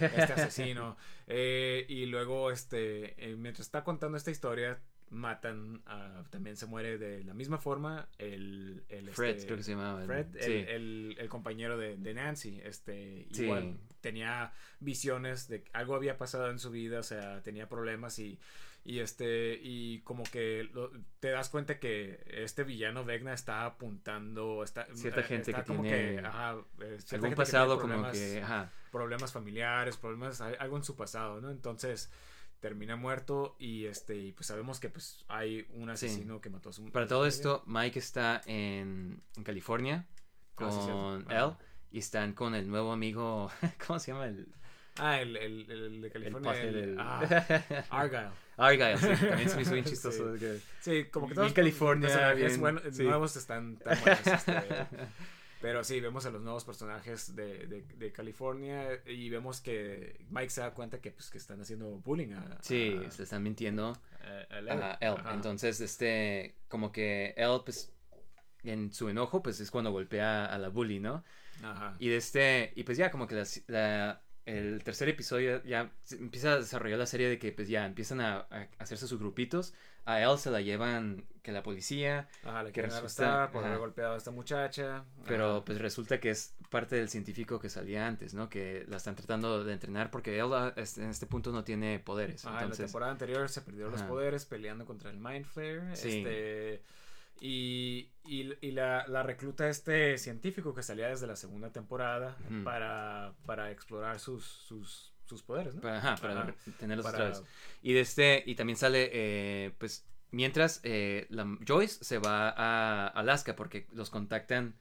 este 0.01 0.33
asesino. 0.33 0.97
Eh, 1.27 1.87
y 1.89 2.07
luego, 2.07 2.51
este, 2.51 3.15
eh, 3.31 3.37
mientras 3.37 3.67
está 3.67 3.83
contando 3.85 4.17
esta 4.19 4.31
historia, 4.31 4.81
matan, 5.15 5.83
a- 5.87 6.25
también 6.31 6.57
se 6.57 6.67
muere 6.67 6.99
de 6.99 7.25
la 7.25 7.35
misma 7.35 7.59
forma 7.59 8.09
el... 8.19 8.85
el 8.89 9.11
Fred, 9.11 9.37
este, 9.37 9.47
creo 9.47 9.57
que 9.59 9.65
se 9.65 9.71
llamaba. 9.73 10.05
Fred, 10.05 10.27
el, 10.37 10.43
Sí. 10.43 10.53
el- 10.69 11.17
el 11.19 11.29
compañero 11.29 11.79
de, 11.79 11.97
de 11.97 12.15
Nancy, 12.15 12.61
este, 12.65 13.27
Sí. 13.33 13.45
igual 13.45 13.79
tenía 14.01 14.53
visiones 14.81 15.49
de 15.49 15.63
que 15.63 15.71
algo 15.73 15.95
había 15.95 16.19
pasado 16.19 16.51
en 16.51 16.59
su 16.59 16.71
vida, 16.71 16.99
o 17.01 17.03
sea, 17.03 17.41
tenía 17.43 17.69
problemas 17.69 18.19
y, 18.19 18.39
y 18.85 18.99
este, 18.99 19.59
y 19.63 20.01
como 20.01 20.25
que 20.25 20.69
lo- 20.75 20.91
te 21.21 21.31
das 21.31 21.49
cuenta 21.49 21.79
que 21.79 22.23
este 22.29 22.65
villano 22.65 23.03
Vecna 23.05 23.33
está 23.33 23.65
apuntando, 23.65 24.63
está, 24.63 24.87
Cierta 24.95 25.21
eh, 25.21 25.25
gente 25.25 25.51
está 25.53 25.63
que 25.63 25.67
como 25.69 25.83
tiene 25.83 26.17
que, 26.17 26.27
ajá, 26.27 26.57
eh, 26.81 26.97
cierta 26.99 27.17
Algún 27.17 27.31
gente 27.31 27.31
que 27.31 27.37
pasado 27.37 27.79
tiene 27.79 27.81
como 27.81 27.95
problemas- 28.05 28.13
que... 28.13 28.43
Ajá. 28.43 28.71
problemas 28.93 29.33
familiares, 29.33 29.97
problemas, 29.97 30.41
algo 30.43 30.77
en 30.77 30.85
su 30.85 30.95
pasado, 30.97 31.41
¿no? 31.41 31.51
Entonces 31.51 32.11
termina 32.65 32.97
muerto 32.97 33.57
y 33.59 33.85
este 33.85 34.17
y 34.17 34.33
pues 34.33 34.47
sabemos 34.47 34.81
que 34.81 34.89
pues 34.89 35.23
hay 35.29 35.67
un 35.75 35.85
Sí. 35.97 36.07
asesino 36.07 36.41
que 36.41 36.49
mató 36.49 36.71
a 36.71 36.73
su 36.73 36.83
Para 36.91 37.07
todo 37.07 37.27
esto, 37.27 37.63
Mike 37.67 37.99
está 37.99 38.41
en, 38.47 39.23
en 39.37 39.45
California 39.45 40.07
Ah, 40.57 40.71
sí, 40.71 40.91
con 40.91 41.31
él 41.31 41.51
y 41.91 41.99
están 41.99 42.33
con 42.33 42.55
el 42.55 42.67
nuevo 42.67 42.91
amigo, 42.93 43.51
¿cómo 43.87 43.99
se 43.99 44.13
llama? 44.13 44.27
El, 44.29 44.49
Ah, 44.97 45.21
el, 45.21 45.37
el, 45.37 45.71
el 45.71 46.01
de 46.01 46.07
el 46.07 46.13
California. 46.13 46.63
el- 46.63 46.73
del... 46.75 46.97
ah, 47.01 47.21
Argyle. 47.91 48.31
Argyle, 48.57 48.97
sí, 48.99 49.27
también 49.27 49.49
se 49.51 49.57
me 49.57 49.63
hizo 49.63 49.73
bien 49.75 49.85
Sí. 49.85 49.91
chistoso. 49.91 50.35
que- 50.39 50.61
Sí, 50.81 51.05
como 51.13 51.29
que 51.29 51.35
todos 51.35 51.53
California, 51.53 52.09
los 52.09 52.17
personajes 52.17 52.49
bien- 52.49 52.61
bueno- 52.61 52.81
sí. 52.93 53.03
nuevos 53.03 53.37
están 53.37 53.77
tan 53.77 54.01
buenos. 54.01 54.27
este, 54.27 54.53
pero 55.65 55.83
sí, 55.83 55.99
vemos 55.99 56.27
a 56.27 56.31
los 56.31 56.43
nuevos 56.43 56.63
personajes 56.63 57.35
de, 57.35 57.67
de, 57.67 57.83
de 57.97 58.13
California 58.13 59.01
y 59.07 59.31
vemos 59.31 59.63
que 59.63 60.21
Mike 60.29 60.51
se 60.51 60.61
da 60.61 60.75
cuenta 60.75 61.01
que, 61.01 61.11
pues, 61.11 61.31
que 61.31 61.39
están 61.39 61.59
haciendo 61.63 61.87
bullying 62.01 62.35
a, 62.35 62.59
Sí, 62.61 63.01
a- 63.07 63.11
se 63.11 63.23
están 63.23 63.43
mintiendo 63.43 63.97
a- 64.61 64.99
a. 65.01 65.13
Ajá. 65.15 65.33
Entonces, 65.33 65.81
este, 65.81 66.55
como 66.69 66.93
que 66.93 67.33
él, 67.39 67.63
pues, 67.65 67.91
en 68.63 68.93
su 68.93 69.09
enojo, 69.09 69.43
pues 69.43 69.59
es 69.61 69.71
cuando 69.71 69.91
golpea 69.91 70.45
a 70.45 70.59
la 70.59 70.69
bully, 70.69 71.01
¿no? 71.01 71.25
Ajá. 71.63 71.97
Y 71.99 72.09
de 72.09 72.17
este, 72.19 72.73
y 72.77 72.83
pues 72.85 72.99
ya 72.99 73.11
como 73.11 73.27
que 73.27 73.35
la- 73.37 73.47
la- 73.69 74.21
el 74.45 74.85
tercer 74.85 75.09
episodio 75.09 75.65
ya 75.65 75.91
empieza 76.11 76.53
a 76.53 76.59
desarrollar 76.59 76.99
la 76.99 77.07
serie 77.07 77.31
de 77.31 77.39
que 77.39 77.53
pues 77.53 77.69
ya 77.69 77.87
empiezan 77.87 78.21
a, 78.21 78.47
a 78.51 78.69
hacerse 78.79 79.07
sus 79.09 79.19
grupitos. 79.19 79.73
A 80.05 80.21
él 80.21 80.37
se 80.39 80.51
la 80.51 80.61
llevan 80.61 81.25
que 81.45 81.53
la 81.53 81.63
policía, 81.63 82.27
Ajá, 82.43 82.63
le 82.63 82.71
que 82.71 82.81
quieren 82.81 82.91
resulta- 82.91 83.01
arrestar 83.45 83.53
por 83.53 83.65
haber 83.65 83.79
golpeado 83.79 84.15
a 84.15 84.17
esta 84.17 84.31
muchacha. 84.33 85.05
pero 85.29 85.57
Ajá. 85.59 85.65
pues 85.65 85.79
resulta 85.79 86.19
que 86.19 86.31
es 86.31 86.55
parte 86.71 86.97
del 86.97 87.09
científico 87.11 87.61
que 87.61 87.69
salía 87.69 88.07
antes, 88.09 88.33
¿no? 88.35 88.49
Que 88.49 88.85
la 88.89 88.97
están 88.97 89.15
tratando 89.15 89.63
de 89.63 89.73
entrenar 89.75 90.11
porque 90.11 90.39
él 90.39 90.49
ah, 90.55 90.73
en 90.77 91.11
este 91.11 91.27
punto 91.27 91.53
no 91.53 91.63
tiene 91.63 91.99
poderes. 92.01 92.45
Ajá, 92.47 92.51
en 92.51 92.57
la 92.57 92.63
entonces, 92.63 92.87
temporada 92.87 93.13
anterior 93.13 93.49
se 93.49 93.61
perdió 93.61 93.91
los 93.91 94.03
poderes 94.03 94.47
peleando 94.47 94.87
contra 94.87 95.11
el 95.11 95.19
Mind 95.19 95.45
Flayer. 95.45 95.97
Sí. 95.97 96.19
Este, 96.19 96.83
y 97.41 98.09
y, 98.25 98.55
y 98.63 98.71
la, 98.71 99.07
la 99.07 99.23
recluta 99.23 99.69
este 99.69 100.17
científico 100.17 100.75
que 100.75 100.83
salía 100.83 101.09
desde 101.09 101.27
la 101.27 101.37
segunda 101.37 101.71
temporada 101.71 102.39
para, 102.65 103.35
para 103.45 103.71
explorar 103.71 104.19
sus, 104.19 104.45
sus, 104.47 105.13
sus 105.27 105.43
poderes, 105.43 105.75
¿no? 105.75 105.83
para, 105.83 105.99
ajá, 105.99 106.17
para 106.17 106.41
Ajá. 106.41 106.55
tenerlos 106.79 107.05
Para- 107.05 107.19
otra 107.19 107.29
vez. 107.41 107.43
Y 107.83 107.93
de 107.93 108.01
este, 108.01 108.43
y 108.47 108.55
también 108.55 108.79
sale, 108.79 109.11
eh, 109.13 109.75
pues, 109.77 110.07
mientras 110.35 110.81
eh, 110.83 111.27
la, 111.31 111.47
Joyce 111.67 112.05
se 112.05 112.19
va 112.19 112.51
a 112.51 113.07
Alaska 113.09 113.55
porque 113.57 113.87
los 113.93 114.11
contactan 114.11 114.75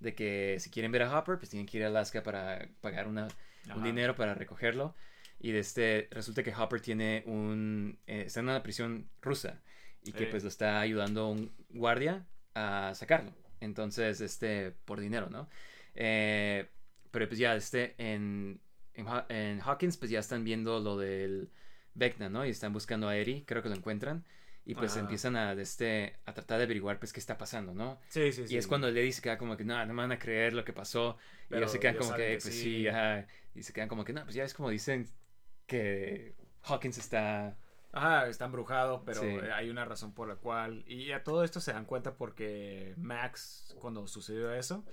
de 0.00 0.14
que 0.14 0.56
si 0.60 0.70
quieren 0.70 0.92
ver 0.92 1.02
a 1.02 1.18
Hopper, 1.18 1.38
pues 1.38 1.50
tienen 1.50 1.66
que 1.66 1.78
ir 1.78 1.84
a 1.84 1.88
Alaska 1.88 2.22
para 2.22 2.68
pagar 2.80 3.06
una, 3.06 3.28
un 3.74 3.82
dinero 3.82 4.14
para 4.16 4.34
recogerlo. 4.34 4.94
Y 5.38 5.52
de 5.52 5.58
este, 5.60 6.08
resulta 6.10 6.42
que 6.42 6.54
Hopper 6.54 6.80
tiene 6.80 7.22
un, 7.26 7.98
eh, 8.06 8.24
está 8.26 8.40
en 8.40 8.48
una 8.48 8.62
prisión 8.62 9.08
rusa 9.20 9.60
y 10.02 10.12
que 10.12 10.24
Eh. 10.24 10.26
pues 10.26 10.42
lo 10.42 10.48
está 10.48 10.80
ayudando 10.80 11.28
un 11.28 11.52
guardia 11.70 12.26
a 12.54 12.92
sacarlo. 12.94 13.32
Entonces, 13.60 14.20
este, 14.20 14.72
por 14.84 15.00
dinero, 15.00 15.28
¿no? 15.30 15.48
Eh, 15.94 16.68
pero 17.10 17.28
pues 17.28 17.38
ya, 17.38 17.54
este, 17.56 17.94
en, 17.98 18.60
en, 18.94 19.06
en 19.28 19.60
Hawkins, 19.60 19.96
pues 19.96 20.10
ya 20.10 20.20
están 20.20 20.44
viendo 20.44 20.80
lo 20.80 20.96
del 20.98 21.50
Vecna, 21.94 22.28
¿no? 22.28 22.44
Y 22.46 22.50
están 22.50 22.72
buscando 22.72 23.08
a 23.08 23.16
Eri, 23.16 23.44
creo 23.46 23.62
que 23.62 23.68
lo 23.68 23.74
encuentran. 23.76 24.24
Y 24.66 24.74
pues 24.74 24.92
Ajá. 24.92 25.00
empiezan 25.00 25.36
a, 25.36 25.52
este, 25.52 26.16
a 26.24 26.32
tratar 26.32 26.58
de 26.58 26.64
averiguar, 26.64 26.98
pues, 26.98 27.12
qué 27.12 27.20
está 27.20 27.36
pasando, 27.36 27.74
¿no? 27.74 28.00
Sí, 28.08 28.32
sí, 28.32 28.48
sí. 28.48 28.54
Y 28.54 28.56
es 28.56 28.66
cuando 28.66 28.90
Lady 28.90 29.12
se 29.12 29.20
queda 29.20 29.36
como 29.36 29.56
que, 29.56 29.64
no, 29.64 29.84
no 29.84 29.92
me 29.92 30.02
van 30.02 30.12
a 30.12 30.18
creer 30.18 30.54
lo 30.54 30.64
que 30.64 30.72
pasó. 30.72 31.18
y 31.50 31.56
ellos 31.56 31.70
se 31.70 31.80
quedan 31.80 31.96
como 31.96 32.14
que, 32.14 32.26
que 32.26 32.38
pues 32.42 32.54
sí. 32.54 32.62
sí, 32.62 32.88
ajá. 32.88 33.26
Y 33.54 33.62
se 33.62 33.72
quedan 33.74 33.88
como 33.88 34.04
que, 34.04 34.12
no, 34.14 34.22
pues 34.24 34.34
ya 34.34 34.44
es 34.44 34.54
como 34.54 34.70
dicen 34.70 35.06
que 35.66 36.34
Hawkins 36.62 36.98
está... 36.98 37.56
Ajá, 37.92 38.26
está 38.26 38.46
embrujado, 38.46 39.04
pero 39.04 39.20
Sí. 39.20 39.26
hay 39.54 39.70
una 39.70 39.84
razón 39.84 40.14
por 40.14 40.26
la 40.28 40.34
cual. 40.36 40.82
Y 40.88 41.12
a 41.12 41.22
todo 41.22 41.44
esto 41.44 41.60
se 41.60 41.72
dan 41.72 41.84
cuenta 41.84 42.16
porque 42.16 42.94
Max, 42.96 43.76
cuando 43.80 44.06
sucedió 44.08 44.52
eso, 44.52 44.84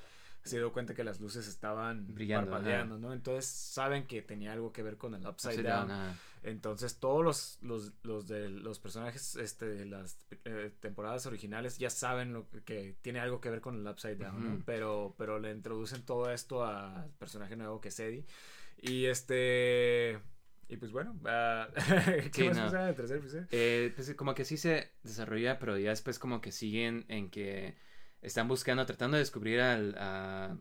se 0.43 0.57
dio 0.57 0.73
cuenta 0.73 0.93
que 0.93 1.03
las 1.03 1.19
luces 1.19 1.47
estaban 1.47 2.13
Brillando, 2.13 2.49
parpadeando, 2.51 2.97
¿no? 2.97 3.13
Entonces 3.13 3.45
saben 3.45 4.07
que 4.07 4.21
tenía 4.21 4.51
algo 4.53 4.71
que 4.71 4.81
ver 4.81 4.97
con 4.97 5.13
el 5.13 5.25
Upside, 5.25 5.59
Upside 5.59 5.69
Down. 5.69 5.91
Entonces 6.43 6.97
todos 6.97 7.23
los, 7.23 7.59
los, 7.61 7.91
los 8.03 8.27
de 8.27 8.49
los 8.49 8.79
personajes 8.79 9.35
este, 9.35 9.67
de 9.67 9.85
las 9.85 10.17
eh, 10.45 10.71
temporadas 10.79 11.27
originales 11.27 11.77
ya 11.77 11.91
saben 11.91 12.33
lo 12.33 12.47
que, 12.65 12.95
tiene 13.01 13.19
algo 13.19 13.39
que 13.39 13.51
ver 13.51 13.61
con 13.61 13.75
el 13.79 13.87
Upside 13.87 14.15
Down, 14.15 14.43
¿no? 14.43 14.63
Pero, 14.65 15.13
pero 15.17 15.37
le 15.39 15.51
introducen 15.51 16.03
todo 16.03 16.31
esto 16.31 16.65
al 16.65 17.11
personaje 17.19 17.55
nuevo 17.55 17.79
que 17.79 17.89
es 17.89 17.99
Eddie. 17.99 18.25
Y 18.81 19.05
este... 19.05 20.19
Y 20.67 20.77
pues 20.77 20.91
bueno, 20.93 21.19
ah, 21.25 21.67
¿qué 21.75 22.31
Sí, 22.33 22.43
más 22.45 22.57
no. 22.57 22.63
pasa 22.63 22.83
en 22.83 22.87
el 22.87 22.95
tercer 22.95 23.17
episodio? 23.17 23.45
Eh, 23.51 23.91
pues 23.93 24.15
como 24.15 24.33
que 24.33 24.45
sí 24.45 24.55
se 24.55 24.89
desarrolla, 25.03 25.59
pero 25.59 25.77
ya 25.77 25.89
después 25.89 26.17
como 26.17 26.39
que 26.39 26.53
siguen 26.53 27.03
en 27.09 27.29
que 27.29 27.75
están 28.21 28.47
buscando, 28.47 28.85
tratando 28.85 29.17
de 29.17 29.21
descubrir 29.21 29.61
al... 29.61 29.95
A, 29.97 30.57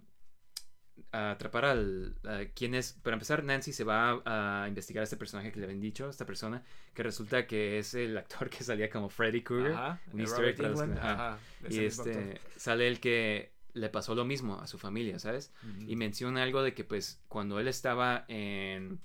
a 1.13 1.33
atrapar 1.33 1.65
al... 1.65 2.17
a 2.25 2.45
quién 2.55 2.75
es... 2.75 2.93
Para 2.93 3.15
empezar, 3.15 3.43
Nancy 3.43 3.73
se 3.73 3.85
va 3.85 4.21
a, 4.25 4.65
a 4.65 4.69
investigar 4.69 5.01
a 5.03 5.05
este 5.05 5.17
personaje 5.17 5.51
que 5.53 5.59
le 5.59 5.67
habían 5.67 5.81
dicho, 5.81 6.09
esta 6.09 6.27
persona, 6.27 6.63
que 6.95 7.03
resulta 7.03 7.47
que 7.47 7.79
es 7.79 7.95
el 7.95 8.17
actor 8.17 8.49
que 8.51 8.63
salía 8.63 8.89
como 8.91 9.09
Freddy 9.09 9.43
Krueger. 9.43 9.73
Ajá, 9.73 10.01
un 10.13 10.21
easter 10.21 10.45
egg 10.45 10.59
los 10.61 10.81
ajá. 10.81 11.13
ajá, 11.33 11.39
Y 11.69 11.85
este 11.85 12.11
actor. 12.11 12.41
sale 12.57 12.87
el 12.89 13.01
que 13.01 13.53
le 13.73 13.89
pasó 13.89 14.15
lo 14.15 14.25
mismo 14.25 14.61
a 14.61 14.67
su 14.67 14.79
familia, 14.79 15.19
¿sabes? 15.19 15.53
Y 15.87 15.97
menciona 15.97 16.43
algo 16.43 16.63
de 16.63 16.75
que 16.75 16.85
pues 16.85 17.23
cuando 17.29 17.61
él 17.61 17.69
estaba 17.69 18.25
en, 18.29 19.01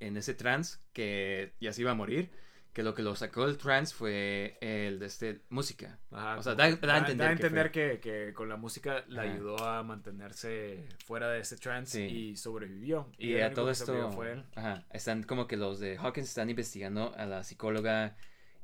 en 0.00 0.16
ese 0.16 0.34
trance, 0.34 0.78
que 0.92 1.54
ya 1.60 1.72
se 1.72 1.82
iba 1.82 1.92
a 1.92 1.94
morir, 1.94 2.30
que 2.76 2.82
lo 2.82 2.92
que 2.94 3.02
lo 3.02 3.16
sacó 3.16 3.46
del 3.46 3.56
trance 3.56 3.94
fue 3.94 4.58
el 4.60 4.98
de 4.98 5.06
este 5.06 5.40
música. 5.48 5.98
Ajá, 6.10 6.36
o 6.36 6.42
sea, 6.42 6.54
da- 6.54 6.76
da 6.76 6.94
a 6.96 6.98
entender 6.98 7.26
que 7.28 7.32
entender 7.32 7.70
que, 7.70 8.00
que 8.00 8.34
con 8.34 8.50
la 8.50 8.56
música 8.58 9.02
le 9.08 9.18
Ajá. 9.22 9.32
ayudó 9.32 9.58
a 9.66 9.82
mantenerse 9.82 10.84
fuera 11.06 11.30
de 11.30 11.40
ese 11.40 11.56
trance 11.56 12.06
Sí. 12.06 12.14
y 12.14 12.36
sobrevivió. 12.36 13.10
Y, 13.16 13.32
el 13.32 13.44
a 13.44 13.54
todo 13.54 13.70
esto, 13.70 14.10
fue 14.12 14.32
él. 14.32 14.44
ajá, 14.56 14.84
están 14.92 15.22
como 15.22 15.46
que 15.46 15.56
los 15.56 15.80
de 15.80 15.96
Hawkins 15.96 16.28
están 16.28 16.50
investigando 16.50 17.14
a 17.16 17.24
la 17.24 17.44
psicóloga 17.44 18.14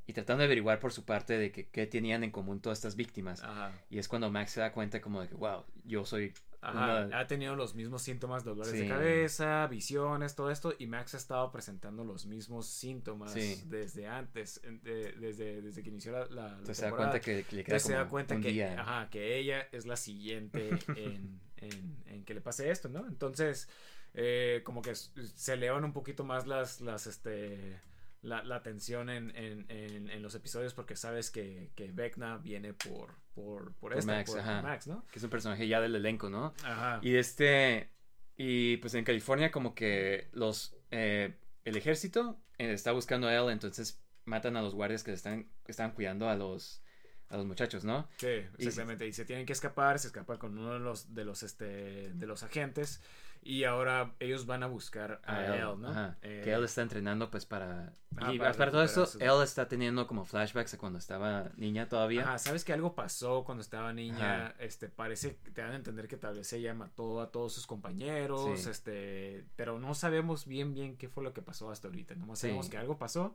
y 0.06 0.12
tratando 0.12 0.40
de 0.42 0.44
averiguar 0.46 0.78
por 0.78 0.92
su 0.92 1.06
parte 1.06 1.38
de 1.38 1.50
que 1.50 1.68
qué 1.68 1.86
tenían 1.86 2.22
en 2.22 2.32
común 2.32 2.60
todas 2.60 2.80
estas 2.80 2.96
víctimas. 2.96 3.42
Ajá. 3.42 3.72
Y 3.88 3.98
es 3.98 4.08
cuando 4.08 4.30
Max 4.30 4.50
se 4.50 4.60
da 4.60 4.72
cuenta 4.72 5.00
como 5.00 5.22
de 5.22 5.28
que, 5.28 5.36
wow, 5.36 5.64
yo 5.84 6.04
soy 6.04 6.34
Ajá, 6.64 7.04
una- 7.06 7.18
ha 7.18 7.26
tenido 7.26 7.56
los 7.56 7.74
mismos 7.74 8.02
síntomas, 8.02 8.44
dolores 8.44 8.72
Sí. 8.72 8.78
de 8.82 8.88
cabeza, 8.88 9.66
visiones, 9.66 10.34
todo 10.36 10.50
esto, 10.50 10.74
y 10.78 10.86
Max 10.86 11.14
ha 11.14 11.16
estado 11.18 11.50
presentando 11.50 12.04
los 12.04 12.24
mismos 12.24 12.66
síntomas 12.66 13.32
Sí. 13.32 13.62
desde 13.66 14.06
antes, 14.06 14.62
de- 14.82 15.12
desde, 15.18 15.60
desde 15.60 15.82
que 15.82 15.88
inició 15.90 16.12
la, 16.12 16.26
la, 16.26 16.48
Entonces 16.50 16.76
se 16.78 16.84
da 16.84 16.90
cuenta 16.96 17.20
que, 17.20 17.36
le 17.36 17.42
queda 17.44 17.58
Entonces 17.60 17.82
se 17.82 17.92
da 17.94 17.98
como 18.00 18.10
cuenta 18.12 18.40
que, 18.40 18.48
día. 18.52 18.80
ajá, 18.80 19.10
que 19.10 19.36
ella 19.38 19.68
es 19.72 19.86
la 19.86 19.96
siguiente 19.96 20.70
en, 20.96 21.40
en- 21.56 22.02
en 22.06 22.24
que 22.24 22.32
le 22.34 22.40
pase 22.40 22.70
esto, 22.70 22.88
¿no? 22.88 23.06
Entonces, 23.08 23.68
eh, 24.14 24.60
como 24.64 24.82
que 24.82 24.94
se 24.94 25.54
elevan 25.54 25.84
un 25.84 25.92
poquito 25.92 26.22
más 26.22 26.46
las, 26.46 26.80
las, 26.80 27.06
este, 27.08 27.80
la, 28.20 28.44
la 28.44 28.62
tensión 28.62 29.10
en, 29.10 29.34
en, 29.34 29.66
en, 29.68 30.08
en 30.10 30.22
los 30.22 30.34
episodios 30.36 30.74
porque 30.74 30.94
sabes 30.94 31.30
que, 31.32 31.72
que 31.74 31.90
Vecna 31.90 32.36
viene 32.38 32.72
por, 32.72 33.16
por, 33.34 33.72
por, 33.74 33.90
Por 33.90 33.98
esta, 33.98 34.12
Max, 34.12 34.30
por- 34.30 34.40
por 34.40 34.48
ajá. 34.50 34.62
Max, 34.62 34.86
¿no? 34.86 35.06
Que 35.10 35.18
es 35.18 35.22
un 35.24 35.30
personaje 35.30 35.66
ya 35.68 35.80
del 35.80 35.94
elenco, 35.94 36.28
¿no? 36.30 36.54
Ajá. 36.64 36.98
Y 37.02 37.16
este. 37.16 37.90
Y 38.36 38.78
pues 38.78 38.94
en 38.94 39.04
California, 39.04 39.50
como 39.50 39.74
que 39.74 40.28
los. 40.32 40.74
eh, 40.90 41.34
el 41.64 41.76
ejército 41.76 42.40
eh, 42.58 42.72
está 42.72 42.92
buscando 42.92 43.28
a 43.28 43.34
él, 43.34 43.50
entonces 43.50 44.02
matan 44.24 44.56
a 44.56 44.62
los 44.62 44.74
guardias 44.74 45.02
que 45.04 45.12
están, 45.12 45.48
estaban 45.66 45.92
cuidando 45.92 46.28
a 46.28 46.36
los. 46.36 46.82
A 47.28 47.38
los 47.38 47.46
muchachos, 47.46 47.82
¿no? 47.82 48.06
Sí, 48.18 48.26
Y- 48.58 48.66
exactamente. 48.66 49.06
Y, 49.06 49.12
se 49.14 49.24
tienen 49.24 49.46
que 49.46 49.54
escapar, 49.54 49.98
se 49.98 50.08
escapan 50.08 50.36
con 50.36 50.58
uno 50.58 50.74
de 50.74 50.80
los, 50.80 51.14
de 51.14 51.24
los, 51.24 51.42
este, 51.42 52.12
de 52.12 52.26
los 52.26 52.42
agentes. 52.42 53.00
Y 53.45 53.64
ahora 53.64 54.14
ellos 54.20 54.47
van 54.47 54.62
a 54.62 54.68
buscar 54.68 55.20
a, 55.24 55.34
A 55.38 55.57
él, 55.57 55.80
¿no? 55.80 55.88
ajá. 55.88 56.16
Eh, 56.22 56.43
que 56.45 56.53
él 56.53 56.62
está 56.62 56.80
entrenando, 56.82 57.28
pues 57.28 57.45
para. 57.45 57.93
Ah, 58.16 58.32
y 58.32 58.38
para 58.38 58.53
para, 58.53 58.70
todo 58.70 58.84
esto, 58.84 59.09
él 59.18 59.43
está 59.43 59.66
teniendo 59.66 60.07
como 60.07 60.24
flashbacks 60.24 60.74
a 60.74 60.78
cuando 60.78 61.01
estaba 61.01 61.51
niña 61.57 61.88
todavía. 61.88 62.22
Ajá, 62.22 62.38
sabes 62.38 62.64
que 62.64 62.72
algo 62.72 62.95
pasó 62.95 63.43
cuando 63.43 63.62
estaba 63.62 63.93
niña, 63.93 64.47
Ajá. 64.47 64.55
este, 64.61 64.88
parece, 64.88 65.38
que 65.43 65.51
te 65.51 65.61
dan 65.61 65.72
a 65.72 65.76
entender 65.76 66.07
que 66.07 66.16
tal 66.16 66.36
vez 66.36 66.53
ella 66.53 66.72
mató 66.72 67.20
a 67.20 67.32
todos 67.32 67.53
sus 67.53 67.66
compañeros, 67.66 68.61
Sí. 68.61 68.70
este, 68.70 69.45
pero 69.57 69.80
no 69.80 69.95
sabemos 69.95 70.47
bien 70.47 70.72
bien 70.72 70.97
qué 70.97 71.09
fue 71.09 71.24
lo 71.24 71.32
que 71.32 71.43
pasó 71.43 71.70
hasta 71.72 71.88
ahorita, 71.88 72.14
nomás 72.14 72.38
Sí. 72.38 72.43
sabemos 72.47 72.68
que 72.68 72.76
algo 72.78 72.97
pasó 72.97 73.34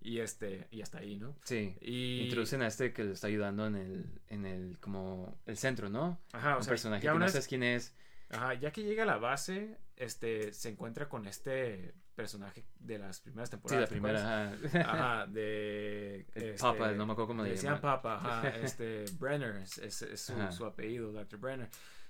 y 0.00 0.18
este, 0.18 0.66
y 0.72 0.82
hasta 0.82 0.98
ahí, 0.98 1.16
¿no? 1.16 1.36
Sí. 1.44 1.76
Y... 1.80 2.22
Introducen 2.24 2.62
a 2.62 2.66
este 2.66 2.92
que 2.92 3.04
le 3.04 3.12
está 3.12 3.28
ayudando 3.28 3.66
en 3.66 3.76
el, 3.76 4.20
en 4.28 4.44
el, 4.44 4.78
como, 4.80 5.38
el 5.46 5.56
centro, 5.56 5.88
¿no? 5.88 6.18
Ajá, 6.32 6.54
o 6.54 6.58
un 6.58 6.64
sea, 6.64 6.70
personaje 6.70 7.02
que 7.06 7.14
no 7.16 7.28
sabes 7.28 7.46
quién 7.46 7.62
es. 7.62 7.94
Ajá, 8.30 8.54
ya 8.54 8.70
que 8.72 8.82
llega 8.82 9.04
a 9.04 9.06
la 9.06 9.18
base, 9.18 9.78
este, 9.96 10.52
se 10.52 10.68
encuentra 10.70 11.08
con 11.08 11.26
este 11.26 11.94
personaje 12.16 12.64
de 12.80 12.98
las 12.98 13.20
primeras 13.20 13.50
Sí, 13.50 13.56
temporadas. 13.56 13.80
la 13.82 13.86
¿te 13.86 13.90
primera. 13.92 14.52
ajá. 14.52 14.80
Ajá, 15.20 15.26
de... 15.32 16.26
El 16.34 16.42
este, 16.44 16.58
Papa, 16.62 16.92
no 16.92 17.06
me 17.06 17.12
acuerdo 17.12 17.28
cómo 17.28 17.42
le 17.44 17.50
decían. 17.50 17.80
Papa, 17.80 18.16
ajá, 18.16 18.48
este, 18.62 19.04
Brenner 19.18 19.56
es, 19.56 19.78
es- 19.78 20.02
es 20.02 20.20
su, 20.20 20.32
Ajá. 20.32 20.50
su 20.50 20.64
apellido, 20.64 21.12
Dr. 21.12 21.38
Brenner. 21.38 21.68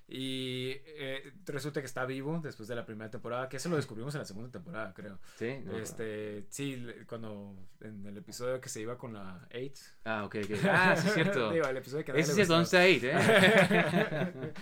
Y 0.09 0.71
eh, 0.85 1.33
resulta 1.47 1.81
que 1.81 1.87
está 1.87 2.07
vivo 2.07 2.39
después 2.41 2.69
de 2.69 2.77
la 2.77 2.87
primera 2.87 3.11
temporada, 3.11 3.49
que 3.49 3.57
eso 3.57 3.69
lo 3.69 3.75
descubrimos 3.75 4.15
en 4.15 4.21
la 4.21 4.25
segunda 4.25 4.49
temporada, 4.53 4.95
creo. 4.95 5.19
Sí, 5.37 5.59
no. 5.65 5.77
Este, 5.77 6.45
sí, 6.49 6.77
le- 6.77 7.05
cuando 7.07 7.57
en 7.81 8.07
el 8.07 8.17
episodio 8.17 8.61
que 8.61 8.69
se 8.69 8.81
iba 8.81 8.97
con 8.97 9.15
la 9.15 9.49
8. 9.53 9.83
Ah, 10.05 10.25
ok, 10.25 10.37
ok. 10.45 10.51
Ah, 10.71 10.95
sí, 10.97 11.09
es 11.09 11.15
cierto. 11.15 11.51
Digo, 11.51 11.67
el 11.67 11.77
episodio 11.79 12.05
que 12.05 12.13
Ese 12.21 12.33
sí 12.35 12.43
es. 12.43 12.47
Don't 12.49 12.67
Say 12.67 12.95
It, 12.95 13.05
¿eh? 13.07 14.53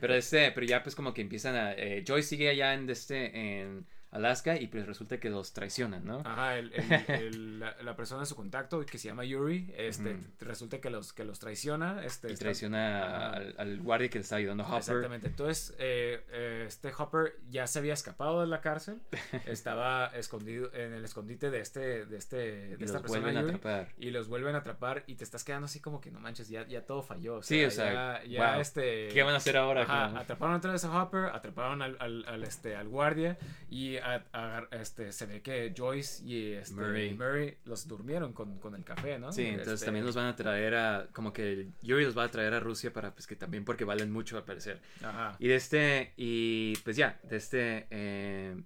Pero 0.00 0.14
este, 0.14 0.50
pero 0.52 0.66
ya 0.66 0.82
pues 0.82 0.94
como 0.96 1.14
que 1.14 1.22
empiezan 1.22 1.54
a... 1.56 1.72
eh, 1.74 2.04
Joy 2.06 2.22
sigue 2.22 2.48
allá 2.50 2.74
en, 2.74 2.88
este, 2.90 3.60
en 3.62 3.86
Alaska 4.12 4.56
y 4.60 4.66
pues 4.66 4.86
resulta 4.86 5.18
que 5.20 5.30
los 5.30 5.52
traicionan, 5.52 6.04
¿no? 6.04 6.22
Ajá, 6.24 6.58
el- 6.58 6.72
el- 6.72 7.04
el- 7.08 7.60
la, 7.60 7.76
la 7.82 7.94
persona 7.96 8.20
de 8.22 8.26
su 8.26 8.34
contacto 8.34 8.84
que 8.84 8.98
se 8.98 9.08
llama 9.08 9.24
Yuri, 9.24 9.72
este, 9.76 10.16
resulta 10.40 10.80
que 10.80 10.90
los, 10.90 11.12
que 11.12 11.24
los 11.24 11.38
traiciona. 11.38 12.04
Este, 12.04 12.32
y 12.32 12.36
traiciona 12.36 13.30
al, 13.32 13.54
al 13.58 13.80
guardia 13.80 14.08
que 14.08 14.18
le 14.18 14.22
está 14.22 14.36
ayudando 14.36 14.64
a 14.64 14.66
Hopper. 14.66 14.78
Exactamente. 14.78 15.26
Entonces, 15.28 15.74
eh, 15.78 16.24
eh, 16.30 16.64
este 16.66 16.92
Hopper 16.96 17.36
ya 17.50 17.66
se 17.66 17.78
había 17.78 17.92
escapado 17.94 18.40
de 18.40 18.46
la 18.48 18.60
cárcel. 18.60 19.00
estaba 19.46 20.06
escondido 20.08 20.72
en 20.74 20.92
el 20.92 21.04
escondite 21.04 21.50
de 21.50 21.60
este, 21.60 22.06
de 22.06 22.16
este, 22.16 22.36
de 22.36 22.76
Y 22.80 22.84
esta 22.84 22.94
los 22.94 23.02
persona 23.02 23.20
vuelven 23.20 23.36
a 23.36 23.40
Yuri, 23.42 23.54
atrapar. 23.54 23.88
Y 23.98 24.10
los 24.10 24.28
vuelven 24.28 24.54
a 24.54 24.58
atrapar 24.58 25.04
y 25.06 25.14
te 25.14 25.24
estás 25.24 25.44
quedando 25.44 25.66
así 25.66 25.80
como 25.80 26.00
que 26.00 26.10
no 26.10 26.20
manches, 26.20 26.48
ya, 26.48 26.66
ya 26.66 26.84
todo 26.84 27.02
falló. 27.02 27.36
O 27.36 27.42
Sí, 27.42 27.64
o 27.64 27.70
sea, 27.70 28.22
ya, 28.24 28.28
ya, 28.28 28.52
wow. 28.52 28.60
este. 28.60 29.08
¿Qué 29.08 29.22
van 29.22 29.34
a 29.34 29.36
hacer 29.38 29.56
ahora? 29.56 29.82
Ajá, 29.82 30.18
atraparon 30.18 30.56
otra 30.56 30.72
vez 30.72 30.84
a 30.84 31.02
Hopper, 31.02 31.26
atraparon 31.26 31.82
al, 31.82 31.96
al, 32.00 32.24
al, 32.26 32.42
este, 32.44 32.74
al 32.76 32.88
guardia 32.88 33.38
y 33.70 33.98
a- 34.04 34.68
este, 34.72 35.12
se 35.12 35.26
ve 35.26 35.42
que 35.42 35.72
Joyce 35.76 36.24
y 36.24 36.52
este, 36.52 36.74
Murray. 37.14 37.58
los 37.64 37.86
durmieron 37.88 38.32
con, 38.32 38.58
con 38.58 38.74
el 38.74 38.84
café, 38.84 39.18
¿no? 39.18 39.32
Sí, 39.32 39.44
entonces 39.46 39.74
Este, 39.74 39.86
también 39.86 40.04
los 40.06 40.14
van 40.16 40.26
a 40.26 40.36
traer 40.36 40.74
a... 40.74 41.08
Como 41.12 41.32
que 41.32 41.68
Yuri 41.82 42.04
los 42.04 42.16
va 42.16 42.24
a 42.24 42.30
traer 42.30 42.54
a 42.54 42.60
Rusia 42.60 42.92
para 42.92 43.14
pues 43.14 43.26
que 43.26 43.36
también 43.36 43.64
porque 43.64 43.84
valen 43.84 44.10
mucho 44.10 44.36
al 44.36 44.44
parecer. 44.44 44.80
Ajá. 45.02 45.36
Y 45.38 45.48
de 45.48 45.54
este, 45.56 46.12
y 46.16 46.76
pues 46.84 46.96
ya, 46.96 47.20
de 47.24 47.36
este, 47.36 47.86
eh, 47.90 48.62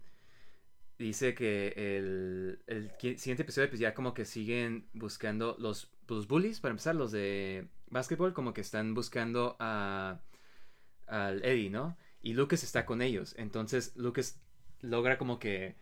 dice 0.98 1.34
que 1.34 1.74
el, 1.76 2.60
el 2.66 2.90
siguiente 3.18 3.42
episodio, 3.42 3.68
pues 3.68 3.80
ya 3.80 3.94
como 3.94 4.14
que 4.14 4.24
siguen 4.24 4.86
buscando 4.92 5.56
los, 5.58 5.90
los 6.08 6.28
bullies, 6.28 6.60
para 6.60 6.70
empezar, 6.72 6.94
los 6.94 7.12
de 7.12 7.68
básquetbol, 7.90 8.32
como 8.32 8.54
que 8.54 8.60
están 8.60 8.94
buscando 8.94 9.56
a, 9.58 10.20
al 11.06 11.44
Eddie, 11.44 11.70
¿no? 11.70 11.96
Y 12.22 12.32
Lucas 12.32 12.62
está 12.62 12.86
con 12.86 13.02
ellos, 13.02 13.34
entonces 13.36 13.94
Lucas 13.96 14.40
logra 14.84 15.18
como 15.18 15.38
que 15.38 15.76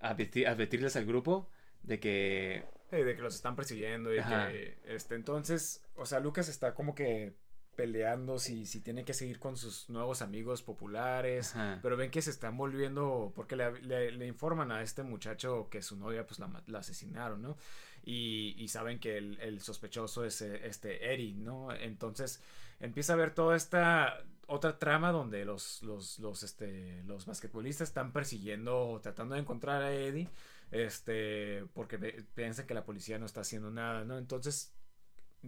advertir- 0.00 0.46
advertirles 0.46 0.96
al 0.96 1.06
grupo 1.06 1.48
de 1.82 2.00
que 2.00 2.64
Sí, 2.90 2.96
de 3.02 3.16
que 3.16 3.22
los 3.22 3.34
están 3.34 3.56
persiguiendo 3.56 4.14
y 4.14 4.18
Ajá. 4.18 4.48
que 4.52 4.78
este 4.84 5.14
entonces, 5.16 5.82
o 5.96 6.06
sea, 6.06 6.20
Lucas 6.20 6.48
está 6.48 6.74
como 6.74 6.94
que 6.94 7.34
peleando 7.74 8.38
si, 8.38 8.66
si 8.66 8.80
tiene 8.80 9.04
que 9.04 9.14
seguir 9.14 9.40
con 9.40 9.56
sus 9.56 9.90
nuevos 9.90 10.22
amigos 10.22 10.62
populares, 10.62 11.56
Ajá. 11.56 11.80
pero 11.82 11.96
ven 11.96 12.10
que 12.12 12.22
se 12.22 12.30
están 12.30 12.56
volviendo, 12.56 13.32
porque 13.34 13.56
le, 13.56 13.80
le- 13.82 14.12
le 14.12 14.26
informan 14.28 14.70
a 14.70 14.80
este 14.82 15.02
muchacho 15.02 15.68
que 15.70 15.82
su 15.82 15.96
novia 15.96 16.24
pues 16.24 16.38
la, 16.38 16.62
la 16.66 16.78
asesinaron, 16.78 17.42
¿no? 17.42 17.56
Y, 18.04 18.54
y 18.58 18.68
saben 18.68 19.00
que 19.00 19.16
el, 19.16 19.40
el 19.40 19.60
sospechoso 19.60 20.24
es 20.24 20.40
eh, 20.42 20.60
este 20.66 21.12
Eddie, 21.12 21.34
¿no? 21.34 21.72
Entonces 21.74 22.40
empieza 22.78 23.14
a 23.14 23.16
ver 23.16 23.34
toda 23.34 23.56
esta 23.56 24.22
otra 24.46 24.78
trama 24.78 25.12
donde 25.12 25.44
los, 25.44 25.82
los, 25.82 26.18
los, 26.18 26.42
este, 26.42 27.02
los 27.04 27.26
basquetbolistas 27.26 27.88
están 27.88 28.12
persiguiendo, 28.12 29.00
tratando 29.02 29.34
de 29.34 29.40
encontrar 29.40 29.82
a 29.82 29.94
Eddie, 29.94 30.28
este, 30.70 31.64
porque 31.74 31.98
piensan 32.34 32.66
que 32.66 32.74
la 32.74 32.84
policía 32.84 33.18
no 33.18 33.26
está 33.26 33.42
haciendo 33.42 33.70
nada, 33.70 34.04
¿no? 34.04 34.18
Entonces 34.18 34.74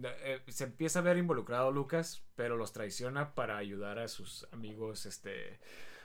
eh, 0.03 0.41
se 0.47 0.65
empieza 0.65 0.99
a 0.99 1.01
ver 1.01 1.17
involucrado 1.17 1.71
Lucas, 1.71 2.23
pero 2.35 2.55
los 2.57 2.71
traiciona 2.73 3.33
para 3.33 3.57
ayudar 3.57 3.99
a 3.99 4.07
sus 4.07 4.47
amigos, 4.51 5.05
este, 5.05 5.59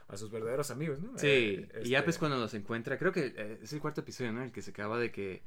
a 0.09 0.16
sus 0.16 0.30
verdaderos 0.30 0.70
amigos, 0.70 1.01
¿no? 1.01 1.18
Sí, 1.18 1.66
Eh, 1.72 1.82
y 1.84 1.90
ya 1.90 1.99
este, 1.99 2.05
pues 2.05 2.18
cuando 2.18 2.38
los 2.38 2.55
encuentra, 2.55 2.99
creo 2.99 3.12
que 3.12 3.34
eh, 3.36 3.59
es 3.62 3.72
el 3.72 3.80
cuarto 3.80 4.01
episodio, 4.01 4.32
¿no? 4.32 4.43
El 4.43 4.53
que 4.53 4.62
se 4.62 4.70
acaba 4.70 4.99
de 4.99 5.12
que 5.12 5.43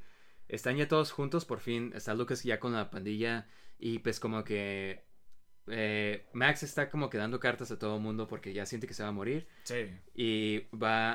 están 0.48 0.76
ya 0.76 0.86
todos 0.88 1.10
juntos, 1.10 1.44
por 1.44 1.60
fin 1.60 1.92
está 1.94 2.14
Lucas 2.14 2.44
ya 2.44 2.60
con 2.60 2.72
la 2.72 2.90
pandilla 2.90 3.48
y 3.78 3.98
pues 3.98 4.20
como 4.20 4.44
que 4.44 5.04
eh, 5.68 6.26
Max 6.32 6.62
está 6.62 6.88
como 6.90 7.10
que 7.10 7.18
dando 7.18 7.40
cartas 7.40 7.70
a 7.70 7.78
todo 7.78 7.96
el 7.96 8.02
mundo 8.02 8.26
porque 8.28 8.52
ya 8.52 8.66
siente 8.66 8.86
que 8.86 8.94
se 8.94 9.02
va 9.02 9.08
a 9.10 9.12
morir 9.12 9.46
Sí, 9.64 9.90
y 10.14 10.60
va 10.76 11.12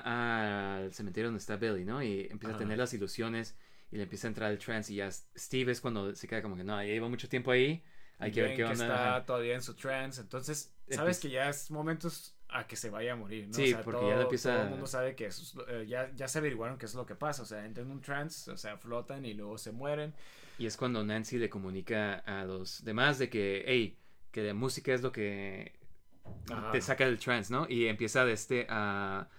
al 0.78 0.94
cementerio 0.94 1.28
donde 1.30 1.40
está 1.40 1.56
Billy, 1.58 1.86
¿no? 1.86 2.04
Y 2.04 2.28
empieza 2.30 2.50
Ajá. 2.50 2.56
a 2.56 2.60
tener 2.60 2.78
las 2.78 2.94
ilusiones 2.94 3.58
y 3.92 3.98
le 3.98 4.04
empieza 4.04 4.28
a 4.28 4.30
entrar 4.30 4.52
el 4.52 4.58
trance 4.60 4.92
y 4.94 4.98
ya 4.98 5.12
Steve 5.12 5.72
es 5.72 5.82
cuando 5.82 6.14
se 6.16 6.28
queda 6.28 6.42
como 6.42 6.56
que 6.56 6.64
no, 6.64 6.82
ya 6.82 6.88
lleva 6.88 7.10
mucho 7.10 7.28
tiempo 7.30 7.52
ahí, 7.52 7.84
hay 8.20 8.32
que 8.32 8.42
ver 8.42 8.52
qué 8.52 8.58
que 8.58 8.64
onda. 8.66 8.74
está 8.86 9.16
ajá. 9.18 9.26
todavía 9.26 9.56
en 9.56 9.62
su 9.62 9.74
trance, 9.76 10.22
entonces 10.22 10.74
sabes 10.90 11.20
que 11.20 11.30
ya 11.30 11.50
es 11.50 11.72
momentos 11.72 12.36
a 12.50 12.68
que 12.68 12.76
se 12.76 12.90
vaya 12.90 13.14
a 13.14 13.16
morir, 13.16 13.48
¿no? 13.48 13.54
Sí, 13.54 13.74
porque 13.84 14.08
ya 14.08 14.16
lo 14.16 14.22
empieza- 14.24 14.54
Todo 14.54 14.64
el 14.64 14.70
mundo 14.70 14.86
sabe 14.86 15.16
que 15.16 15.26
eso 15.28 15.42
es 15.42 15.68
eh, 15.70 15.86
ya, 15.88 16.12
ya 16.14 16.28
se 16.28 16.40
averiguaron 16.40 16.78
qué 16.78 16.86
es 16.86 16.94
lo 16.94 17.06
que 17.06 17.16
pasa, 17.16 17.44
o 17.44 17.46
sea, 17.46 17.66
entran 17.66 17.86
en 17.88 17.94
un 17.94 18.02
trance, 18.02 18.52
o 18.52 18.58
sea, 18.58 18.78
flotan 18.78 19.26
y 19.26 19.34
luego 19.34 19.58
se 19.58 19.72
mueren. 19.72 20.14
Y 20.58 20.66
es 20.66 20.76
cuando 20.78 21.04
Nancy 21.04 21.38
le 21.38 21.50
comunica 21.50 22.16
a 22.20 22.44
los 22.46 22.84
demás 22.84 23.18
de 23.20 23.30
que, 23.30 23.64
hey, 23.66 23.98
que 24.32 24.42
la 24.44 24.54
música 24.54 24.94
es 24.94 25.02
lo 25.02 25.12
que 25.12 25.74
Ajá. 26.50 26.72
te 26.72 26.82
saca 26.82 27.06
del 27.06 27.20
trance, 27.20 27.52
¿no? 27.54 27.68
Y 27.70 27.88
empieza 27.88 28.26
de 28.26 28.34
este 28.34 28.68
a... 28.70 29.30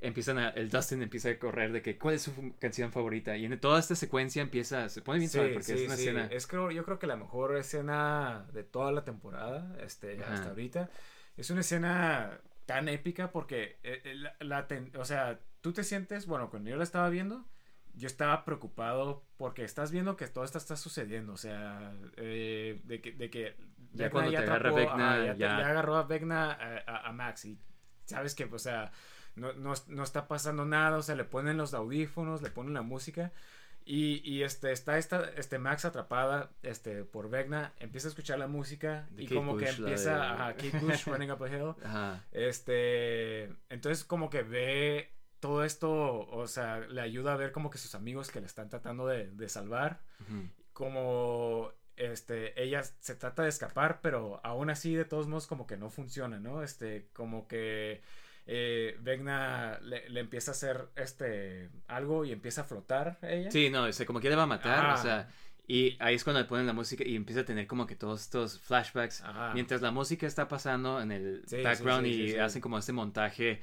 Empiezan 0.00 0.38
a... 0.38 0.50
El 0.50 0.70
Dustin 0.70 1.02
empieza 1.02 1.28
a 1.30 1.38
correr 1.38 1.72
de 1.72 1.82
que, 1.82 1.98
¿cuál 1.98 2.14
es 2.14 2.22
su 2.22 2.54
canción 2.60 2.92
favorita? 2.92 3.36
Y 3.36 3.44
en 3.46 3.58
toda 3.58 3.80
esta 3.80 3.94
secuencia 3.96 4.40
empieza... 4.42 4.88
Se 4.88 5.02
pone 5.02 5.18
bien 5.18 5.30
suave 5.30 5.54
porque 5.54 5.72
es 5.74 5.86
una 5.86 5.96
sí. 5.96 6.02
escena... 6.02 6.26
Es 6.30 6.46
creo, 6.46 6.70
yo 6.70 6.84
creo 6.84 6.98
que 6.98 7.08
la 7.08 7.16
mejor 7.16 7.56
escena 7.56 8.46
de 8.52 8.62
toda 8.62 8.92
la 8.92 9.04
temporada, 9.04 9.76
este, 9.82 10.22
Ajá. 10.22 10.34
hasta 10.34 10.48
ahorita. 10.50 10.90
Es 11.36 11.50
una 11.50 11.62
escena 11.62 12.40
tan 12.66 12.88
épica 12.88 13.32
porque, 13.32 13.78
eh, 13.82 14.02
eh, 14.04 14.14
la, 14.14 14.36
la 14.40 14.68
ten- 14.68 14.92
o 14.96 15.04
sea, 15.04 15.40
tú 15.60 15.72
te 15.72 15.82
sientes, 15.82 16.26
bueno, 16.26 16.50
cuando 16.50 16.70
yo 16.70 16.76
la 16.76 16.84
estaba 16.84 17.08
viendo, 17.08 17.48
yo 17.94 18.06
estaba 18.06 18.44
preocupado 18.44 19.24
porque 19.36 19.64
estás 19.64 19.90
viendo 19.90 20.16
que 20.16 20.28
todo 20.28 20.44
esto 20.44 20.58
está 20.58 20.76
sucediendo, 20.76 21.32
o 21.32 21.36
sea, 21.36 21.92
eh, 22.16 22.80
de 22.84 23.00
que, 23.00 23.12
de 23.12 23.30
que 23.30 23.56
Ya 23.92 24.10
cuando 24.10 24.30
te 24.30 24.36
agarra 24.38 24.72
Vecna, 24.72 25.12
ajá, 25.14 25.24
ya, 25.26 25.32
te- 25.32 25.38
ya- 25.38 25.58
ya 25.60 25.68
agarró 25.68 25.96
a 25.96 26.02
Vecna 26.04 26.52
a, 26.52 26.78
a- 26.86 27.08
a 27.08 27.12
Max 27.12 27.44
y 27.44 27.58
sabes 28.04 28.34
que, 28.34 28.44
o 28.44 28.58
sea, 28.58 28.92
no, 29.34 29.52
no, 29.52 29.72
no 29.88 30.02
está 30.02 30.26
pasando 30.28 30.64
nada, 30.64 30.96
o 30.98 31.02
sea, 31.02 31.14
le 31.14 31.24
ponen 31.24 31.56
los 31.56 31.74
audífonos, 31.74 32.42
le 32.42 32.50
ponen 32.50 32.74
la 32.74 32.82
música 32.82 33.32
y, 33.84 34.20
y, 34.28 34.42
este, 34.42 34.70
está 34.72 34.98
esta, 34.98 35.24
este 35.36 35.58
Max 35.58 35.84
atrapada 35.86 36.50
este, 36.62 37.04
por 37.04 37.30
Vecna, 37.30 37.72
empieza 37.78 38.08
a 38.08 38.10
escuchar 38.10 38.38
la 38.38 38.46
música 38.46 39.06
De 39.10 39.22
y 39.22 39.26
Kate 39.26 39.34
como 39.36 39.56
que 39.56 39.64
Bush, 39.66 39.78
la 39.78 39.88
empieza, 39.88 40.32
ajá, 40.34 40.52
Kate 40.54 40.78
Bush, 40.80 41.06
Running 41.06 41.30
Up 41.30 41.42
a 41.44 41.48
Hill, 41.48 41.74
Ajá. 41.84 42.24
este, 42.32 43.44
entonces 43.70 44.04
como 44.04 44.28
que 44.28 44.42
ve 44.42 45.12
todo 45.40 45.64
esto, 45.64 45.90
o 46.28 46.46
sea, 46.48 46.80
le 46.80 47.00
ayuda 47.00 47.32
a 47.32 47.36
ver 47.36 47.52
como 47.52 47.70
que 47.70 47.78
sus 47.78 47.94
amigos 47.94 48.30
que 48.30 48.40
le 48.40 48.46
están 48.46 48.68
tratando 48.68 49.06
de, 49.06 49.30
de 49.30 49.48
salvar, 49.48 50.00
Ujú. 50.20 50.48
como 50.72 51.70
este 51.98 52.60
ella 52.62 52.82
se 52.82 53.14
trata 53.14 53.42
de 53.42 53.48
escapar 53.48 54.00
pero 54.02 54.40
aún 54.44 54.70
así 54.70 54.94
de 54.94 55.04
todos 55.04 55.26
modos 55.28 55.46
como 55.46 55.66
que 55.66 55.76
no 55.76 55.90
funciona 55.90 56.38
no 56.38 56.62
este 56.62 57.08
como 57.12 57.46
que 57.48 58.00
eh, 58.46 58.96
Vegna 59.00 59.78
le, 59.82 60.08
le 60.08 60.20
empieza 60.20 60.52
a 60.52 60.54
hacer 60.54 60.88
este 60.96 61.68
algo 61.86 62.24
y 62.24 62.32
empieza 62.32 62.62
a 62.62 62.64
flotar 62.64 63.18
ella. 63.20 63.50
Sí, 63.50 63.68
no, 63.68 63.82
o 63.84 63.92
sea, 63.92 64.06
como 64.06 64.20
que 64.20 64.30
le 64.30 64.36
va 64.36 64.44
a 64.44 64.46
matar, 64.46 64.94
o 64.94 65.02
sea, 65.02 65.28
y 65.66 65.98
ahí 66.00 66.14
es 66.14 66.24
cuando 66.24 66.40
le 66.40 66.46
ponen 66.46 66.66
la 66.66 66.72
música 66.72 67.04
y 67.06 67.14
empieza 67.14 67.42
a 67.42 67.44
tener 67.44 67.66
como 67.66 67.86
que 67.86 67.94
todos 67.94 68.22
estos 68.22 68.58
flashbacks 68.58 69.20
Ajá. 69.20 69.52
mientras 69.52 69.82
la 69.82 69.90
música 69.90 70.26
está 70.26 70.48
pasando 70.48 70.98
en 71.02 71.12
el 71.12 71.42
Sí, 71.46 71.60
background 71.62 72.06
sí, 72.06 72.22
y 72.22 72.28
sí, 72.30 72.38
hacen 72.38 72.62
como 72.62 72.78
este 72.78 72.94
montaje 72.94 73.60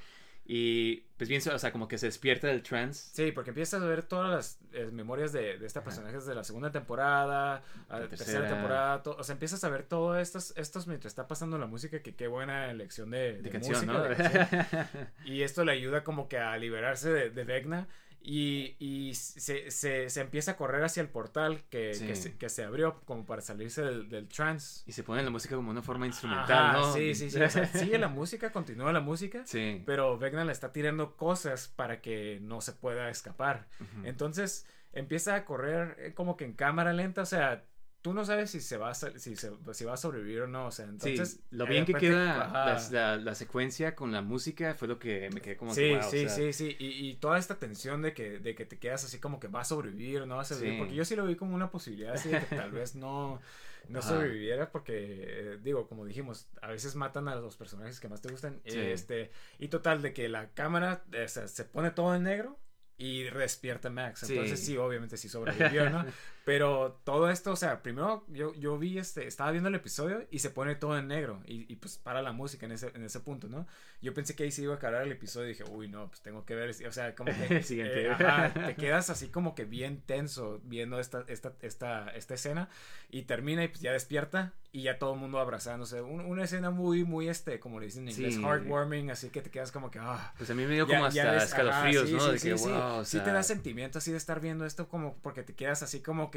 y 0.47 0.97
pues 1.17 1.27
bien, 1.29 1.41
o 1.51 1.57
sea, 1.59 1.71
como 1.71 1.87
que 1.87 1.97
se 1.97 2.05
despierta 2.07 2.47
del 2.47 2.61
trance. 2.61 3.09
Sí, 3.13 3.31
porque 3.31 3.49
empiezas 3.51 3.81
a 3.81 3.85
ver 3.85 4.03
todas 4.03 4.29
las 4.29 4.59
eh, 4.73 4.89
memorias 4.91 5.31
de, 5.31 5.57
de 5.57 5.65
esta 5.65 5.83
personaje 5.83 6.15
desde 6.17 6.35
la 6.35 6.43
segunda 6.43 6.71
temporada, 6.71 7.63
la 7.89 7.99
tercera, 8.07 8.09
tercera. 8.09 8.47
temporada, 8.49 9.01
to- 9.03 9.15
o 9.17 9.23
sea, 9.23 9.33
empiezas 9.33 9.63
a 9.63 9.69
ver 9.69 9.83
todo 9.83 10.19
estos, 10.19 10.53
estos 10.57 10.87
mientras 10.87 11.11
está 11.11 11.27
pasando 11.27 11.57
la 11.57 11.65
música, 11.67 12.01
que 12.01 12.15
qué 12.15 12.27
buena 12.27 12.69
elección 12.69 13.09
de, 13.11 13.33
De 13.37 13.41
de 13.43 13.49
canción, 13.49 13.73
música, 13.75 13.93
¿no? 13.93 14.03
de 14.03 14.15
canción. 14.15 15.07
Y 15.25 15.41
esto 15.41 15.63
le 15.65 15.71
ayuda 15.71 16.03
como 16.03 16.27
que 16.27 16.37
a 16.37 16.55
liberarse 16.57 17.09
de, 17.11 17.29
de 17.29 17.43
Vecna 17.43 17.87
y, 18.27 18.75
y 18.79 19.13
se, 19.13 19.69
se, 19.69 20.09
se 20.09 20.21
empieza 20.21 20.51
a 20.51 20.57
correr 20.57 20.83
hacia 20.83 21.01
el 21.01 21.09
portal 21.09 21.63
que, 21.69 21.93
Sí. 21.93 22.07
que, 22.07 22.15
se, 22.15 22.37
que 22.37 22.49
se 22.49 22.63
abrió 22.63 23.01
como 23.05 23.23
para 23.25 23.41
salirse 23.41 23.83
del, 23.83 24.09
del 24.09 24.27
trance. 24.27 24.83
y 24.87 24.93
se 24.93 25.03
pone 25.03 25.21
la 25.21 25.29
música 25.29 25.55
como 25.55 25.69
una 25.69 25.83
forma 25.83 26.07
instrumental, 26.07 26.51
Ajá, 26.69 26.73
¿no? 26.73 26.93
Sí, 26.93 27.13
sí, 27.13 27.29
sí. 27.29 27.39
o 27.41 27.49
sea, 27.49 27.65
sigue 27.67 27.99
la 27.99 28.07
música, 28.07 28.51
continúa 28.51 28.91
la 28.91 28.99
música. 29.01 29.43
Sí. 29.45 29.83
Pero 29.85 30.17
Vecna 30.17 30.43
le 30.43 30.51
está 30.51 30.71
tirando 30.73 31.15
cosas 31.15 31.67
para 31.67 32.01
que 32.01 32.39
no 32.41 32.61
se 32.61 32.71
pueda 32.73 33.09
escapar. 33.09 33.67
Entonces 34.03 34.65
empieza 34.93 35.35
a 35.35 35.45
correr 35.45 35.95
eh, 35.99 36.13
como 36.13 36.35
que 36.37 36.45
en 36.45 36.53
cámara 36.53 36.93
lenta. 36.93 37.21
O 37.21 37.25
sea, 37.25 37.63
tú 38.05 38.13
no 38.13 38.23
sabes 38.23 38.51
si 38.51 38.61
se 38.61 38.77
va 38.77 38.91
a, 38.91 38.93
si 38.93 39.35
se, 39.35 39.51
si 39.73 39.83
va 39.83 39.95
a 39.95 39.97
sobrevivir 39.97 40.41
o 40.41 40.47
no. 40.47 40.67
O 40.67 40.71
sea, 40.71 40.85
entonces. 40.85 41.31
sí, 41.31 41.43
lo 41.49 41.65
bien 41.65 41.85
que 41.85 41.95
queda 41.95 42.77
la, 42.91 43.17
la 43.17 43.33
secuencia 43.33 43.95
con 43.95 44.11
la 44.11 44.21
música 44.21 44.75
fue 44.75 44.87
lo 44.87 44.99
que 44.99 45.31
me 45.33 45.41
quedé 45.41 45.57
como 45.57 45.73
Sí, 45.73 45.81
que, 45.81 45.95
wow, 45.95 46.05
o 46.05 46.11
sí, 46.11 46.19
sea, 46.19 46.29
sí, 46.29 46.53
sí. 46.53 46.75
Y, 46.77 47.09
y 47.09 47.15
toda 47.15 47.39
esta 47.39 47.57
tensión 47.57 48.03
de 48.03 48.13
que, 48.13 48.37
de 48.37 48.53
que 48.53 48.63
te 48.63 48.77
quedas 48.77 49.03
así 49.05 49.17
como 49.17 49.39
que 49.39 49.47
va 49.47 49.61
a 49.61 49.65
sobrevivir 49.65 50.21
o 50.21 50.27
no 50.27 50.35
va 50.35 50.43
a 50.43 50.45
sobrevivir. 50.45 50.75
Sí. 50.75 50.79
Porque 50.81 50.93
yo 50.93 51.03
sí 51.03 51.15
lo 51.15 51.25
vi 51.25 51.35
como 51.35 51.55
una 51.55 51.71
posibilidad 51.71 52.13
así 52.13 52.29
de 52.29 52.45
que 52.45 52.55
tal 52.55 52.69
vez 52.69 52.93
no, 52.93 53.41
no 53.89 53.99
Ajá. 53.99 54.09
sobreviviera. 54.09 54.71
Porque, 54.71 54.93
eh, 54.97 55.59
digo, 55.63 55.87
como 55.87 56.05
dijimos, 56.05 56.47
a 56.61 56.67
veces 56.67 56.95
matan 56.95 57.27
a 57.27 57.33
los 57.33 57.57
personajes 57.57 57.99
que 57.99 58.07
más 58.07 58.21
te 58.21 58.29
gustan. 58.29 58.61
Sí. 58.67 58.77
Este, 58.77 59.31
y 59.57 59.69
total, 59.69 60.03
de 60.03 60.13
que 60.13 60.29
la 60.29 60.51
cámara 60.51 61.03
o 61.11 61.27
sea, 61.27 61.47
se 61.47 61.65
pone 61.65 61.89
todo 61.89 62.13
en 62.13 62.21
negro. 62.21 62.59
Y 62.97 63.23
despierta 63.23 63.89
Max. 63.89 64.19
Sí. 64.19 64.33
Entonces 64.33 64.63
sí, 64.63 64.77
obviamente 64.77 65.17
sí 65.17 65.27
sobrevivió, 65.27 65.89
¿no? 65.89 66.05
Pero 66.45 67.01
todo 67.03 67.29
esto, 67.31 67.51
o 67.51 67.55
sea, 67.55 67.81
primero 67.81 68.23
yo, 68.29 68.53
yo 68.53 68.77
vi 68.77 68.99
este, 68.99 69.25
estaba 69.25 69.49
viendo 69.51 69.67
el 69.69 69.75
episodio 69.75 70.27
y 70.29 70.39
se 70.39 70.51
pone 70.51 70.75
todo 70.75 70.95
en 70.97 71.07
negro 71.07 71.41
y, 71.47 71.65
y 71.71 71.75
pues 71.77 71.97
para 71.97 72.21
la 72.21 72.33
música 72.33 72.67
en 72.67 72.71
ese, 72.73 72.91
en 72.93 73.03
ese 73.03 73.19
punto, 73.19 73.49
¿no? 73.49 73.65
Yo 73.99 74.13
pensé 74.13 74.35
que 74.35 74.43
ahí 74.43 74.51
se 74.51 74.61
iba 74.61 74.73
a 74.75 74.77
acabar 74.77 75.01
el 75.01 75.11
episodio 75.11 75.47
y 75.47 75.53
dije, 75.53 75.63
uy, 75.71 75.87
no, 75.87 76.07
pues 76.07 76.21
tengo 76.21 76.45
que 76.45 76.53
ver, 76.53 76.69
o 76.87 76.91
sea, 76.91 77.15
como 77.15 77.31
que... 77.33 77.63
Siguiente. 77.63 78.03
eh, 78.05 78.11
ajá, 78.11 78.53
te 78.67 78.75
quedas 78.77 79.09
así 79.09 79.29
como 79.29 79.55
que 79.55 79.65
bien 79.65 80.01
tenso 80.05 80.61
viendo 80.65 80.99
esta, 80.99 81.25
esta, 81.27 81.53
esta, 81.61 82.09
esta 82.09 82.33
escena 82.35 82.69
y 83.09 83.23
termina 83.23 83.63
y 83.63 83.69
pues 83.69 83.81
ya 83.81 83.91
despierta 83.91 84.53
y 84.71 84.83
ya 84.83 84.99
todo 84.99 85.13
el 85.15 85.19
mundo 85.21 85.39
abrazándose. 85.39 86.01
Un- 86.03 86.19
una 86.25 86.43
escena 86.43 86.69
muy, 86.69 87.03
muy, 87.05 87.27
este, 87.29 87.59
como 87.59 87.79
le 87.79 87.87
dicen 87.87 88.03
en 88.07 88.13
inglés, 88.13 88.35
Sí. 88.35 88.41
heartwarming, 88.43 89.09
así 89.09 89.29
que 89.29 89.41
te 89.41 89.49
quedas 89.49 89.71
como 89.71 89.89
que, 89.89 89.97
ah, 89.99 90.33
Pues 90.37 90.49
a 90.51 90.53
mí 90.53 90.63
me 90.65 90.75
dio 90.75 90.85
ya- 90.85 90.93
como 90.95 91.05
hasta 91.07 91.31
ves- 91.31 91.43
escalofríos, 91.45 92.03
ajá, 92.03 92.07
sí, 92.07 92.13
¿no? 92.13 92.19
sí, 92.25 92.31
de 92.33 92.39
sí, 92.39 92.49
que, 92.49 92.57
sí. 92.59 92.69
wow, 92.69 92.99
o 92.99 93.05
Sí 93.05 93.17
te 93.19 93.23
sea, 93.25 93.33
da 93.33 93.41
sentimiento 93.43 93.97
así 93.97 94.11
de 94.11 94.17
estar 94.17 94.39
viendo 94.41 94.65
esto 94.65 94.87
como 94.87 95.15
porque 95.23 95.41
te 95.41 95.55
quedas 95.55 95.81
así 95.81 96.01
como 96.01 96.29
que 96.29 96.34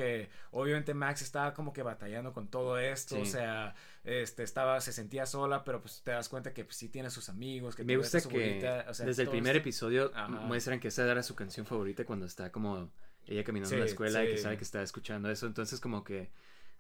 obviamente 0.51 0.95
Max 0.95 1.23
estaba 1.23 1.55
como 1.55 1.73
que 1.73 1.83
batallando 1.83 2.33
con 2.33 2.49
todo 2.49 2.79
esto, 2.79 3.17
Sí. 3.17 3.23
o 3.23 3.25
sea, 3.27 3.75
este 4.05 4.43
estaba 4.43 4.81
se 4.81 4.93
sentía 4.93 5.27
sola, 5.27 5.65
pero 5.65 5.81
pues 5.81 6.03
te 6.03 6.11
das 6.13 6.29
cuenta 6.29 6.53
que 6.55 6.65
pues, 6.65 6.77
sí 6.77 6.89
tiene 6.89 7.11
sus 7.11 7.29
amigos, 7.29 7.75
que 7.77 7.85
Me 7.85 7.97
gusta 7.97 8.21
su 8.21 8.29
que 8.29 8.37
abuelita, 8.37 8.87
o 8.89 8.95
sea, 8.95 9.07
desde 9.07 9.23
el 9.23 9.29
primer 9.31 9.57
esto- 9.57 9.63
episodio 9.69 10.11
Ajá. 10.15 10.29
muestran 10.29 10.81
que 10.81 10.89
esa 10.89 11.11
era 11.11 11.23
su 11.23 11.35
canción 11.35 11.67
favorita 11.67 12.05
cuando 12.05 12.27
está 12.27 12.51
como 12.53 12.91
ella 13.27 13.45
caminando 13.45 13.75
en 13.75 13.81
la 13.81 13.87
Sí, 13.87 13.93
escuela 13.93 14.25
y 14.25 14.29
que 14.29 14.37
sí. 14.39 14.43
sabe 14.43 14.57
que 14.57 14.65
está 14.65 14.83
escuchando 14.83 15.31
eso. 15.31 15.47
Entonces 15.47 15.81
como 15.81 16.03
que 16.05 16.31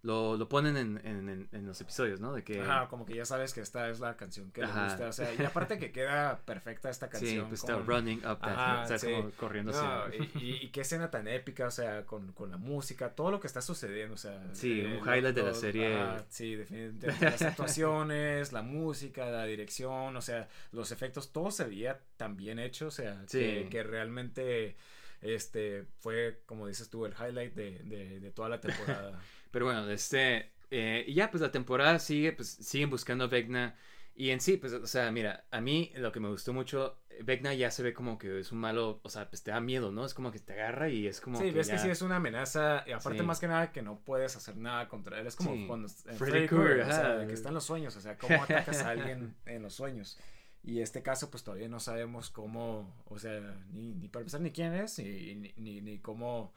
lo, 0.03 0.36
lo 0.36 0.49
ponen 0.49 0.76
en, 0.76 1.49
en, 1.51 1.66
los 1.66 1.80
episodios, 1.80 2.20
¿no? 2.20 2.32
De 2.32 2.44
que... 2.44 2.61
Ajá, 2.61 2.86
como 2.88 3.05
que 3.05 3.16
ya 3.16 3.24
sabes 3.24 3.53
que 3.53 3.61
esta 3.61 3.90
es 3.90 3.99
la 3.99 4.16
canción 4.16 4.53
que 4.53 4.62
Ajá. 4.62 4.82
le 4.84 4.88
gusta, 4.90 5.09
o 5.09 5.12
sea, 5.12 5.34
y 5.34 5.42
aparte 5.44 5.76
que 5.78 5.90
queda 5.90 6.38
perfecta 6.44 6.88
esta 6.88 7.07
sí, 7.12 7.12
canción. 7.12 7.49
pues 7.49 7.61
está 7.61 7.76
running 7.78 8.18
up 8.18 8.38
that 8.38 8.84
Ajá, 8.84 8.99
sí. 8.99 9.07
como 9.11 9.30
corriendo 9.32 9.72
No, 9.72 9.78
hacia- 9.78 10.24
y, 10.36 10.68
qué 10.70 10.82
escena 10.82 11.11
tan 11.11 11.26
épica, 11.26 11.66
o 11.66 11.70
sea, 11.72 12.07
con, 12.07 12.32
con 12.32 12.51
la 12.51 12.57
música, 12.59 13.11
todo 13.16 13.32
lo 13.32 13.40
que 13.40 13.49
está 13.49 13.61
sucediendo, 13.61 14.14
o 14.14 14.18
sea. 14.18 14.40
Sí, 14.53 14.82
un 14.82 15.05
lo- 15.05 15.14
highlight 15.14 15.34
de 15.34 15.42
la 15.42 15.55
serie. 15.55 15.94
ajá, 16.01 16.24
sí, 16.28 16.55
definitivamente. 16.55 17.24
Las 17.24 17.42
actuaciones, 17.42 18.53
la 18.53 18.62
música, 18.62 19.26
la 19.30 19.44
dirección, 19.46 20.16
o 20.16 20.22
sea, 20.22 20.49
los 20.70 20.92
efectos, 20.92 21.32
todo 21.32 21.51
se 21.51 21.64
veía 21.64 22.01
tan 22.16 22.36
bien 22.36 22.61
hecho, 22.61 22.86
o 22.86 22.90
sea, 22.92 23.22
que, 23.30 23.62
Sí. 23.64 23.68
que 23.68 23.82
realmente 23.82 24.76
este 25.20 25.84
fue, 25.99 26.42
como 26.46 26.68
dices 26.68 26.88
tú, 26.88 27.05
el 27.05 27.12
highlight 27.14 27.53
de, 27.55 27.80
de, 27.80 28.20
de 28.20 28.30
toda 28.30 28.49
la 28.49 28.61
temporada. 28.61 29.20
Pero 29.51 29.66
bueno, 29.66 29.88
este... 29.90 30.53
eh, 30.70 31.05
y 31.07 31.14
ya, 31.14 31.30
pues 31.30 31.40
la 31.40 31.51
temporada 31.51 31.99
sigue, 31.99 32.32
pues 32.32 32.49
siguen 32.49 32.90
buscando 32.90 33.24
a 33.24 33.28
Vecna. 33.28 33.76
Y 34.14 34.30
en 34.30 34.40
sí, 34.40 34.57
pues, 34.57 34.72
o 34.72 34.86
sea, 34.86 35.12
mira, 35.12 35.44
a 35.53 35.61
mí 35.61 35.92
lo 35.94 36.11
que 36.11 36.18
me 36.18 36.28
gustó 36.28 36.53
mucho, 36.53 36.99
Vecna 37.22 37.55
ya 37.55 37.70
se 37.70 37.84
ve 37.84 37.94
como 37.94 38.18
que 38.18 38.40
es 38.40 38.51
un 38.51 38.59
malo, 38.59 38.99
o 39.05 39.09
sea, 39.11 39.28
pues 39.30 39.44
te 39.44 39.53
da 39.53 39.61
miedo, 39.61 39.92
¿no? 39.92 40.05
Es 40.05 40.12
como 40.12 40.32
que 40.32 40.40
te 40.40 40.55
agarra 40.55 40.88
y 40.88 41.07
es 41.07 41.20
como 41.20 41.38
sí, 41.38 41.44
que 41.44 41.53
ves 41.53 41.68
que 41.70 41.78
sí 41.78 41.88
es 41.88 42.03
una 42.03 42.16
amenaza, 42.16 42.82
y 42.86 42.90
aparte 42.90 43.20
Sí. 43.20 43.24
más 43.24 43.38
que 43.38 43.46
nada 43.46 43.70
que 43.70 43.80
no 43.80 44.01
puedes 44.01 44.34
hacer 44.34 44.57
nada 44.57 44.88
contra 44.88 45.20
él, 45.20 45.26
es 45.28 45.36
como 45.36 45.55
Sí. 45.55 45.66
cuando 45.68 45.88
Freddy 45.88 46.49
Krueger, 46.49 46.80
o 46.80 46.86
sea, 46.92 47.26
que 47.28 47.32
está 47.32 47.49
en 47.51 47.55
los 47.55 47.64
sueños, 47.64 47.94
o 47.96 48.01
sea, 48.01 48.18
cómo 48.18 48.42
atacas 48.42 48.82
a 48.82 48.90
alguien 48.90 49.36
en 49.46 49.62
los 49.62 49.74
sueños. 49.74 50.18
Y 50.64 50.80
este 50.80 51.03
caso, 51.05 51.30
pues 51.30 51.44
todavía 51.44 51.68
no 51.68 51.78
sabemos 51.78 52.30
cómo, 52.30 52.92
o 53.07 53.18
sea, 53.20 53.40
ni, 53.70 53.94
ni 53.94 54.09
para 54.09 54.22
empezar 54.22 54.40
ni 54.40 54.51
quién 54.51 54.74
es, 54.74 54.99
ni, 54.99 55.53
ni, 55.57 55.80
ni 55.80 55.99
cómo 56.01 56.53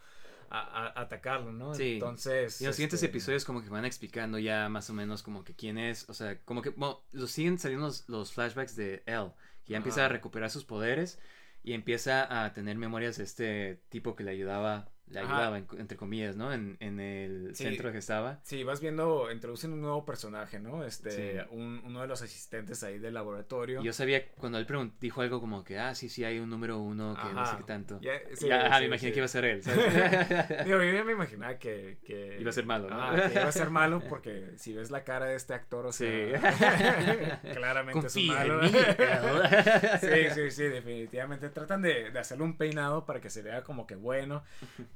a- 0.51 0.87
a- 0.87 1.01
atacarlo, 1.01 1.51
¿no? 1.53 1.73
Sí. 1.73 1.93
Entonces... 1.93 2.59
Y 2.61 2.65
en 2.65 2.67
los 2.69 2.75
siguientes 2.75 3.01
este, 3.01 3.07
episodios 3.07 3.45
como 3.45 3.63
que 3.63 3.69
van 3.69 3.85
explicando 3.85 4.37
ya 4.37 4.67
más 4.69 4.89
o 4.89 4.93
menos 4.93 5.23
como 5.23 5.43
que 5.43 5.55
quién 5.55 5.77
es, 5.77 6.09
o 6.09 6.13
sea, 6.13 6.39
como 6.43 6.61
que, 6.61 6.69
bueno, 6.71 7.01
los 7.11 7.31
siguen 7.31 7.57
saliendo 7.57 7.87
los, 7.87 8.07
los 8.09 8.33
flashbacks 8.33 8.75
de 8.75 9.01
él, 9.05 9.31
que 9.65 9.71
ya 9.71 9.77
empieza 9.77 10.05
a 10.05 10.09
recuperar 10.09 10.49
sus 10.49 10.65
poderes 10.65 11.19
y 11.63 11.73
empieza 11.73 12.43
a 12.43 12.53
tener 12.53 12.75
memorias 12.77 13.17
de 13.17 13.23
este 13.23 13.81
tipo 13.89 14.15
que 14.15 14.23
le 14.23 14.31
ayudaba, 14.31 14.89
le 15.11 15.19
Ajá. 15.19 15.33
ayudaba, 15.35 15.57
en- 15.57 15.67
entre 15.77 15.97
comillas, 15.97 16.35
¿no? 16.35 16.51
En, 16.53 16.77
en 16.79 16.99
el 16.99 17.55
Sí. 17.55 17.63
centro 17.65 17.91
que 17.91 17.97
estaba. 17.99 18.39
Sí, 18.43 18.63
vas 18.63 18.79
viendo, 18.81 19.31
introducen 19.31 19.73
un 19.73 19.81
nuevo 19.81 20.05
personaje, 20.05 20.59
¿no? 20.59 20.83
Este, 20.85 21.11
Sí. 21.11 21.47
un- 21.51 21.81
uno 21.85 22.01
de 22.01 22.07
los 22.07 22.21
asistentes 22.21 22.83
ahí 22.83 22.97
del 22.99 23.13
laboratorio. 23.13 23.81
Yo 23.83 23.93
sabía, 23.93 24.27
cuando 24.37 24.57
él 24.57 24.65
pregun- 24.67 24.93
dijo 24.99 25.21
algo 25.21 25.39
como 25.39 25.63
que, 25.63 25.77
ah, 25.79 25.93
sí, 25.95 26.09
sí, 26.09 26.23
hay 26.23 26.39
un 26.39 26.49
número 26.49 26.79
uno 26.79 27.15
que 27.15 27.33
no 27.33 27.45
sé 27.45 27.51
Ajá. 27.51 27.57
qué 27.57 27.63
tanto. 27.63 27.99
Ya, 28.01 28.13
sí, 28.33 28.47
Ya, 28.47 28.67
ajá, 28.67 28.79
me 28.79 28.85
imaginé 28.85 29.11
que 29.11 29.19
iba 29.19 29.25
a 29.25 29.29
ser 29.29 29.45
él. 29.45 29.61
Digo, 30.65 30.81
yo 30.83 30.91
ya 30.93 31.03
me 31.03 31.11
imaginaba 31.13 31.57
que, 31.57 31.97
que... 32.05 32.37
Iba 32.39 32.49
a 32.49 32.53
ser 32.53 32.65
malo, 32.65 32.89
¿no? 32.89 33.01
Ah, 33.01 33.15
que 33.27 33.33
iba 33.39 33.47
a 33.47 33.51
ser 33.51 33.69
malo 33.69 34.01
porque 34.09 34.53
si 34.57 34.73
ves 34.73 34.91
la 34.91 35.03
cara 35.03 35.25
de 35.25 35.35
este 35.35 35.53
actor, 35.53 35.85
o 35.85 35.91
Sí. 35.91 36.05
sea, 36.05 36.41
claramente 37.53 38.01
Confía 38.01 38.43
es 38.43 38.49
un 38.49 38.57
malo. 38.57 38.63
en 38.63 38.71
mí, 38.71 38.77
sí, 40.01 40.29
sí, 40.33 40.51
sí, 40.51 40.63
definitivamente. 40.63 41.49
Tratan 41.49 41.81
de, 41.81 42.11
de 42.11 42.19
hacerle 42.19 42.43
un 42.43 42.57
peinado 42.57 43.05
para 43.05 43.19
que 43.21 43.29
se 43.29 43.41
vea 43.41 43.63
como 43.63 43.87
que 43.87 43.95
bueno, 43.95 44.43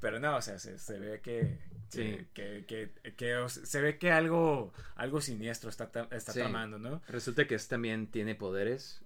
pero 0.00 0.05
no, 0.20 0.36
o 0.36 0.42
sea, 0.42 0.58
se, 0.58 0.78
se 0.78 0.98
ve 0.98 1.20
que, 1.20 1.58
Sí. 1.88 2.26
que, 2.34 2.64
que, 2.66 2.92
que- 3.02 3.14
que, 3.14 3.36
o 3.36 3.48
sea, 3.48 3.64
se 3.64 3.80
ve 3.80 3.98
que 3.98 4.10
algo, 4.10 4.72
algo 4.96 5.20
siniestro 5.20 5.70
está, 5.70 5.90
está 6.10 6.32
Sí. 6.32 6.40
tramando, 6.40 6.78
¿no? 6.78 7.00
Resulta 7.08 7.46
que 7.46 7.54
este 7.54 7.70
también 7.76 8.08
tiene 8.10 8.34
poderes 8.34 9.02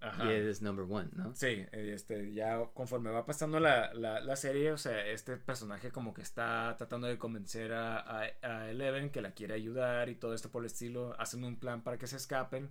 Ajá. 0.00 0.26
y 0.26 0.28
es 0.36 0.60
number 0.62 0.84
one, 0.88 1.08
¿no? 1.14 1.34
Sí, 1.34 1.64
este, 1.72 2.32
ya 2.32 2.58
conforme 2.74 3.10
va 3.10 3.24
pasando 3.26 3.58
la, 3.60 3.92
la, 3.94 4.20
la 4.20 4.36
serie, 4.36 4.72
o 4.72 4.78
sea, 4.78 5.04
este 5.06 5.36
personaje 5.38 5.90
como 5.90 6.12
que 6.14 6.22
está 6.22 6.74
tratando 6.76 7.06
de 7.06 7.16
convencer 7.18 7.72
a, 7.72 7.98
a, 7.98 8.30
a 8.42 8.70
Eleven 8.70 9.10
que 9.10 9.22
la 9.22 9.32
quiere 9.32 9.54
ayudar 9.54 10.08
y 10.08 10.14
todo 10.14 10.34
esto 10.34 10.50
por 10.50 10.62
el 10.62 10.66
estilo, 10.66 11.14
hacen 11.18 11.42
un 11.44 11.56
plan 11.58 11.82
para 11.82 11.98
que 11.98 12.06
se 12.06 12.16
escapen. 12.16 12.70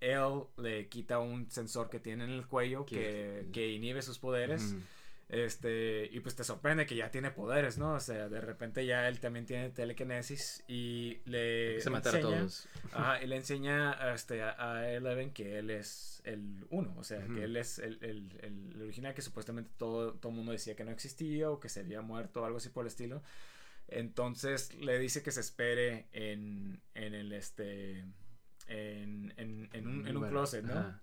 Él 0.00 0.44
le 0.56 0.88
quita 0.88 1.18
un 1.18 1.50
sensor 1.50 1.90
que 1.90 1.98
tiene 2.00 2.24
en 2.24 2.30
el 2.30 2.46
cuello 2.46 2.86
que, 2.86 3.48
Que- 3.52 3.68
inhibe 3.72 4.00
sus 4.02 4.18
poderes. 4.18 4.62
Ujú. 4.72 4.80
Este, 5.28 6.08
y 6.10 6.20
pues 6.20 6.36
te 6.36 6.42
sorprende 6.42 6.86
que 6.86 6.96
ya 6.96 7.10
tiene 7.10 7.30
poderes, 7.30 7.76
¿no? 7.76 7.92
O 7.92 8.00
sea, 8.00 8.30
de 8.30 8.40
repente 8.40 8.86
ya 8.86 9.06
él 9.08 9.20
también 9.20 9.44
tiene 9.44 9.68
telequinesis 9.68 10.64
y 10.66 11.18
le 11.26 11.82
a 11.84 11.90
matar 11.90 12.14
a 12.14 12.18
enseña- 12.18 12.38
todos. 12.38 12.68
Ajá, 12.92 13.22
y 13.22 13.26
le 13.26 13.36
enseña 13.36 13.92
a, 13.92 14.14
este, 14.14 14.42
a, 14.42 14.90
Eleven 14.90 15.30
que 15.32 15.58
él 15.58 15.68
es 15.68 16.22
el 16.24 16.66
uno, 16.70 16.94
o 16.96 17.04
sea, 17.04 17.26
que 17.26 17.44
él 17.44 17.56
es 17.58 17.78
el, 17.78 17.98
el, 18.02 18.38
el- 18.40 18.82
original 18.82 19.12
que 19.12 19.20
supuestamente 19.20 19.70
todo 19.76 20.14
todo 20.14 20.32
mundo 20.32 20.52
decía 20.52 20.74
que 20.74 20.84
no 20.84 20.92
existía 20.92 21.50
o 21.50 21.60
que 21.60 21.68
se 21.68 21.80
había 21.80 22.00
muerto 22.00 22.40
o 22.40 22.44
algo 22.46 22.56
así 22.56 22.70
por 22.70 22.84
el 22.84 22.88
estilo. 22.88 23.22
Entonces 23.88 24.74
le 24.74 24.98
dice 24.98 25.22
que 25.22 25.30
se 25.30 25.40
espere 25.40 26.06
en, 26.12 26.80
en 26.94 27.14
el 27.14 27.32
este 27.32 28.04
en, 28.66 29.32
en, 29.36 29.68
en 29.72 29.86
un, 29.86 30.06
en 30.06 30.16
un 30.16 30.20
Bueno, 30.22 30.28
closet, 30.28 30.64
¿no? 30.64 30.72
ajá. 30.72 31.02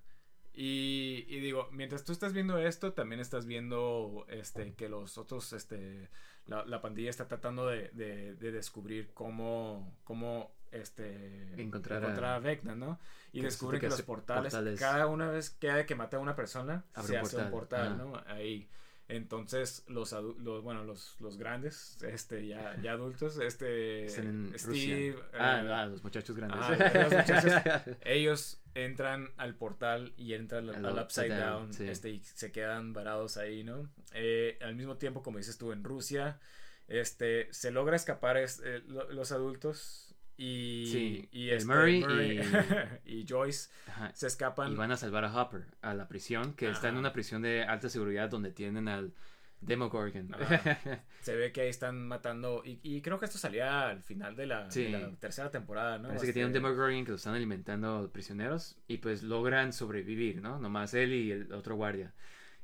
Y, 0.58 1.26
y 1.28 1.40
digo, 1.42 1.68
mientras 1.72 2.04
tú 2.06 2.12
estás 2.14 2.32
viendo 2.34 2.58
esto, 2.58 2.94
también 2.94 3.20
estás 3.20 3.46
viendo 3.46 4.26
este 4.30 4.74
que 4.74 4.88
los 4.88 5.18
otros, 5.18 5.52
este, 5.54 6.10
la, 6.46 6.64
la 6.66 6.82
pandilla 6.82 7.10
está 7.10 7.28
tratando 7.28 7.68
de, 7.68 7.90
de- 7.90 8.36
de 8.36 8.52
descubrir 8.54 9.12
cómo, 9.14 9.94
cómo 10.06 10.56
este 10.72 11.62
Encontrar 11.62 12.04
a, 12.06 12.36
a- 12.36 12.40
Vecna, 12.40 12.74
¿no? 12.76 13.00
Y 13.34 13.40
que 13.40 13.48
descubren 13.48 13.82
que, 13.82 13.88
que 13.88 13.92
los 13.92 14.02
portales, 14.04 14.54
portales. 14.54 14.80
cada 14.80 15.08
una 15.08 15.30
vez 15.30 15.50
que 15.50 15.70
hay 15.72 15.86
que 15.86 15.96
matar 15.96 16.20
a 16.20 16.24
una 16.24 16.36
persona, 16.38 16.86
Abre 16.94 17.08
se 17.08 17.14
un 17.20 17.20
hace 17.26 17.38
un 17.38 17.52
portal. 17.52 17.98
¿no? 17.98 18.24
Ahí. 18.28 18.70
Entonces, 19.08 19.84
los, 19.88 20.12
los 20.14 20.64
bueno, 20.64 20.84
los, 20.84 21.16
los 21.20 21.38
grandes, 21.38 21.98
este, 22.02 22.48
ya, 22.48 22.76
ya 22.82 22.94
adultos, 22.94 23.38
este, 23.38 24.10
Steve. 24.10 25.16
Ah, 25.34 25.62
eh, 25.64 25.70
ah, 25.72 25.86
los 25.86 26.04
muchachos 26.04 26.36
grandes. 26.36 26.60
Ajá, 26.60 27.04
los 27.04 27.14
muchachos. 27.14 27.52
ellos 28.04 28.60
entran 28.74 29.30
al 29.38 29.54
portal 29.56 30.12
y 30.18 30.34
entran 30.34 30.70
al, 30.70 31.00
Upside 31.00 31.30
Down, 31.30 31.40
Down, 31.40 31.74
sí. 31.74 31.88
este, 31.88 32.10
y 32.10 32.20
se 32.20 32.52
quedan 32.52 32.94
varados 32.94 33.38
ahí, 33.38 33.64
¿no? 33.64 33.88
Eh, 34.14 34.58
al 34.62 34.76
mismo 34.76 34.98
tiempo, 34.98 35.22
como 35.22 35.38
dices 35.38 35.58
tú, 35.58 35.72
en 35.72 35.84
Rusia, 35.84 36.40
este, 36.88 37.48
se 37.54 37.70
logra 37.72 37.96
escapar 37.96 38.38
es- 38.38 38.62
eh, 38.66 38.82
lo- 38.88 39.12
los 39.12 39.32
adultos 39.32 40.05
y, 40.38 40.88
Sí, 40.92 41.30
y 41.32 41.50
este, 41.50 41.66
Murray 41.74 42.04
y 43.06 43.26
Joyce 43.28 43.70
Ajá. 43.88 44.12
se 44.14 44.28
escapan. 44.28 44.72
Y 44.72 44.76
van 44.76 44.92
a 44.92 44.98
salvar 44.98 45.24
a 45.26 45.34
Hopper 45.34 45.66
a 45.82 45.94
la 45.94 46.08
prisión, 46.08 46.54
que 46.54 46.70
está 46.70 46.88
en 46.90 46.96
Ajá. 46.96 47.00
una 47.00 47.14
prisión 47.14 47.42
de 47.42 47.64
alta 47.64 47.90
seguridad 47.90 48.30
donde 48.30 48.52
tienen 48.52 48.88
al 48.88 49.14
Demogorgon. 49.62 50.34
Ajá. 50.34 50.80
Se 51.22 51.36
ve 51.36 51.52
que 51.52 51.62
ahí 51.62 51.70
están 51.70 52.08
matando. 52.08 52.62
Y, 52.66 52.80
y 52.84 53.02
creo 53.02 53.18
que 53.20 53.26
esto 53.26 53.38
salía 53.38 53.88
al 53.90 54.04
final 54.04 54.36
de 54.36 54.46
la, 54.46 54.70
Sí. 54.70 54.84
de 54.84 54.90
la 54.92 55.10
tercera 55.16 55.50
temporada, 55.50 55.98
¿no? 55.98 56.10
Parece 56.10 56.28
que 56.28 56.34
tienen 56.34 56.52
un 56.52 56.56
Este, 56.58 56.68
Demogorgon 56.68 57.04
que 57.06 57.12
lo 57.12 57.18
están 57.18 57.34
alimentando 57.36 58.12
prisioneros 58.12 58.78
y 58.88 58.98
pues 58.98 59.24
logran 59.24 59.74
sobrevivir, 59.74 60.42
¿no? 60.42 60.60
Nomás 60.60 60.94
él 60.94 61.14
y 61.14 61.32
el 61.32 61.52
otro 61.54 61.76
guardia. 61.76 62.14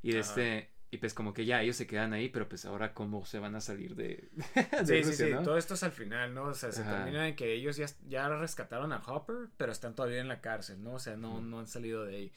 Y 0.03 0.11
Ajá. 0.11 0.19
este 0.19 0.69
y 0.91 0.97
pues 0.97 1.13
como 1.13 1.33
que 1.33 1.45
ya 1.45 1.61
ellos 1.61 1.77
se 1.77 1.87
quedan 1.87 2.13
ahí, 2.13 2.29
pero 2.29 2.49
pues 2.49 2.65
ahora 2.65 2.93
cómo 2.93 3.25
se 3.25 3.39
van 3.39 3.55
a 3.55 3.61
salir 3.61 3.95
de, 3.95 4.29
de 4.85 4.85
Sí, 4.85 5.03
sí, 5.03 5.03
Rusia, 5.03 5.27
sí, 5.27 5.31
¿no? 5.31 5.41
todo 5.43 5.57
esto 5.57 5.73
es 5.75 5.83
al 5.83 5.91
final, 5.93 6.33
¿no? 6.33 6.43
O 6.45 6.53
sea, 6.53 6.71
se 6.71 6.81
Ajá. 6.81 6.97
termina 6.97 7.27
en 7.27 7.35
que 7.35 7.53
ellos 7.53 7.77
ya, 7.77 7.87
ya 8.07 8.27
rescataron 8.29 8.91
a 8.93 8.97
Hopper, 9.07 9.49
pero 9.57 9.71
están 9.71 9.95
todavía 9.95 10.19
en 10.19 10.27
la 10.27 10.41
cárcel, 10.41 10.83
¿no? 10.83 10.95
O 10.95 10.99
sea, 10.99 11.15
no, 11.15 11.37
Ujú. 11.37 11.41
no 11.41 11.59
han 11.59 11.67
salido 11.67 12.03
de 12.05 12.15
ahí. 12.17 12.31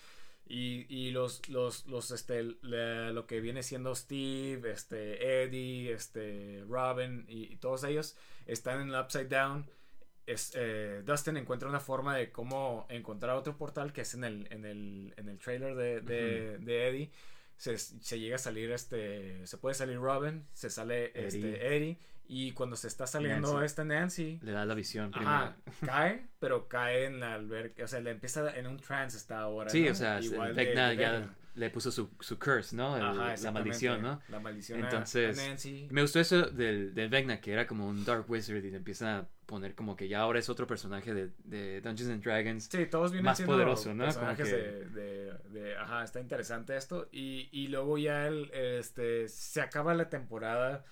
Y, 0.47 0.87
y 0.95 1.11
los, 1.11 1.49
los, 1.49 1.87
los, 1.87 2.11
este, 2.11 2.43
lo 2.43 3.27
que 3.27 3.41
viene 3.41 3.63
siendo 3.63 3.95
Steve, 3.95 4.71
este, 4.71 5.43
Eddie, 5.45 5.93
este, 5.93 6.63
Robin 6.69 7.25
y, 7.29 7.53
y 7.53 7.57
todos 7.57 7.83
ellos 7.85 8.17
están 8.47 8.81
en 8.83 8.91
el 8.91 9.01
Upside 9.01 9.29
Down. 9.29 9.67
Es, 10.27 10.53
eh, 10.55 11.03
Dustin 11.05 11.37
encuentra 11.39 11.69
una 11.69 11.81
forma 11.81 12.17
de 12.17 12.31
cómo 12.31 12.87
encontrar 12.91 13.37
otro 13.37 13.57
portal 13.57 13.93
que 13.93 14.03
es 14.03 14.15
en 14.15 14.25
el, 14.25 14.47
en 14.51 14.65
el, 14.65 15.15
en 15.17 15.29
el 15.29 15.39
trailer 15.39 15.75
de, 15.75 16.01
de, 16.03 16.59
de 16.59 16.89
Eddie. 16.89 17.11
Se, 17.57 17.79
se 17.79 18.19
llega 18.19 18.37
a 18.37 18.39
salir 18.39 18.71
este. 18.73 19.47
Se 19.47 19.57
puede 19.59 19.75
salir 19.75 19.97
Robin, 19.99 20.47
se 20.53 20.71
sale 20.71 21.13
Eddie. 21.15 21.27
este 21.27 21.77
Eddie. 21.77 21.99
Y 22.27 22.53
cuando 22.53 22.75
se 22.75 22.89
está 22.89 23.07
saliendo 23.07 23.53
Nancy. 23.53 23.67
esta 23.67 23.85
Nancy, 23.85 24.39
Le 24.43 24.53
da 24.53 24.65
la 24.65 24.75
visión 24.75 25.11
Ajá, 25.15 25.57
primero. 25.63 25.93
cae, 25.93 26.27
pero 26.41 26.69
cae 26.69 27.05
en 27.05 27.21
la 27.21 27.35
alberca, 27.35 27.85
o 27.85 27.87
sea, 27.87 28.01
le 28.01 28.13
empieza 28.13 28.57
en 28.57 28.67
un 28.67 28.79
trance 28.79 29.17
esta 29.19 29.41
ahora. 29.41 29.69
Sí, 29.69 29.85
¿no? 29.85 29.93
o 29.93 29.95
sea, 29.95 30.21
Igual 30.23 30.57
de- 30.57 30.65
de 30.65 30.97
ya. 30.97 31.35
Le 31.55 31.71
puso 31.71 31.91
su, 31.91 32.11
su 32.21 32.39
curse, 32.39 32.75
¿no? 32.75 32.97
El- 32.97 33.03
Ajá, 33.03 33.35
la 33.43 33.51
maldición, 33.53 34.03
¿no? 34.03 34.21
La 34.29 34.41
maldición 34.41 34.81
a- 34.83 34.85
Entonces, 34.85 35.39
a 35.39 35.49
Nancy. 35.49 35.89
Me 35.91 36.03
gustó 36.03 36.21
eso 36.21 36.43
del, 36.43 36.95
del 36.95 37.09
Vecna, 37.09 37.41
que 37.41 37.53
era 37.53 37.67
como 37.67 37.87
un 37.89 38.05
Dark 38.05 38.25
Wizard 38.29 38.65
y 38.65 38.71
le 38.71 38.77
empieza 38.77 39.19
a 39.19 39.29
poner 39.47 39.75
como 39.75 39.95
que 39.95 40.09
ya 40.09 40.21
ahora 40.21 40.39
es 40.39 40.49
otro 40.49 40.67
personaje 40.67 41.13
de, 41.15 41.31
de 41.45 41.81
Dungeons 41.83 42.11
and 42.11 42.25
Dragons. 42.25 42.65
Sí, 42.71 42.87
todos 42.87 43.13
vienen 43.13 43.27
más 43.27 43.41
poderoso, 43.43 43.95
¿no? 43.95 44.05
personajes 44.05 44.49
Como 44.51 44.63
que- 44.63 44.69
de, 44.69 44.85
de, 44.89 45.33
de- 45.61 45.77
ajá, 45.77 46.03
está 46.03 46.19
interesante 46.21 46.77
esto. 46.77 47.09
Y, 47.13 47.49
y 47.53 47.69
luego 47.69 47.99
ya 47.99 48.27
el, 48.27 48.51
este, 48.53 49.29
se 49.29 49.61
acaba 49.61 49.95
la 49.95 50.09
temporada, 50.09 50.85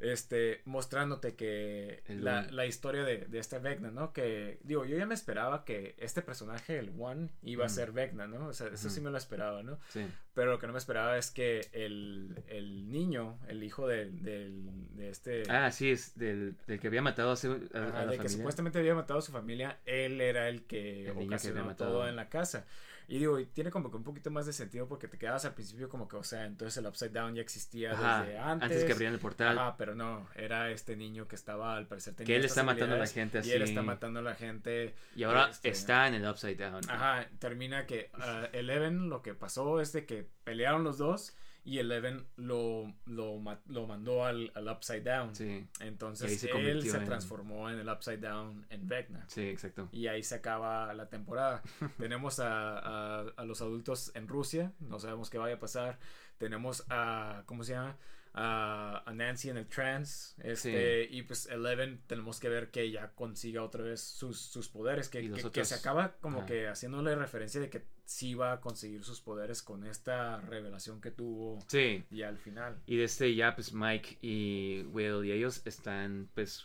este, 0.00 0.62
mostrándote 0.64 1.34
que 1.34 2.02
El 2.06 2.24
la, 2.24 2.42
la 2.50 2.66
historia 2.66 3.04
de, 3.04 3.18
de 3.26 3.38
este 3.38 3.58
Vecna, 3.58 3.90
¿no? 3.90 4.12
Que, 4.12 4.58
digo, 4.62 4.84
yo 4.84 4.96
ya 4.96 5.06
me 5.06 5.14
esperaba 5.14 5.64
que 5.64 5.94
este 5.98 6.22
personaje, 6.22 6.78
el 6.78 6.92
One, 6.98 7.30
iba 7.42 7.64
a 7.64 7.66
Ujú. 7.66 7.74
ser 7.74 7.92
Vecna, 7.92 8.26
¿no? 8.26 8.48
O 8.48 8.52
sea, 8.52 8.68
eso 8.68 8.90
sí 8.90 9.00
me 9.00 9.10
lo 9.10 9.18
esperaba, 9.18 9.62
¿no? 9.62 9.78
Sí. 9.88 10.06
Pero 10.34 10.52
lo 10.52 10.58
que 10.58 10.66
no 10.66 10.72
me 10.72 10.78
esperaba 10.78 11.18
es 11.18 11.30
que 11.30 11.68
el, 11.72 12.42
el 12.48 12.90
niño, 12.90 13.38
el 13.48 13.62
hijo 13.62 13.86
del, 13.88 14.22
del- 14.22 14.96
de 14.96 15.10
este... 15.10 15.42
Ah, 15.48 15.70
sí, 15.72 15.90
es 15.90 16.16
del, 16.16 16.56
del 16.66 16.80
que 16.80 16.86
había 16.86 17.02
matado 17.02 17.32
a, 17.32 17.36
su- 17.36 17.68
a- 17.74 17.78
a 17.78 17.82
Ajá, 17.82 17.92
la 17.92 18.00
de 18.00 18.06
familia. 18.06 18.22
que 18.22 18.28
supuestamente 18.28 18.78
había 18.78 18.94
matado 18.94 19.18
a 19.18 19.22
su 19.22 19.32
familia, 19.32 19.78
él 19.84 20.20
era 20.20 20.48
el 20.48 20.62
que 20.64 21.08
El 21.08 21.18
que 21.18 21.24
ocasionó 21.26 21.60
había 21.60 21.72
matado. 21.72 21.90
todo 21.90 22.08
en 22.08 22.16
la 22.16 22.28
casa. 22.28 22.64
Y 23.10 23.18
digo, 23.18 23.40
y 23.40 23.46
tiene 23.46 23.72
como 23.72 23.90
que 23.90 23.96
un 23.96 24.04
poquito 24.04 24.30
más 24.30 24.46
de 24.46 24.52
sentido 24.52 24.86
porque 24.86 25.08
te 25.08 25.18
quedabas 25.18 25.44
al 25.44 25.52
principio 25.52 25.88
como 25.88 26.06
que, 26.06 26.14
o 26.14 26.22
sea, 26.22 26.44
entonces 26.46 26.76
el 26.76 26.86
Upside 26.86 27.10
Down 27.10 27.34
ya 27.34 27.42
existía 27.42 27.90
Ajá, 27.90 28.22
desde 28.22 28.38
antes. 28.38 28.70
antes 28.70 28.84
que 28.84 28.92
abrieran 28.92 29.14
el 29.14 29.20
portal. 29.20 29.58
Ajá, 29.58 29.76
pero 29.76 29.96
no, 29.96 30.28
era 30.36 30.70
este 30.70 30.94
niño 30.94 31.26
que 31.26 31.34
estaba 31.34 31.76
al 31.76 31.88
parecer 31.88 32.14
tenía 32.14 32.26
Que 32.28 32.36
él 32.36 32.44
está 32.44 32.62
matando 32.62 32.94
a 32.94 32.98
la 32.98 33.08
gente 33.08 33.40
Y 33.44 33.50
él 33.50 33.62
así. 33.62 33.72
está 33.72 33.82
matando 33.82 34.20
a 34.20 34.22
la 34.22 34.36
gente. 34.36 34.94
Y 35.16 35.24
ahora 35.24 35.48
este, 35.50 35.70
está 35.70 36.06
en 36.06 36.14
el 36.14 36.24
Upside 36.30 36.54
Down. 36.54 36.88
Ajá, 36.88 37.28
termina 37.40 37.84
que 37.84 38.10
ah, 38.14 38.48
Eleven 38.52 39.08
lo 39.08 39.22
que 39.22 39.34
pasó 39.34 39.80
es 39.80 39.92
de 39.92 40.06
que 40.06 40.28
pelearon 40.44 40.84
los 40.84 40.96
dos 40.96 41.36
y 41.64 41.78
Eleven 41.78 42.26
lo, 42.36 42.92
lo, 43.06 43.40
lo 43.66 43.86
mandó 43.86 44.24
al, 44.24 44.50
al 44.54 44.68
Upside 44.68 45.02
Down. 45.02 45.34
Sí, 45.34 45.66
Entonces 45.80 46.40
se 46.40 46.50
él 46.50 46.82
se 46.88 46.96
en- 46.96 47.04
transformó 47.04 47.68
en 47.70 47.78
el 47.78 47.88
Upside 47.88 48.18
Down 48.18 48.66
en 48.70 48.88
Vecna. 48.88 49.24
sí, 49.28 49.42
exacto. 49.42 49.88
Y 49.92 50.06
ahí 50.06 50.22
se 50.22 50.36
acaba 50.36 50.92
la 50.94 51.08
temporada. 51.08 51.62
Tenemos 51.98 52.40
a, 52.40 52.78
a- 52.78 53.26
a 53.36 53.44
los 53.44 53.60
adultos 53.60 54.10
en 54.14 54.26
Rusia, 54.28 54.72
no 54.80 54.98
sabemos 54.98 55.28
qué 55.30 55.38
vaya 55.38 55.56
a 55.56 55.60
pasar. 55.60 55.98
Tenemos 56.38 56.84
a, 56.88 57.42
¿cómo 57.46 57.64
se 57.64 57.72
llama? 57.72 57.96
A, 58.32 59.02
a 59.06 59.12
Nancy 59.12 59.50
en 59.50 59.56
el 59.56 59.66
trance. 59.66 60.34
Este, 60.42 61.08
Y 61.10 61.22
pues 61.22 61.46
Eleven 61.46 62.00
tenemos 62.06 62.38
que 62.38 62.48
ver 62.48 62.70
que 62.70 62.90
ya 62.90 63.10
consiga 63.14 63.62
otra 63.62 63.82
vez 63.82 64.00
sus, 64.00 64.40
sus 64.40 64.68
poderes. 64.68 65.08
Que, 65.08 65.22
Y 65.22 65.30
que- 65.30 65.64
se 65.64 65.74
acaba 65.74 66.12
como 66.20 66.38
Ajá. 66.38 66.46
que 66.46 66.68
haciéndole 66.68 67.14
referencia 67.16 67.60
de 67.60 67.70
que 67.70 67.84
sí 68.04 68.34
va 68.34 68.52
a 68.52 68.60
conseguir 68.60 69.04
sus 69.04 69.20
poderes 69.20 69.62
con 69.62 69.84
esta 69.86 70.40
revelación 70.42 71.00
que 71.00 71.10
tuvo 71.10 71.58
Sí. 71.68 72.04
ya 72.10 72.28
al 72.28 72.38
final. 72.38 72.76
Y 72.86 72.96
desde 72.96 73.34
ya, 73.34 73.54
pues 73.54 73.72
Mike 73.72 74.18
y 74.22 74.82
Will 74.92 75.24
y 75.24 75.32
ellos 75.32 75.62
están, 75.64 76.28
pues. 76.34 76.64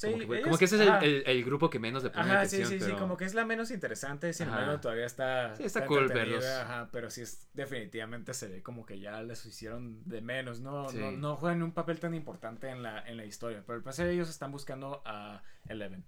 Sí, 0.00 0.06
como, 0.12 0.18
que, 0.18 0.26
como 0.26 0.36
ellos- 0.46 0.58
que 0.58 0.64
ese 0.64 0.76
es 0.76 0.80
el, 0.82 0.88
el- 1.04 1.22
el 1.26 1.44
grupo 1.44 1.68
que 1.68 1.78
menos 1.78 2.02
le 2.02 2.10
pone 2.10 2.22
Ajá, 2.30 2.46
sí, 2.46 2.56
atención. 2.56 2.68
sí, 2.68 2.78
sí, 2.78 2.84
pero- 2.86 2.98
como 2.98 3.16
que 3.18 3.24
es 3.26 3.34
la 3.34 3.44
menos 3.44 3.70
interesante, 3.70 4.32
sin 4.32 4.48
Ajá. 4.48 4.60
embargo 4.60 4.80
todavía 4.80 5.04
está... 5.04 5.54
Sí, 5.56 5.64
está 5.64 5.84
cool 5.86 6.08
verlos. 6.08 6.44
Ajá, 6.46 6.88
pero 6.90 7.10
sí 7.10 7.20
es, 7.20 7.48
definitivamente 7.52 8.32
se 8.32 8.48
ve 8.48 8.62
como 8.62 8.86
que 8.86 8.98
ya 8.98 9.20
les 9.22 9.44
hicieron 9.44 10.02
de 10.08 10.22
menos, 10.22 10.60
¿no? 10.60 10.88
Sí. 10.88 10.96
No, 10.98 11.10
no 11.12 11.36
juegan 11.36 11.62
un 11.62 11.72
papel 11.72 12.00
tan 12.00 12.14
importante 12.14 12.68
en 12.70 12.82
la, 12.82 13.06
en 13.06 13.16
la 13.18 13.26
historia, 13.26 13.62
pero 13.66 13.76
al 13.76 13.82
parecer 13.82 14.08
ellos 14.08 14.30
están 14.30 14.50
buscando 14.52 15.02
a 15.04 15.42
Eleven. 15.68 16.02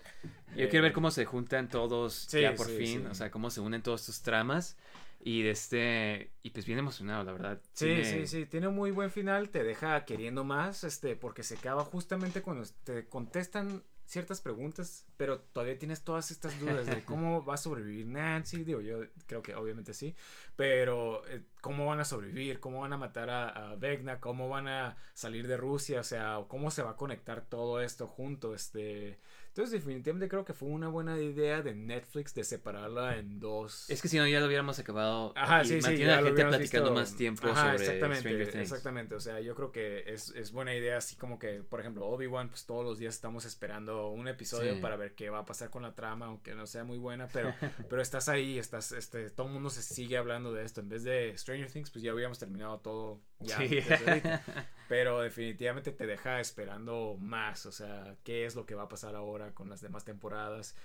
Yo 0.56 0.64
Eh, 0.64 0.68
quiero 0.70 0.84
ver 0.84 0.92
cómo 0.94 1.10
se 1.10 1.24
juntan 1.26 1.68
todos 1.68 2.14
Sí, 2.14 2.40
ya 2.40 2.54
por 2.54 2.66
sí, 2.68 2.76
fin, 2.78 3.00
sí. 3.02 3.06
o 3.10 3.14
sea, 3.14 3.30
cómo 3.30 3.50
se 3.50 3.60
unen 3.60 3.82
todos 3.82 4.00
sus 4.00 4.22
tramas. 4.22 4.76
Y 5.24 5.46
este. 5.46 6.32
Y 6.42 6.50
pues 6.50 6.66
bien 6.66 6.80
emocionado, 6.80 7.22
la 7.22 7.32
verdad. 7.32 7.60
Sí, 7.72 8.04
sí, 8.04 8.26
sí, 8.26 8.46
tiene 8.46 8.66
un 8.66 8.74
muy 8.74 8.90
buen 8.90 9.10
final, 9.10 9.50
te 9.50 9.62
deja 9.62 10.04
queriendo 10.04 10.42
más, 10.42 10.82
este, 10.82 11.14
porque 11.14 11.44
se 11.44 11.54
acaba 11.54 11.84
justamente 11.84 12.42
cuando 12.42 12.68
te 12.82 13.08
contestan 13.08 13.84
ciertas 14.04 14.40
preguntas, 14.40 15.06
pero 15.16 15.40
todavía 15.40 15.78
tienes 15.78 16.02
todas 16.02 16.32
estas 16.32 16.58
dudas 16.58 16.86
de 16.86 17.02
cómo 17.04 17.44
va 17.44 17.54
a 17.54 17.56
sobrevivir 17.56 18.06
Nancy, 18.06 18.64
digo, 18.64 18.80
yo 18.80 18.98
creo 19.26 19.42
que 19.42 19.54
obviamente 19.54 19.94
sí, 19.94 20.14
pero 20.56 21.26
eh, 21.28 21.42
cómo 21.60 21.86
van 21.86 22.00
a 22.00 22.04
sobrevivir, 22.04 22.58
cómo 22.58 22.80
van 22.80 22.92
a 22.92 22.98
matar 22.98 23.30
a, 23.30 23.70
a 23.70 23.76
Vecna, 23.76 24.20
cómo 24.20 24.48
van 24.48 24.66
a 24.66 24.96
salir 25.14 25.46
de 25.46 25.56
Rusia, 25.56 26.00
o 26.00 26.04
sea, 26.04 26.40
cómo 26.48 26.70
se 26.70 26.82
va 26.82 26.90
a 26.90 26.96
conectar 26.96 27.46
todo 27.46 27.80
esto 27.80 28.06
junto, 28.06 28.54
este... 28.54 29.20
Entonces 29.52 29.72
definitivamente 29.72 30.30
creo 30.30 30.46
que 30.46 30.54
fue 30.54 30.70
una 30.70 30.88
buena 30.88 31.20
idea 31.20 31.60
de 31.60 31.74
Netflix 31.74 32.32
de 32.34 32.42
separarla 32.42 33.18
en 33.18 33.38
dos... 33.38 33.84
Es 33.90 34.00
que 34.00 34.08
si 34.08 34.16
no, 34.16 34.26
ya 34.26 34.40
lo 34.40 34.46
hubiéramos 34.46 34.78
acabado. 34.78 35.34
Ajá, 35.36 35.62
y 35.62 35.66
sí, 35.66 35.82
sí. 35.82 35.98
ya 35.98 36.16
a 36.16 36.20
la 36.22 36.28
gente 36.28 36.46
platicando 36.46 36.88
visto. 36.88 37.00
más 37.00 37.16
tiempo 37.16 37.48
Ajá, 37.48 37.72
sobre 37.72 37.84
exactamente, 37.84 38.20
Stranger 38.20 38.50
Things. 38.50 38.62
Exactamente, 38.62 39.14
o 39.14 39.20
sea, 39.20 39.40
yo 39.40 39.54
creo 39.54 39.70
que 39.70 40.04
es, 40.06 40.30
es 40.30 40.52
buena 40.52 40.74
idea, 40.74 40.96
así 40.96 41.16
como 41.16 41.38
que, 41.38 41.62
por 41.62 41.80
ejemplo, 41.80 42.06
Obi-Wan, 42.06 42.48
pues 42.48 42.64
todos 42.64 42.82
los 42.82 42.98
días 42.98 43.14
estamos 43.14 43.44
esperando 43.44 44.08
un 44.08 44.26
episodio 44.26 44.72
Sí. 44.74 44.80
para 44.80 44.96
ver 44.96 45.14
qué 45.14 45.28
va 45.28 45.40
a 45.40 45.44
pasar 45.44 45.68
con 45.68 45.82
la 45.82 45.94
trama, 45.94 46.26
aunque 46.26 46.54
no 46.54 46.66
sea 46.66 46.84
muy 46.84 46.96
buena, 46.96 47.28
pero, 47.30 47.52
pero 47.90 48.00
estás 48.00 48.30
ahí, 48.30 48.58
estás, 48.58 48.92
este, 48.92 49.28
todo 49.28 49.48
el 49.48 49.52
mundo 49.52 49.68
se 49.68 49.82
sigue 49.82 50.16
hablando 50.16 50.54
de 50.54 50.64
esto. 50.64 50.80
En 50.80 50.88
vez 50.88 51.04
de 51.04 51.36
Stranger 51.36 51.70
Things, 51.70 51.90
pues 51.90 52.02
ya 52.02 52.14
hubiéramos 52.14 52.38
terminado 52.38 52.80
todo 52.80 53.20
ya. 53.44 53.58
Sí. 53.58 53.80
Pero 54.88 55.20
definitivamente 55.22 55.90
te 55.92 56.06
deja 56.06 56.40
esperando 56.40 57.16
más, 57.18 57.64
o 57.66 57.72
sea, 57.72 58.16
qué 58.24 58.44
es 58.44 58.54
lo 58.56 58.66
que 58.66 58.74
va 58.74 58.82
a 58.84 58.88
pasar 58.88 59.14
ahora 59.16 59.52
con 59.54 59.70
las 59.70 59.80
demás 59.80 60.04
temporadas. 60.04 60.76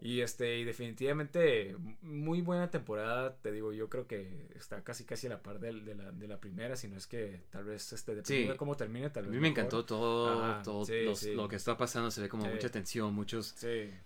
Y 0.00 0.20
este, 0.22 0.58
y 0.58 0.64
definitivamente 0.64 1.76
muy 2.00 2.40
buena 2.40 2.72
temporada, 2.72 3.36
te 3.36 3.52
digo, 3.52 3.72
yo 3.72 3.88
creo 3.88 4.08
que 4.08 4.48
está 4.56 4.82
casi 4.82 5.04
casi 5.04 5.28
a 5.28 5.30
la 5.30 5.42
par 5.44 5.60
del- 5.60 5.84
de, 5.84 5.94
la, 5.94 6.10
de 6.10 6.26
la 6.26 6.40
primera, 6.40 6.74
si 6.74 6.88
no 6.88 6.96
es 6.96 7.06
que 7.06 7.42
tal 7.50 7.62
vez 7.66 7.92
este 7.92 8.16
dependiendo 8.16 8.46
Sí. 8.48 8.52
de 8.52 8.56
cómo 8.56 8.76
termine, 8.76 9.10
tal 9.10 9.26
A 9.26 9.28
vez. 9.28 9.30
mí 9.30 9.36
me 9.36 9.42
mejor. 9.42 9.58
encantó 9.60 9.84
todo, 9.84 10.42
Ajá, 10.42 10.62
todo 10.64 10.84
sí, 10.84 11.04
los- 11.04 11.20
sí. 11.20 11.34
lo 11.34 11.46
que 11.46 11.54
está 11.54 11.76
pasando. 11.76 12.10
Se 12.10 12.20
ve 12.20 12.28
como 12.28 12.46
mucha 12.46 12.68
tensión, 12.68 13.14
muchos. 13.14 13.54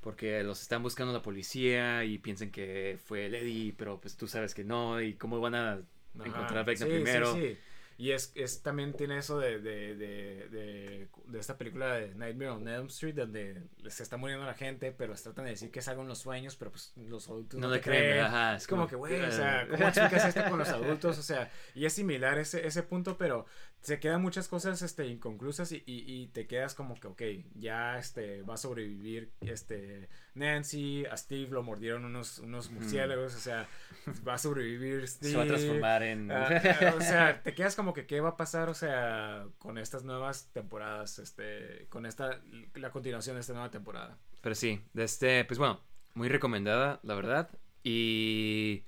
Porque 0.03 0.43
los 0.43 0.61
están 0.61 0.83
buscando 0.83 1.15
la 1.15 1.23
policía 1.23 2.05
y 2.05 2.19
piensan 2.19 2.51
que 2.51 2.99
fue 3.03 3.25
el 3.25 3.35
Eddie, 3.35 3.73
pero 3.75 3.99
pues 3.99 4.19
tú 4.19 4.27
sabes 4.29 4.55
que 4.55 4.65
no. 4.65 5.01
Y 5.01 5.15
cómo 5.15 5.41
van 5.41 5.55
a 5.55 5.73
Ajá, 5.73 5.83
encontrar 6.27 6.59
a 6.59 6.63
Vecna 6.65 6.87
primero. 6.87 7.33
Sí, 7.35 7.41
sí. 7.41 7.59
Y 7.99 8.11
es, 8.11 8.31
es 8.35 8.63
también 8.63 8.93
tiene 8.95 9.17
eso 9.19 9.39
de, 9.39 9.59
de, 9.59 9.95
de, 9.97 10.49
de, 10.51 11.09
de 11.27 11.39
esta 11.39 11.57
película 11.57 11.95
de 11.95 12.15
Nightmare 12.15 12.51
on 12.51 12.69
Elm 12.69 12.87
Street, 12.89 13.15
donde 13.15 13.63
se 13.89 14.03
está 14.03 14.19
muriendo 14.19 14.45
la 14.45 14.53
gente, 14.55 14.93
pero 14.93 15.15
tratan 15.15 15.47
de 15.47 15.53
decir 15.53 15.71
que 15.71 15.79
es 15.79 15.89
algo 15.89 16.03
en 16.03 16.09
los 16.09 16.19
sueños, 16.19 16.57
pero 16.57 16.71
pues 16.73 16.93
los 16.97 17.27
adultos 17.29 17.59
no, 17.59 17.69
No 17.69 17.75
le 17.75 17.81
creen, 17.81 18.03
creen. 18.03 18.25
ajá, 18.27 18.57
Es 18.57 18.67
como 18.67 18.87
que, 18.87 18.97
güey, 18.97 19.21
o 19.23 19.33
sea, 19.33 19.67
¿cómo 19.71 19.89
explicas 19.89 20.27
esto 20.27 20.45
con 20.51 20.59
los 20.59 20.69
adultos? 20.71 21.19
O 21.19 21.23
sea, 21.23 21.51
y 21.75 21.87
es 21.87 21.93
similar 21.95 22.39
ese, 22.39 22.67
ese 22.67 22.83
punto, 22.83 23.17
pero 23.17 23.47
se 23.83 24.01
quedan 24.01 24.21
muchas 24.21 24.49
cosas 24.49 24.83
este, 24.83 25.07
inconclusas 25.07 25.71
y, 25.73 25.83
y, 25.87 26.05
y 26.07 26.27
te 26.29 26.47
quedas 26.47 26.75
como 26.75 26.99
que, 26.99 27.07
ok, 27.07 27.23
ya 27.55 27.99
este, 27.99 28.43
va 28.43 28.55
a 28.55 28.57
sobrevivir 28.57 29.31
este, 29.41 30.09
Nancy, 30.35 31.05
a 31.07 31.17
Steve 31.17 31.51
lo 31.51 31.63
mordieron 31.63 32.05
unos, 32.05 32.39
unos 32.39 32.71
murciélagos, 32.71 33.35
o 33.35 33.39
sea, 33.39 33.69
va 34.27 34.35
a 34.35 34.39
sobrevivir 34.39 35.07
Steve. 35.07 35.31
Se 35.33 35.37
va 35.37 35.45
a 35.45 35.47
transformar 35.47 36.03
en... 36.03 36.33
Ah, 36.33 36.49
ah, 36.81 36.95
o 36.97 37.01
sea, 37.01 37.43
te 37.43 37.55
quedas 37.55 37.77
como 37.77 37.95
que 37.95 38.07
qué 38.07 38.21
va 38.21 38.31
a 38.31 38.37
pasar, 38.37 38.69
o 38.69 38.75
sea, 38.75 39.47
con 39.59 39.79
estas 39.79 40.05
nuevas 40.05 40.51
temporadas, 40.53 41.19
este, 41.19 41.87
con 41.89 42.07
esta, 42.07 42.41
la 42.75 42.91
continuación 42.91 43.37
de 43.37 43.41
esta 43.41 43.53
nueva 43.53 43.71
temporada. 43.71 44.19
Pero 44.41 44.55
sí, 44.55 44.81
este, 44.95 45.45
pues 45.45 45.59
bueno, 45.59 45.81
muy 46.15 46.29
recomendada, 46.29 46.99
la 47.03 47.15
verdad. 47.15 47.51
Y 47.85 48.85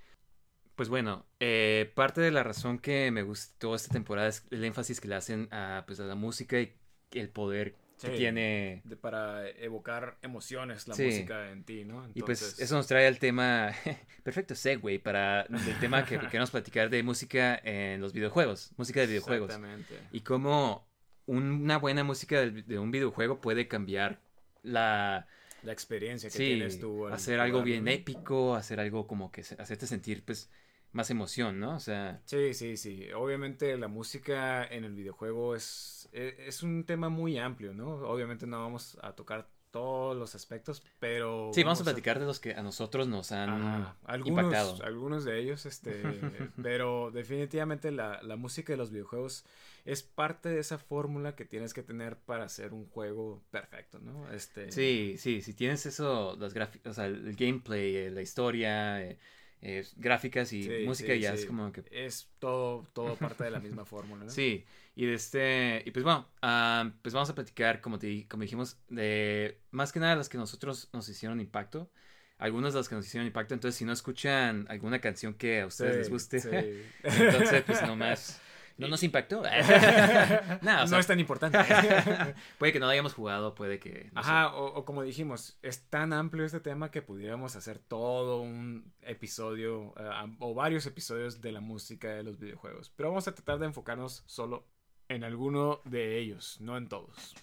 pues 0.78 0.88
bueno, 0.88 1.26
eh, 1.40 1.90
parte 1.96 2.20
de 2.20 2.30
la 2.30 2.44
razón 2.44 2.78
que 2.78 3.10
me 3.10 3.22
gustó 3.24 3.74
esta 3.74 3.92
temporada 3.92 4.28
es 4.28 4.46
el 4.52 4.64
énfasis 4.64 5.00
que 5.00 5.08
le 5.08 5.16
hacen 5.16 5.48
a, 5.50 5.82
pues, 5.86 5.98
a 5.98 6.04
la 6.04 6.14
música 6.14 6.60
y 6.60 6.72
el 7.12 7.28
poder 7.30 7.74
que 8.00 8.10
tiene. 8.10 8.80
De- 8.84 8.96
para 8.96 9.48
evocar 9.50 10.18
emociones, 10.22 10.86
la 10.86 10.94
Sí. 10.94 11.06
música 11.06 11.50
en 11.50 11.64
ti, 11.64 11.84
¿no? 11.84 12.08
Y 12.14 12.22
pues 12.22 12.60
eso 12.60 12.76
nos 12.76 12.86
trae 12.86 13.08
al 13.08 13.18
tema, 13.18 13.72
perfecto 14.22 14.54
segue 14.54 15.00
para 15.00 15.42
el 15.42 15.78
tema 15.80 16.04
que 16.04 16.16
queremos 16.20 16.52
platicar 16.52 16.90
de 16.90 17.02
música 17.02 17.60
en 17.64 18.00
los 18.00 18.12
videojuegos, 18.12 18.70
música 18.76 19.00
de 19.00 19.08
videojuegos. 19.08 19.50
Exactamente. 19.50 19.94
Y 20.12 20.20
cómo 20.20 20.86
una 21.26 21.76
buena 21.78 22.04
música 22.04 22.40
de, 22.40 22.62
de 22.62 22.78
un 22.78 22.92
videojuego 22.92 23.40
puede 23.40 23.66
cambiar 23.66 24.20
la... 24.62 25.26
La 25.64 25.72
experiencia 25.72 26.30
que 26.30 26.36
Sí, 26.38 26.44
tienes 26.46 26.78
tú. 26.78 27.08
al 27.08 27.14
hacer 27.14 27.40
algo 27.40 27.64
bien 27.64 27.84
¿no? 27.84 27.90
épico, 27.90 28.54
hacer 28.54 28.78
algo 28.78 29.08
como 29.08 29.32
que 29.32 29.42
se- 29.42 29.60
hacerte 29.60 29.88
sentir 29.88 30.24
pues 30.24 30.48
más 30.92 31.10
emoción, 31.10 31.60
¿no? 31.60 31.76
O 31.76 31.80
sea, 31.80 32.20
Sí, 32.24 32.54
sí, 32.54 32.76
sí. 32.76 33.08
Obviamente 33.14 33.76
la 33.78 33.88
música 33.88 34.64
en 34.66 34.84
el 34.84 34.94
videojuego 34.94 35.54
es, 35.54 36.08
e- 36.12 36.34
es 36.46 36.62
un 36.62 36.84
tema 36.84 37.08
muy 37.08 37.38
amplio, 37.38 37.72
¿no? 37.74 37.88
Obviamente 38.08 38.46
no 38.46 38.60
vamos 38.60 38.98
a 39.02 39.12
tocar 39.14 39.48
todos 39.70 40.16
los 40.16 40.34
aspectos, 40.34 40.82
pero... 40.98 41.50
sí, 41.54 41.62
vamos 41.62 41.80
a 41.82 41.84
platicar 41.84 42.18
de 42.18 42.24
los 42.24 42.40
que 42.40 42.54
a 42.54 42.62
nosotros 42.62 43.06
nos 43.06 43.32
han 43.32 43.86
algunos, 44.04 44.26
impactado. 44.44 44.82
algunos 44.82 45.24
de 45.24 45.38
ellos, 45.40 45.66
este, 45.66 45.92
pero 46.62 47.10
definitivamente 47.10 47.90
la, 47.90 48.22
la 48.22 48.36
música 48.36 48.72
de 48.72 48.78
los 48.78 48.90
videojuegos 48.90 49.44
es 49.84 50.02
parte 50.02 50.48
de 50.48 50.60
esa 50.60 50.78
fórmula 50.78 51.34
que 51.36 51.44
tienes 51.44 51.74
que 51.74 51.82
tener 51.82 52.16
para 52.16 52.44
hacer 52.44 52.72
un 52.72 52.86
juego 52.88 53.42
perfecto, 53.50 53.98
¿no? 54.00 54.30
Este, 54.32 54.72
Sí, 54.72 55.16
sí, 55.18 55.42
si 55.42 55.52
tienes 55.54 55.84
eso, 55.86 56.36
las 56.38 56.54
gráficas, 56.54 56.90
o 56.92 56.94
sea, 56.94 57.06
el 57.06 57.34
gameplay, 57.36 57.94
eh, 57.96 58.10
la 58.10 58.22
historia, 58.22 59.02
eh, 59.02 59.18
eh, 59.60 59.84
gráficas 59.96 60.52
y 60.52 60.62
sí, 60.62 60.70
música 60.84 61.12
sí, 61.14 61.20
ya 61.20 61.32
sí. 61.36 61.42
es 61.42 61.46
como 61.46 61.72
que... 61.72 61.84
Es 61.90 62.28
todo, 62.38 62.86
todo 62.92 63.16
parte 63.16 63.44
de 63.44 63.50
la 63.50 63.60
misma 63.60 63.84
fórmula, 63.84 64.24
¿no? 64.24 64.30
Sí, 64.38 64.64
y 64.94 65.06
de 65.06 65.14
este, 65.14 65.82
y 65.84 65.90
pues 65.90 66.04
bueno, 66.04 66.28
ah, 66.42 66.90
pues 67.02 67.14
vamos 67.14 67.30
a 67.30 67.34
platicar, 67.34 67.80
como, 67.80 67.98
te, 67.98 68.26
como 68.28 68.42
dijimos, 68.42 68.78
de 68.88 69.58
más 69.70 69.92
que 69.92 70.00
nada 70.00 70.16
las 70.16 70.28
que 70.28 70.38
nosotros 70.38 70.88
nos 70.92 71.08
hicieron 71.08 71.40
impacto, 71.40 71.90
algunas 72.38 72.72
de 72.72 72.80
las 72.80 72.88
que 72.88 72.94
nos 72.94 73.06
hicieron 73.06 73.26
impacto, 73.26 73.54
entonces 73.54 73.76
si 73.76 73.84
no 73.84 73.92
escuchan 73.92 74.66
alguna 74.68 75.00
canción 75.00 75.34
que 75.34 75.60
a 75.60 75.66
ustedes 75.66 75.96
les 75.96 76.10
guste, 76.10 76.38
entonces 77.02 77.62
pues 77.66 77.82
nomás, 77.82 78.40
no 78.78 78.88
nos 78.88 79.02
impactó. 79.02 79.42
no, 80.62 80.76
o 80.76 80.80
no 80.80 80.86
sea, 80.86 80.98
es 80.98 81.06
tan 81.06 81.20
importante. 81.20 81.58
puede 82.58 82.72
que 82.72 82.80
no 82.80 82.88
hayamos 82.88 83.12
jugado, 83.12 83.54
puede 83.54 83.78
que... 83.78 84.10
no. 84.12 84.20
Ajá, 84.20 84.54
o, 84.54 84.66
o 84.66 84.84
como 84.84 85.02
dijimos, 85.02 85.58
es 85.62 85.88
tan 85.90 86.12
amplio 86.12 86.44
este 86.44 86.60
tema 86.60 86.90
que 86.90 87.02
pudiéramos 87.02 87.56
hacer 87.56 87.78
todo 87.78 88.40
un 88.40 88.92
episodio 89.02 89.94
eh, 89.98 90.36
o 90.38 90.54
varios 90.54 90.86
episodios 90.86 91.40
de 91.40 91.52
la 91.52 91.60
música 91.60 92.14
de 92.14 92.22
los 92.22 92.38
videojuegos. 92.38 92.90
Pero 92.94 93.10
vamos 93.10 93.26
a 93.28 93.34
tratar 93.34 93.58
de 93.58 93.66
enfocarnos 93.66 94.22
solo 94.26 94.66
en 95.08 95.24
alguno 95.24 95.80
de 95.84 96.18
ellos, 96.18 96.60
no 96.60 96.76
en 96.76 96.88
todos. 96.88 97.34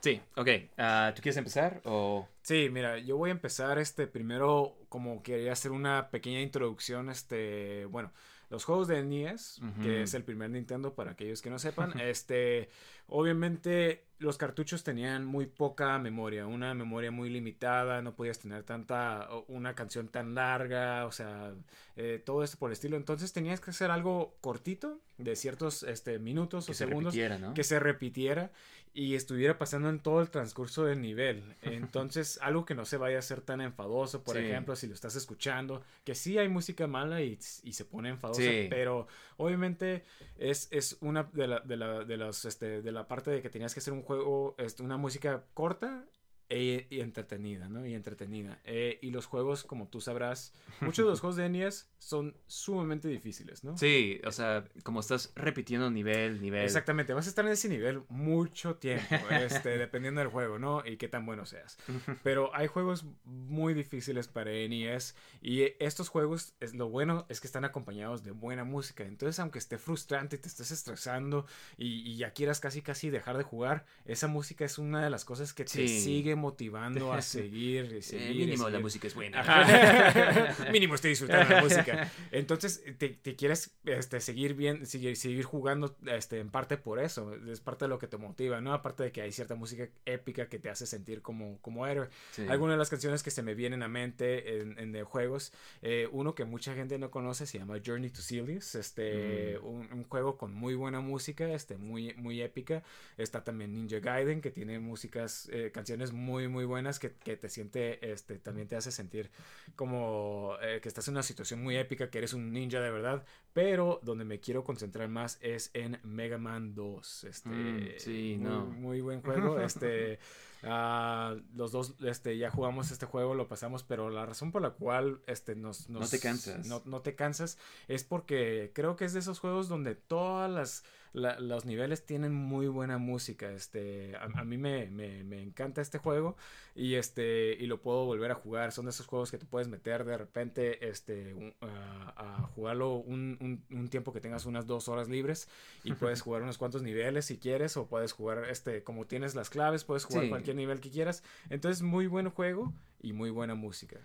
Sí, 0.00 0.20
ok, 0.36 0.48
ah, 0.76 1.12
¿tú 1.16 1.22
quieres 1.22 1.38
empezar 1.38 1.80
o...? 1.84 2.28
Sí, 2.42 2.68
mira, 2.70 2.98
yo 2.98 3.16
voy 3.16 3.30
a 3.30 3.32
empezar 3.32 3.78
este 3.78 4.06
primero 4.06 4.76
como 4.90 5.22
quería 5.22 5.52
hacer 5.52 5.70
una 5.70 6.10
pequeña 6.10 6.42
introducción, 6.42 7.08
este, 7.08 7.86
bueno, 7.86 8.12
los 8.54 8.64
juegos 8.64 8.88
de 8.88 9.02
NES, 9.02 9.60
que 9.82 10.02
es 10.02 10.14
el 10.14 10.22
primer 10.22 10.50
Nintendo 10.50 10.94
para 10.94 11.10
aquellos 11.10 11.42
que 11.42 11.50
no 11.50 11.58
sepan, 11.58 11.92
este, 12.00 12.70
obviamente 13.08 14.04
los 14.18 14.38
cartuchos 14.38 14.84
tenían 14.84 15.26
muy 15.26 15.46
poca 15.46 15.98
memoria, 15.98 16.46
una 16.46 16.72
memoria 16.72 17.10
muy 17.10 17.28
limitada, 17.30 18.00
no 18.00 18.14
podías 18.14 18.38
tener 18.38 18.62
tanta, 18.62 19.28
una 19.48 19.74
canción 19.74 20.08
tan 20.08 20.34
larga, 20.34 21.04
o 21.06 21.12
sea, 21.12 21.52
eh, 21.96 22.22
todo 22.24 22.44
esto 22.44 22.56
por 22.58 22.70
el 22.70 22.74
estilo, 22.74 22.96
entonces 22.96 23.32
tenías 23.32 23.60
que 23.60 23.70
hacer 23.70 23.90
algo 23.90 24.36
cortito, 24.40 25.00
de 25.18 25.36
ciertos, 25.36 25.82
este, 25.82 26.18
minutos 26.18 26.66
Que 26.66 26.72
o 26.72 26.74
se 26.74 26.86
segundos, 26.86 27.12
repitiera, 27.12 27.38
¿no? 27.38 27.54
que 27.54 27.64
se 27.64 27.78
repitiera 27.80 28.52
y 28.96 29.16
estuviera 29.16 29.58
pasando 29.58 29.88
en 29.88 29.98
todo 29.98 30.20
el 30.20 30.30
transcurso 30.30 30.84
del 30.84 31.00
nivel. 31.00 31.56
Entonces, 31.62 32.38
algo 32.40 32.64
que 32.64 32.74
no 32.76 32.84
se 32.84 32.96
vaya 32.96 33.18
a 33.18 33.22
ser 33.22 33.40
tan 33.40 33.60
enfadoso, 33.60 34.22
por 34.22 34.36
Sí. 34.36 34.42
ejemplo, 34.44 34.76
si 34.76 34.86
lo 34.86 34.94
estás 34.94 35.16
escuchando, 35.16 35.82
que 36.04 36.14
sí 36.14 36.38
hay 36.38 36.48
música 36.48 36.86
mala 36.86 37.20
y, 37.20 37.38
y 37.64 37.72
se 37.72 37.84
pone 37.84 38.10
enfadosa, 38.10 38.40
Sí. 38.42 38.68
pero 38.70 39.08
obviamente 39.36 40.04
es, 40.38 40.68
es 40.70 40.96
una 41.00 41.24
de 41.32 41.48
la, 41.48 41.60
de 41.60 41.76
la, 41.76 42.04
de 42.04 42.16
los, 42.16 42.44
este, 42.44 42.80
de 42.82 42.92
la 42.92 43.08
parte 43.08 43.30
de 43.32 43.42
que 43.42 43.50
tenías 43.50 43.74
que 43.74 43.80
hacer 43.80 43.92
un 43.92 44.02
juego, 44.02 44.54
este, 44.58 44.82
una 44.84 44.96
música 44.96 45.44
corta. 45.54 46.04
E, 46.50 46.86
y 46.90 47.00
entretenida, 47.00 47.68
¿no? 47.68 47.86
Y 47.86 47.94
entretenida. 47.94 48.60
Eh, 48.64 48.98
y 49.02 49.10
los 49.10 49.26
juegos, 49.26 49.64
como 49.64 49.88
tú 49.88 50.00
sabrás, 50.00 50.52
muchos 50.80 51.04
de 51.06 51.10
los 51.10 51.20
juegos 51.20 51.36
de 51.36 51.48
NES 51.48 51.88
son 51.98 52.36
sumamente 52.46 53.08
difíciles, 53.08 53.64
¿no? 53.64 53.78
Sí, 53.78 54.20
o 54.26 54.30
sea, 54.30 54.64
como 54.82 55.00
estás 55.00 55.32
repitiendo 55.34 55.90
nivel, 55.90 56.40
nivel. 56.42 56.62
Exactamente, 56.64 57.14
vas 57.14 57.26
a 57.26 57.30
estar 57.30 57.46
en 57.46 57.52
ese 57.52 57.68
nivel 57.68 58.02
mucho 58.08 58.76
tiempo, 58.76 59.14
este, 59.30 59.70
dependiendo 59.78 60.20
del 60.20 60.28
juego, 60.28 60.58
¿no? 60.58 60.84
Y 60.84 60.96
qué 60.98 61.08
tan 61.08 61.24
bueno 61.24 61.46
seas. 61.46 61.78
Pero 62.22 62.54
hay 62.54 62.66
juegos 62.66 63.06
muy 63.24 63.72
difíciles 63.72 64.28
para 64.28 64.50
NES 64.50 65.16
y 65.40 65.62
estos 65.80 66.08
juegos, 66.10 66.54
es, 66.60 66.74
lo 66.74 66.88
bueno 66.90 67.24
es 67.30 67.40
que 67.40 67.46
están 67.46 67.64
acompañados 67.64 68.22
de 68.22 68.32
buena 68.32 68.64
música. 68.64 69.04
Entonces, 69.04 69.38
aunque 69.40 69.58
esté 69.58 69.78
frustrante, 69.78 70.36
te 70.36 70.48
estés 70.48 70.70
estresando 70.70 71.46
y, 71.78 72.08
y 72.10 72.16
ya 72.18 72.32
quieras 72.32 72.60
casi 72.60 72.82
casi 72.82 73.08
dejar 73.08 73.38
de 73.38 73.44
jugar, 73.44 73.86
esa 74.04 74.28
música 74.28 74.64
es 74.66 74.78
una 74.78 75.02
de 75.02 75.10
las 75.10 75.24
cosas 75.24 75.52
que 75.54 75.64
te 75.64 75.70
Sí. 75.70 75.88
sigue 75.88 76.34
motivando 76.44 77.12
a 77.12 77.22
seguir 77.22 77.84
y 77.92 77.96
Eh, 77.98 78.02
seguir. 78.02 78.30
y 78.30 78.38
mínimo 78.46 78.64
la 78.64 78.70
seguir. 78.70 78.82
música 78.82 79.06
es 79.08 79.14
buena. 79.14 79.40
Ajá. 79.40 80.68
Mínimo 80.72 80.94
estoy 80.94 81.10
disfrutando 81.10 81.54
la 81.54 81.62
música. 81.68 82.10
Entonces, 82.30 82.82
te, 82.98 83.08
te 83.08 83.34
quieres 83.36 83.74
este, 83.84 84.20
seguir 84.20 84.54
bien, 84.54 84.86
seguir, 84.86 85.16
seguir 85.16 85.44
jugando 85.44 85.96
este, 86.06 86.38
en 86.40 86.50
parte 86.50 86.76
por 86.76 86.98
eso. 86.98 87.34
Es 87.50 87.60
parte 87.60 87.86
de 87.86 87.88
lo 87.88 87.98
que 87.98 88.06
te 88.06 88.16
motiva, 88.16 88.60
¿no? 88.60 88.72
Aparte 88.72 89.02
de 89.04 89.12
que 89.12 89.22
hay 89.22 89.32
cierta 89.32 89.54
música 89.54 89.88
épica 90.04 90.48
que 90.48 90.58
te 90.58 90.70
hace 90.70 90.86
sentir 90.86 91.22
como, 91.22 91.58
como 91.60 91.86
héroe. 91.86 92.08
Sí. 92.32 92.46
Algunas 92.48 92.74
de 92.74 92.78
las 92.78 92.90
canciones 92.90 93.22
que 93.22 93.30
se 93.30 93.42
me 93.42 93.54
vienen 93.54 93.82
a 93.82 93.88
mente 93.88 94.60
en, 94.60 94.78
en 94.78 94.92
de 94.92 95.02
juegos, 95.02 95.52
eh, 95.82 96.08
uno 96.12 96.34
que 96.34 96.44
mucha 96.44 96.74
gente 96.74 96.98
no 96.98 97.10
conoce 97.10 97.46
se 97.46 97.58
llama 97.58 97.76
Journey 97.84 98.10
to 98.10 98.20
Silius, 98.22 98.74
este, 98.74 99.58
Mm. 99.60 99.66
un, 99.66 99.92
un 99.92 100.04
juego 100.04 100.36
con 100.36 100.52
muy 100.54 100.74
buena 100.74 101.00
música, 101.00 101.52
este, 101.52 101.76
muy, 101.76 102.14
muy 102.14 102.40
épica. 102.42 102.82
Está 103.16 103.42
también 103.44 103.74
Ninja 103.74 103.98
Gaiden, 104.00 104.40
que 104.40 104.50
tiene 104.50 104.78
músicas, 104.78 105.48
eh, 105.52 105.70
canciones 105.72 106.12
muy, 106.12 106.23
muy 106.24 106.64
buenas 106.64 106.98
que, 106.98 107.12
que 107.12 107.36
te 107.36 107.48
siente, 107.48 108.12
este, 108.12 108.38
también 108.38 108.68
te 108.68 108.76
hace 108.76 108.90
sentir 108.90 109.30
como 109.76 110.56
eh, 110.62 110.80
que 110.82 110.88
estás 110.88 111.08
en 111.08 111.14
una 111.14 111.22
situación 111.22 111.62
muy 111.62 111.76
épica, 111.76 112.10
que 112.10 112.18
eres 112.18 112.34
un 112.34 112.52
ninja 112.52 112.80
de 112.80 112.90
verdad. 112.90 113.24
Pero 113.52 114.00
donde 114.02 114.24
me 114.24 114.40
quiero 114.40 114.64
concentrar 114.64 115.08
más 115.08 115.38
es 115.40 115.70
en 115.74 116.00
Mega 116.02 116.38
Man 116.38 116.74
2. 116.74 117.24
Este, 117.24 117.48
Mm, 117.48 117.88
sí, 117.98 118.36
muy, 118.38 118.50
no. 118.50 118.64
muy 118.66 119.00
buen 119.00 119.22
juego. 119.22 119.60
Este, 119.60 120.18
ah, 120.62 121.36
los 121.54 121.72
dos 121.72 121.94
este, 122.04 122.36
ya 122.36 122.50
jugamos 122.50 122.90
este 122.90 123.06
juego, 123.06 123.34
lo 123.34 123.48
pasamos, 123.48 123.82
pero 123.82 124.10
la 124.10 124.26
razón 124.26 124.52
por 124.52 124.62
la 124.62 124.70
cual 124.70 125.20
este, 125.26 125.54
nos, 125.54 125.88
No 125.88 126.00
te 126.06 126.18
cansas. 126.18 126.66
No, 126.66 126.82
no 126.84 127.00
te 127.00 127.14
cansas 127.14 127.58
es 127.88 128.04
porque 128.04 128.72
creo 128.74 128.96
que 128.96 129.04
es 129.04 129.12
de 129.12 129.20
esos 129.20 129.38
juegos 129.38 129.68
donde 129.68 129.94
todas 129.94 130.50
las 130.50 130.84
la- 131.14 131.40
los 131.40 131.64
niveles 131.64 132.04
tienen 132.04 132.34
muy 132.34 132.66
buena 132.66 132.98
música. 132.98 133.50
Este, 133.50 134.14
a, 134.16 134.24
a 134.40 134.44
mí 134.44 134.58
me, 134.58 134.90
me- 134.90 135.24
me 135.24 135.40
encanta 135.40 135.80
este 135.80 135.96
juego 135.96 136.36
y 136.74 136.96
este 136.96 137.56
y 137.58 137.66
lo 137.66 137.80
puedo 137.80 138.04
volver 138.04 138.30
a 138.30 138.34
jugar. 138.34 138.70
Son 138.72 138.84
de 138.84 138.90
esos 138.90 139.06
juegos 139.06 139.30
que 139.30 139.38
te 139.38 139.46
puedes 139.46 139.68
meter 139.68 140.04
de 140.04 140.18
repente 140.18 140.86
este, 140.88 141.32
un- 141.32 141.54
a, 141.62 142.12
a 142.42 142.42
jugarlo 142.48 142.96
un, 142.96 143.38
un- 143.40 143.64
un 143.78 143.88
tiempo 143.88 144.12
que 144.12 144.20
tengas 144.20 144.44
unas 144.44 144.66
dos 144.66 144.88
horas 144.88 145.08
libres 145.08 145.48
y 145.84 145.94
puedes 145.94 146.20
jugar 146.22 146.42
unos 146.42 146.58
cuantos 146.58 146.82
niveles 146.82 147.24
si 147.24 147.38
quieres 147.38 147.76
o 147.78 147.86
puedes 147.86 148.12
jugar 148.12 148.44
este 148.50 148.82
como 148.82 149.06
tienes 149.06 149.34
las 149.34 149.48
claves 149.50 149.84
puedes 149.84 150.04
jugar 150.04 150.24
Sí. 150.24 150.28
cualquier 150.28 150.56
nivel 150.56 150.80
que 150.80 150.90
quieras. 150.90 151.22
Entonces 151.48 151.80
muy 151.82 152.06
buen 152.08 152.28
juego 152.28 152.72
y 153.00 153.12
muy 153.12 153.30
buena 153.30 153.54
música. 153.54 153.96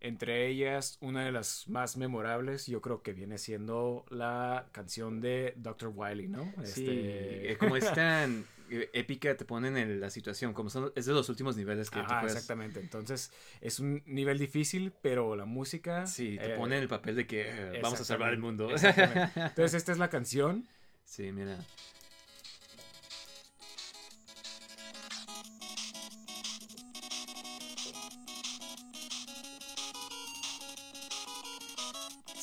Entre 0.00 0.46
ellas, 0.46 0.96
una 1.00 1.24
de 1.24 1.32
las 1.32 1.66
más 1.68 1.96
memorables, 1.96 2.66
yo 2.66 2.80
creo 2.80 3.02
que 3.02 3.12
viene 3.12 3.36
siendo 3.36 4.04
la 4.10 4.68
canción 4.70 5.20
de 5.20 5.54
Dr. 5.56 5.92
Wily, 5.94 6.28
¿no? 6.28 6.44
Sí, 6.62 6.82
Este- 6.86 7.52
eh, 7.52 7.58
como 7.58 7.76
es 7.76 7.92
tan 7.92 8.44
eh, 8.70 8.90
épica, 8.92 9.36
te 9.36 9.44
ponen 9.44 9.76
en 9.76 10.00
la 10.00 10.10
situación, 10.10 10.52
como 10.52 10.70
son, 10.70 10.92
es 10.94 11.06
de 11.06 11.12
los 11.14 11.28
últimos 11.28 11.56
niveles 11.56 11.90
que 11.90 11.98
Ajá, 11.98 12.20
puedes... 12.20 12.36
exactamente. 12.36 12.78
Entonces, 12.78 13.32
es 13.60 13.80
un 13.80 14.02
nivel 14.06 14.38
difícil, 14.38 14.92
pero 15.02 15.34
la 15.34 15.46
música. 15.46 16.06
Sí, 16.06 16.36
te 16.38 16.52
eh, 16.52 16.56
ponen 16.56 16.78
en 16.78 16.82
el 16.82 16.88
papel 16.88 17.16
de 17.16 17.26
que 17.26 17.48
eh, 17.48 17.80
vamos 17.82 18.00
a 18.00 18.04
salvar 18.04 18.32
el 18.32 18.38
mundo. 18.38 18.68
Entonces, 19.34 19.74
esta 19.74 19.90
es 19.92 19.98
la 19.98 20.10
canción. 20.10 20.64
sí, 21.04 21.32
mira. 21.32 21.58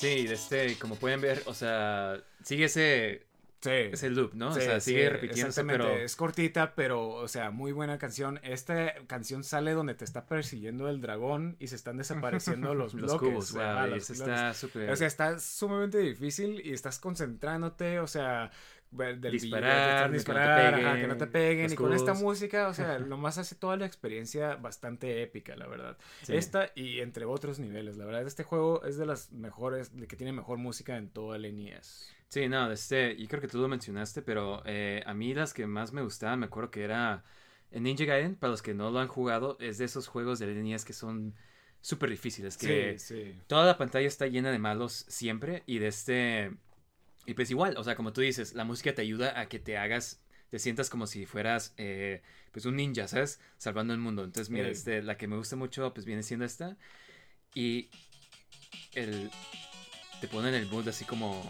Sí, 0.05 0.27
este, 0.29 0.77
como 0.77 0.95
pueden 0.95 1.21
ver, 1.21 1.41
o 1.45 1.53
sea, 1.53 2.21
sigue 2.43 2.65
ese, 2.65 3.25
Sí. 3.61 3.71
ese 3.71 4.11
loop, 4.11 4.35
¿no? 4.35 4.53
Sí, 4.53 4.59
o 4.59 4.61
sea, 4.61 4.79
sí, 4.79 4.91
sigue 4.91 5.09
repitiéndose, 5.09 5.61
exactamente. 5.61 5.83
pero... 5.83 6.03
Es 6.05 6.15
cortita, 6.15 6.75
pero, 6.75 7.07
o 7.09 7.27
sea, 7.27 7.49
muy 7.49 7.71
buena 7.71 7.97
canción. 7.97 8.39
Esta 8.43 8.93
canción 9.07 9.43
sale 9.43 9.71
donde 9.73 9.95
te 9.95 10.05
está 10.05 10.27
persiguiendo 10.27 10.87
el 10.87 11.01
dragón 11.01 11.55
y 11.59 11.67
se 11.67 11.75
están 11.75 11.97
desapareciendo 11.97 12.75
los, 12.75 12.93
Los 12.93 13.19
bloques. 13.19 13.29
cubos, 13.29 13.53
wow, 13.53 13.87
los 13.87 14.09
está 14.11 14.53
súper... 14.53 14.91
O 14.91 14.95
sea, 14.95 15.07
está 15.07 15.39
sumamente 15.39 15.97
difícil 15.97 16.61
y 16.63 16.73
estás 16.73 16.99
concentrándote, 16.99 17.99
o 17.99 18.05
sea, 18.05 18.51
del 18.95 19.31
Disparar, 19.31 19.31
billete, 19.31 19.85
de 19.85 19.95
que 19.95 20.01
no 20.01 20.09
te 20.09 20.13
disparar, 20.13 20.73
ajá, 20.75 21.01
que 21.01 21.07
no 21.07 21.17
te 21.17 21.27
peguen. 21.27 21.71
Y 21.71 21.75
con 21.75 21.93
esta 21.93 22.13
música, 22.13 22.67
o 22.67 22.73
sea, 22.73 22.99
nomás 22.99 23.37
hace 23.37 23.55
toda 23.55 23.77
la 23.77 23.85
experiencia 23.85 24.55
bastante 24.55 25.21
épica, 25.21 25.55
la 25.55 25.67
verdad. 25.67 25.97
Sí. 26.23 26.35
Esta 26.35 26.71
y 26.75 26.99
entre 26.99 27.25
otros 27.25 27.59
niveles, 27.59 27.97
la 27.97 28.05
verdad, 28.05 28.25
este 28.25 28.43
juego 28.43 28.83
es 28.83 28.97
de 28.97 29.05
las 29.05 29.31
mejores, 29.31 29.95
de 29.95 30.07
que 30.07 30.15
tiene 30.15 30.31
mejor 30.33 30.57
música 30.57 30.97
en 30.97 31.09
todo 31.09 31.35
el 31.35 31.43
NES. 31.55 32.11
Sí, 32.29 32.47
no, 32.49 32.71
este, 32.71 33.15
yo 33.17 33.27
creo 33.27 33.41
que 33.41 33.47
tú 33.47 33.59
lo 33.59 33.67
mencionaste, 33.67 34.21
pero 34.21 34.61
eh, 34.65 35.03
a 35.05 35.13
mí 35.13 35.33
las 35.33 35.53
que 35.53 35.67
más 35.67 35.93
me 35.93 36.01
gustaban, 36.01 36.39
me 36.39 36.47
acuerdo 36.47 36.71
que 36.71 36.83
era 36.83 37.23
en 37.71 37.83
Ninja 37.83 38.05
Gaiden, 38.05 38.35
para 38.35 38.51
los 38.51 38.61
que 38.61 38.73
no 38.73 38.89
lo 38.91 38.99
han 38.99 39.07
jugado, 39.07 39.57
es 39.59 39.77
de 39.77 39.85
esos 39.85 40.07
juegos 40.07 40.39
de 40.39 40.47
NES 40.47 40.85
que 40.85 40.93
son 40.93 41.35
súper 41.81 42.09
difíciles, 42.09 42.57
que 42.57 42.97
Sí, 42.97 43.15
sí. 43.15 43.41
toda 43.47 43.65
la 43.65 43.77
pantalla 43.77 44.07
está 44.07 44.27
llena 44.27 44.51
de 44.51 44.59
malos 44.59 45.05
siempre 45.07 45.63
y 45.65 45.77
de 45.79 45.87
este... 45.87 46.51
Y 47.25 47.33
pues 47.33 47.49
igual, 47.51 47.75
o 47.77 47.83
sea, 47.83 47.95
como 47.95 48.13
tú 48.13 48.21
dices, 48.21 48.53
la 48.53 48.63
música 48.63 48.93
te 48.93 49.01
ayuda 49.01 49.39
a 49.39 49.47
que 49.47 49.59
te 49.59 49.77
hagas, 49.77 50.21
te 50.49 50.59
sientas 50.59 50.89
como 50.89 51.07
si 51.07 51.25
fueras 51.25 51.73
eh, 51.77 52.21
pues 52.51 52.65
un 52.65 52.75
ninja, 52.75 53.07
¿sabes? 53.07 53.39
Salvando 53.57 53.93
el 53.93 53.99
mundo. 53.99 54.23
Entonces, 54.23 54.49
mira, 54.49 54.67
este, 54.69 55.01
la 55.01 55.17
que 55.17 55.27
me 55.27 55.35
gusta 55.37 55.55
mucho 55.55 55.93
pues 55.93 56.05
viene 56.05 56.23
siendo 56.23 56.45
esta. 56.45 56.77
Y 57.53 57.89
el... 58.93 59.29
Te 60.21 60.27
pone 60.27 60.49
en 60.49 60.55
el 60.55 60.67
mood 60.67 60.87
así 60.87 61.03
como... 61.05 61.49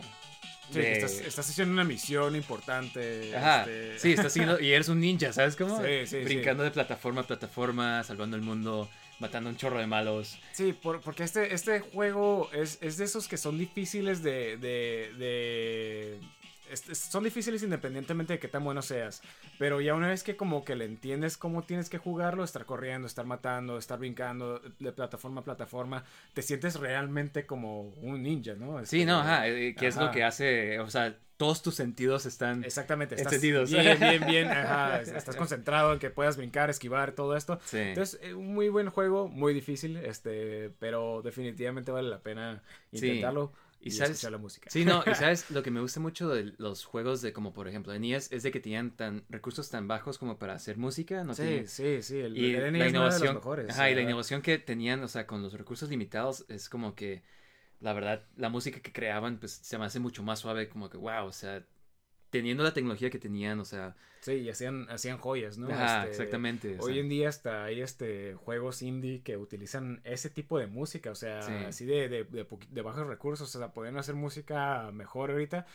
Sí, 0.72 0.80
de- 0.80 0.94
estás, 0.94 1.12
estás 1.20 1.50
haciendo 1.50 1.74
una 1.74 1.84
misión 1.84 2.36
importante. 2.36 3.36
Ajá, 3.36 3.62
este, 3.62 4.00
sí, 4.00 4.10
estás 4.12 4.28
haciendo, 4.28 4.60
y 4.60 4.72
eres 4.72 4.90
un 4.90 5.00
ninja, 5.00 5.32
¿sabes 5.32 5.56
cómo? 5.56 5.80
Sí, 5.86 6.08
sí, 6.08 6.24
Brincando 6.24 6.64
de 6.64 6.72
plataforma 6.72 7.22
a 7.22 7.28
plataforma, 7.28 8.04
salvando 8.04 8.36
el 8.36 8.42
mundo, 8.42 8.90
matando 9.20 9.50
un 9.50 9.58
chorro 9.58 9.80
de 9.80 9.88
malos. 9.88 10.38
Sí, 10.54 10.74
por- 10.74 11.02
porque 11.02 11.24
este, 11.24 11.54
este 11.54 11.80
juego 11.80 12.50
es, 12.54 12.78
es 12.82 12.98
de 12.98 13.06
esos 13.06 13.28
que 13.28 13.38
son 13.38 13.58
difíciles 13.58 14.22
de... 14.24 14.58
de, 14.58 15.12
de- 15.18 16.20
es- 16.76 16.90
es- 16.90 16.98
son 17.00 17.24
difíciles 17.24 17.64
independientemente 17.64 18.34
de 18.34 18.40
qué 18.40 18.48
tan 18.48 18.64
bueno 18.64 18.82
seas. 18.82 19.22
Pero 19.58 19.82
ya 19.82 19.96
una 19.96 20.08
vez 20.10 20.22
que 20.24 20.36
como 20.36 20.64
que 20.64 20.76
le 20.76 20.86
entiendes 20.86 21.38
cómo 21.38 21.64
tienes 21.64 21.90
que 21.90 21.98
jugarlo, 21.98 22.44
estar 22.44 22.66
corriendo, 22.66 23.08
estar 23.08 23.26
matando, 23.26 23.78
estar 23.78 23.98
brincando 24.00 24.60
de 24.80 24.92
plataforma 24.92 25.42
a 25.42 25.44
plataforma, 25.44 26.04
te 26.34 26.42
sientes 26.42 26.80
realmente 26.80 27.46
como 27.46 27.90
un 28.02 28.22
ninja, 28.24 28.54
¿no? 28.54 28.78
Sí, 28.86 29.00
Este, 29.02 29.06
no, 29.06 29.20
ajá, 29.22 29.48
eh, 29.48 29.76
que 29.76 29.88
es 29.88 29.96
lo 29.98 30.12
que 30.12 30.24
hace, 30.24 30.80
o 30.80 30.90
sea, 30.90 31.18
todos 31.38 31.62
tus 31.62 31.76
sentidos 31.76 32.26
están... 32.26 32.64
Exactamente, 32.64 33.16
estás 33.16 33.34
Encendidos. 33.34 33.70
bien, 33.70 34.00
bien, 34.00 34.26
bien, 34.26 34.48
ajá, 34.52 35.02
estás 35.02 35.36
concentrado 35.36 35.92
en 35.92 36.00
que 36.00 36.10
puedas 36.10 36.38
brincar, 36.38 36.70
esquivar, 36.70 37.12
todo 37.12 37.36
esto. 37.36 37.60
Sí. 37.66 37.78
Entonces, 37.80 38.20
eh, 38.24 38.34
un 38.34 38.54
muy 38.54 38.70
buen 38.70 38.90
juego, 38.90 39.28
muy 39.28 39.54
difícil, 39.54 39.98
este, 39.98 40.72
pero 40.80 41.22
definitivamente 41.24 41.92
vale 41.92 42.08
la 42.10 42.20
pena 42.20 42.64
Sí. 42.94 43.00
Y 43.86 43.90
y, 43.90 43.92
sabes- 43.92 44.12
escuchar 44.14 44.32
la 44.32 44.38
música. 44.38 44.70
Sí, 44.70 44.84
no, 44.84 45.04
y 45.08 45.14
sabes, 45.16 45.50
lo 45.52 45.62
que 45.64 45.72
me 45.72 45.80
gusta 45.80 46.00
mucho 46.00 46.28
de 46.30 46.54
los 46.58 46.86
juegos 46.86 47.22
de 47.22 47.32
como 47.34 47.54
por 47.54 47.68
ejemplo 47.68 47.92
de 47.94 47.98
NES 48.00 48.30
es 48.36 48.44
de 48.44 48.52
que 48.52 48.60
tenían 48.60 48.96
tan 48.98 49.24
recursos 49.30 49.70
tan 49.70 49.88
bajos 49.88 50.18
como 50.18 50.40
para 50.40 50.54
hacer 50.56 50.78
música, 50.78 51.24
no 51.24 51.34
sí, 51.36 51.40
tiene- 51.40 51.68
sí, 51.68 52.02
sí, 52.02 52.20
el, 52.20 52.38
y 52.38 52.56
el 52.56 52.64
NES 52.66 52.74
la 52.76 52.88
no 52.94 53.04
era 53.04 53.14
de 53.14 53.20
los 53.20 53.32
innovación, 53.32 53.32
mejores. 53.32 53.68
ajá, 53.68 53.90
y 53.92 53.96
la 53.96 54.02
innovación 54.02 54.42
que 54.42 54.58
tenían, 54.58 55.04
o 55.04 55.08
sea, 55.08 55.28
con 55.28 55.42
los 55.44 55.54
recursos 55.54 55.90
limitados 55.90 56.46
es 56.50 56.70
como 56.70 56.96
que 56.96 57.24
la 57.82 57.94
verdad 57.94 58.26
la 58.38 58.50
música 58.50 58.82
que 58.82 58.94
creaban 58.94 59.40
pues 59.40 59.54
se 59.54 59.78
me 59.78 59.86
hace 59.86 60.00
mucho 60.00 60.24
más 60.24 60.40
suave, 60.40 60.70
como 60.70 60.90
que 60.90 60.98
wow, 60.98 61.26
o 61.28 61.32
sea, 61.34 61.66
teniendo 62.40 62.64
la 62.64 62.74
tecnología 62.74 63.10
que 63.10 63.20
tenían, 63.20 63.60
o 63.60 63.66
sea, 63.66 63.96
Sí, 64.22 64.32
y 64.34 64.50
hacían, 64.50 64.88
hacían 64.90 65.20
joyas, 65.20 65.58
¿no? 65.60 65.70
ajá, 65.70 66.00
Este, 66.06 66.10
exactamente. 66.12 66.78
Hoy 66.80 66.98
en 66.98 67.10
día 67.10 67.30
hasta 67.30 67.66
hay 67.66 67.82
este 67.82 68.34
juegos 68.34 68.82
indie 68.82 69.22
que 69.22 69.38
utilizan 69.38 70.02
ese 70.04 70.30
tipo 70.32 70.58
de 70.58 70.66
música, 70.68 71.12
o 71.12 71.16
sea, 71.16 71.44
Sí. 71.44 71.54
así 71.68 71.86
de, 71.86 72.10
de, 72.10 72.24
de 72.70 72.82
bajos 72.82 73.06
recursos, 73.06 73.56
o 73.56 73.60
sea, 73.60 73.72
pueden 73.72 73.98
hacer 73.98 74.16
música 74.16 74.90
mejor 74.92 75.30
ahorita. 75.32 75.68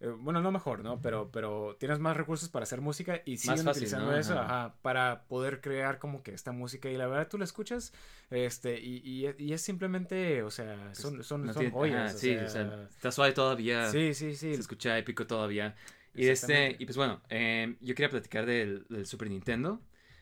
Eh, 0.00 0.08
bueno, 0.08 0.42
no 0.42 0.50
mejor, 0.52 0.80
¿no? 0.82 1.00
Pero, 1.00 1.30
pero 1.32 1.76
tienes 1.78 1.98
más 2.00 2.14
recursos 2.16 2.48
para 2.50 2.64
hacer 2.64 2.80
música 2.82 3.22
y 3.24 3.38
siguen 3.38 3.58
fácil, 3.64 3.70
utilizando 3.84 4.10
¿no? 4.10 4.16
eso 4.18 4.34
Ajá. 4.38 4.64
ajá, 4.64 4.74
para 4.82 5.22
poder 5.28 5.60
crear 5.62 5.98
como 5.98 6.22
que 6.22 6.34
esta 6.34 6.50
música. 6.52 6.90
Y 6.90 6.96
la 6.98 7.06
verdad 7.06 7.28
tú 7.28 7.38
la 7.38 7.44
escuchas 7.44 7.92
este 8.28 8.78
y, 8.80 8.96
y, 9.04 9.32
y 9.38 9.52
es 9.54 9.62
simplemente, 9.62 10.42
o 10.42 10.50
sea, 10.50 10.94
son, 10.94 11.22
son, 11.22 11.42
pues, 11.42 11.46
no 11.46 11.52
son 11.54 11.60
tiene- 11.60 11.72
joyas. 11.72 12.02
ajá, 12.10 12.14
o 12.16 12.18
sí, 12.18 12.34
sea, 12.34 12.44
o 12.44 12.48
sea, 12.50 12.88
está 12.90 13.12
suave 13.12 13.32
todavía. 13.32 13.88
sí, 13.90 14.12
sí, 14.14 14.34
sí. 14.34 14.54
Se 14.54 14.60
escucha 14.60 14.98
épico 14.98 15.26
todavía. 15.26 15.74
Y 16.14 16.28
este, 16.28 16.76
y 16.78 16.84
pues 16.84 16.96
bueno, 16.96 17.22
eh, 17.28 17.76
yo 17.80 17.94
quería 17.94 18.10
platicar 18.10 18.46
del, 18.46 18.86
del 18.88 19.06
Super 19.06 19.28
Nintendo. 19.28 19.80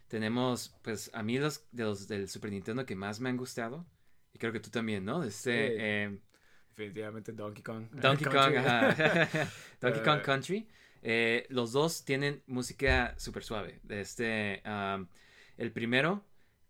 Tenemos, 0.09 0.75
pues, 0.83 1.11
a 1.15 1.23
mí 1.23 1.39
los 1.39 1.65
de 1.73 1.85
los 1.85 2.09
del 2.09 2.29
Super 2.29 2.51
Nintendo 2.51 2.85
que 2.87 2.97
más 2.97 3.21
me 3.21 3.29
han 3.31 3.37
gustado. 3.37 3.87
Y 4.35 4.39
creo 4.39 4.53
que 4.53 4.61
tú 4.61 4.71
también, 4.71 5.05
¿no? 5.05 5.23
Este, 5.25 5.69
Sí. 5.69 5.75
eh, 5.79 6.19
Definitivamente 6.77 7.33
Donkey 7.33 7.63
Kong. 7.63 7.89
Donkey 7.93 8.25
Kong, 8.27 8.55
Country. 8.55 8.57
ajá. 8.57 9.49
Donkey 9.81 10.03
Kong. 10.03 10.23
Country. 10.23 10.69
Eh, 11.03 11.47
los 11.51 11.73
dos 11.73 12.05
tienen 12.05 12.43
música 12.47 13.15
súper 13.19 13.43
suave. 13.45 13.81
Este, 13.89 14.63
um, 14.67 15.07
el 15.59 15.73
primero, 15.73 16.25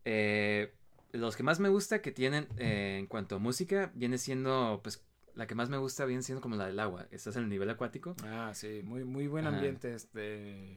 eh, 0.04 0.72
los 1.12 1.36
que 1.36 1.42
más 1.44 1.60
me 1.60 1.68
gusta 1.68 2.00
que 2.02 2.10
tienen 2.12 2.48
eh, 2.58 2.96
en 2.98 3.06
cuanto 3.06 3.36
a 3.36 3.38
música, 3.38 3.92
viene 3.94 4.18
siendo, 4.18 4.80
pues, 4.82 5.04
la 5.34 5.46
que 5.46 5.54
más 5.54 5.68
me 5.68 5.78
gusta 5.78 6.04
viene 6.04 6.22
siendo 6.22 6.40
como 6.40 6.56
la 6.56 6.66
del 6.66 6.78
agua. 6.80 7.06
Estás 7.10 7.36
en 7.36 7.44
el 7.44 7.48
nivel 7.48 7.70
acuático. 7.70 8.14
Ah, 8.24 8.52
sí, 8.54 8.82
muy, 8.84 9.04
muy 9.04 9.26
buen 9.28 9.46
Ajá. 9.46 9.56
ambiente. 9.56 9.94
Este. 9.94 10.76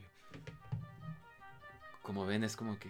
Como 2.02 2.24
ven, 2.24 2.44
es 2.44 2.56
como 2.56 2.78
que... 2.78 2.88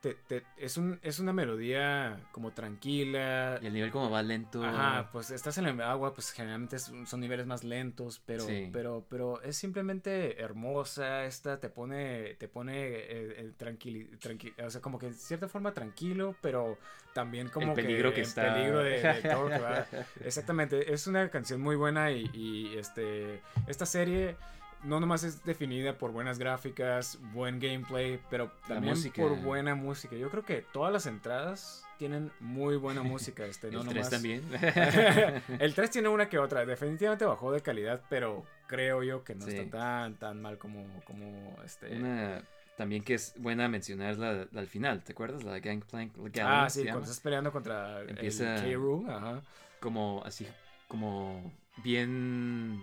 te- 0.00 0.14
te- 0.14 0.44
es, 0.56 0.76
un, 0.76 0.98
es 1.02 1.18
una 1.18 1.32
melodía 1.32 2.20
como 2.32 2.52
tranquila. 2.52 3.58
Y 3.62 3.66
el 3.66 3.72
nivel 3.72 3.90
como 3.90 4.10
va 4.10 4.22
lento. 4.22 4.62
Ajá, 4.64 5.10
pues 5.12 5.30
estás 5.30 5.58
en 5.58 5.66
el 5.66 5.80
agua, 5.80 6.14
pues 6.14 6.30
generalmente 6.32 6.78
son 6.78 7.20
niveles 7.20 7.46
más 7.46 7.64
lentos, 7.64 8.20
pero, 8.24 8.44
Sí. 8.44 8.70
pero, 8.72 9.04
pero 9.08 9.42
es 9.42 9.56
simplemente 9.56 10.40
hermosa. 10.40 11.24
Esta 11.24 11.58
te 11.60 11.68
pone, 11.68 12.34
te 12.34 12.48
pone 12.48 12.74
eh, 12.86 13.06
eh, 13.08 13.52
tranquili- 13.58 14.10
tranqui- 14.18 14.54
o 14.64 14.70
sea, 14.70 14.80
como 14.80 14.98
que 14.98 15.06
en 15.06 15.14
cierta 15.14 15.48
forma 15.48 15.72
tranquilo, 15.74 16.36
pero 16.40 16.78
también 17.12 17.48
como 17.48 17.74
peligro 17.74 18.10
que 18.12 18.20
en 18.20 18.26
está. 18.26 18.54
peligro 18.54 18.78
de, 18.84 19.02
de 19.02 19.22
todo 19.28 19.48
lo 19.48 19.50
que 19.50 19.58
va. 19.62 19.86
Exactamente, 20.24 20.92
es 20.92 21.06
una 21.06 21.28
canción 21.30 21.60
muy 21.60 21.74
buena 21.74 22.12
y, 22.12 22.30
y, 22.32 22.76
este, 22.78 23.40
esta 23.66 23.86
serie 23.86 24.36
no 24.84 25.00
nomás 25.00 25.24
es 25.24 25.44
definida 25.44 25.98
por 25.98 26.12
buenas 26.12 26.38
gráficas, 26.38 27.18
buen 27.32 27.58
gameplay, 27.58 28.20
pero 28.30 28.52
también 28.66 28.96
por 29.16 29.36
buena 29.40 29.74
música. 29.74 30.16
Yo 30.16 30.30
creo 30.30 30.44
que 30.44 30.64
todas 30.72 30.92
las 30.92 31.06
entradas 31.06 31.84
tienen 31.98 32.30
muy 32.40 32.76
buena 32.76 33.02
música. 33.02 33.44
Este, 33.44 33.68
el 33.68 33.74
no 33.74 33.80
3 33.80 33.94
nomás... 33.94 34.10
también. 34.10 34.42
el 35.60 35.74
3 35.74 35.90
tiene 35.90 36.08
una 36.08 36.28
que 36.28 36.38
otra. 36.38 36.64
Definitivamente 36.64 37.24
bajó 37.24 37.52
de 37.52 37.60
calidad, 37.60 38.02
pero 38.08 38.44
creo 38.66 39.02
yo 39.02 39.24
que 39.24 39.34
no 39.34 39.44
Sí. 39.46 39.56
está 39.56 39.78
tan, 39.78 40.14
tan 40.16 40.40
mal 40.42 40.58
como, 40.58 40.86
como 41.04 41.56
este. 41.64 41.96
Una 41.96 42.42
también 42.76 43.02
que 43.02 43.14
es 43.14 43.34
buena 43.38 43.68
mencionar 43.68 44.16
la, 44.18 44.46
la 44.52 44.60
al 44.60 44.68
final, 44.68 45.02
¿te 45.02 45.10
acuerdas? 45.10 45.42
La 45.42 45.58
Gangplank 45.58 46.12
ah, 46.40 46.68
sí, 46.70 46.84
cuando 46.84 47.00
estás 47.02 47.18
peleando 47.18 47.50
contra 47.50 48.02
Empieza- 48.02 48.54
el 48.64 48.70
K-Rool, 48.72 49.10
ajá. 49.10 49.42
Como 49.80 50.22
así, 50.24 50.46
como 50.86 51.52
bien... 51.82 52.80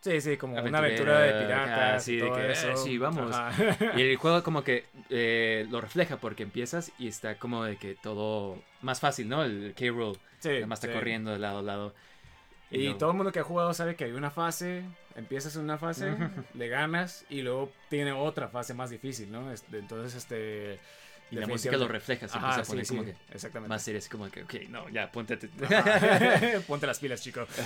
Sí, 0.00 0.20
sí, 0.20 0.36
como 0.36 0.54
una 0.62 0.78
aventura 0.78 1.20
de 1.20 1.30
ajá, 1.30 1.38
piratas 1.40 2.04
sí, 2.04 2.12
y 2.12 2.16
de 2.16 2.26
todo 2.26 2.36
que, 2.36 2.46
eh, 2.46 2.52
eso. 2.52 2.76
sí, 2.76 2.98
vamos. 2.98 3.34
Ajá. 3.34 3.76
Y 3.96 4.02
el 4.02 4.16
juego 4.18 4.42
como 4.42 4.62
que 4.62 4.84
eh, 5.10 5.66
lo 5.70 5.80
refleja 5.80 6.18
porque 6.18 6.44
empiezas 6.44 6.92
y 6.98 7.08
está 7.08 7.36
como 7.36 7.64
de 7.64 7.76
que 7.76 7.94
todo 7.94 8.58
más 8.80 9.00
fácil, 9.00 9.28
¿no? 9.28 9.42
El 9.44 9.74
K-Roll. 9.76 10.16
Sí, 10.38 10.50
Nada 10.50 10.66
más 10.66 10.78
está 10.78 10.92
sí. 10.92 10.98
corriendo 10.98 11.32
de 11.32 11.38
lado 11.38 11.58
a 11.58 11.62
lado. 11.62 11.94
Y 12.70 12.92
todo 12.94 13.10
el 13.10 13.16
mundo 13.16 13.32
que 13.32 13.40
ha 13.40 13.44
jugado 13.44 13.72
sabe 13.72 13.96
que 13.96 14.04
hay 14.04 14.12
una 14.12 14.30
fase, 14.30 14.82
empiezas 15.16 15.56
en 15.56 15.62
una 15.62 15.78
fase, 15.78 16.14
le 16.54 16.68
ganas 16.68 17.24
y 17.30 17.40
luego 17.40 17.72
tiene 17.88 18.12
otra 18.12 18.48
fase 18.48 18.74
más 18.74 18.90
difícil, 18.90 19.32
¿no? 19.32 19.50
Entonces, 19.72 20.14
este, 20.14 20.78
Y 21.30 21.36
la 21.36 21.46
música 21.46 21.76
lo 21.76 21.86
refleja, 21.88 22.26
se 22.28 22.38
Ajá, 22.38 22.46
empieza 22.48 22.62
a 22.62 22.64
poner 22.64 22.86
sí, 22.86 22.96
como 22.96 23.04
sí, 23.04 23.12
que 23.12 23.34
exactamente. 23.34 23.68
más 23.68 23.82
serio, 23.82 23.98
así 23.98 24.08
como 24.08 24.30
que, 24.30 24.42
ok, 24.44 24.54
no, 24.70 24.88
ya, 24.88 25.12
ponte. 25.12 25.36
Ponte 26.66 26.86
las 26.86 26.98
pilas, 26.98 27.20
chico. 27.22 27.46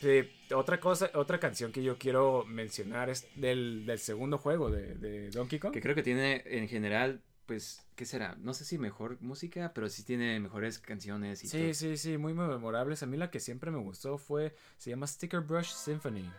sí, 0.00 0.30
otra 0.54 0.78
cosa, 0.80 1.10
otra 1.14 1.38
canción 1.40 1.72
que 1.72 1.82
yo 1.82 1.98
quiero 1.98 2.44
mencionar 2.46 3.10
es 3.10 3.26
del, 3.34 3.84
del 3.86 3.98
segundo 3.98 4.38
juego 4.38 4.70
de, 4.70 4.94
de 4.94 5.30
Donkey 5.30 5.58
Kong. 5.58 5.72
que 5.72 5.80
creo 5.80 5.94
que 5.94 6.02
tiene 6.02 6.42
en 6.46 6.68
general, 6.68 7.22
pues, 7.46 7.84
¿qué 7.96 8.04
será? 8.04 8.36
No 8.38 8.54
sé 8.54 8.64
si 8.64 8.78
mejor 8.78 9.20
música, 9.20 9.72
pero 9.74 9.88
sí 9.88 10.04
tiene 10.04 10.38
mejores 10.40 10.78
canciones 10.78 11.42
y 11.44 11.48
Sí, 11.48 11.58
todo. 11.60 11.74
sí, 11.74 11.96
sí, 11.96 12.18
muy 12.18 12.34
memorables. 12.34 13.02
A 13.02 13.06
mí 13.06 13.16
la 13.16 13.30
que 13.30 13.40
siempre 13.40 13.70
me 13.70 13.78
gustó 13.78 14.18
fue, 14.18 14.54
se 14.78 14.90
llama 14.90 15.06
Sticker 15.06 15.40
Brush 15.40 15.72
Symphony. 15.72 16.30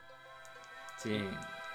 Sí. 0.98 1.18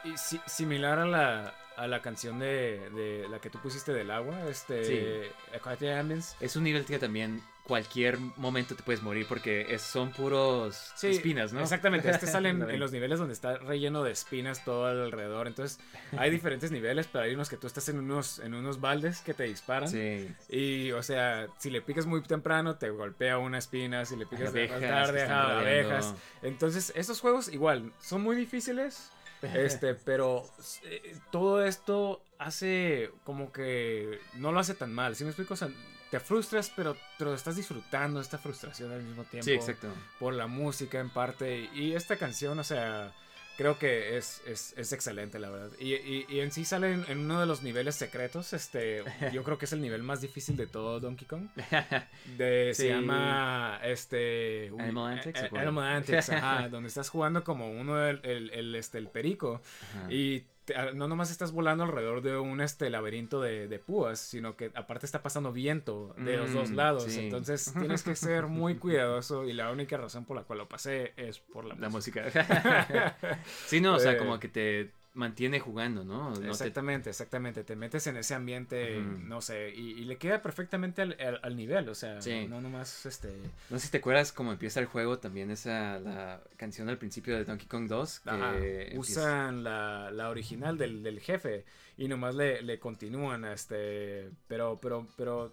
Y 0.05 0.16
si- 0.16 0.41
similar 0.47 0.99
a 0.99 1.07
la, 1.07 1.55
a 1.82 1.86
la 1.89 2.02
canción 2.02 2.39
de, 2.39 2.90
de 2.90 3.27
la 3.31 3.40
que 3.40 3.51
tú 3.51 3.59
pusiste 3.59 3.93
del 3.93 4.11
agua, 4.11 4.48
este, 4.48 4.85
Sí. 4.85 5.86
Ambience. 5.89 6.36
Es 6.40 6.57
un 6.57 6.65
nivel 6.65 6.85
que 6.85 6.98
también 6.98 7.43
cualquier 7.65 8.19
momento 8.36 8.74
te 8.74 8.82
puedes 8.82 9.01
morir 9.01 9.27
porque 9.28 9.66
es, 9.73 9.82
son 9.82 10.11
puros 10.11 10.93
Sí, 10.97 11.09
espinas, 11.09 11.52
¿no? 11.52 11.61
Exactamente, 11.61 12.11
este 12.11 12.27
sale 12.27 12.48
en, 12.48 12.62
en 12.70 12.81
los 12.81 12.90
niveles 12.90 13.19
donde 13.20 13.32
está 13.35 13.59
relleno 13.59 14.02
de 14.02 14.11
espinas 14.11 14.65
todo 14.65 14.86
alrededor. 14.86 15.47
Entonces, 15.47 15.78
hay 16.16 16.31
diferentes 16.39 16.73
niveles, 16.73 17.07
pero 17.12 17.24
hay 17.24 17.35
unos 17.35 17.48
que 17.48 17.57
tú 17.57 17.66
estás 17.69 17.89
en 17.89 17.98
unos, 18.01 18.40
en 18.40 18.55
unos 18.55 18.81
baldes 18.81 19.20
que 19.20 19.35
te 19.35 19.44
disparan. 19.44 19.89
Sí. 19.89 20.28
Y, 20.48 20.90
o 20.93 21.02
sea, 21.02 21.47
si 21.59 21.70
le 21.70 21.81
picas 21.81 22.07
muy 22.07 22.20
temprano, 22.23 22.74
te 22.77 22.90
golpea 22.90 23.39
una 23.39 23.59
espina. 23.59 24.05
Si 24.05 24.16
le 24.16 24.27
picas 24.27 24.52
de 24.52 24.66
más 24.69 24.77
Abejas 24.77 24.90
tarde, 25.07 25.23
ajá, 25.23 25.43
rodeando. 25.61 25.61
abejas. 25.61 26.15
Entonces, 26.43 26.93
esos 26.97 27.20
juegos 27.20 27.48
igual 27.48 27.93
son 28.01 28.23
muy 28.23 28.35
difíciles. 28.36 29.12
Este, 29.55 29.95
pero 29.95 30.45
eh, 30.85 31.17
todo 31.31 31.65
esto 31.65 32.23
hace 32.39 33.11
como 33.25 33.53
que 33.53 34.21
no 34.35 34.53
lo 34.53 34.61
hace 34.61 34.75
tan 34.75 34.93
mal. 34.93 35.17
¿Sí 35.17 35.25
me 35.25 35.31
explico? 35.31 35.55
O 35.55 35.57
sea, 35.57 35.69
te 36.11 36.21
frustras, 36.21 36.73
pero, 36.75 36.97
pero 37.19 37.35
estás 37.35 37.57
disfrutando 37.57 38.21
esta 38.21 38.39
frustración 38.39 38.93
al 38.93 39.03
mismo 39.03 39.25
tiempo. 39.25 39.45
Sí, 39.45 39.53
exacto. 39.53 39.89
Por 40.19 40.35
la 40.35 40.47
música 40.47 40.99
en 41.01 41.11
parte. 41.11 41.71
Y 41.75 41.93
esta 41.95 42.17
canción, 42.17 42.59
o 42.59 42.65
sea, 42.65 43.12
creo 43.61 43.78
que 43.78 44.16
es, 44.16 44.41
es, 44.47 44.73
es 44.78 44.91
excelente, 44.95 45.39
la 45.39 45.51
verdad. 45.51 45.69
Y, 45.78 45.93
y, 45.93 46.24
y 46.31 46.41
en 46.41 46.51
sí 46.51 46.65
sale 46.65 46.95
en, 46.95 47.05
en 47.09 47.19
uno 47.19 47.41
de 47.41 47.45
los 47.45 47.62
niveles 47.62 47.95
secretos. 47.95 48.55
Este, 48.55 49.05
yo 49.35 49.45
creo 49.45 49.59
que 49.59 49.66
es 49.66 49.73
el 49.74 49.82
nivel 49.82 50.03
más 50.03 50.23
difícil 50.23 50.57
de 50.57 50.66
todo 50.66 50.99
Donkey 50.99 51.27
Kong. 51.28 51.49
De, 52.39 52.70
Sí. 52.74 52.85
Se 52.85 52.89
llama 52.89 53.78
este 53.82 54.73
Animal 54.78 55.12
Antics, 55.19 55.43
eh, 55.43 55.47
¿o 55.47 55.51
cuál? 55.51 55.62
Animal 55.66 55.89
Antics, 55.97 56.31
ajá, 56.31 56.69
donde 56.70 56.89
estás 56.89 57.11
jugando 57.11 57.45
como 57.45 57.70
uno 57.70 58.03
el, 58.03 58.20
el, 58.23 58.51
el, 58.51 58.74
este 58.77 58.97
el 58.97 59.09
perico 59.09 59.61
Ajá. 59.99 60.11
y 60.11 60.47
te- 60.65 60.93
no 60.95 61.09
nomás 61.09 61.31
estás 61.31 61.53
volando 61.53 61.85
alrededor 61.85 62.23
de 62.23 62.37
un 62.39 62.61
este 62.61 62.91
laberinto 62.91 63.41
de, 63.41 63.66
de 63.69 63.78
púas, 63.78 64.19
sino 64.20 64.57
que 64.57 64.70
aparte 64.74 65.07
está 65.07 65.23
pasando 65.23 65.53
viento 65.53 66.15
de 66.19 66.37
los 66.37 66.53
dos 66.53 66.70
Mm, 66.70 66.74
lados, 66.77 67.05
sí. 67.05 67.20
entonces 67.20 67.73
tienes 67.78 68.03
que 68.03 68.15
ser 68.16 68.47
muy 68.47 68.77
cuidadoso 68.77 69.45
y 69.45 69.53
la 69.53 69.70
única 69.70 69.97
razón 69.97 70.24
por 70.24 70.37
la 70.37 70.43
cual 70.45 70.59
lo 70.61 70.69
pasé 70.69 71.12
es 71.16 71.39
por 71.41 71.65
la, 71.65 71.74
La 71.77 71.89
música. 71.89 72.23
música. 72.24 73.16
sí, 73.66 73.81
no, 73.81 73.95
o 73.95 73.99
sea, 73.99 74.12
Eh. 74.12 74.16
como 74.19 74.39
que 74.39 74.49
te 74.49 74.93
mantiene 75.12 75.59
jugando, 75.59 76.05
¿no? 76.05 76.31
No 76.31 76.39
te- 76.41 76.49
Exactamente, 76.49 77.11
exactamente. 77.11 77.65
Te 77.65 77.74
metes 77.74 78.07
en 78.07 78.16
ese 78.16 78.35
ambiente, 78.35 79.01
no 79.01 79.41
sé, 79.41 79.70
y, 79.74 79.91
y 79.93 80.05
le 80.05 80.16
queda 80.19 80.41
perfectamente 80.41 81.03
al, 81.03 81.16
al- 81.20 81.41
al 81.43 81.57
nivel, 81.57 81.89
o 81.89 81.95
sea, 81.95 82.20
Sí. 82.23 82.47
no 82.49 82.61
nomás 82.61 83.07
este... 83.07 83.28
No 83.70 83.78
sé 83.78 83.87
si 83.87 83.93
te 83.93 83.99
acuerdas 83.99 84.31
cómo 84.32 84.53
empieza 84.53 84.78
el 84.81 84.87
juego, 84.87 85.19
también 85.19 85.51
esa 85.51 85.99
la 85.99 86.41
canción 86.57 86.89
al 86.89 86.99
principio 86.99 87.37
de 87.37 87.45
Donkey 87.45 87.66
Kong 87.66 87.89
2. 87.89 88.20
Que 88.20 88.31
Ajá, 88.31 88.57
empieza- 88.57 89.20
usan 89.23 89.65
la, 89.65 90.11
la 90.12 90.28
original 90.31 90.78
del, 90.78 91.03
del 91.03 91.19
jefe 91.20 91.65
y 91.97 92.07
nomás 92.09 92.35
le, 92.37 92.62
le 92.62 92.78
continúan, 92.78 93.45
este, 93.45 94.31
pero, 94.47 94.78
pero, 94.81 95.07
pero, 95.16 95.53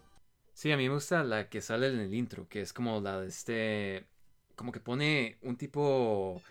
Sí, 0.53 0.71
a 0.71 0.77
mí 0.77 0.87
me 0.87 0.95
gusta 0.95 1.23
la 1.23 1.49
que 1.49 1.61
sale 1.61 1.87
en 1.87 1.99
el 1.99 2.13
intro, 2.13 2.47
que 2.49 2.61
es 2.61 2.73
como 2.73 2.99
la 3.01 3.21
de 3.21 3.27
este... 3.27 4.05
Como 4.55 4.71
que 4.71 4.79
pone 4.79 5.37
un 5.43 5.55
tipo... 5.55 6.41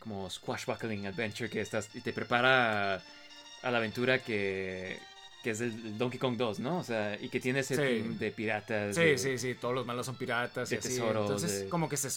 Como 0.00 0.28
squashbuckling 0.30 1.06
adventure 1.06 1.50
que 1.50 1.60
estás... 1.60 1.88
Y 1.94 2.00
te 2.00 2.12
prepara 2.12 2.96
a 3.62 3.70
la 3.70 3.78
aventura 3.78 4.18
que... 4.20 4.98
Que 5.42 5.50
es 5.50 5.60
el 5.60 5.96
Donkey 5.96 6.18
Kong 6.18 6.36
2, 6.36 6.58
¿no? 6.58 6.78
O 6.78 6.82
sea, 6.84 7.16
y 7.20 7.28
que 7.28 7.38
tiene 7.38 7.60
ese 7.60 7.76
Sí. 7.76 7.80
team 7.80 8.18
de 8.18 8.32
piratas. 8.32 8.96
sí, 8.96 9.02
de- 9.02 9.18
sí, 9.18 9.38
sí, 9.38 9.54
todos 9.54 9.72
los 9.72 9.86
malos 9.86 10.04
son 10.04 10.16
piratas 10.16 10.68
y 10.72 10.74
de 10.74 10.78
así, 10.80 10.88
tesoros, 10.88 11.22
entonces 11.26 11.60
de- 11.62 11.68
como 11.68 11.88
que 11.88 11.96
se 11.96 12.08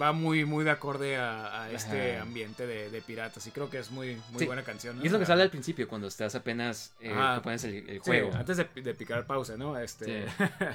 va 0.00 0.12
muy, 0.12 0.44
muy 0.44 0.62
de 0.62 0.72
acorde 0.72 1.16
a, 1.16 1.62
a 1.64 1.70
este 1.72 2.12
Ajá. 2.16 2.22
ambiente 2.22 2.66
de, 2.66 2.90
de 2.90 3.00
piratas 3.00 3.46
y 3.46 3.50
creo 3.50 3.70
que 3.70 3.78
es 3.78 3.90
muy, 3.90 4.16
muy 4.30 4.40
Sí, 4.40 4.44
buena 4.46 4.62
canción. 4.62 4.98
¿no? 4.98 5.02
Y 5.02 5.06
es 5.06 5.12
lo 5.12 5.18
que 5.18 5.24
sale 5.24 5.42
al 5.42 5.48
principio, 5.50 5.88
cuando 5.88 6.06
estás 6.06 6.34
apenas... 6.34 6.92
Eh, 7.00 7.14
pones 7.42 7.64
el, 7.64 7.76
el 7.76 7.94
sí, 7.94 7.98
juego. 8.04 8.34
antes 8.34 8.58
de, 8.58 8.64
de 8.82 8.94
picar 8.94 9.24
pausa, 9.26 9.56
¿no? 9.56 9.78
Este, 9.78 10.26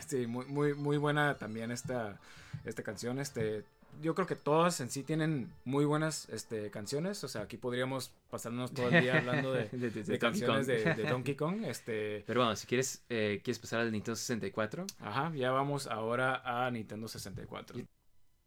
sí, 0.08 0.26
muy, 0.28 0.46
muy, 0.48 0.74
muy 0.74 0.98
buena 0.98 1.36
también 1.38 1.70
esta, 1.70 2.18
esta 2.66 2.82
canción, 2.82 3.20
este, 3.20 3.64
yo 4.02 4.16
creo 4.16 4.28
que 4.28 4.36
todas 4.36 4.80
en 4.82 4.90
sí 4.90 5.04
tienen 5.04 5.52
muy 5.66 5.86
buenas 5.86 6.28
este, 6.30 6.70
canciones. 6.72 7.24
O 7.24 7.28
sea, 7.28 7.42
aquí 7.42 7.58
podríamos 7.58 8.12
pasarnos 8.30 8.74
todo 8.74 8.90
el 8.90 9.02
día 9.02 9.18
hablando 9.18 9.54
de, 9.54 9.66
De- 9.72 9.78
de- 9.78 9.90
de 9.90 10.04
de 10.04 10.18
Donkey 10.18 10.20
canciones 10.20 10.68
de, 10.68 10.94
Donkey 11.10 11.36
Kong. 11.36 11.64
Este, 11.66 12.24
Pero 12.26 12.42
bueno, 12.42 12.56
si 12.56 12.68
quieres, 12.68 13.04
eh, 13.10 13.42
quieres 13.44 13.60
pasar 13.60 13.82
al 13.82 13.92
Nintendo 13.92 14.16
64, 14.16 14.86
ajá, 15.00 15.32
ya 15.36 15.52
vamos 15.52 15.88
ahora 15.88 16.42
a 16.46 16.70
Nintendo 16.72 17.08
64. 17.08 17.80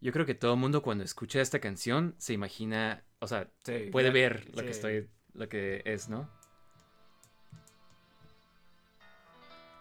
yo 0.00 0.12
creo 0.12 0.26
que 0.26 0.34
todo 0.34 0.54
el 0.54 0.60
mundo 0.60 0.82
cuando 0.82 1.02
escucha 1.04 1.40
esta 1.40 1.60
canción 1.60 2.14
se 2.18 2.32
imagina, 2.34 3.04
o 3.20 3.26
sea, 3.26 3.50
Sí, 3.64 3.88
puede 3.90 4.08
ya- 4.08 4.12
ver 4.12 4.46
lo 4.54 4.60
sí. 4.60 4.64
que 4.66 4.70
estoy, 4.70 5.08
lo 5.32 5.48
que 5.48 5.82
es, 5.86 6.08
¿no? 6.08 6.28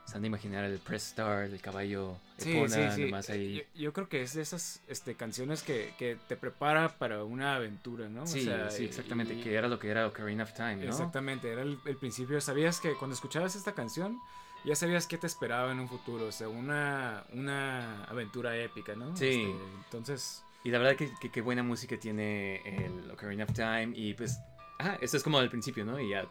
Se 0.05 0.15
han 0.17 0.21
de 0.21 0.27
imaginar 0.27 0.65
el 0.65 0.79
Press 0.79 1.07
Star, 1.09 1.45
el 1.45 1.61
caballo 1.61 2.17
Epona, 2.37 2.91
sí, 2.91 2.95
sí. 2.95 3.01
nomás 3.05 3.29
ahí. 3.29 3.55
Yo, 3.73 3.81
yo 3.81 3.93
creo 3.93 4.09
que 4.09 4.21
es 4.21 4.33
de 4.33 4.41
esas 4.41 4.81
este, 4.87 5.15
canciones 5.15 5.63
que, 5.63 5.93
que 5.97 6.17
te 6.27 6.35
prepara 6.35 6.89
para 6.97 7.23
una 7.23 7.55
aventura, 7.55 8.09
¿no? 8.09 8.23
O 8.23 8.27
Sí, 8.27 8.43
sea, 8.43 8.69
sí, 8.69 8.83
exactamente, 8.85 9.33
y- 9.33 9.41
que 9.41 9.55
era 9.55 9.67
lo 9.67 9.79
que 9.79 9.89
era 9.89 10.05
Ocarina 10.05 10.43
of 10.43 10.53
Time, 10.53 10.75
¿no? 10.77 10.83
Exactamente, 10.83 11.51
era 11.51 11.61
el, 11.61 11.79
el 11.85 11.95
principio. 11.97 12.39
Sabías 12.41 12.79
que 12.81 12.93
cuando 12.95 13.13
escuchabas 13.15 13.55
esta 13.55 13.73
canción, 13.73 14.19
ya 14.65 14.75
sabías 14.75 15.07
qué 15.07 15.17
te 15.17 15.27
esperaba 15.27 15.71
en 15.71 15.79
un 15.79 15.87
futuro. 15.87 16.27
O 16.27 16.31
sea, 16.31 16.49
una, 16.49 17.23
una 17.31 18.03
aventura 18.05 18.57
épica, 18.57 18.95
¿no? 18.95 19.15
Sí. 19.15 19.25
Este, 19.25 19.51
entonces, 19.85 20.43
Y 20.65 20.69
la 20.71 20.79
verdad 20.79 20.95
que, 20.97 21.11
que, 21.21 21.29
qué 21.31 21.41
buena 21.41 21.63
música 21.63 21.97
tiene 21.97 22.57
el 22.65 23.09
Ocarina 23.09 23.45
of 23.45 23.53
Time 23.53 23.91
y 23.95 24.13
pues, 24.13 24.37
ah, 24.79 24.97
esto 25.01 25.17
es 25.17 25.23
como 25.23 25.39
al 25.39 25.49
principio, 25.49 25.85
¿no? 25.85 25.99
Y 25.99 26.09
ya, 26.09 26.29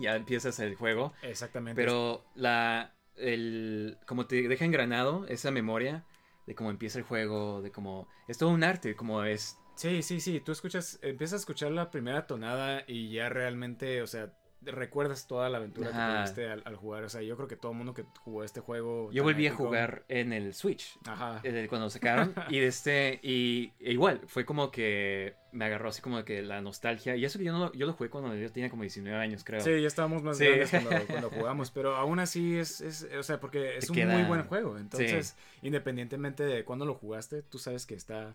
ya 0.00 0.16
empiezas 0.16 0.58
el 0.60 0.76
juego. 0.76 1.12
exactamente. 1.22 1.80
Pero 1.80 2.24
la. 2.34 2.94
El, 3.16 3.98
como 4.06 4.26
te 4.26 4.48
deja 4.48 4.64
engranado 4.64 5.26
esa 5.26 5.50
memoria 5.50 6.06
de 6.46 6.54
cómo 6.54 6.70
empieza 6.70 6.98
el 6.98 7.04
juego, 7.04 7.60
de 7.62 7.70
cómo. 7.70 8.08
Es 8.28 8.38
todo 8.38 8.50
un 8.50 8.64
arte, 8.64 8.96
como 8.96 9.22
es. 9.24 9.58
Sí, 9.74 10.02
sí, 10.02 10.20
sí. 10.20 10.40
Tú 10.40 10.52
escuchas, 10.52 10.98
empiezas 11.02 11.34
a 11.34 11.40
escuchar 11.40 11.70
la 11.72 11.90
primera 11.90 12.26
tonada 12.26 12.84
y 12.86 13.12
ya 13.12 13.28
realmente, 13.28 14.02
o 14.02 14.06
sea, 14.06 14.32
recuerdas 14.62 15.26
toda 15.26 15.48
la 15.48 15.58
aventura 15.58 15.90
Ajá. 15.90 16.06
que 16.08 16.14
tuviste 16.18 16.50
al, 16.50 16.62
al 16.66 16.76
jugar. 16.76 17.04
O 17.04 17.08
sea, 17.08 17.22
yo 17.22 17.36
creo 17.36 17.48
que 17.48 17.56
todo 17.56 17.72
el 17.72 17.78
mundo 17.78 17.94
que 17.94 18.04
jugó 18.20 18.44
este 18.44 18.60
juego. 18.60 19.10
Yo 19.12 19.22
volví 19.22 19.46
a 19.46 19.54
jugar 19.54 20.04
en 20.08 20.32
el 20.32 20.54
Switch. 20.54 20.98
Ajá. 21.06 21.40
eh, 21.44 21.66
Cuando 21.68 21.86
lo 21.86 21.90
sacaron. 21.90 22.34
y 22.50 22.58
de 22.58 22.66
este. 22.66 23.20
Y 23.22 23.72
e 23.80 23.92
igual, 23.92 24.20
fue 24.26 24.44
como 24.44 24.70
que 24.70 25.34
me 25.52 25.64
agarró 25.64 25.88
así 25.88 26.00
como 26.02 26.24
que 26.24 26.42
la 26.42 26.60
nostalgia. 26.60 27.16
Y 27.16 27.24
eso 27.24 27.38
que 27.38 27.44
yo 27.44 27.52
no 27.52 27.58
lo, 27.58 27.72
yo 27.72 27.86
lo 27.86 27.92
jugué 27.94 28.10
cuando 28.10 28.34
yo 28.36 28.52
tenía 28.52 28.70
como 28.70 28.82
19 28.82 29.16
años, 29.18 29.42
creo. 29.44 29.60
Sí, 29.60 29.80
ya 29.80 29.86
estábamos 29.88 30.22
más 30.22 30.38
Sí. 30.38 30.44
grandes 30.46 30.70
cuando, 30.70 30.90
cuando 31.06 31.30
jugamos, 31.30 31.70
pero 31.70 31.96
aún 31.96 32.20
así 32.20 32.56
es, 32.56 32.80
es, 32.80 33.08
o 33.18 33.22
sea, 33.22 33.40
porque 33.40 33.76
es 33.78 33.86
Te 33.86 33.92
un 33.92 33.96
queda- 33.98 34.14
muy 34.16 34.24
buen 34.24 34.44
juego. 34.44 34.78
Entonces, 34.78 35.36
independientemente 35.62 36.44
de 36.44 36.64
cuándo 36.64 36.84
lo 36.84 36.94
jugaste, 36.94 37.42
tú 37.42 37.58
sabes 37.58 37.86
que 37.86 37.94
está 37.94 38.34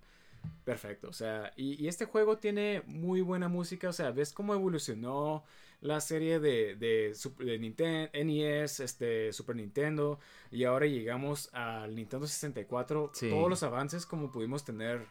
perfecto. 0.63 1.07
O 1.07 1.13
sea, 1.13 1.51
y, 1.55 1.81
y 1.83 1.87
este 1.87 2.05
juego 2.05 2.37
tiene 2.37 2.83
muy 2.85 3.21
buena 3.21 3.47
música. 3.47 3.89
O 3.89 3.93
sea, 3.93 4.11
ves 4.11 4.31
cómo 4.33 4.53
evolucionó 4.53 5.43
la 5.81 5.99
serie 6.01 6.39
de, 6.39 6.75
de, 6.75 7.11
Sup- 7.13 7.37
de 7.43 7.59
Ninten- 7.59 8.09
NES, 8.13 8.79
este, 8.79 9.31
Super 9.33 9.55
Nintendo, 9.55 10.19
y 10.51 10.63
ahora 10.63 10.85
llegamos 10.85 11.53
al 11.53 11.95
Nintendo 11.95 12.27
64. 12.27 13.11
Sí. 13.13 13.29
Todos 13.29 13.49
los 13.49 13.63
avances 13.63 14.05
como 14.05 14.31
pudimos 14.31 14.63
tener 14.65 15.05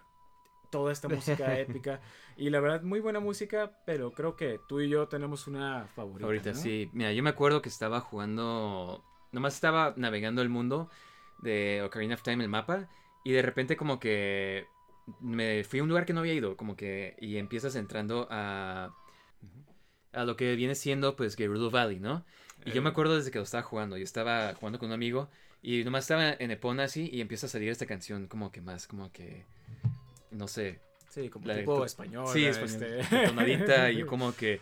toda 0.71 0.91
esta 0.93 1.09
música 1.09 1.59
épica. 1.61 2.01
Y 2.37 2.51
la 2.51 2.59
verdad, 2.61 2.83
muy 2.83 2.99
buena 3.01 3.21
música, 3.21 3.79
pero 3.87 4.11
creo 4.13 4.35
que 4.37 4.59
tú 4.69 4.81
y 4.81 4.89
yo 4.89 5.07
tenemos 5.07 5.47
una 5.47 5.87
favorita. 5.95 6.27
Ahorita 6.27 6.51
¿no? 6.53 6.57
sí. 6.59 6.91
Mira, 6.93 7.13
yo 7.13 7.23
me 7.23 7.31
acuerdo 7.31 7.63
que 7.63 7.69
estaba 7.69 8.01
jugando. 8.01 9.05
Nomás 9.31 9.55
estaba 9.55 9.95
navegando 9.97 10.43
el 10.43 10.49
mundo 10.49 10.91
de 11.39 11.83
Ocarina 11.85 12.15
of 12.15 12.23
Time, 12.23 12.43
el 12.43 12.51
mapa. 12.51 12.89
Y 13.23 13.33
de 13.33 13.43
repente, 13.43 13.77
como 13.77 14.01
que. 14.01 14.67
Me 15.21 15.63
fui 15.65 15.79
a 15.81 15.83
un 15.83 15.89
lugar 15.91 16.07
que 16.07 16.13
no 16.13 16.21
había 16.21 16.35
ido. 16.35 16.57
Como 16.57 16.75
que. 16.77 17.15
Y 17.21 17.37
empiezas 17.37 17.77
entrando 17.77 18.27
a. 18.31 18.95
A 20.15 20.25
lo 20.25 20.37
que 20.37 20.55
viene 20.57 20.75
siendo, 20.75 21.17
pues, 21.17 21.37
Gerudo 21.37 21.71
Valley, 21.71 21.99
¿no? 22.01 22.25
Y 22.65 22.71
yo 22.73 22.83
me 22.83 22.89
Eh. 22.89 22.93
acuerdo 22.93 23.17
desde 23.17 23.31
que 23.31 23.39
lo 23.39 23.45
estaba 23.45 23.63
jugando. 23.63 23.97
Yo 23.97 24.05
estaba 24.05 24.55
jugando 24.55 24.79
con 24.79 24.89
un 24.89 24.95
amigo. 24.95 25.29
Y 25.63 25.83
nomás 25.85 26.05
estaba 26.05 26.31
en 26.33 26.51
Epona 26.51 26.85
así. 26.85 27.09
Y 27.13 27.21
empieza 27.21 27.47
a 27.47 27.49
salir 27.49 27.69
esta 27.71 27.87
canción, 27.87 28.27
como 28.27 28.51
que 28.53 28.61
más, 28.61 28.87
como 28.87 29.11
que. 29.13 29.45
No 30.31 30.49
sé, 30.49 30.81
Sí, 31.09 31.29
como 31.29 31.47
La 31.47 31.57
tipo 31.57 31.85
español. 31.85 32.27
Sí, 32.33 32.45
español. 32.45 32.83
Este- 32.99 33.27
tonadita 33.29 33.91
y 33.93 33.99
yo 33.99 34.07
como 34.09 34.35
que... 34.35 34.61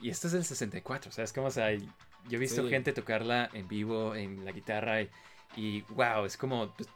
Y 0.00 0.10
esto 0.10 0.26
es 0.26 0.32
del 0.32 0.44
64, 0.44 1.12
¿sabes? 1.12 1.32
Como, 1.32 1.46
o 1.46 1.50
sea, 1.52 1.72
yo 1.72 1.86
he 2.30 2.36
visto 2.36 2.62
Sí. 2.64 2.68
gente 2.68 2.92
tocarla 2.92 3.48
en 3.52 3.68
vivo, 3.68 4.16
en 4.16 4.44
la 4.44 4.50
guitarra, 4.50 5.02
y, 5.02 5.08
y 5.56 5.82
wow, 5.90 6.24
es 6.24 6.36
como, 6.36 6.74
pues, 6.74 6.88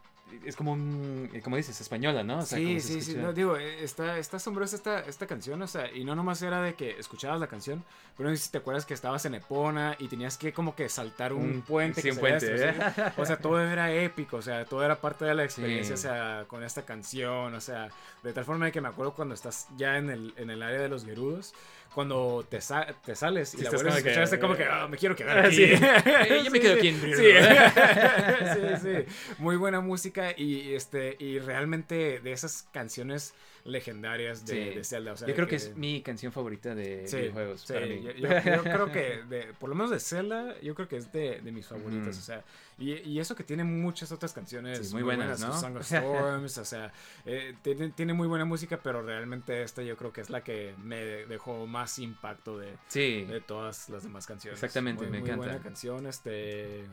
es 0.45 0.57
como 0.57 0.73
un, 0.73 1.31
como 1.43 1.57
dices, 1.57 1.81
española, 1.81 2.23
¿no? 2.23 2.39
O 2.39 2.43
sea, 2.47 2.59
sí, 2.59 2.81
sí, 2.81 3.01
sí. 3.03 3.15
No, 3.15 3.33
digo, 3.33 3.57
eh, 3.57 3.83
está, 3.85 4.19
está 4.19 4.37
asombrosa 4.39 4.77
esta, 4.77 5.01
esta 5.01 5.27
canción, 5.27 5.61
o 5.63 5.67
sea, 5.67 5.91
y 5.93 6.05
no 6.05 6.15
nomás 6.15 6.41
era 6.43 6.61
de 6.63 6.75
que 6.75 6.99
escuchabas 6.99 7.41
la 7.41 7.47
canción, 7.47 7.85
pero 8.17 8.29
no 8.31 8.37
sé 8.37 8.43
si 8.45 8.51
te 8.51 8.59
acuerdas 8.59 8.85
que 8.87 8.95
estabas 8.95 9.25
en 9.27 9.35
Epona 9.35 9.97
y 9.99 10.09
tenías 10.09 10.37
que 10.39 10.53
como 10.53 10.75
que 10.75 10.89
saltar 10.89 11.33
un, 11.33 11.43
Un- 11.45 11.63
puente. 11.63 12.01
sí, 12.01 12.09
que 12.09 12.13
un 12.15 12.19
puente, 12.21 12.73
¿sí? 12.73 12.79
O 13.17 13.25
sea, 13.27 13.37
todo 13.39 13.61
era 13.61 13.93
épico, 13.93 14.37
o 14.39 14.43
sea, 14.43 14.65
todo 14.65 14.85
era 14.85 15.01
parte 15.01 15.25
de 15.25 15.35
la 15.35 15.45
experiencia, 15.45 15.97
Sí. 15.97 16.07
o 16.07 16.11
sea, 16.11 16.45
con 16.49 16.63
esta 16.63 16.83
canción, 16.83 17.55
o 17.55 17.61
sea, 17.61 17.89
de 18.23 18.33
tal 18.33 18.45
forma 18.45 18.71
que 18.71 18.81
me 18.81 18.89
acuerdo 18.89 19.13
cuando 19.15 19.35
estás 19.35 19.69
ya 19.77 19.97
en 19.99 20.11
el, 20.11 20.35
en 20.37 20.51
el 20.51 20.63
área 20.63 20.81
de 20.81 20.89
los 20.89 21.05
Gerudos, 21.05 21.55
cuando 21.99 22.47
te, 22.49 22.61
sa- 22.61 22.87
te 23.05 23.17
sales 23.17 23.53
y 23.55 23.57
Sí, 23.57 23.65
la 23.65 23.71
vuelves 23.71 23.93
a 23.93 23.97
que- 23.97 23.99
escuchar, 24.11 24.23
está 24.23 24.39
como 24.39 24.55
que, 24.55 24.63
ah, 24.65 24.87
me 24.89 24.97
quiero 24.97 25.17
quedar 25.17 25.39
aquí. 25.47 25.57
Sí. 25.57 25.63
Eh, 25.73 26.43
yo 26.45 26.51
me 26.53 26.61
quedo 26.61 26.75
aquí 26.75 26.87
en 26.91 27.01
Sí, 27.01 27.09
sí, 28.55 28.61
sí. 28.83 29.35
Muy 29.39 29.57
buena 29.57 29.81
música 29.81 30.33
y 30.37 30.75
este 30.75 31.17
y 31.19 31.41
realmente 31.41 32.21
de 32.21 32.31
esas 32.31 32.69
canciones 32.73 33.35
legendarias 33.69 34.45
de, 34.47 34.55
Sí. 34.71 34.75
de 34.77 34.85
Zelda. 34.85 35.13
O 35.13 35.17
sea, 35.17 35.29
Yo 35.29 35.35
creo 35.35 35.47
que 35.47 35.57
es 35.57 35.77
mi 35.77 36.03
canción 36.03 36.33
favorita 36.33 36.75
de 36.75 37.07
Sí, 37.07 37.17
videojuegos. 37.19 37.61
sí, 37.63 37.73
para 37.73 37.87
mí. 37.87 38.03
Yo, 38.03 38.11
yo- 38.13 38.29
yo 38.29 38.63
creo 38.63 38.93
que, 38.93 39.23
de- 39.29 39.53
por 39.59 39.69
lo 39.69 39.75
menos 39.75 39.91
de 39.91 40.01
Zelda, 40.01 40.59
yo 40.61 40.75
creo 40.75 40.89
que 40.89 40.97
es 40.97 41.13
de, 41.13 41.41
de 41.41 41.53
mis 41.53 41.67
favoritas. 41.67 42.09
Ujú. 42.09 42.19
O 42.19 42.23
sea, 42.23 42.45
y, 42.79 42.93
y 42.95 43.21
eso 43.21 43.35
que 43.37 43.45
tiene 43.45 43.65
muchas 43.65 44.11
otras 44.13 44.33
canciones 44.33 44.89
Sí, 44.89 44.95
muy 44.95 45.03
buenas, 45.03 45.41
¿no? 45.41 45.53
Song 45.59 45.77
of 45.79 45.83
Storms, 45.83 46.59
o 46.59 46.65
sea, 46.65 46.93
eh, 47.27 47.55
tiene, 47.63 47.91
tiene 47.91 48.13
muy 48.15 48.27
buena 48.29 48.45
música, 48.45 48.81
pero 48.83 49.03
realmente 49.03 49.63
esta 49.63 49.83
yo 49.83 49.97
creo 49.97 50.13
que 50.13 50.21
es 50.21 50.31
la 50.31 50.43
que 50.43 50.75
me 50.83 50.97
dejó 51.27 51.67
más 51.67 51.99
impacto 51.99 52.59
de, 52.59 52.77
de 52.95 53.41
todas 53.47 53.89
las 53.89 54.03
demás 54.03 54.27
canciones. 54.27 54.59
Exactamente, 54.63 55.03
Muy- 55.05 55.11
me 55.13 55.19
muy 55.21 55.29
encanta. 55.31 55.47
buena 55.47 55.63
canción, 55.63 56.07
este... 56.07 56.85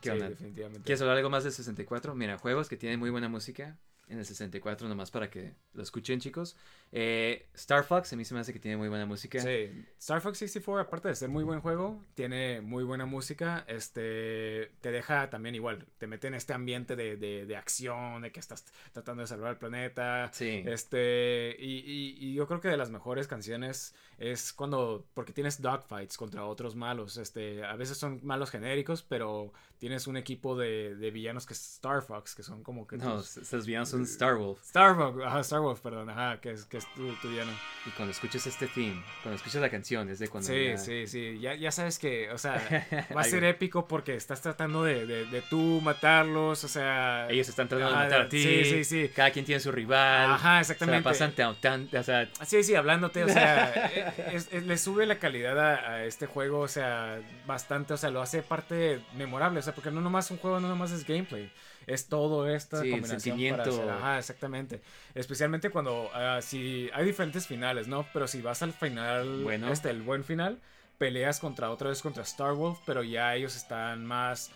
¿Qué 0.00 0.10
onda? 0.10 0.28
definitivamente. 0.30 0.82
¿Quieres 0.84 1.00
hablar 1.00 1.16
algo 1.18 1.30
más 1.30 1.44
del 1.44 1.52
64? 1.52 2.16
Mira, 2.16 2.36
juegos 2.36 2.68
que 2.68 2.76
tienen 2.76 2.98
muy 2.98 3.10
buena 3.10 3.28
música 3.28 3.76
en 4.08 4.18
el 4.18 4.26
64, 4.26 4.88
nomás 4.88 5.10
para 5.10 5.30
que 5.30 5.54
lo 5.72 5.82
escuchen, 5.82 6.20
chicos. 6.20 6.56
Eh, 6.90 7.46
Star 7.54 7.82
Fox, 7.84 8.12
a 8.12 8.16
mí 8.16 8.24
se 8.26 8.34
me 8.34 8.40
hace 8.40 8.52
que 8.52 8.58
tiene 8.58 8.76
muy 8.76 8.88
buena 8.88 9.06
música. 9.06 9.40
Sí, 9.40 9.70
Star 9.98 10.20
Fox 10.20 10.38
64, 10.38 10.82
aparte 10.82 11.08
de 11.08 11.14
ser 11.14 11.30
muy 11.30 11.44
buen 11.44 11.60
juego, 11.60 12.02
tiene 12.14 12.60
muy 12.60 12.84
buena 12.84 13.06
música. 13.06 13.64
Este 13.68 14.72
te 14.80 14.90
deja 14.90 15.30
también 15.30 15.54
igual, 15.54 15.86
te 15.98 16.06
mete 16.06 16.26
en 16.28 16.34
este 16.34 16.52
ambiente 16.52 16.94
de, 16.96 17.16
de, 17.16 17.46
de 17.46 17.56
acción, 17.56 18.22
de 18.22 18.32
que 18.32 18.40
estás 18.40 18.66
tratando 18.92 19.22
de 19.22 19.26
salvar 19.28 19.52
el 19.52 19.58
planeta. 19.58 20.30
Sí. 20.32 20.62
Este, 20.66 21.56
y, 21.58 21.78
y- 21.78 22.16
y 22.20 22.34
yo 22.34 22.46
creo 22.46 22.60
que 22.60 22.68
de 22.68 22.76
las 22.76 22.90
mejores 22.90 23.26
canciones 23.28 23.94
es 24.18 24.52
cuando, 24.52 25.06
porque 25.14 25.32
tienes 25.32 25.62
dogfights 25.62 26.16
contra 26.16 26.44
otros 26.44 26.74
malos. 26.76 27.16
Este, 27.16 27.64
a 27.64 27.76
veces 27.76 27.96
son 27.96 28.20
malos 28.22 28.50
genéricos, 28.50 29.02
pero 29.02 29.52
tienes 29.78 30.06
un 30.06 30.16
equipo 30.16 30.56
de, 30.56 30.94
de 30.96 31.10
villanos 31.10 31.46
que 31.46 31.54
es 31.54 31.74
Star 31.74 32.02
Fox, 32.02 32.34
que 32.34 32.42
son 32.42 32.62
como 32.62 32.86
que. 32.86 32.98
No, 32.98 33.16
tus- 33.16 33.38
estos 33.38 33.66
villanos 33.66 33.91
son 33.92 34.02
Star 34.02 34.34
Wolf. 34.36 34.60
Star 34.64 34.96
Fox, 34.96 35.24
ajá, 35.24 35.40
Star 35.40 35.60
Wolf, 35.60 35.80
perdón, 35.80 36.10
ajá, 36.10 36.40
que 36.40 36.50
es, 36.52 36.64
que 36.64 36.78
es 36.78 36.86
tu, 36.94 37.12
tu 37.16 37.28
villano. 37.28 37.52
Y 37.86 37.90
cuando 37.90 38.12
escuches 38.12 38.46
este 38.46 38.66
theme, 38.68 39.02
cuando 39.22 39.36
escuches 39.36 39.60
la 39.60 39.70
canción, 39.70 40.08
es 40.08 40.18
de 40.18 40.28
cuando. 40.28 40.48
Sí, 40.48 40.64
ya- 40.68 40.78
sí, 40.78 41.06
sí. 41.06 41.38
Ya, 41.40 41.54
ya 41.54 41.70
sabes 41.72 41.98
que, 41.98 42.30
o 42.30 42.38
sea, 42.38 42.54
va 43.16 43.20
a 43.20 43.24
ser 43.24 43.44
épico 43.44 43.86
porque 43.88 44.14
estás 44.14 44.40
tratando 44.40 44.84
de, 44.84 45.06
de, 45.06 45.26
de 45.26 45.42
tú 45.42 45.80
matarlos, 45.82 46.64
o 46.64 46.68
sea. 46.68 47.28
Ellos 47.30 47.48
están 47.48 47.68
tratando 47.68 47.92
Ajá, 47.94 48.04
de 48.04 48.08
matar 48.10 48.26
a 48.26 48.28
ti. 48.28 48.42
Sí, 48.42 48.64
sí, 48.64 48.84
sí. 48.84 49.08
Cada 49.14 49.30
quien 49.30 49.44
tiene 49.44 49.60
su 49.60 49.70
rival. 49.72 50.32
Ajá, 50.32 50.60
exactamente. 50.60 50.98
la 51.00 51.04
pasan 51.04 51.32
tan, 51.60 51.88
o 51.94 52.02
sea, 52.02 52.28
Sí, 52.44 52.62
sí, 52.64 52.74
hablándote, 52.74 53.24
o 53.24 53.28
sea, 53.28 53.70
es- 54.32 54.48
es- 54.52 54.62
le 54.64 54.78
sube 54.78 55.06
la 55.06 55.18
calidad 55.18 55.58
a, 55.58 55.90
a 55.92 56.04
este 56.04 56.26
juego, 56.26 56.60
o 56.60 56.68
sea, 56.68 57.20
bastante, 57.46 57.94
o 57.94 57.96
sea, 57.96 58.10
lo 58.10 58.22
hace 58.22 58.42
parte 58.42 59.00
memorable, 59.16 59.58
o 59.58 59.62
sea, 59.62 59.74
porque 59.74 59.90
no 59.90 60.00
nomás 60.00 60.30
un 60.30 60.38
juego, 60.38 60.60
no 60.60 60.68
nomás 60.68 60.92
es 60.92 61.06
gameplay, 61.06 61.50
es 61.86 62.06
todo 62.06 62.48
esta 62.48 62.80
Sí, 62.82 62.92
el 62.92 63.04
sentimiento. 63.06 63.62
para 63.62 63.70
hacer- 63.70 63.90
ajá, 63.90 64.18
exactamente, 64.18 64.80
especialmente 65.14 65.70
cuando, 65.70 66.10
ah, 66.14 66.40
si 66.42 66.90
hay 66.94 67.04
diferentes 67.04 67.46
finales, 67.46 67.88
¿no? 67.88 68.06
Pero 68.12 68.26
si 68.26 68.40
vas 68.42 68.62
al 68.62 68.72
final, 68.72 69.42
Bueno. 69.42 69.70
este, 69.70 69.90
el 69.90 70.02
buen 70.02 70.24
final, 70.24 70.60
peleas 71.02 71.40
contra 71.40 71.68
otra 71.72 71.88
vez 71.88 72.00
contra 72.00 72.22
Star 72.22 72.52
Wolf, 72.54 72.78
pero 72.86 73.02
ya 73.02 73.34
ellos 73.34 73.56
están 73.56 74.06
más 74.06 74.52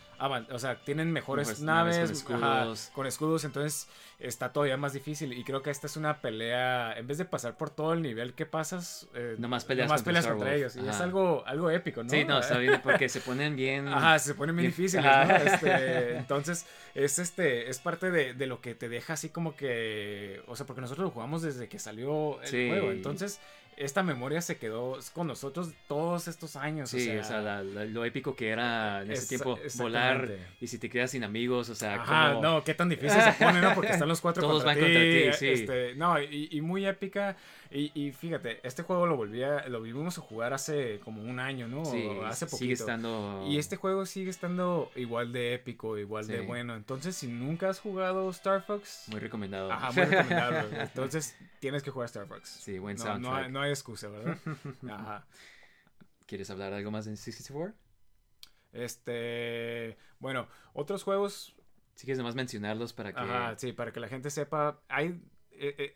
o 0.51 0.59
sea, 0.59 0.77
tienen 0.77 1.13
mejores 1.13 1.61
naves, 1.61 1.97
naves 1.99 2.23
con 2.23 2.37
ajá, 2.43 2.61
escudos. 2.61 2.91
con 2.95 3.07
escudos, 3.07 3.45
entonces 3.45 3.87
está 4.19 4.51
todavía 4.53 4.77
más 4.79 4.93
difícil 4.95 5.33
y 5.35 5.45
creo 5.45 5.61
que 5.61 5.71
esta 5.71 5.87
es 5.89 5.97
una 5.97 6.23
pelea, 6.23 6.95
en 6.97 7.07
vez 7.07 7.19
de 7.19 7.25
pasar 7.27 7.57
por 7.59 7.69
todo 7.69 7.93
el 7.93 8.01
nivel 8.01 8.33
que 8.33 8.47
pasas, 8.47 9.09
eh, 9.15 9.35
Nomás 9.39 9.65
peleas 9.67 9.89
nomás 9.89 10.01
contra 10.03 10.11
peleas 10.23 10.27
contra 10.27 10.55
ellos 10.55 10.77
y 10.77 10.89
es 10.89 11.01
algo, 11.01 11.43
algo 11.47 11.69
épico, 11.71 12.03
¿no? 12.03 12.09
sí, 12.09 12.25
no, 12.25 12.39
está 12.39 12.57
bien 12.59 12.81
porque 12.83 13.09
se 13.11 13.21
ponen 13.21 13.57
bien. 13.57 13.89
Ajá, 13.89 14.19
se 14.19 14.35
ponen 14.35 14.55
bien 14.57 14.71
bien- 14.71 14.71
difíciles, 14.71 15.05
ajá. 15.05 15.27
¿no? 15.27 15.35
Este, 15.53 16.17
entonces, 16.19 16.65
es 16.95 17.19
este, 17.19 17.69
es 17.69 17.79
parte 17.81 18.11
de, 18.11 18.33
de 18.33 18.47
lo 18.47 18.63
que 18.63 18.75
te 18.75 18.89
deja 18.89 19.13
así 19.15 19.29
como 19.29 19.55
que, 19.55 20.41
o 20.47 20.57
sea, 20.57 20.65
porque 20.65 20.81
nosotros 20.81 21.05
lo 21.05 21.11
jugamos 21.11 21.43
desde 21.43 21.69
que 21.69 21.79
salió 21.79 22.41
el 22.41 22.49
Sí. 22.49 22.69
juego, 22.71 22.91
entonces 22.91 23.39
esta 23.77 24.03
memoria 24.03 24.41
se 24.41 24.57
quedó 24.57 24.99
con 25.13 25.27
nosotros 25.27 25.71
todos 25.87 26.29
estos 26.29 26.57
años, 26.57 26.89
Sí, 26.91 27.11
o 27.11 27.23
sea, 27.25 27.41
la- 27.41 27.63
la- 27.63 27.85
lo 27.85 28.05
épico 28.05 28.35
que 28.35 28.49
era 28.49 29.03
en 29.03 29.11
ese 29.11 29.27
tiempo 29.29 29.59
volar 29.77 30.31
y 30.61 30.67
si 30.67 30.79
te 30.79 30.89
quedas 30.89 31.11
sin 31.11 31.25
amigos, 31.25 31.69
o 31.69 31.75
sea, 31.75 31.97
Ajá, 31.97 32.31
como- 32.35 32.43
no, 32.43 32.65
qué 32.65 32.75
tan 32.75 32.89
difícil 32.89 33.21
se 33.21 33.33
pone, 33.33 33.61
¿no? 33.61 33.75
Porque 33.75 33.93
están 33.93 34.09
los 34.09 34.21
cuatro 34.21 34.43
Todos 34.49 34.65
contra 34.65 34.75
van 34.75 34.83
contra 34.83 35.01
ti, 35.03 35.25
ti, 35.31 35.33
sí. 35.39 35.49
este, 35.49 35.95
no, 35.95 36.21
y, 36.21 36.49
y 36.53 36.61
muy 36.61 36.87
épica. 36.87 37.37
Y, 37.71 37.91
y 37.95 38.13
fíjate, 38.13 38.61
este 38.67 38.83
juego 38.83 39.07
lo 39.07 39.17
volví 39.17 39.43
a, 39.43 39.69
lo 39.69 39.83
vimos 39.83 40.19
a 40.19 40.21
jugar 40.21 40.53
hace 40.53 41.01
como 41.01 41.23
un 41.23 41.41
año, 41.41 41.69
¿no? 41.69 41.85
sí, 41.85 42.09
hace 42.25 42.47
poquito. 42.47 42.59
sigue 42.59 42.73
estando 42.75 43.45
Y 43.49 43.59
este 43.59 43.77
juego 43.77 44.07
sigue 44.07 44.31
estando 44.31 44.91
igual 44.95 45.33
de 45.33 45.55
épico, 45.55 45.99
igual 45.99 46.27
de 46.27 46.41
bueno. 46.41 46.77
Entonces, 46.77 47.17
si 47.17 47.29
nunca 47.29 47.69
has 47.69 47.81
jugado 47.81 48.31
Star 48.31 48.63
Fox, 48.63 49.07
muy 49.09 49.21
recomendado. 49.21 49.73
ajá, 49.73 49.93
muy 49.93 50.05
recomendable. 50.05 50.69
Entonces, 50.83 51.37
tienes 51.61 51.83
que 51.83 51.91
jugar 51.91 52.07
Star 52.07 52.27
Fox. 52.27 52.49
Sí, 52.49 52.79
buen 52.79 52.97
no, 52.97 53.05
no, 53.05 53.11
soundtrack. 53.11 53.45
hay, 53.45 53.53
no 53.53 53.61
hay 53.61 53.71
excusa, 53.71 54.09
¿verdad? 54.09 54.39
Ajá. 54.91 55.27
¿Quieres 56.27 56.51
hablar 56.51 56.73
algo 56.73 56.91
más 56.91 57.05
de 57.05 57.17
64? 57.17 57.75
Este, 58.73 59.97
bueno, 60.19 60.49
otros 60.75 61.03
juegos 61.03 61.55
Si 61.95 62.05
quieres 62.05 62.19
nomás 62.19 62.35
mencionarlos 62.35 62.93
para 62.93 63.13
que 63.13 63.21
Ajá, 63.21 63.55
sí, 63.57 63.73
para 63.73 63.93
que 63.93 64.01
la 64.01 64.09
gente 64.09 64.31
sepa, 64.31 64.81
hay 64.89 65.21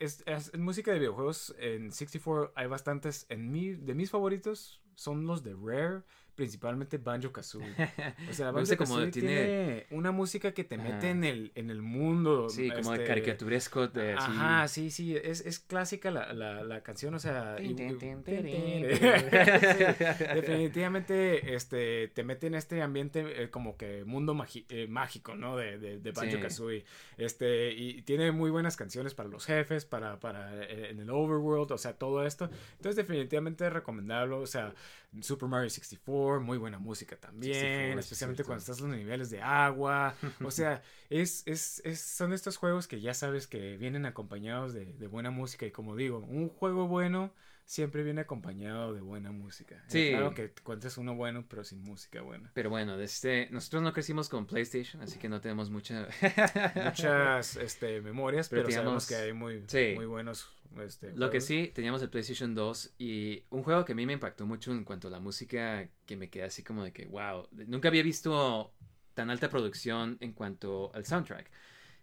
es, 0.01 0.23
es- 0.27 0.53
en 0.55 0.63
música 0.63 0.93
de 0.93 0.99
videojuegos 0.99 1.55
en 1.59 1.93
64 1.93 2.53
hay 2.57 2.67
bastantes, 2.67 3.27
en 3.29 3.51
mi, 3.51 3.71
de 3.75 3.95
mis 3.95 4.11
favoritos 4.11 4.81
son 4.95 5.27
los 5.27 5.43
de 5.43 5.55
Rare, 5.55 6.03
principalmente 6.41 6.97
Banjo 6.97 7.31
Kazooie. 7.33 7.69
O 8.31 8.33
sea, 8.33 8.51
Banjo 8.51 8.77
como 8.79 8.95
Kazooie 8.95 9.11
tiene- 9.11 9.29
tiene 9.45 9.87
una 9.91 10.11
música 10.11 10.53
que 10.53 10.65
te 10.65 10.79
mete 10.79 11.11
en 11.11 11.25
el, 11.25 11.53
en 11.55 11.69
el 11.71 11.83
mundo. 11.83 12.49
Sí, 12.49 12.71
como 12.71 12.93
de 12.93 12.97
este, 12.97 13.07
caricaturesco 13.07 13.89
de. 13.89 14.15
Ajá, 14.15 14.67
sí, 14.69 14.91
sí, 14.91 15.15
es, 15.17 15.45
es 15.45 15.59
clásica 15.59 16.11
la, 16.11 16.33
la, 16.33 16.63
la 16.65 16.83
canción, 16.83 17.13
o 17.15 17.19
sea... 17.19 17.57
Y- 17.61 17.75
definitivamente 20.35 21.55
este, 21.55 22.09
te 22.09 22.25
mete 22.25 22.47
en 22.47 22.55
este 22.55 22.83
ambiente 22.83 23.43
eh, 23.43 23.51
como 23.51 23.77
que 23.77 24.05
mundo 24.05 24.37
eh, 24.69 24.87
mágico, 24.89 25.35
¿no? 25.37 25.57
De, 25.57 25.79
de, 25.79 25.99
de 25.99 26.13
Banjo 26.13 26.37
Sí. 26.37 26.43
Kazooie. 26.43 26.85
Este, 27.19 27.73
y 27.73 28.03
tiene 28.03 28.33
muy 28.33 28.51
buenas 28.51 28.77
canciones 28.77 29.15
para 29.15 29.29
los 29.29 29.45
jefes, 29.47 29.85
para, 29.85 30.19
para 30.21 30.63
eh, 30.65 30.91
en 30.91 31.01
el 31.01 31.11
overworld, 31.11 31.73
o 31.73 31.79
sea, 31.79 31.95
todo 31.95 32.25
esto. 32.25 32.49
Entonces, 32.77 32.97
definitivamente 32.97 33.69
recomendable, 33.69 34.37
o 34.37 34.47
sea, 34.47 34.75
Super 35.23 35.49
Mario 35.49 35.69
64, 35.71 36.41
muy 36.41 36.57
buena 36.59 36.79
música 36.79 37.17
también, 37.19 37.55
64, 37.55 38.03
sí, 38.03 38.07
especialmente 38.07 38.45
cuando 38.45 38.61
estás 38.61 38.79
en 38.81 38.89
los 38.91 38.97
niveles 38.97 39.31
de 39.31 39.43
agua. 39.43 40.15
O 40.43 40.51
sea, 40.51 40.83
es, 41.09 41.43
es, 41.47 41.83
es- 41.85 42.01
son 42.01 42.33
estos 42.33 42.57
juegos 42.57 42.87
que 42.87 43.01
ya 43.01 43.13
sabes 43.15 43.47
que 43.49 43.77
vienen 43.77 44.07
acompañados 44.07 44.73
de, 44.73 44.93
de 44.95 45.07
buena 45.09 45.31
música. 45.31 45.67
Y 45.67 45.73
como 45.73 45.97
digo, 45.97 46.19
un 46.21 46.49
juego 46.49 46.87
bueno 46.89 47.33
siempre 47.71 48.03
viene 48.03 48.23
acompañado 48.23 48.93
de 48.93 49.01
buena 49.01 49.31
música. 49.31 49.77
Es 49.87 49.93
Sí. 49.93 50.09
Claro 50.11 50.35
que 50.35 50.47
encuentres 50.47 50.99
uno 50.99 51.15
bueno, 51.15 51.47
pero 51.49 51.63
sin 51.63 51.81
música 51.83 52.21
buena. 52.21 52.51
Pero 52.53 52.69
bueno, 52.69 52.99
este, 52.99 53.49
nosotros 53.53 53.85
no 53.85 53.93
crecimos 53.93 54.29
con 54.29 54.45
PlayStation, 54.45 55.01
así 55.03 55.21
que 55.21 55.29
no 55.29 55.41
tenemos 55.41 55.71
mucha... 55.71 56.09
Muchas 56.85 57.55
este, 57.55 58.01
memorias, 58.01 58.49
Pero 58.49 58.65
pero, 58.65 58.75
sabemos 58.75 59.07
que 59.07 59.15
hay 59.15 59.33
muy, 59.33 59.63
sí. 59.69 59.93
muy 59.95 60.07
buenos. 60.07 60.53
Este, 60.85 61.13
Lo 61.13 61.31
que 61.31 61.41
sí, 61.41 61.71
teníamos 61.73 62.03
el 62.03 62.11
PlayStation 62.11 62.57
2 62.57 62.95
y 62.99 63.45
un 63.51 63.63
juego 63.63 63.85
que 63.85 63.93
a 63.93 63.95
mí 63.95 64.05
me 64.05 64.15
impactó 64.15 64.47
mucho 64.47 64.73
en 64.73 64.83
cuanto 64.83 65.07
a 65.07 65.13
la 65.13 65.21
música, 65.21 65.89
que 66.07 66.17
me 66.17 66.29
quedé 66.29 66.47
así 66.47 66.65
como 66.65 66.83
de 66.83 66.93
que, 66.93 67.07
wow, 67.07 67.47
nunca 67.69 67.87
había 67.87 68.03
visto 68.03 68.75
tan 69.15 69.31
alta 69.31 69.49
producción 69.49 70.17
en 70.19 70.33
cuanto 70.33 70.91
al 70.93 71.07
soundtrack. 71.07 71.49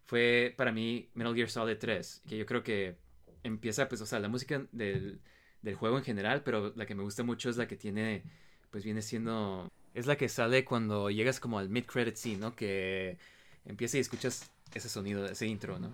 Fue 0.06 0.54
para 0.56 0.72
mí 0.72 1.10
Metal 1.14 1.36
Gear 1.36 1.50
Solid 1.50 1.78
3, 1.78 2.24
que 2.26 2.38
yo 2.38 2.46
creo 2.46 2.64
que 2.64 2.96
empieza, 3.44 3.90
pues, 3.90 4.00
o 4.00 4.06
sea, 4.06 4.20
la 4.22 4.30
música 4.30 4.66
del, 4.72 5.20
del 5.68 5.76
juego 5.76 5.98
en 5.98 6.04
general, 6.04 6.42
pero 6.44 6.74
la 6.76 6.86
que 6.86 6.96
me 6.96 7.04
gusta 7.04 7.24
mucho 7.24 7.50
es 7.50 7.58
la 7.58 7.68
que 7.68 7.76
tiene, 7.76 8.24
pues 8.72 8.84
viene 8.84 9.02
siendo... 9.02 9.70
Es 9.94 10.06
la 10.06 10.16
que 10.16 10.30
sale 10.30 10.64
cuando 10.64 11.10
llegas 11.10 11.40
como 11.40 11.60
al 11.60 11.70
mid-credit 11.70 12.16
scene, 12.16 12.38
¿no? 12.38 12.56
Que 12.56 13.18
empieza 13.66 13.98
y 13.98 14.00
escuchas 14.00 14.50
ese 14.74 14.90
sonido, 14.90 15.26
ese 15.26 15.46
intro, 15.46 15.78
¿no? 15.80 15.92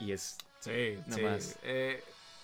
Y 0.00 0.12
es 0.12 0.36
Sí, 0.60 0.98
sí. 1.14 1.20
más. 1.20 1.56
Eh, 1.62 2.02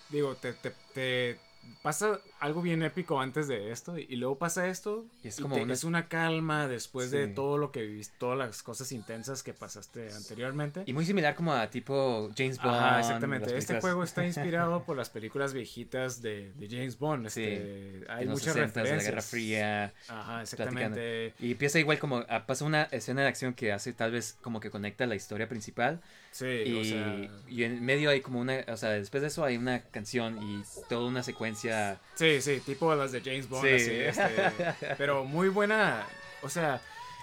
digo, 0.09 0.37
te, 0.37 0.53
te, 0.55 0.73
te, 0.95 1.41
pasa 1.83 2.21
algo 2.41 2.61
bien 2.61 2.83
épico 2.83 3.21
antes 3.21 3.49
de 3.49 3.71
esto 3.73 3.97
y, 3.97 4.17
luego 4.17 4.37
pasa 4.39 4.69
esto 4.69 5.07
Y 5.23 5.29
es 5.29 5.39
y 5.39 5.43
como 5.43 5.55
te- 5.57 5.63
una- 5.63 5.73
es 5.73 5.85
una 5.85 6.09
calma 6.09 6.69
después 6.69 7.11
de 7.11 7.29
Sí. 7.29 7.35
todo 7.35 7.57
lo 7.57 7.73
que 7.73 7.83
viviste, 7.83 8.15
todas 8.19 8.37
las 8.37 8.63
cosas 8.63 8.93
intensas 8.93 9.43
que 9.43 9.55
pasaste 9.55 10.13
anteriormente. 10.13 10.83
Y 10.87 10.93
muy 10.93 11.07
similar 11.07 11.35
como 11.35 11.53
a 11.55 11.71
tipo 11.71 12.31
James 12.37 12.59
Bond. 12.59 12.75
Ajá, 12.77 13.01
exactamente. 13.01 13.47
Este 13.47 13.75
películas 13.75 13.81
juego 13.83 14.05
está 14.05 14.27
inspirado 14.27 14.85
por 14.85 14.97
las 14.97 15.09
películas 15.11 15.53
viejitas 15.55 16.21
de, 16.21 16.53
de 16.55 16.69
James 16.69 16.99
Bond. 16.99 17.29
Sí, 17.29 17.45
Este, 17.45 18.05
hay 18.09 18.21
de 18.21 18.25
los 18.27 18.41
muchas 18.41 18.57
60s, 18.57 18.73
de 18.73 18.81
la 18.81 18.83
Guerra 18.85 18.97
referencias. 19.21 19.27
Fría. 19.31 19.85
Ajá, 20.09 20.43
platicando. 20.43 20.43
exactamente. 20.43 21.35
Y 21.41 21.53
empieza 21.53 21.79
igual 21.79 21.99
como, 21.99 22.25
pasa 22.47 22.65
una 22.65 22.83
escena 22.85 23.23
de 23.23 23.29
acción 23.29 23.55
que 23.55 23.73
hace 23.73 23.93
tal 23.95 24.13
vez 24.13 24.37
como 24.43 24.61
que 24.61 24.71
conecta 24.71 25.07
la 25.07 25.15
historia 25.15 25.49
principal. 25.49 26.01
Sí, 26.33 26.47
y, 26.47 26.81
o 26.81 26.85
sea, 26.85 27.29
y 27.49 27.65
en 27.65 27.85
medio 27.85 28.09
hay 28.11 28.21
como 28.21 28.41
una, 28.41 28.65
o 28.69 28.77
sea, 28.77 28.91
después 28.91 29.21
de 29.21 29.29
eso 29.29 29.45
hay 29.45 29.57
una 29.57 29.83
canción 29.83 30.41
y 30.43 30.63
toda 30.89 31.07
una 31.09 31.23
secuencia. 31.23 31.99
Sí, 32.15 32.41
sí, 32.41 32.61
tipo 32.65 32.95
las 32.95 33.11
de 33.13 33.21
James 33.21 33.49
Bond, 33.49 33.67
Sí. 33.67 33.75
así, 33.75 33.91
este, 33.93 34.95
pero 34.99 35.25
muy 35.25 35.49
buena, 35.49 36.07
o 36.43 36.49
sea, 36.49 36.81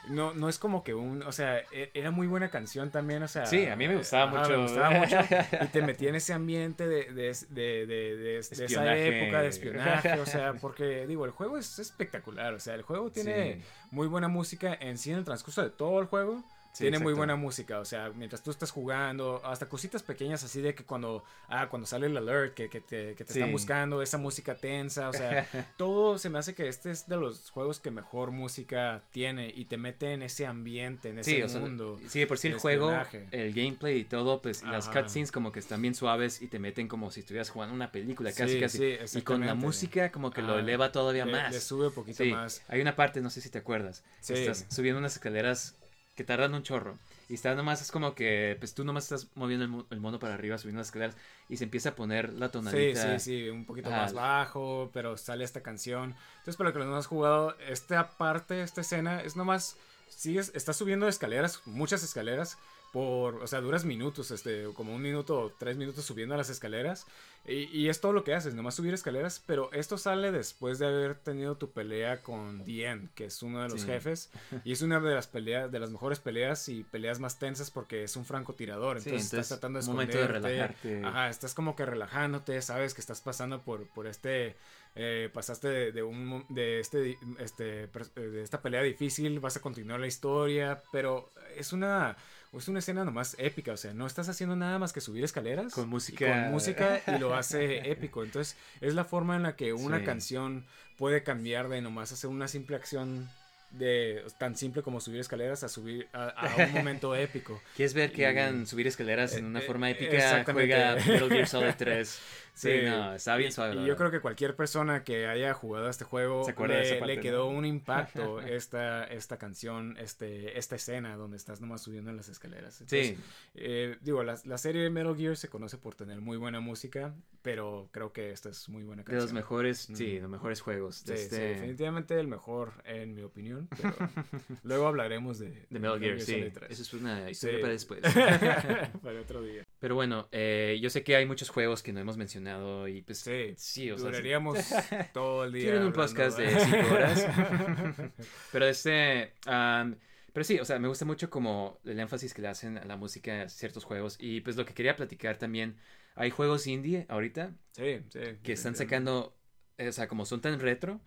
no, 0.10 0.34
no 0.34 0.48
es 0.50 0.58
como 0.60 0.84
que 0.84 0.94
un, 0.94 1.22
o 1.24 1.32
sea, 1.32 1.58
e- 1.72 1.90
era 1.94 2.12
muy 2.12 2.28
buena 2.28 2.50
canción 2.50 2.92
también, 2.92 3.24
o 3.24 3.28
sea. 3.28 3.46
Sí, 3.46 3.66
a 3.66 3.76
mí 3.76 3.88
me 3.88 3.96
gustaba 3.98 4.30
ajá, 4.30 4.40
mucho. 4.42 4.52
Me 4.58 4.64
gustaba 4.64 4.90
mucho 4.92 5.18
y 5.64 5.68
te 5.68 5.82
metía 5.82 6.10
en 6.10 6.16
ese 6.16 6.34
ambiente 6.34 6.88
de, 6.88 7.12
de, 7.14 7.34
de, 7.50 7.86
de, 7.88 8.38
esa 8.40 8.96
época 8.98 9.42
de 9.42 9.48
espionaje, 9.48 10.20
o 10.20 10.26
sea, 10.26 10.54
porque, 10.62 11.08
digo, 11.08 11.26
el 11.26 11.32
juego 11.32 11.58
es 11.58 11.80
espectacular, 11.80 12.54
o 12.54 12.60
sea, 12.60 12.76
el 12.76 12.82
juego 12.84 13.10
tiene 13.12 13.56
Sí. 13.56 13.62
muy 13.92 14.08
buena 14.08 14.28
música 14.28 14.78
en 14.80 14.98
sí 14.98 15.12
en 15.12 15.18
el 15.20 15.24
transcurso 15.26 15.62
de 15.64 15.70
todo 15.70 16.00
el 16.02 16.08
juego. 16.08 16.44
Sí, 16.78 16.84
Tiene 16.84 17.00
muy 17.00 17.14
buena 17.14 17.36
música, 17.36 17.80
o 17.80 17.86
sea, 17.86 18.12
mientras 18.14 18.44
tú 18.44 18.52
estás 18.52 18.70
jugando, 18.70 19.42
hasta 19.44 19.68
cositas 19.68 20.04
pequeñas 20.04 20.44
así 20.44 20.62
de 20.62 20.76
que 20.76 20.84
cuando, 20.86 21.24
ah, 21.48 21.70
cuando 21.70 21.88
sale 21.88 22.06
el 22.06 22.16
alert, 22.16 22.54
que, 22.54 22.70
que 22.70 22.82
te, 22.82 23.16
que 23.16 23.26
te 23.26 23.34
están 23.34 23.52
buscando, 23.52 24.04
esa 24.04 24.20
música 24.20 24.54
tensa, 24.54 25.10
o 25.10 25.14
sea, 25.14 25.48
todo 25.78 26.20
se 26.20 26.30
me 26.30 26.38
hace 26.38 26.54
que 26.54 26.68
este 26.68 26.92
es 26.92 27.08
de 27.08 27.18
los 27.18 27.50
juegos 27.50 27.80
que 27.80 27.90
mejor 27.90 28.30
música 28.30 29.02
tiene 29.10 29.52
y 29.56 29.66
te 29.66 29.78
mete 29.78 30.14
en 30.14 30.22
ese 30.22 30.46
ambiente, 30.46 31.10
en 31.10 31.18
ese 31.18 31.32
Sí, 31.32 31.42
o 31.42 31.50
sea, 31.50 31.62
mundo. 31.62 32.00
sí, 32.08 32.28
por 32.28 32.38
sí 32.38 32.50
el 32.50 32.60
juego, 32.60 32.96
el 33.32 33.54
gameplay 33.56 33.98
y 34.02 34.04
todo, 34.04 34.40
pues 34.44 34.62
las 34.62 34.88
cutscenes 34.88 35.32
como 35.32 35.52
que 35.52 35.60
están 35.60 35.82
bien 35.82 35.96
suaves 35.96 36.44
y 36.44 36.48
te 36.48 36.60
meten 36.60 36.88
como 36.88 37.10
si 37.10 37.22
estuvieras 37.22 37.50
jugando 37.50 37.74
una 37.74 37.92
película, 37.92 38.32
casi 38.32 38.60
casi. 38.60 38.98
sí, 39.08 39.18
y 39.18 39.22
con 39.24 39.44
la 39.44 39.56
música 39.56 40.12
como 40.12 40.30
que 40.30 40.44
lo 40.44 40.60
eleva 40.60 40.92
todavía 40.92 41.26
más. 41.26 41.52
le 41.52 41.60
sube 41.60 41.88
un 41.88 41.94
poquito 41.94 42.24
Sí, 42.24 42.32
más. 42.32 42.62
Hay 42.68 42.82
una 42.82 42.96
parte, 42.96 43.20
no 43.20 43.32
sé 43.32 43.42
si 43.42 43.50
te 43.50 43.58
acuerdas. 43.58 44.04
Sí. 44.20 44.34
Estás 44.36 44.68
subiendo 44.70 45.00
unas 45.00 45.14
escaleras 45.14 45.76
que 46.18 46.26
tardan 46.26 46.54
un 46.54 46.64
chorro. 46.64 47.00
Y 47.30 47.36
está 47.36 47.56
nomás, 47.56 47.82
es 47.82 47.92
como 47.92 48.16
que, 48.16 48.58
pues 48.60 48.74
tú 48.74 48.84
nomás 48.84 49.06
estás 49.06 49.28
moviendo 49.36 49.66
el, 49.66 49.86
el 49.92 50.00
mono 50.02 50.20
para 50.20 50.34
arriba, 50.34 50.58
subiendo 50.58 50.80
las 50.80 50.88
escaleras. 50.88 51.16
Y 51.48 51.58
se 51.58 51.66
empieza 51.66 51.90
a 51.90 51.96
poner 51.96 52.34
la 52.34 52.48
Sí, 52.48 52.52
tonadita. 52.54 53.20
sí, 53.20 53.44
sí, 53.44 53.50
un 53.50 53.66
poquito 53.66 53.90
más 53.92 54.14
bajo, 54.14 54.90
pero 54.94 55.16
sale 55.18 55.44
esta 55.46 55.62
canción. 55.62 56.16
Entonces, 56.40 56.58
para 56.58 56.72
los 56.72 56.78
que 56.80 56.86
no 56.86 56.98
has 56.98 57.08
jugado, 57.08 57.56
esta 57.60 58.10
parte, 58.18 58.62
esta 58.64 58.82
escena, 58.82 59.22
es 59.22 59.36
nomás, 59.38 59.78
sigues, 60.10 60.52
estás 60.56 60.78
subiendo 60.78 61.08
escaleras, 61.08 61.62
muchas 61.66 62.04
escaleras, 62.04 62.58
por, 62.98 63.36
o 63.44 63.46
sea, 63.46 63.62
duras 63.62 63.86
minutos, 63.86 64.32
este, 64.32 64.64
como 64.74 64.96
un 64.96 65.02
minuto 65.04 65.40
o 65.40 65.52
tres 65.52 65.78
minutos 65.78 66.04
subiendo 66.04 66.36
las 66.36 66.50
escaleras. 66.50 67.06
Y, 67.46 67.66
y 67.72 67.90
es 67.90 68.02
todo 68.02 68.12
lo 68.12 68.24
que 68.24 68.34
haces, 68.34 68.56
nomás 68.56 68.74
subir 68.74 68.94
escaleras, 68.96 69.42
pero 69.46 69.72
esto 69.72 70.00
sale 70.00 70.32
después 70.32 70.80
de 70.80 70.88
haber 70.88 71.14
tenido 71.16 71.56
tu 71.58 71.70
pelea 71.70 72.24
con 72.24 72.66
Dien, 72.66 73.10
que 73.14 73.26
es 73.26 73.44
uno 73.44 73.62
de 73.62 73.70
los 73.70 73.82
Sí. 73.82 73.88
jefes. 73.88 74.32
Y 74.66 74.72
es 74.72 74.82
una 74.82 75.00
de 75.00 75.14
las 75.14 75.28
peleas, 75.28 75.72
de 75.72 75.80
las 75.80 75.92
mejores 75.92 76.20
peleas 76.20 76.68
y 76.70 76.84
peleas 76.86 77.20
más 77.20 77.38
tensas 77.38 77.70
porque 77.70 78.04
es 78.04 78.16
un 78.16 78.26
francotirador. 78.26 79.00
Sí, 79.00 79.10
Entonces, 79.10 79.32
entonces, 79.32 79.40
estás 79.46 79.60
tratando 79.60 79.80
de 79.80 79.86
un 79.86 79.92
momento 79.92 80.18
de 80.18 80.24
esconderte. 80.24 80.58
relajarte. 80.58 81.06
Ajá, 81.06 81.30
estás 81.30 81.54
como 81.54 81.76
que 81.76 81.86
relajándote, 81.86 82.60
sabes 82.64 82.96
que 82.96 83.02
estás 83.02 83.22
pasando 83.22 83.62
por, 83.62 83.88
por 83.90 84.08
este, 84.08 84.56
eh, 84.96 85.30
pasaste 85.32 85.68
de, 85.68 85.92
de 85.92 86.02
un, 86.04 86.44
de 86.50 86.80
este, 86.80 87.18
este, 87.38 87.84
eh, 87.84 87.90
de 88.20 88.42
esta 88.42 88.60
pelea 88.64 88.82
difícil, 88.82 89.40
vas 89.40 89.56
a 89.56 89.62
continuar 89.62 90.00
la 90.00 90.08
historia, 90.08 90.82
pero 90.92 91.32
es 91.56 91.72
una, 91.72 92.18
es 92.54 92.68
una 92.68 92.80
escena 92.80 93.04
nomás 93.06 93.36
épica, 93.40 93.74
o 93.74 93.78
sea, 93.78 93.94
no 93.94 94.06
estás 94.08 94.30
haciendo 94.30 94.56
nada 94.56 94.80
más 94.80 94.94
que 94.94 95.02
subir 95.02 95.24
escaleras. 95.24 95.74
Con 95.74 95.86
y 95.86 95.88
música. 95.88 96.28
con 96.28 96.52
música 96.52 97.02
y 97.08 97.20
lo 97.20 97.36
hace 97.36 97.90
épico, 97.92 98.24
entonces 98.24 98.58
es 98.82 98.94
la 98.96 99.04
forma 99.06 99.36
en 99.36 99.44
la 99.44 99.56
que 99.56 99.74
una 99.74 100.00
Sí. 100.00 100.06
canción 100.06 100.66
puede 100.98 101.24
cambiar 101.24 101.70
de 101.70 101.82
nomás 101.82 102.12
hacer 102.12 102.30
una 102.30 102.48
simple 102.48 102.76
acción 102.76 103.30
de 103.70 104.24
tan 104.40 104.56
simple 104.56 104.82
como 104.82 105.02
subir 105.02 105.20
escaleras 105.20 105.62
a 105.64 105.68
subir 105.68 106.08
a, 106.14 106.28
a 106.30 106.56
un 106.68 106.72
momento 106.74 107.14
épico. 107.16 107.62
¿Quieres 107.76 107.94
ver 107.94 108.12
que 108.14 108.22
Y- 108.22 108.26
hagan 108.26 108.66
subir 108.66 108.88
escaleras 108.88 109.34
en 109.36 109.44
Eh, 109.44 109.48
una 109.50 109.60
eh, 109.60 109.64
forma 109.64 109.90
épica? 109.90 110.16
exactamente. 110.16 110.74
Juega 110.74 110.96
Metal 110.96 111.30
Gear 111.30 111.48
Solid 111.48 111.74
3. 111.78 112.20
Sí, 112.58 112.72
Sí. 112.72 112.86
no, 112.86 113.14
está 113.14 113.36
bien 113.38 113.52
suave. 113.52 113.76
Y, 113.76 113.86
yo 113.86 113.96
creo 113.96 114.10
que 114.10 114.20
cualquier 114.20 114.56
persona 114.56 115.04
que 115.04 115.28
haya 115.28 115.54
jugado 115.54 115.86
a 115.86 115.90
este 115.92 116.06
juego 116.06 116.44
Se 116.44 116.52
acuerda 116.52 116.76
de 116.78 116.82
le, 116.82 116.88
esa 116.90 117.00
parte, 117.00 117.16
le 117.16 117.22
quedó 117.22 117.52
¿no? 117.52 117.58
un 117.58 117.66
impacto 117.66 118.42
esta, 118.42 119.04
esta 119.04 119.38
canción, 119.38 119.96
este, 120.00 120.58
esta 120.58 120.76
escena 120.76 121.16
donde 121.18 121.38
estás 121.38 121.62
nomás 121.62 121.82
subiendo 121.84 122.10
en 122.10 122.18
las 122.18 122.30
escaleras. 122.30 122.82
Entonces, 122.82 123.16
Sí, 123.18 123.24
eh, 123.56 123.98
digo, 124.02 124.24
la, 124.24 124.40
la 124.46 124.58
serie 124.58 124.82
de 124.82 124.90
Metal 124.90 125.16
Gear 125.16 125.38
se 125.38 125.50
conoce 125.50 125.78
por 125.78 125.94
tener 125.94 126.20
muy 126.20 126.38
buena 126.38 126.60
música, 126.60 127.14
pero 127.44 127.90
creo 127.92 128.12
que 128.12 128.32
esta 128.32 128.50
es 128.50 128.68
muy 128.70 128.82
buena 128.84 129.02
de 129.04 129.06
canción. 129.06 129.24
los 129.24 129.34
mejores, 129.34 129.78
sí, 129.94 130.18
Mm. 130.18 130.22
los 130.24 130.30
mejores 130.32 130.62
juegos. 130.62 130.96
Sí, 130.96 131.12
de 131.12 131.18
sí, 131.18 131.24
este- 131.26 131.40
definitivamente 131.50 132.20
el 132.20 132.28
mejor 132.28 132.74
en 132.86 133.14
mi 133.14 133.22
opinión, 133.22 133.68
pero 133.80 133.94
luego 134.64 134.88
hablaremos 134.88 135.38
de, 135.38 135.68
de 135.70 135.80
Metal 135.80 136.00
Gear, 136.00 136.20
sí. 136.22 136.32
Solid 136.32 136.54
3. 136.54 136.72
Eso 136.72 136.82
es 136.82 136.94
una 136.96 137.30
historia 137.30 137.58
Sí. 137.58 137.62
para 137.62 137.74
después. 137.74 138.02
Para 139.04 139.22
otro 139.22 139.42
día. 139.44 139.64
Pero 139.80 139.94
bueno, 139.96 140.28
eh, 140.32 140.80
yo 140.82 140.90
sé 140.90 141.04
que 141.04 141.16
hay 141.16 141.26
muchos 141.28 141.50
juegos 141.50 141.84
que 141.84 141.94
no 141.94 142.00
hemos 142.00 142.18
mencionado 142.18 142.47
y 142.88 143.02
pues 143.02 143.20
Sí, 143.20 143.54
sí, 143.58 143.92
o 143.92 143.98
sea, 143.98 144.08
duraríamos 144.08 144.58
todo 145.14 145.46
el 145.46 145.54
día. 145.54 145.64
Tienen 145.64 145.84
un 145.84 145.94
podcast 145.94 146.38
de 146.38 146.46
¿verdad? 146.46 146.68
5 146.70 146.94
horas. 146.94 147.28
pero 148.52 148.66
este. 148.66 149.34
am, 149.46 149.96
pero 150.34 150.44
sí, 150.44 150.60
o 150.60 150.66
sea, 150.66 150.80
me 150.80 150.88
gusta 150.88 151.06
mucho 151.06 151.30
como 151.30 151.80
el 151.84 152.00
énfasis 152.00 152.34
que 152.34 152.42
le 152.42 152.48
hacen 152.48 152.78
a 152.78 152.86
la 152.86 152.96
música 152.96 153.44
a 153.44 153.50
ciertos 153.50 153.84
juegos. 153.84 154.18
Y 154.20 154.42
pues 154.42 154.56
lo 154.56 154.66
que 154.66 154.74
quería 154.74 154.96
platicar 154.96 155.38
también. 155.38 155.78
Hay 156.16 156.32
juegos 156.32 156.66
indie 156.66 157.06
ahorita 157.10 157.54
sí, 157.74 158.00
sí. 158.10 158.20
que 158.42 158.54
están 158.54 158.76
sacando. 158.76 159.38
o 159.78 159.92
sea, 159.92 160.08
como 160.08 160.26
son 160.26 160.42
tan 160.42 160.60
retro. 160.60 161.02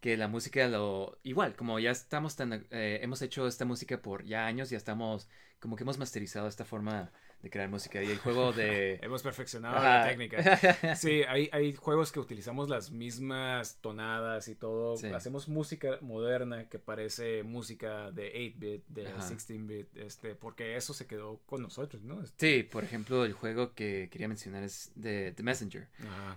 Que 0.00 0.16
la 0.16 0.26
música 0.26 0.66
lo. 0.66 1.20
Igual, 1.22 1.54
como 1.54 1.78
ya 1.78 1.92
estamos 1.92 2.34
tan. 2.34 2.66
eh, 2.70 2.98
hemos 3.02 3.22
hecho 3.22 3.46
esta 3.46 3.64
música 3.64 4.02
por 4.02 4.24
ya 4.24 4.46
años, 4.46 4.68
ya 4.70 4.76
estamos. 4.76 5.28
Como 5.60 5.76
que 5.76 5.84
hemos 5.84 5.98
masterizado 5.98 6.48
esta 6.48 6.64
forma 6.64 7.12
de 7.42 7.50
crear 7.50 7.68
música. 7.68 8.02
Y 8.02 8.10
el 8.10 8.18
juego 8.18 8.52
de. 8.52 8.94
Hemos 9.02 9.22
perfeccionado 9.22 9.76
Ajá. 9.76 9.98
la 9.98 10.08
técnica. 10.08 10.96
Sí, 10.96 11.22
hay, 11.28 11.48
hay 11.52 11.74
juegos 11.74 12.12
que 12.12 12.20
utilizamos 12.20 12.68
las 12.68 12.90
mismas 12.90 13.78
tonadas 13.80 14.48
y 14.48 14.54
todo. 14.54 14.96
Sí. 14.96 15.08
Hacemos 15.08 15.48
música 15.48 15.98
moderna 16.00 16.68
que 16.68 16.78
parece 16.78 17.42
música 17.42 18.10
de 18.12 18.32
8-bit, 18.32 18.84
de 18.86 19.08
Ajá. 19.08 19.28
16-bit, 19.28 19.96
este, 19.96 20.34
porque 20.34 20.76
eso 20.76 20.94
se 20.94 21.06
quedó 21.06 21.40
con 21.46 21.62
nosotros, 21.62 22.02
¿no? 22.02 22.22
Sí, 22.38 22.62
por 22.62 22.84
ejemplo, 22.84 23.24
el 23.24 23.32
juego 23.32 23.74
que 23.74 24.08
quería 24.10 24.28
mencionar 24.28 24.62
es 24.62 24.92
de 24.94 25.32
The 25.32 25.42
Messenger. 25.42 25.88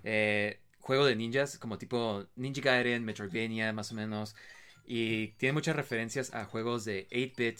Eh, 0.03 0.59
juego 0.79 1.05
de 1.05 1.15
ninjas, 1.15 1.57
como 1.59 1.77
tipo 1.77 2.25
Ninja 2.35 2.61
Gaiden, 2.61 3.03
Metroidvania, 3.05 3.73
más 3.73 3.91
o 3.91 3.95
menos. 3.95 4.35
Y 4.85 5.29
tiene 5.33 5.53
muchas 5.53 5.75
referencias 5.75 6.33
a 6.33 6.45
juegos 6.45 6.85
de 6.85 7.07
8-bit, 7.09 7.59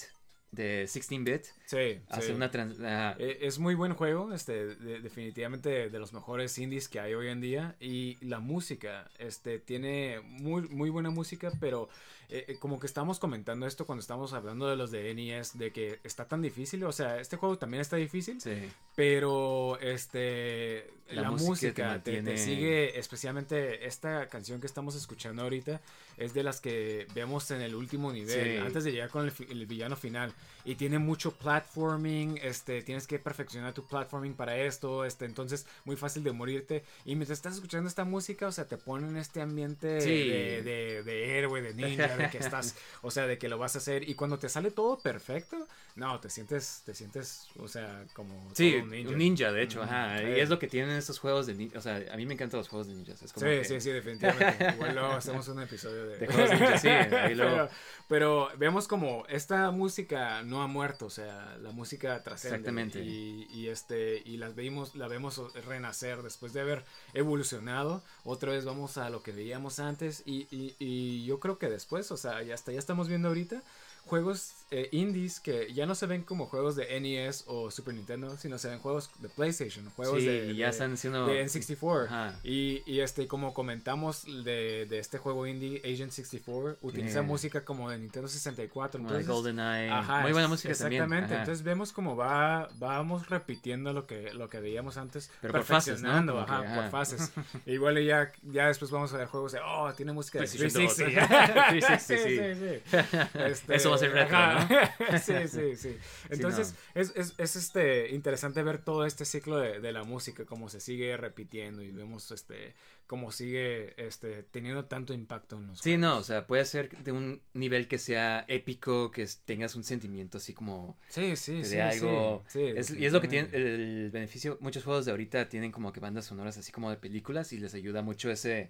de 0.52 0.86
16-bit. 0.86 1.46
Sí, 1.66 2.00
Hace 2.10 2.28
sí. 2.28 2.32
una 2.34 2.52
trans... 2.52 2.78
ah, 2.82 3.16
Eh, 3.18 3.40
Es 3.42 3.58
muy 3.60 3.74
buen 3.76 3.94
juego, 3.96 4.34
este, 4.34 4.76
de- 4.76 5.00
definitivamente 5.00 5.90
de 5.90 6.00
los 6.00 6.14
mejores 6.14 6.58
indies 6.60 6.88
que 6.88 7.00
hay 7.00 7.14
hoy 7.16 7.30
en 7.30 7.42
día. 7.42 7.76
Y 7.80 8.18
la 8.26 8.40
música, 8.40 9.10
este, 9.18 9.60
tiene 9.60 10.20
muy, 10.24 10.68
muy 10.70 10.90
buena 10.92 11.10
música, 11.10 11.52
pero 11.60 11.90
eh, 12.30 12.46
eh, 12.50 12.56
como 12.60 12.80
que 12.80 12.88
estamos 12.88 13.20
comentando 13.20 13.66
esto 13.68 13.86
cuando 13.86 14.02
estamos 14.02 14.34
hablando 14.34 14.68
de 14.68 14.76
los 14.76 14.92
de 14.92 15.14
NES, 15.14 15.58
de 15.58 15.72
que 15.72 16.00
está 16.04 16.28
tan 16.28 16.42
difícil. 16.42 16.84
O 16.84 16.92
sea, 16.92 17.20
este 17.20 17.36
juego 17.38 17.58
también 17.58 17.82
está 17.82 17.96
difícil, 17.98 18.40
sí. 18.42 18.70
pero 18.96 19.78
este, 19.80 20.88
La 21.12 21.24
la, 21.24 21.32
música 21.32 22.02
te 22.04 22.14
te, 22.14 22.22
te 22.24 22.38
sigue, 22.38 22.98
especialmente 22.98 23.86
esta 23.86 24.28
canción 24.28 24.60
que 24.60 24.68
estamos 24.68 24.96
escuchando 24.96 25.44
ahorita, 25.44 25.82
es 26.18 26.34
de 26.34 26.44
las 26.44 26.62
que 26.62 27.06
vemos 27.14 27.50
en 27.52 27.62
el 27.62 27.76
último 27.76 28.12
nivel, 28.12 28.44
Sí. 28.44 28.58
antes 28.58 28.84
de 28.84 28.92
llegar 28.92 29.10
con 29.10 29.26
el, 29.26 29.34
el 29.50 29.66
villano 29.68 29.96
final. 29.96 30.34
Y 30.64 30.76
tiene 30.76 30.98
mucho 30.98 31.32
platforming, 31.60 32.38
este, 32.42 32.82
tienes 32.82 33.08
que 33.08 33.18
perfeccionar 33.20 33.74
tu 33.74 33.86
platforming 33.86 34.34
para 34.34 34.58
esto, 34.58 35.06
este, 35.06 35.26
entonces 35.26 35.66
muy 35.86 35.96
fácil 35.96 36.24
de 36.24 36.32
morirte. 36.32 36.84
Y 37.06 37.16
mientras 37.16 37.38
estás 37.40 37.56
escuchando 37.56 37.88
esta 37.88 38.04
música, 38.04 38.48
o 38.48 38.52
sea, 38.52 38.66
te 38.68 38.78
pone 38.78 39.08
en 39.08 39.18
este 39.18 39.42
ambiente 39.42 40.02
Sí. 40.02 40.10
de, 40.30 40.62
de, 40.64 41.04
de 41.04 41.38
héroe, 41.40 41.62
de 41.62 41.74
ninja, 41.74 42.16
de 42.18 42.30
que 42.30 42.38
estás, 42.38 42.76
o 43.02 43.12
sea, 43.12 43.26
de 43.28 43.38
que 43.38 43.48
lo 43.50 43.58
vas 43.58 43.76
a 43.76 43.80
hacer. 43.80 44.08
Y 44.08 44.16
cuando 44.16 44.38
te 44.40 44.50
sale 44.50 44.72
todo 44.72 45.00
perfecto, 45.00 45.68
no, 45.96 46.20
te 46.20 46.30
sientes, 46.30 46.82
te 46.86 46.94
sientes, 46.94 47.48
o 47.58 47.68
sea, 47.68 48.04
como 48.14 48.50
Sí, 48.54 48.76
un 48.76 48.90
ninja. 49.18 49.52
de 49.52 49.64
hecho, 49.64 49.82
ajá. 49.84 50.22
Y 50.24 50.40
es 50.40 50.50
lo 50.50 50.60
que 50.60 50.68
tienen 50.68 50.96
estos 50.98 51.20
juegos 51.20 51.48
de 51.48 51.54
ninjas. 51.56 51.78
O 51.80 51.82
sea, 51.82 52.02
a 52.14 52.18
mí 52.18 52.26
me 52.26 52.34
encantan 52.34 52.58
los 52.60 52.68
juegos 52.68 52.88
de 52.88 52.96
ninjas. 52.96 53.22
Es 53.22 53.32
como 53.34 53.46
Sí, 53.46 53.52
que- 53.60 53.66
sí, 53.66 53.82
sí, 53.82 53.92
definitivamente. 53.92 54.74
Igual 54.76 54.94
luego 54.96 55.10
hacemos 55.14 55.48
un 55.48 55.62
episodio 55.62 56.06
de, 56.08 56.18
De 56.18 56.28
juegos 56.28 56.50
ninja, 56.52 56.78
sí, 56.78 56.88
ahí 56.90 57.36
luego. 57.36 57.56
Pero, 57.56 57.70
pero 58.08 58.50
vemos 58.58 58.88
como 58.88 59.24
esta 59.30 59.72
música 59.72 60.44
no 60.44 60.62
ha 60.62 60.68
muerto, 60.68 61.06
o 61.06 61.10
sea, 61.10 61.45
la 61.62 61.72
música. 61.72 62.18
Exactamente. 62.18 63.04
Y, 63.04 63.48
y 63.52 63.68
este, 63.68 64.22
y 64.26 64.38
las 64.38 64.56
vimos, 64.56 64.96
la 64.96 65.08
vemos 65.08 65.42
renacer 65.66 66.22
después 66.22 66.54
de 66.54 66.62
haber 66.62 66.84
evolucionado. 67.14 68.04
Otra 68.24 68.52
vez 68.52 68.66
vamos 68.66 68.98
a 68.98 69.10
lo 69.10 69.24
que 69.24 69.32
veíamos 69.32 69.80
antes. 69.80 70.24
Y, 70.26 70.48
y, 70.52 70.76
y 70.80 71.26
yo 71.26 71.40
creo 71.40 71.58
que 71.58 71.70
después, 71.70 72.12
o 72.12 72.18
sea, 72.18 72.42
ya 72.44 72.54
hasta 72.54 72.72
ya 72.72 72.80
estamos 72.80 73.08
viendo 73.08 73.28
ahorita 73.30 73.64
juegos 74.06 74.52
eh, 74.72 74.90
indies 74.92 75.40
que 75.40 75.72
ya 75.74 75.86
no 75.86 75.94
se 75.96 76.06
ven 76.08 76.24
como 76.24 76.48
juegos 76.48 76.76
de 76.76 77.00
NES 77.00 77.44
o 77.48 77.70
Super 77.70 77.94
Nintendo, 77.94 78.36
sino 78.38 78.58
se 78.58 78.68
ven 78.70 78.80
juegos 78.80 79.10
de 79.20 79.30
PlayStation, 79.30 79.90
juegos 79.92 80.20
Sí, 80.22 80.26
de, 80.26 80.52
y 80.52 80.56
ya 80.58 80.66
de- 80.66 80.72
están 80.72 80.98
siendo- 80.98 81.28
de 81.28 81.42
N64. 81.46 82.06
Ajá. 82.06 82.40
Y, 82.44 82.82
y 82.86 83.02
este, 83.02 83.28
como 83.28 83.54
comentamos 83.54 84.24
de, 84.44 84.86
de 84.90 85.00
este 85.00 85.18
juego 85.20 85.46
indie, 85.48 85.82
Agent 85.86 86.12
64, 86.12 86.78
utiliza 86.82 87.14
Yeah. 87.20 87.22
música 87.22 87.64
como 87.64 87.90
de 87.90 88.00
Nintendo 88.00 88.28
64. 88.28 89.00
Como 89.00 89.12
de 89.14 89.20
entonces, 89.22 89.28
GoldenEye. 89.44 89.90
Ajá, 89.92 90.22
Muy 90.22 90.32
buena 90.34 90.48
música 90.48 90.74
también. 90.74 91.04
Exactamente. 91.04 91.36
Entonces 91.36 91.64
vemos 91.64 91.92
como 91.94 92.16
va, 92.16 92.68
vamos 92.80 93.30
repitiendo 93.30 93.94
lo 93.94 94.08
que, 94.08 94.34
lo 94.34 94.50
que 94.50 94.60
veíamos 94.60 94.98
antes. 94.98 95.30
Pero 95.42 95.54
por 95.54 95.64
fases, 95.64 96.02
¿no? 96.02 96.10
perfeccionando, 96.10 96.40
ajá, 96.42 96.76
por 96.76 96.90
fases. 96.90 97.32
Igual 97.68 98.04
ya, 98.04 98.32
ya 98.52 98.68
después 98.68 98.90
vamos 98.92 99.14
a 99.14 99.18
ver 99.18 99.28
juegos 99.28 99.52
de, 99.52 99.60
oh, 99.66 99.94
tiene 99.96 100.12
música 100.12 100.40
de 100.40 100.48
PlayStation 100.48 100.86
2. 100.88 100.96
360. 100.96 101.70
360, 101.70 102.56
sí. 102.56 103.46
Este, 103.52 103.76
Eso 103.76 103.90
va 103.90 103.96
a 103.96 104.00
ser 104.00 104.12
retro, 104.12 104.38
sí, 105.24 105.34
sí, 105.48 105.76
sí. 105.76 105.98
Entonces, 106.30 106.76
es, 106.94 107.14
es, 107.16 107.34
es, 107.38 107.56
este, 107.56 108.10
interesante 108.14 108.62
ver 108.64 108.80
todo 108.84 109.06
este 109.06 109.26
ciclo 109.26 109.58
de, 109.58 109.80
de 109.80 109.92
la 109.92 110.04
música, 110.04 110.46
cómo 110.46 110.70
se 110.70 110.80
sigue 110.80 111.16
repitiendo 111.18 111.82
y 111.82 111.92
vemos 111.92 112.32
este, 112.32 112.76
cómo 113.08 113.32
sigue 113.32 113.94
este, 114.04 114.44
teniendo 114.44 114.86
tanto 114.86 115.14
impacto 115.14 115.58
en 115.58 115.68
los 115.68 115.80
Sí, 115.80 115.98
no, 115.98 116.18
o 116.18 116.24
sea, 116.24 116.48
puede 116.48 116.66
ser 116.66 116.90
de 117.04 117.12
un 117.12 117.42
nivel 117.54 117.88
que 117.88 117.98
sea 117.98 118.46
épico, 118.48 119.12
que 119.12 119.28
tengas 119.46 119.76
un 119.76 119.84
sentimiento 119.84 120.38
así 120.40 120.54
como 120.54 120.98
Sí, 121.10 121.36
sí, 121.36 121.60
que 121.60 121.66
sí. 121.66 121.76
de 121.76 121.82
algo. 121.82 122.44
sí, 122.48 122.60
sí, 122.60 122.74
es, 122.76 122.92
y 122.92 123.06
es 123.06 123.14
lo 123.14 123.22
que 123.22 123.28
tiene 123.28 123.50
el 123.54 124.10
beneficio. 124.12 124.58
Muchos 124.62 124.84
juegos 124.84 125.06
de 125.06 125.12
ahorita 125.12 125.50
tienen 125.50 125.72
como 125.72 125.92
que 125.94 126.00
bandas 126.00 126.26
sonoras 126.26 126.58
así 126.58 126.72
como 126.72 126.90
de 126.90 126.98
películas 126.98 127.52
y 127.54 127.60
les 127.60 127.74
ayuda 127.74 128.02
mucho 128.02 128.30
ese 128.32 128.70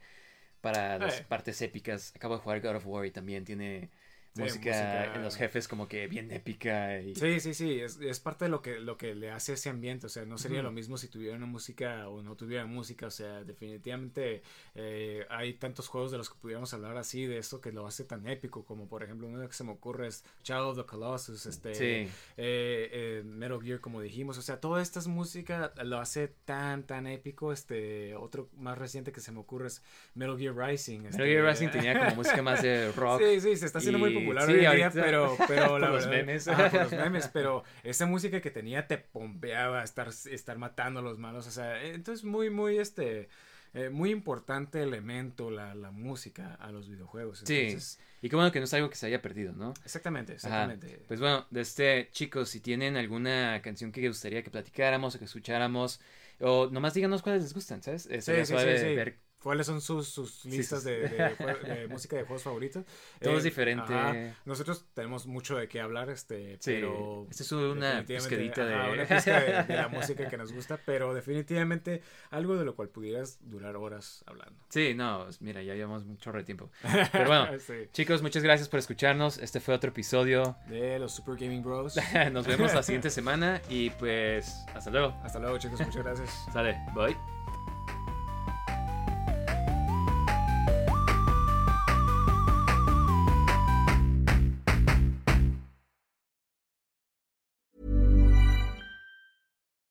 para 0.62 0.98
las 0.98 1.20
Eh. 1.22 1.26
partes 1.28 1.62
épicas. 1.62 2.12
Acabo 2.16 2.36
de 2.36 2.41
jugar 2.41 2.62
God 2.62 2.76
of 2.78 2.88
War 2.88 3.06
y 3.06 3.12
también 3.12 3.45
tiene 3.45 3.90
Sí, 4.36 4.41
música, 4.41 4.70
música- 4.72 5.16
en 5.16 5.24
los 5.24 5.36
jefes 5.38 5.68
como 5.68 5.88
que 5.88 6.07
bien 6.07 6.30
épica. 6.32 6.99
Y... 6.99 7.16
Sí, 7.16 7.40
sí, 7.40 7.53
sí, 7.53 7.80
es, 7.80 7.99
es 8.02 8.20
parte 8.20 8.45
de 8.45 8.49
lo 8.52 8.62
que, 8.62 8.80
lo 8.80 8.98
que 8.98 9.16
le 9.16 9.32
hace 9.32 9.53
ese 9.53 9.70
ambiente, 9.70 10.07
o 10.07 10.10
sea, 10.10 10.26
no 10.26 10.38
sería 10.38 10.62
lo 10.62 10.72
mismo 10.72 10.98
si 10.98 11.07
tuviera 11.07 11.38
una 11.38 11.45
música 11.45 12.10
o 12.10 12.22
no 12.22 12.36
tuviera 12.36 12.66
música, 12.66 13.07
o 13.07 13.12
sea, 13.12 13.44
definitivamente 13.45 14.41
eh, 14.76 15.26
hay 15.30 15.53
tantos 15.53 15.88
juegos 15.88 16.12
de 16.12 16.18
los 16.18 16.30
que 16.30 16.36
pudiéramos 16.41 16.74
hablar 16.74 16.98
así, 16.98 17.26
de 17.26 17.38
eso 17.38 17.62
que 17.62 17.72
lo 17.72 17.88
hace 17.88 18.03
tan 18.03 18.28
épico, 18.28 18.66
como 18.66 18.88
por 18.90 19.03
ejemplo 19.03 19.28
uno 19.28 19.48
que 19.48 19.53
se 19.53 19.64
me 19.64 19.72
ocurre 19.72 20.07
es 20.07 20.24
Child 20.44 20.60
of 20.62 20.78
the 20.78 20.84
Colossus, 20.86 21.45
este, 21.45 21.74
Sí. 21.76 21.84
eh, 21.84 22.10
eh, 22.38 23.24
Metal 23.26 23.62
Gear 23.62 23.80
como 23.80 24.02
dijimos, 24.02 24.38
o 24.38 24.41
sea, 24.41 24.60
toda 24.60 24.82
esta 24.82 24.99
música 25.07 25.74
lo 25.84 25.99
hace 25.99 26.28
tan, 26.45 26.84
tan 26.84 27.07
épico, 27.07 27.53
este, 27.53 28.16
otro 28.16 28.49
más 28.57 28.78
reciente 28.78 29.12
que 29.12 29.22
se 29.22 29.32
me 29.32 29.40
ocurre 29.40 29.68
es 29.68 29.82
Metal 30.14 30.38
Gear 30.38 30.56
Rising. 30.56 30.99
Metal 31.03 31.22
este, 31.22 31.26
Gear 31.26 31.45
Rising 31.45 31.70
tenía 31.70 31.98
como 31.99 32.16
música 32.16 32.41
más 32.41 32.62
de 32.62 32.91
rock. 32.95 33.22
Sí, 33.22 33.40
sí, 33.41 33.56
se 33.56 33.66
está 33.66 33.80
haciendo 33.80 33.99
muy 33.99 34.10
Y- 34.12 34.25
popular 34.26 34.46
sí, 34.46 34.52
hoy 34.54 34.66
en 34.66 34.74
día, 34.76 34.88
ahorita- 34.88 35.02
pero, 35.04 35.38
pero 35.48 35.80
la 35.80 35.88
por 35.88 35.96
los 35.96 36.08
memes. 36.08 36.48
Ajá, 36.48 36.70
por 36.70 36.84
los 36.84 36.92
memes, 37.04 37.28
pero 37.30 37.64
esa 37.84 38.06
música 38.06 38.42
que 38.42 38.52
tenía 38.52 38.88
te 38.88 38.98
pompeaba 38.98 39.84
estar, 39.84 40.10
estar 40.10 40.58
matando 40.58 41.00
a 41.00 41.04
los 41.04 41.18
malos, 41.18 41.48
o 41.48 41.52
sea, 41.52 41.82
entonces 41.84 42.24
muy, 42.26 42.50
muy, 42.50 42.78
este, 42.78 43.30
eh, 43.74 43.90
muy 43.90 44.12
importante 44.12 44.82
elemento 44.82 45.52
la, 45.52 45.76
la 45.76 45.92
música 45.92 46.56
a 46.56 46.72
los 46.72 46.90
videojuegos. 46.90 47.44
Sí. 47.46 47.78
Y 48.22 48.30
qué 48.30 48.36
bueno 48.36 48.52
que 48.52 48.60
no 48.60 48.66
es 48.66 48.74
algo 48.74 48.90
que 48.90 48.96
se 48.96 49.06
haya 49.06 49.22
perdido, 49.22 49.54
¿no? 49.54 49.74
exactamente, 49.84 50.32
Ajá. 50.34 50.36
exactamente. 50.48 51.04
Pues 51.08 51.20
bueno, 51.20 51.46
de 51.52 51.62
este, 51.62 52.10
chicos, 52.12 52.50
si 52.50 52.60
tienen 52.60 52.98
alguna 52.98 53.62
canción 53.62 53.92
que 53.92 54.08
gustaría 54.08 54.42
que 54.44 54.50
platicáramos 54.50 55.16
o 55.16 55.20
que 55.20 55.26
escucháramos, 55.26 56.00
o 56.40 56.68
nomás 56.72 56.94
díganos 56.96 57.22
cuáles 57.22 57.44
les 57.44 57.54
gustan, 57.54 57.84
¿sabes? 57.84 58.08
Eh, 58.08 58.22
Sí, 58.22 58.32
sí, 58.46 58.56
sí, 58.58 58.78
sí. 58.80 58.96
ver 58.96 59.20
¿Cuáles 59.46 59.68
son 59.68 59.80
sus, 59.80 60.08
sus 60.08 60.44
listas 60.46 60.82
sí, 60.82 60.90
de, 60.90 61.86
música 61.92 62.16
de 62.16 62.24
juegos 62.24 62.42
favoritos? 62.42 62.84
Todo 63.22 63.38
es 63.38 63.42
Eh, 63.46 63.50
diferente. 63.50 63.94
ajá. 63.94 64.16
Nosotros 64.44 64.86
tenemos 64.96 65.28
mucho 65.28 65.56
de 65.56 65.68
qué 65.68 65.80
hablar, 65.82 66.10
este, 66.10 66.56
Sí, 66.60 66.72
pero... 66.82 67.28
esta 67.30 67.44
es 67.44 67.52
una 67.52 68.04
pescadita 68.08 68.66
de... 68.66 68.74
ajá, 68.74 68.90
una 68.90 69.06
pizca 69.08 69.40
de, 69.40 69.64
de 69.66 69.76
la 69.76 69.88
música 69.88 70.28
que 70.30 70.38
nos 70.38 70.52
gusta, 70.52 70.80
pero 70.84 71.14
definitivamente 71.14 72.02
algo 72.32 72.56
de 72.56 72.66
lo 72.66 72.76
cual 72.76 72.90
pudieras 72.90 73.38
durar 73.42 73.76
horas 73.76 74.24
hablando. 74.26 74.60
Sí, 74.70 74.96
no, 74.96 75.28
mira, 75.42 75.62
ya 75.62 75.76
llevamos 75.76 76.02
un 76.06 76.18
chorro 76.18 76.40
de 76.40 76.44
tiempo. 76.46 76.72
Pero 77.12 77.28
bueno, 77.28 77.60
Sí. 77.60 77.88
chicos, 77.92 78.24
muchas 78.24 78.42
gracias 78.42 78.68
por 78.68 78.80
escucharnos. 78.80 79.38
Este 79.38 79.60
fue 79.60 79.76
otro 79.76 79.92
episodio. 79.92 80.56
De 80.68 80.98
los 80.98 81.14
Super 81.14 81.36
Gaming 81.36 81.62
Bros. 81.62 81.96
Nos 82.32 82.48
vemos 82.48 82.74
la 82.74 82.82
siguiente 82.82 83.12
semana 83.12 83.62
y 83.70 83.92
pues 83.92 84.66
hasta 84.74 84.90
luego. 84.90 85.16
Hasta 85.24 85.38
luego, 85.38 85.60
chicos. 85.60 85.80
Muchas 85.82 86.04
gracias. 86.04 86.30
Sale, 86.52 86.76
bye. 86.96 87.55